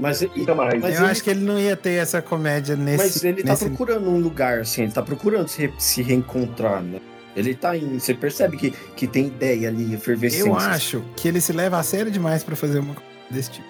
Mas, 0.00 0.22
e- 0.22 0.28
pinta 0.28 0.54
mais. 0.54 0.74
mas 0.80 0.84
eu 0.84 0.88
ele- 1.00 1.04
tá 1.06 1.10
acho 1.10 1.24
que 1.24 1.30
ele 1.30 1.40
não 1.44 1.58
ia 1.58 1.76
ter 1.76 1.92
essa 1.94 2.20
comédia 2.20 2.76
nesse. 2.76 2.98
Mas 2.98 3.24
ele 3.24 3.42
tá 3.42 3.50
nesse... 3.50 3.64
procurando 3.66 4.08
um 4.10 4.20
lugar, 4.20 4.60
assim, 4.60 4.82
ele 4.82 4.92
tá 4.92 5.02
procurando 5.02 5.48
se, 5.48 5.72
se 5.78 6.02
reencontrar, 6.02 6.82
né? 6.82 7.00
Ele 7.36 7.54
tá 7.54 7.76
em. 7.76 7.98
Você 7.98 8.14
percebe 8.14 8.56
que, 8.56 8.70
que 8.96 9.06
tem 9.06 9.26
ideia 9.28 9.68
ali, 9.68 9.94
efervescência. 9.94 10.48
Eu 10.48 10.56
acho 10.56 11.02
que 11.16 11.28
ele 11.28 11.40
se 11.40 11.52
leva 11.52 11.78
a 11.78 11.82
sério 11.82 12.10
demais 12.10 12.42
pra 12.44 12.54
fazer 12.56 12.80
uma 12.80 12.94
coisa 12.94 13.10
desse 13.30 13.50
tipo. 13.52 13.66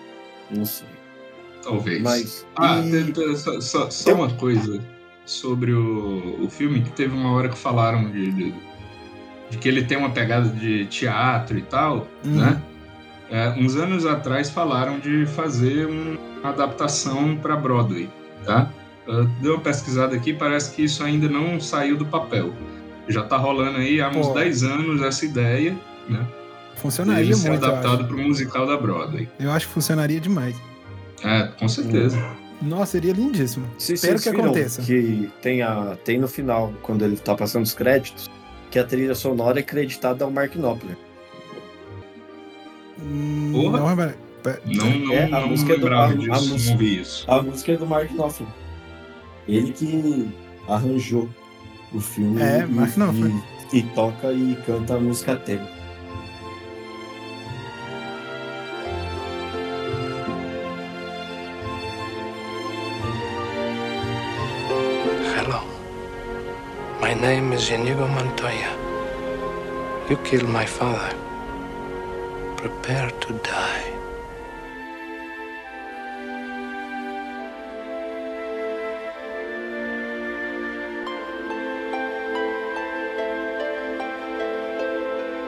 Não 0.51 0.65
sei. 0.65 0.87
Talvez. 1.63 2.01
Mas. 2.03 2.47
Ah, 2.57 2.81
e- 2.81 3.37
só, 3.37 3.61
só- 3.61 3.91
só 3.91 4.05
Tem- 4.07 4.15
uma 4.15 4.31
coisa 4.35 4.81
sobre 5.31 5.73
o, 5.73 6.45
o 6.45 6.49
filme, 6.51 6.81
que 6.83 6.91
teve 6.91 7.15
uma 7.15 7.33
hora 7.33 7.49
que 7.49 7.59
falaram 7.59 8.11
de, 8.11 8.31
de, 8.33 8.55
de 9.51 9.59
que 9.59 9.69
ele 9.69 9.85
tem 9.85 9.99
uma 9.99 10.11
pegada 10.11 10.49
de 10.49 10.87
teatro 10.87 11.59
e 11.59 11.63
tal, 11.63 12.09
Uhum. 12.25 12.37
né? 12.37 12.63
É, 13.31 13.51
uns 13.59 13.77
anos 13.77 14.07
atrás 14.07 14.49
falaram 14.49 14.99
de 14.99 15.27
fazer 15.27 15.87
um- 15.87 16.17
uma 16.41 16.49
adaptação 16.49 17.37
para 17.37 17.55
Broadway, 17.57 18.09
tá? 18.45 18.71
Eu 19.07 19.27
dei 19.43 19.51
uma 19.51 19.61
pesquisada 19.61 20.17
aqui, 20.17 20.33
parece 20.33 20.75
que 20.75 20.83
isso 20.85 21.05
ainda 21.05 21.29
não 21.29 21.61
saiu 21.61 21.97
do 21.97 22.07
papel. 22.07 22.55
Já 23.07 23.23
tá 23.23 23.37
rolando 23.37 23.79
aí 23.79 24.01
há 24.01 24.09
uns 24.09 24.29
Pô. 24.29 24.35
10 24.35 24.63
anos 24.63 25.03
essa 25.03 25.27
ideia, 25.27 25.77
né? 26.09 26.27
Funcionaria 26.77 27.27
De 27.27 27.35
ser 27.37 27.51
muito. 27.51 27.65
adaptado 27.67 28.05
para 28.07 28.17
o 28.17 28.19
musical 28.21 28.67
da 28.67 28.77
Broadway. 28.79 29.29
Eu 29.39 29.51
acho 29.51 29.67
que 29.67 29.75
funcionaria 29.75 30.21
demais. 30.21 30.57
É, 31.23 31.49
com 31.59 31.69
certeza. 31.69 32.17
Nossa, 32.61 32.93
seria 32.93 33.13
lindíssimo. 33.13 33.67
Se 33.79 33.95
Espero 33.95 34.21
que 34.21 34.29
aconteça. 34.29 34.83
Que 34.83 35.31
tem, 35.41 35.63
a, 35.63 35.97
tem 36.05 36.19
no 36.19 36.27
final, 36.29 36.73
quando 36.83 37.05
ele 37.05 37.17
tá 37.17 37.35
passando 37.35 37.65
os 37.65 37.73
créditos, 37.73 38.29
que 38.71 38.79
a 38.79 38.85
trilha 38.85 39.15
sonora 39.15 39.61
é 39.61 39.63
creditada 39.63 40.25
ao 40.25 40.31
Mark 40.31 40.55
Knopfler. 40.57 40.97
Hum, 43.01 43.51
Porra. 43.53 43.79
Não, 43.81 43.97
mas- 43.97 44.15
Não, 44.65 44.91
não, 44.99 45.13
É, 45.15 45.25
a 45.25 45.29
não 45.29 45.49
música 45.49 45.75
do- 45.77 45.81
lembrava 45.85 46.13
a- 46.13 46.15
a 46.15 46.17
disso, 46.17 46.49
música- 46.49 46.71
não 46.71 46.79
vi 46.79 47.01
isso. 47.01 47.31
A 47.31 47.43
música 47.43 47.73
é 47.73 47.77
do 47.77 47.87
Mark 47.87 48.11
Knopfler. 48.13 48.49
Ele 49.47 49.73
que 49.73 50.29
arranjou 50.69 51.29
o 51.93 52.01
filme 52.01 52.41
É, 52.43 52.61
e, 52.63 52.67
Mark 52.67 52.95
Knopfler. 52.95 53.33
e, 53.73 53.79
e 53.79 53.83
toca 53.83 54.33
e 54.33 54.57
canta 54.67 54.95
a 54.95 55.01
música 55.01 55.37
tema. 55.37 55.69
Name 67.21 67.53
is 67.53 67.69
Inigo 67.71 68.07
Montoya. 68.07 68.71
You 70.09 70.17
killed 70.19 70.49
my 70.49 70.65
father. 70.67 71.15
Prepare 72.57 73.11
to 73.21 73.33
die. 73.43 73.99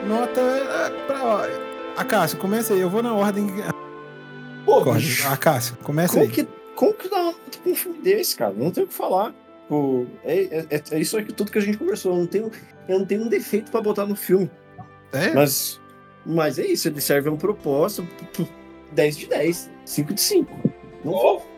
Nota 0.07 0.41
é, 0.41 0.89
pra. 1.05 1.23
ó, 1.23 1.41
Acácio, 1.97 2.37
começa 2.37 2.73
aí. 2.73 2.81
Eu 2.81 2.89
vou 2.89 3.03
na 3.03 3.13
ordem. 3.13 3.47
Pô, 4.65 4.83
Acácio, 5.31 5.75
começa 5.83 6.13
como 6.13 6.25
aí. 6.25 6.31
que, 6.31 6.47
como 6.75 6.93
que 6.93 7.09
dá 7.09 7.17
uma 7.17 7.25
nota 7.31 7.57
pra 7.61 7.71
um 7.71 7.75
filme 7.75 7.99
desse, 7.99 8.35
cara? 8.35 8.53
Não 8.55 8.71
tem 8.71 8.83
o 8.83 8.87
que 8.87 8.93
falar. 8.93 9.33
Pô, 9.71 10.05
é, 10.25 10.65
é, 10.69 10.81
é 10.91 10.99
isso 10.99 11.17
aqui 11.17 11.31
tudo 11.31 11.49
que 11.49 11.57
a 11.57 11.61
gente 11.61 11.77
conversou. 11.77 12.11
Eu 12.11 12.19
não 12.19 12.27
tenho, 12.27 12.51
eu 12.89 12.99
não 12.99 13.05
tenho 13.05 13.23
um 13.23 13.29
defeito 13.29 13.71
pra 13.71 13.79
botar 13.79 14.05
no 14.05 14.17
filme. 14.17 14.51
É? 15.13 15.33
Mas, 15.33 15.79
mas 16.25 16.59
é 16.59 16.65
isso, 16.65 16.89
ele 16.89 16.99
serve 16.99 17.29
a 17.29 17.31
um 17.31 17.37
propósito. 17.37 18.05
pô, 18.35 18.45
10 18.91 19.17
de 19.17 19.27
10, 19.27 19.71
5 19.85 20.13
de 20.13 20.19
5. 20.19 20.69
Não 21.05 21.13
vou. 21.13 21.49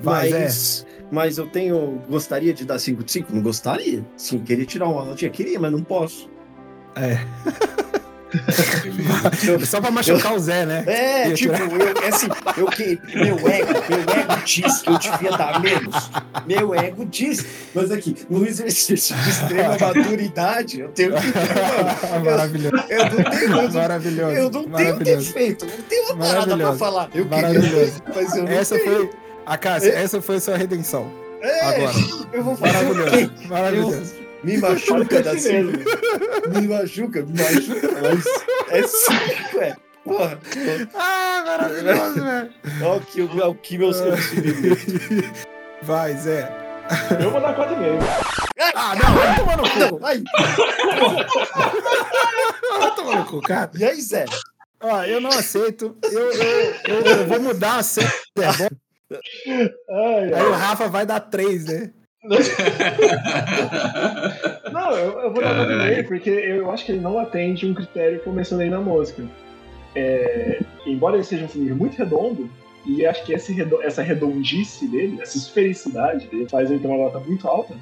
Vai, 0.00 0.30
mas, 0.30 0.86
mas 1.12 1.36
eu 1.36 1.46
tenho. 1.46 2.02
Gostaria 2.08 2.54
de 2.54 2.64
dar 2.64 2.78
5 2.78 3.04
de 3.04 3.12
5? 3.12 3.34
Não 3.34 3.42
gostaria. 3.42 4.02
Sim, 4.16 4.38
queria 4.38 4.64
tirar 4.64 4.88
uma 4.88 5.04
notinha? 5.04 5.30
Queria, 5.30 5.60
mas 5.60 5.70
não 5.70 5.82
posso. 5.82 6.30
É. 6.94 7.18
Só 9.66 9.80
pra 9.80 9.90
machucar 9.90 10.34
o 10.34 10.38
Zé, 10.38 10.64
né? 10.66 10.84
É, 10.86 11.30
tipo, 11.32 11.54
eu, 11.54 12.02
é 12.04 12.08
assim, 12.08 12.28
eu 12.56 12.66
que, 12.66 12.98
meu 13.14 13.36
ego, 13.48 13.72
meu 13.88 14.00
ego 14.00 14.42
diz 14.44 14.80
que 14.82 14.90
eu 14.90 14.98
devia 14.98 15.30
dar 15.36 15.60
menos. 15.60 16.10
Meu 16.46 16.74
ego 16.74 17.04
diz. 17.06 17.44
Mas 17.74 17.90
aqui, 17.90 18.16
no 18.28 18.46
exercício 18.46 19.16
de 19.16 19.30
extrema 19.30 19.76
maturidade, 19.80 20.80
eu 20.80 20.88
tenho 20.88 21.12
que. 21.14 21.26
Mano, 21.26 22.24
Maravilhoso. 22.24 22.76
eu 22.88 23.04
não 23.04 23.30
tenho. 23.30 23.42
Eu 23.56 23.62
não, 23.62 23.72
Maravilhoso. 23.72 24.32
eu 24.36 24.50
não 24.50 24.64
tenho 24.70 24.96
defeito, 24.96 25.66
não 25.66 25.82
tenho 25.88 26.02
nada 26.16 26.16
pra 26.16 26.34
Maravilhoso. 26.46 26.78
falar. 26.78 27.08
Eu 27.14 27.24
Maravilhoso. 27.26 27.70
queria, 28.02 28.02
mas 28.14 28.36
eu 28.36 28.42
não 28.44 28.52
Essa 28.52 28.78
tenho. 28.78 28.96
foi. 28.96 29.10
Acácio, 29.46 29.92
essa 29.92 30.20
foi 30.20 30.36
a 30.36 30.40
sua 30.40 30.56
redenção. 30.56 31.10
É, 31.40 31.60
Agora. 31.60 31.92
eu 32.32 32.42
vou 32.42 32.56
quê? 32.56 32.62
Maravilhoso. 32.62 33.30
Maravilhoso. 33.48 34.14
Me 34.46 34.56
machuca 34.62 35.22
da 35.22 35.36
cinco. 35.38 35.72
Me 36.54 36.68
machuca, 36.68 37.22
me 37.22 37.32
machuca. 37.42 37.88
Mas 38.02 38.24
é 38.70 38.82
cinco, 38.86 39.58
é. 39.60 39.76
Porra, 40.04 40.38
Ah, 40.94 41.42
maravilhoso, 41.44 42.14
velho. 42.22 42.50
olha 42.82 42.92
o 42.92 43.00
que, 43.00 43.22
o 43.22 43.54
que 43.56 43.76
meu 43.78 43.92
serviço 43.92 44.34
me 44.36 44.52
deu. 44.52 44.76
Vai, 45.82 46.14
Zé. 46.16 46.48
Eu 47.20 47.30
vou 47.32 47.40
dar 47.40 47.56
4,5. 47.56 47.98
Ah, 48.76 48.94
não, 48.94 49.14
vai 49.16 49.36
tomar 49.36 49.56
no 49.56 49.62
cu. 49.68 49.78
Não, 50.00 50.06
aí, 50.06 50.22
Vai 52.78 52.94
tomar 52.94 53.16
no 53.16 53.24
cu, 53.26 53.40
cara. 53.42 53.70
e 53.76 53.84
aí, 53.84 54.00
Zé? 54.00 54.24
Ó, 54.80 55.02
eu 55.02 55.20
não 55.20 55.30
aceito. 55.30 55.96
Eu, 56.04 56.32
eu, 56.32 56.74
eu, 56.86 57.00
eu 57.04 57.26
vou 57.26 57.40
mudar 57.40 57.80
a. 57.80 57.82
É. 58.40 58.68
Ai, 59.90 60.32
Aí 60.34 60.42
o 60.46 60.52
Rafa 60.52 60.88
vai 60.88 61.04
dar 61.04 61.18
três, 61.20 61.64
né? 61.64 61.90
Não, 64.72 64.90
eu, 64.92 65.20
eu 65.20 65.32
vou 65.32 65.42
dar 65.42 65.54
Caralho. 65.54 65.96
4,5 65.96 66.08
porque 66.08 66.30
eu 66.30 66.70
acho 66.70 66.84
que 66.84 66.92
ele 66.92 67.00
não 67.00 67.18
atende 67.18 67.66
um 67.66 67.74
critério 67.74 68.20
que 68.20 68.26
eu 68.26 68.32
mencionei 68.32 68.68
na 68.68 68.80
música. 68.80 69.24
É, 69.94 70.60
embora 70.84 71.16
ele 71.16 71.24
seja 71.24 71.44
um 71.44 71.48
filme 71.48 71.72
muito 71.72 71.96
redondo, 71.96 72.50
e 72.86 73.04
acho 73.04 73.24
que 73.24 73.32
esse 73.32 73.54
essa 73.82 74.02
redondice 74.02 74.86
dele, 74.86 75.18
essa 75.20 75.36
esfericidade 75.36 76.28
dele, 76.28 76.48
faz 76.48 76.70
ele 76.70 76.78
ter 76.78 76.86
uma 76.86 76.98
nota 76.98 77.18
muito 77.18 77.48
alta. 77.48 77.74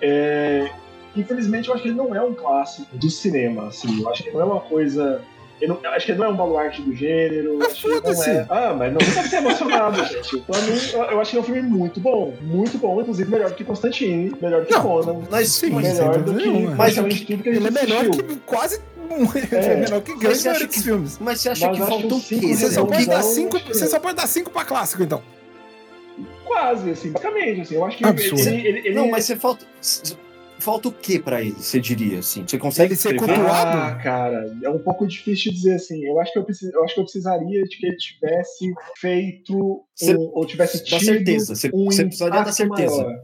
É, 0.00 0.70
infelizmente, 1.14 1.68
eu 1.68 1.74
acho 1.74 1.82
que 1.82 1.90
ele 1.90 1.96
não 1.96 2.14
é 2.14 2.22
um 2.22 2.32
clássico 2.32 2.96
do 2.96 3.10
cinema. 3.10 3.68
Assim, 3.68 4.00
eu 4.00 4.08
acho 4.08 4.22
que 4.22 4.30
não 4.30 4.40
é 4.40 4.44
uma 4.44 4.60
coisa. 4.60 5.20
Eu, 5.64 5.80
não- 5.82 5.90
acho 5.92 6.06
que 6.06 6.12
ele 6.12 6.18
não 6.18 6.26
é 6.26 6.28
um 6.30 6.36
baluarte 6.36 6.82
do 6.82 6.94
gênero. 6.94 7.58
Não 7.58 7.70
foda-se. 7.70 8.30
é- 8.30 8.46
Ah, 8.48 8.74
mas 8.78 8.92
não 8.92 8.98
deve 8.98 9.28
ser 9.28 9.36
emocionado, 9.36 10.04
gente. 10.06 10.38
Pra 10.40 10.60
mim, 10.60 10.78
eu, 11.12 11.20
acho 11.20 11.30
que 11.30 11.36
é 11.36 11.40
um 11.40 11.44
filme 11.44 11.62
muito 11.62 12.00
bom. 12.00 12.34
Muito 12.40 12.78
bom, 12.78 13.00
inclusive 13.00 13.30
melhor 13.30 13.50
do 13.50 13.56
que 13.56 13.64
Constantine, 13.64 14.32
melhor 14.40 14.60
do 14.62 14.66
que 14.66 14.72
Não, 14.74 14.82
Conan. 14.82 15.22
Mas, 15.30 15.48
Sim, 15.52 15.70
melhor 15.70 16.18
do 16.22 16.34
que 16.34 16.46
nenhuma. 16.46 16.70
Mas 16.76 16.76
praticamente 16.94 17.26
tudo 17.26 17.42
que 17.42 17.48
a 17.48 17.52
gente 17.54 17.66
Ele 17.66 17.68
é 17.78 17.80
melhor 17.82 18.00
assistiu. 18.02 18.24
que 18.24 18.36
quase. 18.46 18.80
Ele 19.34 19.48
é 19.52 19.72
É. 19.72 19.76
melhor 19.76 20.00
que 20.02 20.16
grande 20.18 20.44
maioria 20.44 20.66
dos 20.66 20.82
filmes. 20.82 21.18
mas 21.20 21.40
você 21.40 21.48
acha 21.50 21.66
Mas 21.68 21.76
que 21.78 21.84
que 21.84 22.14
o 22.14 22.20
quê? 22.20 22.54
Você 22.56 22.70
só, 22.70 22.84
pode 22.86 23.06
dar 23.06 23.22
cinco, 23.22 23.58
você 23.60 23.86
só 23.86 24.00
pode 24.00 24.16
dar 24.16 24.26
cinco 24.26 24.50
pra 24.50 24.64
clássico, 24.64 25.02
então. 25.02 25.22
Quase, 26.44 26.90
assim, 26.90 27.10
basicamente, 27.10 27.60
assim. 27.62 27.74
Eu 27.74 27.84
acho 27.84 27.96
que 27.98 28.04
Absurdo. 28.04 28.40
ele, 28.48 28.66
ele, 28.68 28.78
ele 28.80 28.94
Não, 28.94 29.04
é- 29.06 29.10
mas 29.10 29.24
você 29.24 29.36
falta. 29.36 29.64
Falta 30.58 30.88
o 30.88 30.92
que 30.92 31.18
pra 31.18 31.42
ele, 31.42 31.52
você 31.52 31.78
diria 31.80 32.20
assim? 32.20 32.46
Você 32.46 32.56
consegue 32.58 32.92
Ele 32.92 33.00
ser 33.00 33.16
cultuado. 33.16 33.42
Ah, 33.78 33.94
cara, 34.02 34.56
é 34.62 34.68
um 34.70 34.78
pouco 34.78 35.06
difícil 35.06 35.50
de 35.50 35.56
dizer 35.58 35.74
assim. 35.74 36.02
Eu 36.04 36.18
acho 36.20 36.32
que 36.32 36.38
eu, 36.38 36.44
precis, 36.44 36.72
eu 36.72 36.82
acho 36.84 36.94
que 36.94 37.00
eu 37.00 37.04
precisaria 37.04 37.62
de 37.64 37.76
que 37.76 37.86
ele 37.86 37.96
tivesse 37.96 38.72
feito 38.98 39.84
Cê- 39.94 40.14
um, 40.16 40.30
ou 40.32 40.46
tivesse 40.46 40.82
tido 40.84 41.00
certeza, 41.00 41.54
você- 41.54 41.70
um 41.74 41.84
você 41.86 42.04
precisaria 42.04 42.42
da 42.42 42.52
certeza. 42.52 42.96
maior. 43.02 43.14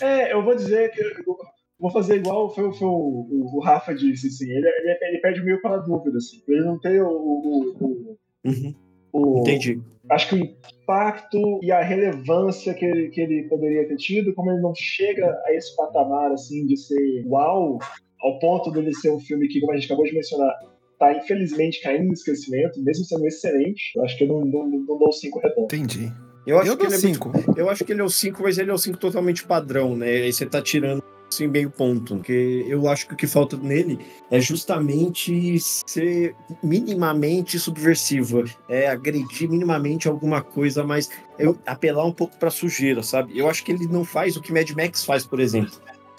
É, 0.00 0.32
eu 0.32 0.44
vou 0.44 0.54
dizer 0.54 0.90
que 0.92 1.00
eu 1.00 1.36
vou 1.80 1.90
fazer 1.90 2.16
igual 2.16 2.54
foi, 2.54 2.72
foi 2.74 2.86
o, 2.86 2.90
o, 2.92 3.56
o 3.56 3.60
Rafa 3.60 3.94
disse, 3.94 4.28
assim. 4.28 4.48
Ele, 4.50 4.66
ele, 4.68 4.98
ele 5.02 5.18
perde 5.18 5.42
meio 5.42 5.60
pela 5.62 5.78
dúvida, 5.78 6.18
assim. 6.18 6.42
Ele 6.46 6.64
não 6.64 6.78
tem 6.78 7.00
o, 7.00 7.08
o, 7.08 7.76
o, 7.80 8.18
Uhum, 8.46 8.74
o- 9.14 9.40
entendi. 9.40 9.80
acho 10.10 10.28
que 10.28 10.34
o 10.34 10.38
impacto 10.38 11.38
e 11.62 11.72
a 11.72 11.82
relevância 11.82 12.74
que 12.74 12.84
ele, 12.84 13.08
que 13.08 13.20
ele 13.20 13.44
poderia 13.48 13.86
ter 13.88 13.96
tido, 13.96 14.34
como 14.34 14.50
ele 14.50 14.60
não 14.60 14.72
chega 14.74 15.26
a 15.46 15.54
esse 15.54 15.74
patamar 15.76 16.32
assim 16.32 16.66
de 16.66 16.76
ser 16.76 17.24
uau, 17.26 17.78
ao 18.20 18.38
ponto 18.38 18.70
dele 18.70 18.94
ser 18.94 19.10
um 19.12 19.20
filme 19.20 19.48
que, 19.48 19.60
como 19.60 19.72
a 19.72 19.76
gente 19.76 19.86
acabou 19.86 20.04
de 20.04 20.14
mencionar, 20.14 20.52
tá 20.98 21.12
infelizmente 21.16 21.80
caindo 21.82 22.06
no 22.06 22.12
esquecimento, 22.12 22.82
mesmo 22.82 23.04
sendo 23.04 23.26
excelente. 23.26 23.92
Eu 23.96 24.04
acho 24.04 24.16
que 24.16 24.24
eu 24.24 24.28
não, 24.28 24.40
não, 24.44 24.66
não 24.68 24.98
dou 24.98 25.12
cinco 25.12 25.38
redondo. 25.40 25.64
Entendi. 25.64 26.12
Eu 26.46 26.58
acho 26.58 26.68
Eu 26.70 26.76
que 26.76 26.84
dou 26.84 26.94
ele 26.94 26.96
é 26.96 27.08
muito 27.08 27.14
cinco. 27.14 27.58
Eu 27.58 27.70
acho 27.70 27.84
que 27.84 27.92
ele 27.92 28.00
é 28.02 28.04
o 28.04 28.10
5, 28.10 28.42
mas 28.42 28.58
ele 28.58 28.70
é 28.70 28.74
o 28.74 28.78
5 28.78 28.98
totalmente 28.98 29.46
padrão, 29.46 29.96
né? 29.96 30.06
Aí 30.08 30.32
você 30.32 30.44
tá 30.44 30.60
tirando 30.60 31.02
assim 31.34 31.46
meio 31.46 31.70
ponto. 31.70 32.16
Porque 32.16 32.64
eu 32.68 32.88
acho 32.88 33.06
que 33.06 33.14
o 33.14 33.16
que 33.16 33.26
falta 33.26 33.56
nele 33.56 33.98
é 34.30 34.40
justamente 34.40 35.58
ser 35.60 36.34
minimamente 36.62 37.58
subversivo. 37.58 38.44
É 38.68 38.88
agredir 38.88 39.50
minimamente 39.50 40.08
alguma 40.08 40.42
coisa, 40.42 40.84
mas 40.84 41.10
eu 41.38 41.58
apelar 41.66 42.04
um 42.04 42.12
pouco 42.12 42.36
pra 42.38 42.50
sujeira, 42.50 43.02
sabe? 43.02 43.36
Eu 43.36 43.48
acho 43.48 43.64
que 43.64 43.72
ele 43.72 43.86
não 43.86 44.04
faz 44.04 44.36
o 44.36 44.40
que 44.40 44.52
Mad 44.52 44.70
Max 44.70 45.04
faz, 45.04 45.26
por 45.26 45.40
exemplo. 45.40 45.74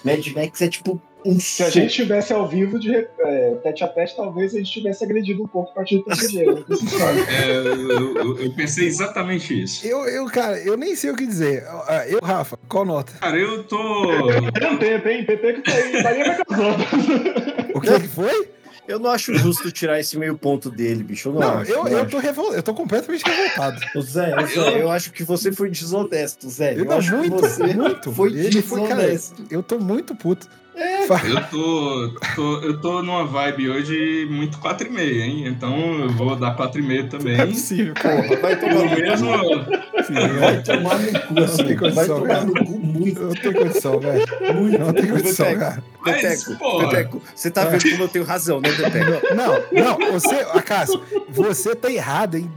Mad 0.06 0.28
Max 0.36 0.62
é 0.62 0.68
tipo 0.70 1.02
um 1.26 1.40
Se 1.40 1.64
a 1.64 1.70
gente 1.72 1.92
tivesse 1.96 2.32
ao 2.32 2.48
vivo 2.48 2.80
de 2.80 2.94
é, 2.96 3.56
tete 3.64 3.84
a 3.84 3.88
tete, 3.88 4.16
talvez 4.16 4.54
a 4.54 4.58
gente 4.60 4.72
tivesse 4.72 5.04
agredido 5.04 5.42
um 5.44 5.48
pouco 5.48 5.72
a 5.72 5.74
partir 5.74 5.98
do 5.98 6.04
terceiro. 6.04 6.64
sabe. 6.70 7.22
É, 7.22 7.50
eu, 7.58 8.16
eu- 8.18 8.38
eu 8.44 8.52
pensei 8.54 8.86
exatamente 8.88 9.64
isso. 9.64 9.88
Eu, 9.88 10.06
eu, 10.06 10.26
cara, 10.28 10.60
eu 10.60 10.78
nem 10.78 10.96
sei 10.96 11.10
o 11.10 11.16
que 11.16 11.26
dizer. 11.26 11.64
Ah, 11.88 12.06
Eu, 12.08 12.20
Rafa, 12.22 12.58
qual 12.70 12.86
nota? 12.86 13.14
Cara, 13.20 13.36
eu 13.38 13.64
tô. 13.64 14.04
Não 14.62 14.78
tem, 14.78 15.00
tem, 15.02 15.26
PT 15.26 15.54
que 15.54 15.62
tá 15.64 15.72
aí, 15.74 16.04
tá 16.04 16.10
aí 16.10 16.20
outras. 16.30 17.76
O 17.76 17.82
que, 17.82 18.00
que 18.02 18.08
foi? 18.08 18.50
Eu 18.88 19.00
não 19.00 19.10
acho 19.10 19.34
justo 19.36 19.72
tirar 19.72 20.00
esse 20.00 20.18
meio 20.18 20.38
ponto 20.38 20.70
dele, 20.70 21.04
bicho. 21.04 21.30
Eu 21.30 21.34
não, 21.34 21.40
Não, 21.42 21.58
acho. 21.60 21.72
eu, 21.72 21.84
não 21.84 21.92
eu, 21.92 22.02
acho. 22.02 22.10
tô 22.12 22.18
revol... 22.20 22.54
eu 22.54 22.64
tô 22.64 22.74
completamente 22.74 23.24
revoltado. 23.26 23.80
Ô, 23.96 24.02
Zé, 24.02 24.36
ô, 24.36 24.46
Zé, 24.46 24.82
eu 24.82 24.92
acho 24.92 25.12
que 25.12 25.24
você 25.24 25.52
foi 25.52 25.70
desonesto, 25.70 26.50
Zé. 26.50 26.74
Eu 26.76 26.80
Eu, 26.80 26.86
tô 26.86 26.94
acho 26.94 27.10
que 27.10 27.16
muito, 27.18 27.36
você 27.42 27.64
muito. 27.74 28.12
foi 28.12 28.34
Ele 28.34 28.62
foi, 28.62 28.82
cara, 28.88 29.02
desonesto. 29.02 29.44
eu 29.50 29.64
tô 29.64 29.80
muito 29.80 30.16
puto. 30.16 30.48
É. 30.76 31.06
Eu 31.06 31.42
tô, 31.50 32.10
tô- 32.36 32.60
eu 32.62 32.82
tô 32.82 33.02
numa 33.02 33.24
vibe 33.26 33.70
hoje 33.70 34.28
muito 34.30 34.58
4,5, 34.60 35.00
hein? 35.00 35.48
Então 35.48 35.74
eu 36.02 36.10
vou 36.10 36.36
dar 36.36 36.56
4,5 36.58 37.10
também. 37.10 37.38
Não 37.38 37.44
é 37.44 37.48
possível. 37.48 37.94
Porra, 37.94 38.38
vai 38.42 38.60
tomar 38.60 38.74
no 38.74 38.90
cu. 38.90 38.96
mesmo. 38.96 39.28
Vai 40.40 40.64
tomar 40.64 41.00
no 41.00 41.20
cu, 41.22 41.40
assim. 41.40 41.64
tem 41.66 41.78
condição, 41.78 41.94
Vai 41.96 42.06
tomar 42.08 42.28
cara. 42.28 42.46
no 42.46 42.54
cu 42.66 42.80
muito, 42.80 43.22
Não 43.22 43.34
tem 43.34 43.54
condição, 43.54 44.00
velho. 44.00 44.26
muito. 44.56 44.80
Não 44.80 44.94
tem 44.94 45.08
condição, 45.08 45.58
cara. 45.58 45.84
Mas. 46.02 46.44
Pepeco, 46.46 47.22
você 47.34 47.52
tá 47.52 47.66
vendo 47.66 47.90
como 47.92 48.04
eu 48.04 48.08
tenho 48.10 48.26
razão, 48.26 48.60
né, 48.60 48.70
Pepeco? 48.72 49.36
Não, 49.36 49.98
não, 50.00 50.12
você, 50.12 50.36
Acácio, 50.54 51.02
você 51.30 51.74
tá 51.76 51.90
errado 51.92 52.38
em 52.38 52.52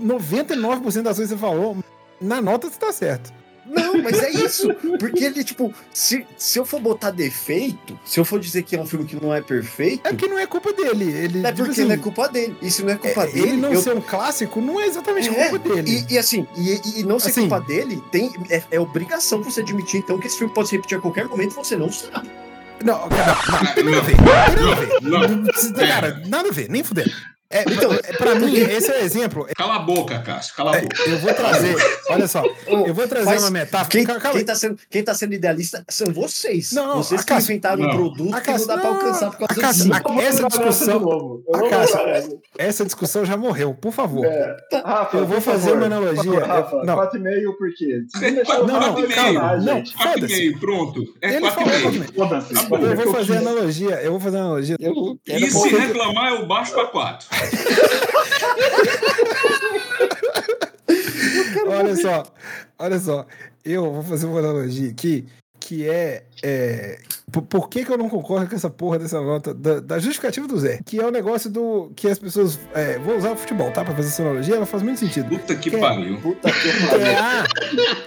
99% 0.00 1.02
das 1.02 1.16
coisas 1.16 1.18
que 1.18 1.26
você 1.28 1.36
falou. 1.36 1.76
Na 2.20 2.40
nota 2.42 2.68
você 2.68 2.78
tá 2.78 2.92
certo. 2.92 3.32
Não, 3.66 4.02
mas 4.02 4.18
é 4.22 4.30
isso. 4.30 4.72
Porque 4.98 5.24
ele, 5.24 5.44
tipo, 5.44 5.72
se, 5.92 6.26
se 6.36 6.58
eu 6.58 6.64
for 6.64 6.80
botar 6.80 7.10
defeito, 7.10 7.98
se 8.04 8.18
eu 8.18 8.24
for 8.24 8.40
dizer 8.40 8.62
que 8.62 8.74
é 8.76 8.80
um 8.80 8.86
filme 8.86 9.06
que 9.06 9.14
não 9.22 9.32
é 9.34 9.40
perfeito, 9.40 10.06
É 10.06 10.10
porque 10.10 10.26
não 10.26 10.38
é 10.38 10.46
culpa 10.46 10.72
dele. 10.72 11.04
Ele, 11.12 11.46
é 11.46 11.52
porque 11.52 11.70
assim, 11.70 11.84
não 11.84 11.92
é 11.94 11.96
culpa 11.96 12.28
dele. 12.28 12.56
Se 12.70 12.82
não 12.82 12.90
é 12.92 12.96
culpa 12.96 13.22
é, 13.24 13.26
dele, 13.26 13.48
ele 13.48 13.56
não 13.56 13.72
eu- 13.72 13.80
ser 13.80 13.94
um 13.96 14.00
clássico 14.00 14.60
não 14.60 14.80
é 14.80 14.86
exatamente 14.86 15.28
É, 15.28 15.48
culpa 15.50 15.68
dele. 15.74 16.04
E, 16.08 16.14
e 16.14 16.18
assim, 16.18 16.46
e, 16.56 17.00
e 17.00 17.02
não 17.04 17.18
ser 17.20 17.30
Assim- 17.30 17.48
culpa 17.48 17.60
dele, 17.60 18.02
tem, 18.10 18.32
é, 18.48 18.62
é 18.70 18.80
obrigação 18.80 19.42
você 19.42 19.60
admitir, 19.60 19.98
então, 20.00 20.18
que 20.18 20.26
esse 20.26 20.38
filme 20.38 20.52
pode 20.52 20.68
se 20.68 20.76
repetir 20.76 20.98
a 20.98 21.00
qualquer 21.00 21.26
momento 21.26 21.54
você 21.54 21.76
não 21.76 21.90
sabe. 21.92 22.28
Não, 22.82 22.98
não, 22.98 23.08
não, 23.08 23.74
tem 23.74 23.84
nada 23.84 23.98
a 23.98 24.00
Não. 24.00 24.04
ver. 24.04 24.16
Nada 24.22 24.72
a 24.72 24.74
ver. 24.74 25.00
Não, 25.02 25.28
Não 25.28 25.86
Cara, 25.86 26.22
nada 26.26 26.48
a 26.48 26.52
ver, 26.52 26.68
nem 26.70 26.82
fuder. 26.82 27.12
É, 27.52 27.62
Então, 27.62 27.92
é, 27.92 27.98
pra 28.12 28.36
mim, 28.36 28.54
esse 28.54 28.88
é 28.92 29.00
o 29.00 29.04
exemplo. 29.04 29.44
Cala 29.56 29.74
a 29.74 29.78
boca, 29.80 30.20
Cássio, 30.20 30.54
cala 30.54 30.72
a 30.72 30.76
É, 30.76 30.82
boca. 30.82 31.02
eu 31.02 31.18
vou 31.18 31.34
trazer, 31.34 31.76
olha 32.08 32.28
só, 32.28 32.44
eu 32.64 32.94
vou 32.94 33.08
trazer 33.08 33.24
Faz- 33.24 33.42
uma 33.42 33.50
metáfora. 33.50 33.88
Quem, 33.90 34.06
quem, 34.06 34.44
tá 34.44 34.54
sendo, 34.54 34.78
quem 34.88 35.02
tá 35.02 35.14
sendo 35.14 35.34
idealista 35.34 35.84
são 35.88 36.12
vocês. 36.12 36.70
Não, 36.70 36.98
vocês 37.02 37.22
que 37.22 37.26
Cássio- 37.26 37.50
inventaram 37.50 37.82
um 37.82 37.86
Não. 37.88 37.90
produto 37.96 38.34
A 38.36 38.40
que 38.40 38.46
não 38.46 38.52
Cássio- 38.54 38.68
dá 38.68 38.78
pra 38.78 38.84
não, 38.90 38.96
alcançar 38.96 39.30
por 39.32 39.48
causa 39.48 39.60
Cássio- 39.60 39.92
essa 40.20 40.46
discussão- 40.48 41.39
de 41.52 41.58
novo. 41.58 41.64
Eu 41.64 41.66
a 41.66 41.68
vou 41.68 41.70
Cássio- 41.70 41.96
lembrar 41.98 42.12
dessa. 42.14 42.38
Essa 42.58 42.84
discussão 42.84 43.24
já 43.24 43.36
morreu, 43.36 43.74
por 43.74 43.92
favor. 43.92 44.24
É. 44.26 44.56
Rafa, 44.84 45.16
Eu 45.16 45.26
vou 45.26 45.40
fazer 45.40 45.70
favor, 45.70 45.76
uma 45.78 45.86
analogia. 45.86 46.40
Rafa, 46.44 46.76
Eu- 46.76 46.84
não. 46.84 46.94
4,5 46.96 47.56
por 47.58 47.74
quê? 47.74 48.00
É 48.22 48.30
não 48.30 48.66
não, 48.66 48.98
e. 49.00 49.64
Não, 49.64 49.78
e 49.78 49.92
foda-se. 49.92 50.26
meio, 50.38 50.60
pronto. 50.60 51.02
É 51.22 51.28
Ele 51.30 51.40
quatro 51.40 51.62
e 51.62 51.68
falou 51.70 51.90
meio. 51.92 52.12
quatro 52.12 52.14
Foda-se. 52.14 52.54
Tá. 52.68 52.76
Eu 52.76 52.96
vou 52.96 53.12
fazer 53.14 53.36
analogia, 53.38 54.02
eu 54.02 54.10
vou 54.12 54.20
fazer 54.20 54.36
analogia. 54.38 54.76
Eu, 54.80 55.18
E 55.26 55.50
se 55.50 55.58
porque- 55.58 55.76
reclamar, 55.76 56.32
eu 56.34 56.46
baixo 56.46 56.72
pra 56.72 56.86
quatro. 56.86 57.26
Olha 61.66 61.96
só, 61.96 62.22
olha 62.78 62.98
só. 62.98 63.26
Eu 63.64 63.92
vou 63.92 64.02
fazer 64.02 64.26
uma 64.26 64.38
analogia 64.40 64.90
aqui, 64.90 65.26
que 65.70 65.88
é. 65.88 66.24
é 66.42 66.98
por, 67.30 67.42
por 67.42 67.68
que, 67.68 67.84
que 67.84 67.92
eu 67.92 67.96
não 67.96 68.08
concordo 68.08 68.48
com 68.48 68.56
essa 68.56 68.68
porra 68.68 68.98
dessa 68.98 69.20
nota 69.20 69.54
da, 69.54 69.78
da 69.78 69.98
justificativa 70.00 70.48
do 70.48 70.58
Zé? 70.58 70.80
Que 70.84 70.98
é 70.98 71.06
o 71.06 71.12
negócio 71.12 71.48
do. 71.48 71.92
que 71.94 72.08
as 72.08 72.18
pessoas. 72.18 72.58
é, 72.74 72.98
vou 72.98 73.16
usar 73.16 73.30
o 73.30 73.36
futebol, 73.36 73.70
tá? 73.70 73.84
Pra 73.84 73.94
fazer 73.94 74.08
essa 74.08 74.20
analogia, 74.22 74.56
ela 74.56 74.66
faz 74.66 74.82
muito 74.82 74.98
sentido. 74.98 75.28
Puta 75.28 75.54
que 75.54 75.70
Que- 75.70 75.76
pariu. 75.78 76.18
Puta 76.20 76.50
que 76.50 76.68
É, 76.68 76.86
pariu. 76.88 77.06
ah, 77.20 77.44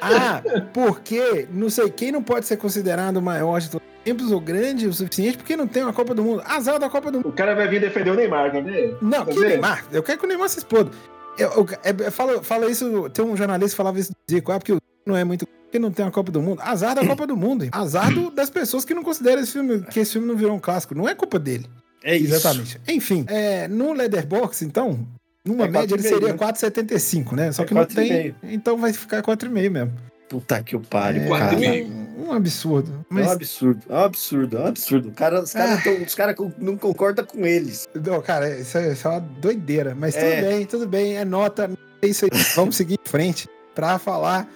ah, 0.02 0.42
porque 0.74 1.48
não 1.54 1.70
sei 1.70 1.90
quem 1.90 2.12
não 2.12 2.22
pode 2.22 2.46
ser 2.48 2.58
considerado 2.58 3.16
o 3.18 3.22
maior 3.22 3.62
de 3.62 3.70
todos 3.70 3.88
os 3.88 4.04
tempos 4.04 4.30
ou 4.30 4.42
grande 4.42 4.88
o 4.88 4.94
suficiente 4.94 5.38
porque 5.38 5.56
não 5.56 5.68
tem 5.68 5.84
uma 5.84 5.94
Copa 5.94 6.14
do 6.14 6.22
Mundo. 6.22 6.44
Azar 6.46 6.78
da 6.78 6.90
Copa 6.90 7.10
do 7.10 7.20
Mundo. 7.20 7.30
O 7.30 7.32
cara 7.32 7.56
vai 7.56 7.70
vir 7.70 7.80
defender 7.80 8.10
o 8.12 8.16
Neymar, 8.16 8.52
tá 8.52 8.60
vendo? 8.60 8.98
Não, 9.02 9.20
Tá 9.20 9.32
que 9.32 9.40
vendo? 9.40 9.48
Neymar. 9.48 9.86
Eu 9.90 10.04
quero 10.04 10.20
que 10.20 10.26
o 10.26 10.28
Neymar 10.28 10.50
se 10.50 10.58
exploda. 10.58 10.92
Eu, 11.38 11.50
eu, 11.50 11.68
é, 11.82 12.08
é, 12.08 12.12
fala, 12.12 12.44
fala 12.44 12.70
isso, 12.70 13.10
tem 13.12 13.24
um 13.24 13.38
jornalista 13.38 13.72
que 13.72 13.78
falava 13.78 13.98
isso 14.00 14.12
do 14.12 14.18
Zico, 14.36 14.52
ah, 14.52 14.60
porque 14.60 14.74
o 14.74 14.78
não 15.06 15.16
é 15.16 15.24
muito. 15.24 15.48
Porque 15.74 15.80
não 15.80 15.92
tem 15.92 16.06
a 16.06 16.12
Copa 16.12 16.32
do 16.32 16.40
Mundo. 16.40 16.62
Azar 16.62 16.94
da 16.94 17.02
Copa 17.08 17.26
do 17.26 17.36
Mundo. 17.36 17.64
hein? 17.64 17.70
Azar 17.74 18.14
do- 18.14 18.30
das 18.30 18.52
pessoas 18.52 18.86
que 18.86 18.94
não 18.94 19.02
consideram 19.04 19.42
esse 19.42 19.54
filme, 19.54 19.80
que 19.82 20.00
esse 20.02 20.12
filme 20.14 20.28
não 20.28 20.36
virou 20.36 20.56
um 20.56 20.60
clássico. 20.60 20.94
Não 20.94 21.10
é 21.10 21.16
culpa 21.16 21.40
dele. 21.40 21.66
É 22.04 22.16
isso. 22.16 22.36
Exatamente. 22.36 22.80
Enfim, 22.88 23.26
é, 23.28 23.68
no 23.68 23.92
Leatherbox, 23.92 24.62
então, 24.62 25.00
numa 25.44 25.66
É 25.66 25.68
média 25.70 25.96
ele 25.96 26.04
4,5, 26.04 26.10
seria 26.10 26.28
né? 26.28 26.38
4,75, 26.38 27.32
né? 27.36 27.52
Só 27.52 27.64
É 27.64 27.66
que 27.66 27.74
não 27.74 27.82
4,5. 27.82 27.96
tem. 27.96 28.36
Então 28.54 28.78
vai 28.78 28.94
ficar 28.94 29.24
4,5 29.24 29.72
mesmo. 29.72 29.94
Puta 30.30 30.62
que 30.62 30.76
o 30.76 30.80
pariu, 30.80 31.24
É, 31.24 31.28
quatro 31.28 31.48
cara. 31.48 31.58
e 31.66 31.70
meio. 31.70 31.88
um, 31.88 32.28
um 32.28 32.32
absurdo. 32.34 32.92
É 32.92 32.94
um 33.00 33.04
Mas, 33.10 33.32
absurdo, 33.32 33.82
é 33.90 33.94
um 33.94 33.98
absurdo, 34.04 34.58
é 34.58 34.60
um 34.62 34.68
absurdo. 34.68 35.12
Cara, 35.12 35.42
os 35.42 35.54
caras 35.54 35.84
tão- 35.84 36.04
os 36.04 36.14
caras 36.16 36.36
não 36.60 36.78
concordam 36.78 37.26
com 37.26 37.44
eles. 37.48 37.88
não, 37.96 38.22
cara, 38.22 38.60
isso 38.60 38.78
é, 38.78 38.94
isso 38.94 39.08
é 39.08 39.12
uma 39.12 39.20
doideira. 39.20 39.96
Mas 39.96 40.14
tudo 40.14 40.26
É. 40.26 40.42
bem, 40.42 40.66
tudo 40.68 40.88
bem. 40.88 41.18
É 41.18 41.26
nota. 41.26 41.72
É 42.00 42.08
isso 42.08 42.26
aí. 42.26 42.32
Vamos 42.56 42.76
seguir 42.76 42.94
em 43.04 43.10
frente 43.10 43.48
pra 43.74 43.98
falar 43.98 44.48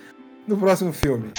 no 0.47 0.57
próximo 0.57 0.93
filme. 0.93 1.31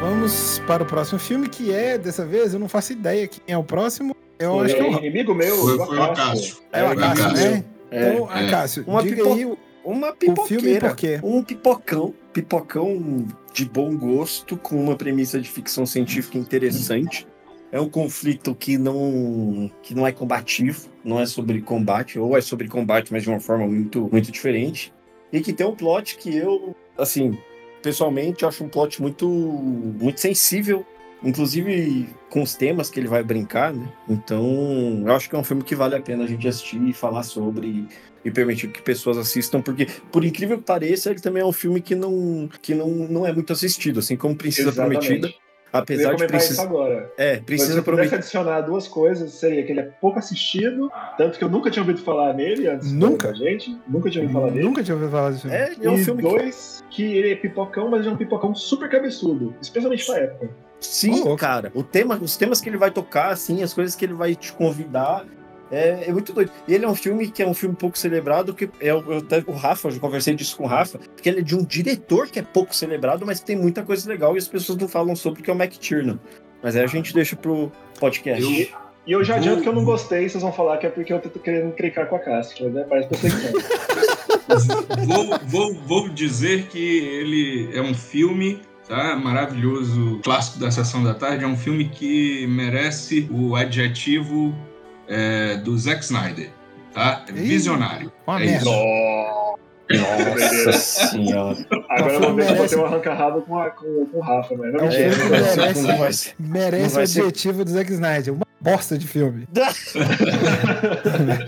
Vamos 0.00 0.60
para 0.66 0.82
o 0.82 0.86
próximo 0.86 1.18
filme, 1.18 1.48
que 1.48 1.72
é, 1.72 1.96
dessa 1.96 2.24
vez, 2.26 2.52
eu 2.52 2.60
não 2.60 2.68
faço 2.68 2.92
ideia 2.92 3.26
quem 3.26 3.40
é 3.46 3.56
o 3.56 3.64
próximo. 3.64 4.14
Eu 4.38 4.60
acho 4.60 4.74
que 4.74 4.80
é 4.80 4.84
o, 4.84 4.92
inimigo 4.98 5.34
meu, 5.34 5.56
Foi, 5.56 5.74
o 5.78 5.86
foi 5.86 5.98
o 5.98 6.02
Acácio. 6.02 6.56
É 6.72 6.82
o 6.84 6.88
Foi 6.92 7.04
Acácio, 7.04 7.32
né? 7.32 7.64
É, 7.90 8.08
Então, 8.12 8.30
é. 8.32 8.46
Acácio, 8.46 8.84
Uma 8.86 9.02
diga 9.02 9.16
pipo- 9.16 9.32
aí 9.34 9.46
o, 9.46 9.58
Uma 9.84 10.12
pipoqueira. 10.12 10.88
por 10.88 10.96
quê. 10.96 11.20
Um 11.22 11.42
pipocão, 11.42 12.14
pipocão 12.32 13.26
de 13.52 13.64
bom 13.64 13.96
gosto, 13.96 14.56
com 14.56 14.76
uma 14.82 14.96
premissa 14.96 15.40
de 15.40 15.48
ficção 15.48 15.86
científica 15.86 16.36
interessante. 16.36 17.26
É 17.74 17.80
um 17.80 17.88
conflito 17.88 18.54
que 18.54 18.78
não, 18.78 19.68
que 19.82 19.96
não 19.96 20.06
é 20.06 20.12
combativo, 20.12 20.88
não 21.04 21.18
é 21.18 21.26
sobre 21.26 21.60
combate, 21.60 22.20
ou 22.20 22.38
é 22.38 22.40
sobre 22.40 22.68
combate, 22.68 23.12
mas 23.12 23.24
de 23.24 23.28
uma 23.28 23.40
forma 23.40 23.66
muito, 23.66 24.08
muito 24.12 24.30
diferente. 24.30 24.94
E 25.32 25.40
que 25.40 25.52
tem 25.52 25.66
um 25.66 25.74
plot 25.74 26.16
que 26.16 26.36
eu, 26.36 26.72
assim, 26.96 27.36
pessoalmente, 27.82 28.46
acho 28.46 28.62
um 28.62 28.68
plot 28.68 29.02
muito, 29.02 29.28
muito 29.28 30.20
sensível, 30.20 30.86
inclusive 31.20 32.08
com 32.30 32.42
os 32.42 32.54
temas 32.54 32.88
que 32.88 33.00
ele 33.00 33.08
vai 33.08 33.24
brincar, 33.24 33.74
né? 33.74 33.92
Então, 34.08 35.02
eu 35.04 35.12
acho 35.12 35.28
que 35.28 35.34
é 35.34 35.38
um 35.40 35.42
filme 35.42 35.64
que 35.64 35.74
vale 35.74 35.96
a 35.96 36.00
pena 36.00 36.22
a 36.22 36.28
gente 36.28 36.46
assistir 36.46 36.80
e 36.80 36.92
falar 36.92 37.24
sobre 37.24 37.88
e 38.24 38.30
permitir 38.30 38.68
que 38.68 38.80
pessoas 38.82 39.18
assistam, 39.18 39.60
porque, 39.60 39.88
por 40.12 40.24
incrível 40.24 40.58
que 40.58 40.64
pareça, 40.64 41.10
ele 41.10 41.20
também 41.20 41.42
é 41.42 41.46
um 41.46 41.52
filme 41.52 41.80
que 41.80 41.96
não, 41.96 42.48
que 42.62 42.72
não, 42.72 42.88
não 42.88 43.26
é 43.26 43.32
muito 43.32 43.52
assistido, 43.52 43.98
assim 43.98 44.16
como 44.16 44.36
Princesa 44.36 44.68
Exatamente. 44.68 45.08
Prometida. 45.08 45.43
Apesar 45.78 46.14
de 46.14 46.26
Princesa. 46.26 46.62
agora. 46.62 47.12
É, 47.16 47.32
Mas 47.34 47.44
Princesa 47.44 47.82
se 47.82 47.90
eu 47.90 48.16
adicionar 48.16 48.60
duas 48.60 48.86
coisas, 48.86 49.32
seria 49.32 49.64
que 49.64 49.72
ele 49.72 49.80
é 49.80 49.90
pouco 50.00 50.18
assistido, 50.18 50.90
tanto 51.18 51.38
que 51.38 51.44
eu 51.44 51.48
nunca 51.48 51.70
tinha 51.70 51.82
ouvido 51.82 52.00
falar 52.00 52.32
nele 52.32 52.68
antes 52.68 52.92
Nunca? 52.92 53.28
da 53.28 53.34
gente. 53.34 53.76
Nunca 53.88 54.10
tinha 54.10 54.22
ouvido 54.22 54.38
falar 54.38 54.50
dele. 54.50 54.64
Nunca 54.64 54.82
tinha 54.82 54.94
ouvido 54.94 55.10
falar 55.10 55.30
desse 55.30 55.42
filme. 55.42 55.56
É, 55.56 55.74
é 55.82 55.90
um 55.90 55.96
e 55.96 56.04
filme 56.04 56.22
que. 56.22 56.28
dois, 56.28 56.84
que... 56.90 57.02
ele 57.02 57.32
é 57.32 57.36
pipocão, 57.36 57.90
mas 57.90 58.00
ele 58.00 58.10
é 58.10 58.12
um 58.12 58.16
pipocão 58.16 58.54
super 58.54 58.88
cabeçudo, 58.88 59.54
especialmente 59.60 60.06
pra 60.06 60.18
época. 60.18 60.50
Sim, 60.80 61.20
louco. 61.20 61.36
cara. 61.36 61.72
O 61.74 61.82
tema, 61.82 62.16
os 62.20 62.36
temas 62.36 62.60
que 62.60 62.68
ele 62.68 62.76
vai 62.76 62.90
tocar, 62.90 63.30
assim, 63.30 63.62
as 63.62 63.72
coisas 63.72 63.96
que 63.96 64.04
ele 64.04 64.14
vai 64.14 64.34
te 64.34 64.52
convidar. 64.52 65.24
É, 65.70 66.04
é 66.08 66.12
muito 66.12 66.32
doido. 66.32 66.50
E 66.68 66.74
ele 66.74 66.84
é 66.84 66.88
um 66.88 66.94
filme 66.94 67.30
que 67.30 67.42
é 67.42 67.46
um 67.46 67.54
filme 67.54 67.74
pouco 67.74 67.98
celebrado, 67.98 68.54
que 68.54 68.68
é 68.80 68.92
o, 68.94 69.12
eu, 69.12 69.18
até- 69.18 69.42
o 69.46 69.52
Rafa, 69.52 69.88
eu 69.88 69.92
já 69.92 69.98
conversei 70.00 70.34
disso 70.34 70.56
com 70.56 70.64
o 70.64 70.66
Rafa, 70.66 70.98
que 71.20 71.28
ele 71.28 71.40
é 71.40 71.42
de 71.42 71.56
um 71.56 71.64
diretor 71.64 72.28
que 72.28 72.38
é 72.38 72.42
pouco 72.42 72.74
celebrado, 72.74 73.24
mas 73.26 73.40
que 73.40 73.46
tem 73.46 73.56
muita 73.56 73.82
coisa 73.82 74.08
legal 74.08 74.34
e 74.34 74.38
as 74.38 74.46
pessoas 74.48 74.78
não 74.78 74.88
falam 74.88 75.16
sobre, 75.16 75.42
que 75.42 75.50
é 75.50 75.52
o 75.52 75.56
Mac 75.56 75.72
Tiernan. 75.72 76.18
Mas 76.62 76.76
aí 76.76 76.82
a 76.84 76.86
gente 76.86 77.12
deixa 77.14 77.34
pro 77.36 77.70
podcast. 77.98 78.42
Eu- 78.42 78.84
E 79.06 79.12
eu 79.12 79.22
já 79.22 79.36
adianto 79.36 79.60
que 79.62 79.68
eu 79.68 79.74
não 79.74 79.84
gostei, 79.84 80.26
vocês 80.28 80.42
vão 80.42 80.50
falar 80.52 80.78
que 80.78 80.86
é 80.86 80.88
porque 80.88 81.12
eu 81.12 81.20
tô 81.20 81.38
querendo 81.38 81.72
clicar 81.74 82.08
com 82.08 82.16
a 82.16 82.18
Cássio, 82.18 82.64
mas 82.64 82.76
é, 82.76 82.84
parece 82.84 83.08
perseguição. 83.08 83.52
vou, 85.06 85.38
vou, 85.46 85.74
vou 85.74 86.08
dizer 86.08 86.66
que 86.68 86.78
ele 86.98 87.68
é 87.76 87.82
um 87.82 87.92
filme 87.94 88.60
tá? 88.88 89.14
maravilhoso, 89.16 90.20
clássico 90.24 90.58
da 90.58 90.70
Sessão 90.70 91.02
da 91.04 91.12
Tarde. 91.14 91.44
É 91.44 91.46
um 91.46 91.56
filme 91.56 91.88
que 91.88 92.46
merece 92.46 93.28
o 93.30 93.54
adjetivo 93.56 94.54
é, 95.08 95.56
do 95.56 95.76
Zack 95.78 96.02
Snyder. 96.04 96.50
Tá? 96.92 97.24
É 97.28 97.32
Ih, 97.32 97.34
Visionário. 97.34 98.12
Uma 98.26 98.40
É 98.42 98.46
merda. 98.46 98.70
Nossa 99.90 100.72
senhora. 100.72 101.56
Agora 101.90 102.12
eu 102.14 102.20
vou 102.20 102.34
ver 102.34 102.44
se 102.44 102.48
eu 102.50 102.54
vou 102.56 102.56
merece- 102.56 102.74
ter 102.74 102.80
um 102.80 102.86
arranca-rabo 102.86 103.42
com, 103.42 103.58
a- 103.58 103.70
com, 103.70 104.06
com 104.06 104.18
o 104.18 104.20
Rafa, 104.20 104.54
mas 104.56 104.72
não 104.72 104.80
É 104.80 104.84
um 104.84 104.88
que 104.88 104.96
merece- 104.96 105.82
não 105.82 105.98
vai 105.98 106.12
ser- 106.12 106.34
Não 106.38 106.48
Merece 106.48 106.86
o 106.86 106.90
vai 106.94 107.06
ser- 107.06 107.20
adjetivo 107.20 107.64
do 107.64 107.70
Zack 107.70 107.92
Snyder. 107.92 108.34
Uma 108.34 108.46
bosta 108.60 108.96
de 108.96 109.06
filme. 109.06 109.46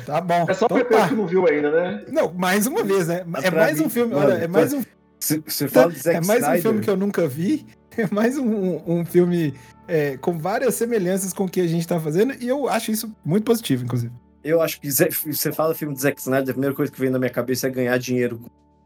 tá 0.05 0.20
bom. 0.20 0.47
É 0.49 0.55
só 0.55 0.66
Então 0.66 0.77
o 0.77 0.81
PP 0.85 0.95
tá. 0.97 1.09
que 1.09 1.15
não 1.15 1.27
viu 1.27 1.47
ainda, 1.49 1.70
né? 1.70 2.05
Não, 2.12 2.33
mais 2.33 2.66
uma 2.66 2.85
vez, 2.85 3.09
né? 3.09 3.24
É 3.43 3.51
pra 3.51 3.62
mais 3.62 3.78
mim, 3.81 3.87
um 3.87 3.89
filme. 3.89 4.15
mano, 4.15 4.27
olha, 4.33 4.45
é 4.45 4.49
mais 4.49 4.73
um, 4.73 4.83
Você 5.19 5.69
fala 5.69 5.91
de 5.93 5.99
Zack 6.03 6.16
é 6.16 6.20
mais 6.20 6.31
um 6.41 6.45
Snyder. 6.45 6.62
filme 6.62 6.81
que 6.81 6.91
eu 6.91 6.97
nunca 6.97 7.27
vi. 7.27 7.66
É 7.97 8.07
mais 8.15 8.37
um, 8.37 8.45
um- 8.47 8.83
um 8.87 9.05
filme 9.07 9.55
é, 9.89 10.17
com 10.17 10.39
várias 10.39 10.75
semelhanças 10.75 11.33
com 11.33 11.45
o 11.45 11.49
que 11.49 11.61
a 11.61 11.67
gente 11.67 11.87
tá 11.87 11.99
fazendo. 12.01 12.35
E 12.43 12.49
eu 12.49 12.69
acho 12.69 12.91
isso 12.91 13.15
muito 13.25 13.45
positivo, 13.45 13.85
inclusive. 13.85 14.13
Eu 14.45 14.61
acho 14.63 14.81
que 14.81 14.89
você 14.91 15.51
fala 15.53 15.75
filme 15.75 15.95
de 15.95 16.01
Zack 16.01 16.21
Snyder, 16.21 16.51
a 16.51 16.53
primeira 16.53 16.75
coisa 16.75 16.91
que 16.93 17.01
vem 17.01 17.11
na 17.11 17.19
minha 17.19 17.31
cabeça 17.31 17.67
é 17.67 17.71
ganhar 17.71 17.99
dinheiro 17.99 18.41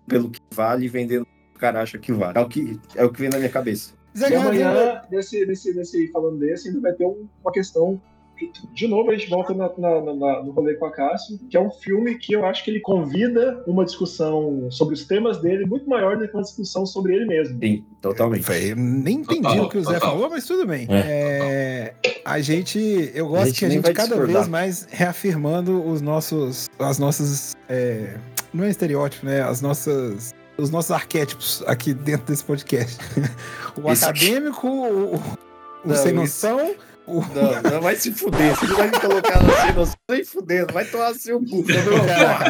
pelo 0.07 0.31
que 0.31 0.41
vale 0.55 0.87
e 0.87 0.89
vendendo 0.89 1.23
o 1.23 1.27
que 1.27 1.57
o 1.57 1.59
cara 1.61 1.83
acha 1.83 1.99
que 1.99 2.13
vale. 2.13 2.39
É 2.39 2.41
o 2.41 2.49
que, 2.49 2.81
é 2.97 3.05
o 3.05 3.11
que 3.13 3.21
vem 3.21 3.29
na 3.31 3.37
minha 3.39 3.51
cabeça. 3.51 3.93
Zack 4.17 4.33
E 4.33 4.37
amanhã, 4.37 5.03
nesse, 5.11 5.45
nesse, 5.47 5.75
nesse, 5.75 6.09
falando 6.09 6.39
desse, 6.39 6.69
ainda 6.69 6.81
vai 6.81 6.93
ter 6.95 7.05
um- 7.05 7.29
uma 7.43 7.53
questão. 7.53 8.01
De 8.73 8.87
novo, 8.89 9.11
a 9.11 9.15
gente 9.17 9.29
volta 9.29 9.53
na, 9.53 9.69
na- 9.77 10.15
na- 10.15 10.43
no 10.43 10.53
rolê 10.53 10.75
com 10.75 10.87
a 10.87 10.91
Cássio, 10.93 11.39
que 11.51 11.57
é 11.57 11.61
um 11.61 11.71
filme 11.71 12.17
que 12.17 12.33
eu 12.33 12.45
acho 12.47 12.65
que 12.65 12.71
ele 12.71 12.81
convida 12.81 13.63
uma 13.67 13.85
discussão 13.85 14.69
sobre 14.71 14.95
os 14.95 15.05
temas 15.05 15.39
dele 15.41 15.67
muito 15.67 15.89
maior 15.89 16.17
do 16.17 16.27
que 16.27 16.35
uma 16.35 16.43
discussão 16.43 16.87
sobre 16.87 17.15
ele 17.15 17.27
mesmo. 17.27 17.59
Sim, 17.61 17.85
totalmente. 18.01 18.51
Eu 18.51 18.77
nem 18.77 19.17
entendi 19.19 19.43
Total, 19.43 19.65
o 19.65 19.69
que 19.69 19.79
o 19.79 19.85
Zé 19.85 19.95
total. 19.95 20.11
falou, 20.13 20.31
mas 20.31 20.45
tudo 20.47 20.67
bem. 20.67 20.87
É, 20.91 21.95
a 22.25 22.41
gente, 22.41 22.79
eu 23.15 23.27
A 23.27 23.29
gosto 23.29 23.47
gente 23.47 23.59
que 23.59 23.65
a 23.65 23.71
gente 23.71 23.93
cada 23.93 24.09
discordar. 24.09 24.37
vez 24.37 24.49
mais 24.49 24.87
reafirmando 24.91 25.85
os 25.87 26.01
nossos, 26.01 26.69
as 26.79 26.99
nossas, 26.99 27.55
é, 27.69 28.17
não 28.53 28.65
é 28.65 28.71
estereótipo, 28.71 29.27
né? 29.27 29.43
As 29.43 29.61
nossas, 29.61 30.33
os 30.57 30.71
nossos 30.71 30.91
arquétipos 30.91 31.63
aqui 31.67 31.93
dentro 31.95 32.27
desse 32.27 32.45
podcast. 32.45 32.99
o 33.83 33.91
Isso- 33.93 34.05
acadêmico, 34.05 34.67
o, 34.67 35.17
o 35.17 35.21
Não, 35.85 35.95
sem 35.97 36.15
isso- 36.23 36.77
Não, 37.15 37.71
não 37.73 37.81
vai 37.81 37.97
se 37.97 38.13
fuder. 38.13 38.55
Você 38.57 38.67
não 38.67 38.77
vai 38.77 38.91
me 38.91 39.01
colocar 39.01 39.43
na 39.43 39.53
cena, 39.61 39.73
você 39.75 39.97
nem 40.11 40.25
fudendo. 40.25 40.73
Vai 40.73 40.85
tomar 40.85 41.15
seu 41.15 41.39
cu. 41.41 41.65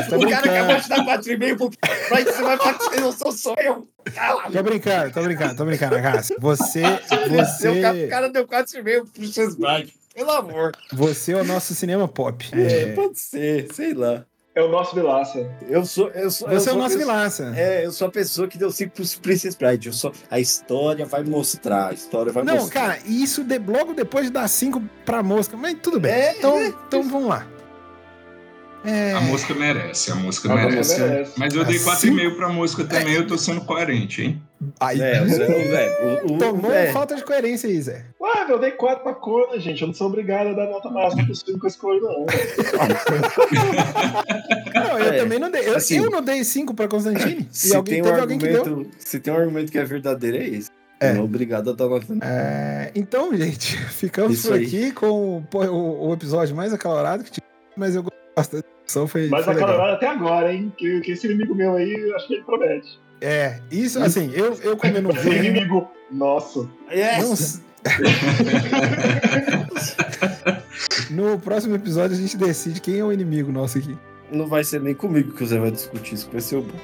tô 0.09 0.16
o 0.16 0.28
cara 0.31 0.53
acabou 0.53 0.81
de 0.81 0.89
dar 0.89 1.05
4,5 1.05 1.57
pro. 1.57 1.70
Vai, 2.11 2.24
você 2.24 2.43
vai 2.43 2.59
que 2.91 2.99
eu 3.01 3.12
sou 3.12 3.32
só 3.32 3.55
eu. 3.59 3.89
Caralho. 4.15 4.53
Tô 4.53 4.62
brincando, 4.62 5.12
tô 5.15 5.23
brincando, 5.23 5.57
tô 5.57 5.65
brincando, 5.65 5.97
Agassi. 5.97 6.35
Você, 6.39 6.82
cara- 6.82 7.27
o 7.27 7.31
você, 7.31 8.07
cara 8.09 8.28
deu 8.28 8.47
4,5 8.47 8.82
pro 9.12 9.32
Chris 9.32 9.55
Bright. 9.57 9.95
Pelo 10.15 10.31
amor. 10.32 10.73
você 10.93 11.32
é 11.32 11.37
o 11.37 11.45
nosso 11.45 11.73
cinema 11.74 12.07
pop. 12.09 12.45
É, 12.53 12.82
É, 12.82 12.87
pode 12.93 13.19
ser, 13.19 13.69
sei 13.73 13.95
lá. 13.95 14.24
É 14.53 14.61
o 14.63 14.69
nosso 14.69 14.95
Vilaça. 14.97 15.49
Eu 15.69 15.85
sou. 15.87 16.09
Eu 16.11 16.29
sou 16.31 16.49
eu 16.49 16.59
você 16.61 16.71
é 16.71 16.73
o 16.73 16.77
nosso 16.77 16.99
vilaça. 16.99 17.53
É, 17.57 17.87
eu 17.87 17.93
sou 17.93 18.09
a 18.09 18.11
pessoa 18.11 18.49
que 18.49 18.59
deu 18.59 18.71
5 18.71 18.93
pro 18.93 19.05
Princess 19.23 19.55
Bride. 19.55 19.87
Eu 19.89 19.93
sou, 19.93 20.13
a 20.29 20.41
história 20.41 21.07
vai 21.07 21.23
mostrar. 21.23 21.91
A 21.91 21.93
história 21.93 22.33
vai 22.33 22.43
Não, 22.43 22.57
mostrar. 22.57 22.81
cara, 22.89 22.99
isso 23.07 23.45
de, 23.45 23.59
logo 23.59 23.95
depois 23.95 24.27
de 24.27 24.33
dar 24.33 24.49
cinco 24.49 24.83
pra 25.05 25.23
mosca, 25.23 25.57
mas 25.57 25.77
tudo 25.81 26.01
bem. 26.01 26.11
É, 26.13 26.37
então, 26.37 26.61
então 26.67 27.09
vamos 27.09 27.29
lá. 27.29 27.47
É, 28.85 29.13
A 29.13 29.21
mosca 29.21 29.55
merece, 29.55 30.11
a 30.11 30.15
mosca 30.17 30.49
A 30.51 30.53
mosca 30.57 30.69
merece. 30.71 31.01
merece. 31.01 31.33
Mas 31.37 31.55
eu 31.55 31.65
dei 31.65 31.77
Assim? 31.77 32.17
4,5 32.17 32.37
pra 32.37 32.49
mosca 32.49 32.85
também, 32.85 33.15
eu 33.15 33.27
tô 33.27 33.37
sendo 33.39 33.61
coerente, 33.61 34.23
hein? 34.23 34.43
Aí, 34.78 35.01
É, 35.01 35.23
o 35.23 35.28
Zé, 35.28 35.45
o 35.45 35.69
Zé, 35.70 35.99
o, 36.24 36.32
o, 36.35 36.39
tomou 36.39 36.73
é, 36.73 36.93
falta 36.93 37.15
de 37.16 37.24
coerência 37.24 37.69
aí, 37.69 37.81
Zé. 37.81 38.05
Ué, 38.20 38.47
eu 38.49 38.59
dei 38.59 38.73
4 38.73 39.03
pra 39.03 39.15
Conan, 39.15 39.59
gente. 39.61 39.81
Eu 39.82 39.89
não 39.89 39.95
sou 39.95 40.07
obrigado 40.09 40.49
a 40.49 40.53
dar 40.53 40.66
nota 40.66 40.91
máxima 40.91 41.24
pro 41.24 41.35
filme 41.37 41.61
com 41.61 41.66
esse 41.66 41.78
cor, 41.78 42.01
não. 42.01 42.27
Não, 44.74 44.99
eu 44.99 45.12
É, 45.12 45.19
também 45.19 45.39
não 45.39 45.51
dei. 45.51 45.69
Eu, 45.69 45.77
assim, 45.77 45.99
eu 45.99 46.11
não 46.11 46.23
dei 46.23 46.43
cinco 46.45 46.74
pra 46.74 46.89
Constantine. 46.89 47.49
E 47.53 47.57
Se 47.57 47.74
alguém 47.74 47.95
tem, 47.95 48.03
um 48.03 48.05
teve 48.07 48.20
alguém 48.20 48.39
que 48.39 48.49
deu. 48.49 48.62
argumento, 48.62 48.91
se 48.99 49.20
tem 49.20 49.32
um 49.32 49.37
argumento 49.37 49.73
que 49.73 49.78
é 49.78 49.85
verdadeiro, 49.85 50.37
é 50.37 50.47
esse. 50.47 50.70
É. 51.01 51.12
Não 51.15 51.23
é 51.23 51.24
obrigado 51.24 51.70
a 51.70 51.73
dar 51.73 51.89
nota. 51.89 52.07
É, 52.23 52.91
então, 52.95 53.35
gente, 53.35 53.77
ficamos 53.91 54.39
Isso 54.39 54.49
por 54.49 54.57
aí. 54.59 54.66
aqui 54.66 54.93
com 54.93 55.39
o, 55.39 55.43
pô, 55.43 55.65
o- 55.65 56.09
o 56.09 56.12
episódio 56.15 56.55
mais 56.55 56.73
acalorado 56.73 57.24
que 57.24 57.31
tive, 57.31 57.47
mas 57.77 57.97
eu 57.97 58.03
gostei 58.03 58.20
bastante. 58.37 58.62
da 58.65 58.69
discussão, 58.85 59.09
Foi, 59.09 59.28
Mas 59.28 59.45
foi 59.45 59.55
a 59.55 59.57
legal. 59.57 59.81
Até 59.95 60.07
agora, 60.07 60.53
hein? 60.53 60.73
Que, 60.77 61.01
que 61.01 61.12
esse 61.12 61.27
inimigo 61.27 61.55
meu 61.55 61.74
aí, 61.74 62.12
acho 62.15 62.27
que 62.28 62.35
ele 62.35 62.43
promete. 62.45 62.99
É, 63.21 63.61
isso 63.71 64.03
assim, 64.03 64.31
eu, 64.35 64.59
eu 64.63 64.77
como 64.77 64.97
eu 64.97 65.03
não 65.03 65.11
Esse 65.11 65.29
vi. 65.31 65.37
inimigo 65.37 65.91
nosso. 66.11 66.69
não 67.21 67.33
s- 67.35 67.61
no 71.11 71.39
próximo 71.39 71.75
episódio 71.75 72.17
a 72.17 72.21
gente 72.21 72.37
decide 72.37 72.81
quem 72.81 72.99
é 72.99 73.05
o 73.05 73.13
inimigo 73.13 73.53
nosso 73.53 73.79
aqui. 73.79 73.97
Não 74.33 74.47
vai 74.47 74.63
ser 74.65 74.81
nem 74.81 74.95
comigo 74.95 75.33
que 75.33 75.43
o 75.43 75.47
Zé 75.47 75.59
vai 75.59 75.71
discutir 75.71 76.15
isso, 76.15 76.29
vai 76.33 76.41
ser 76.41 76.57
o 76.57 76.63
bom. 76.63 76.79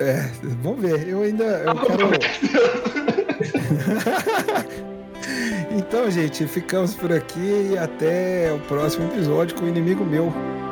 É, 0.00 0.28
vamos 0.62 0.80
ver. 0.80 1.08
Eu 1.08 1.22
ainda 1.22 1.44
eu 1.44 1.74
quero. 1.76 2.10
então, 5.78 6.10
gente, 6.10 6.46
ficamos 6.46 6.94
por 6.94 7.12
aqui 7.12 7.70
e 7.72 7.78
até 7.78 8.52
o 8.52 8.58
próximo 8.60 9.06
episódio 9.12 9.56
com 9.56 9.64
o 9.64 9.68
inimigo 9.68 10.04
meu. 10.04 10.26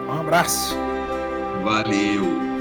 Um 0.08 0.12
abraço. 0.20 0.74
Valeu! 1.64 2.51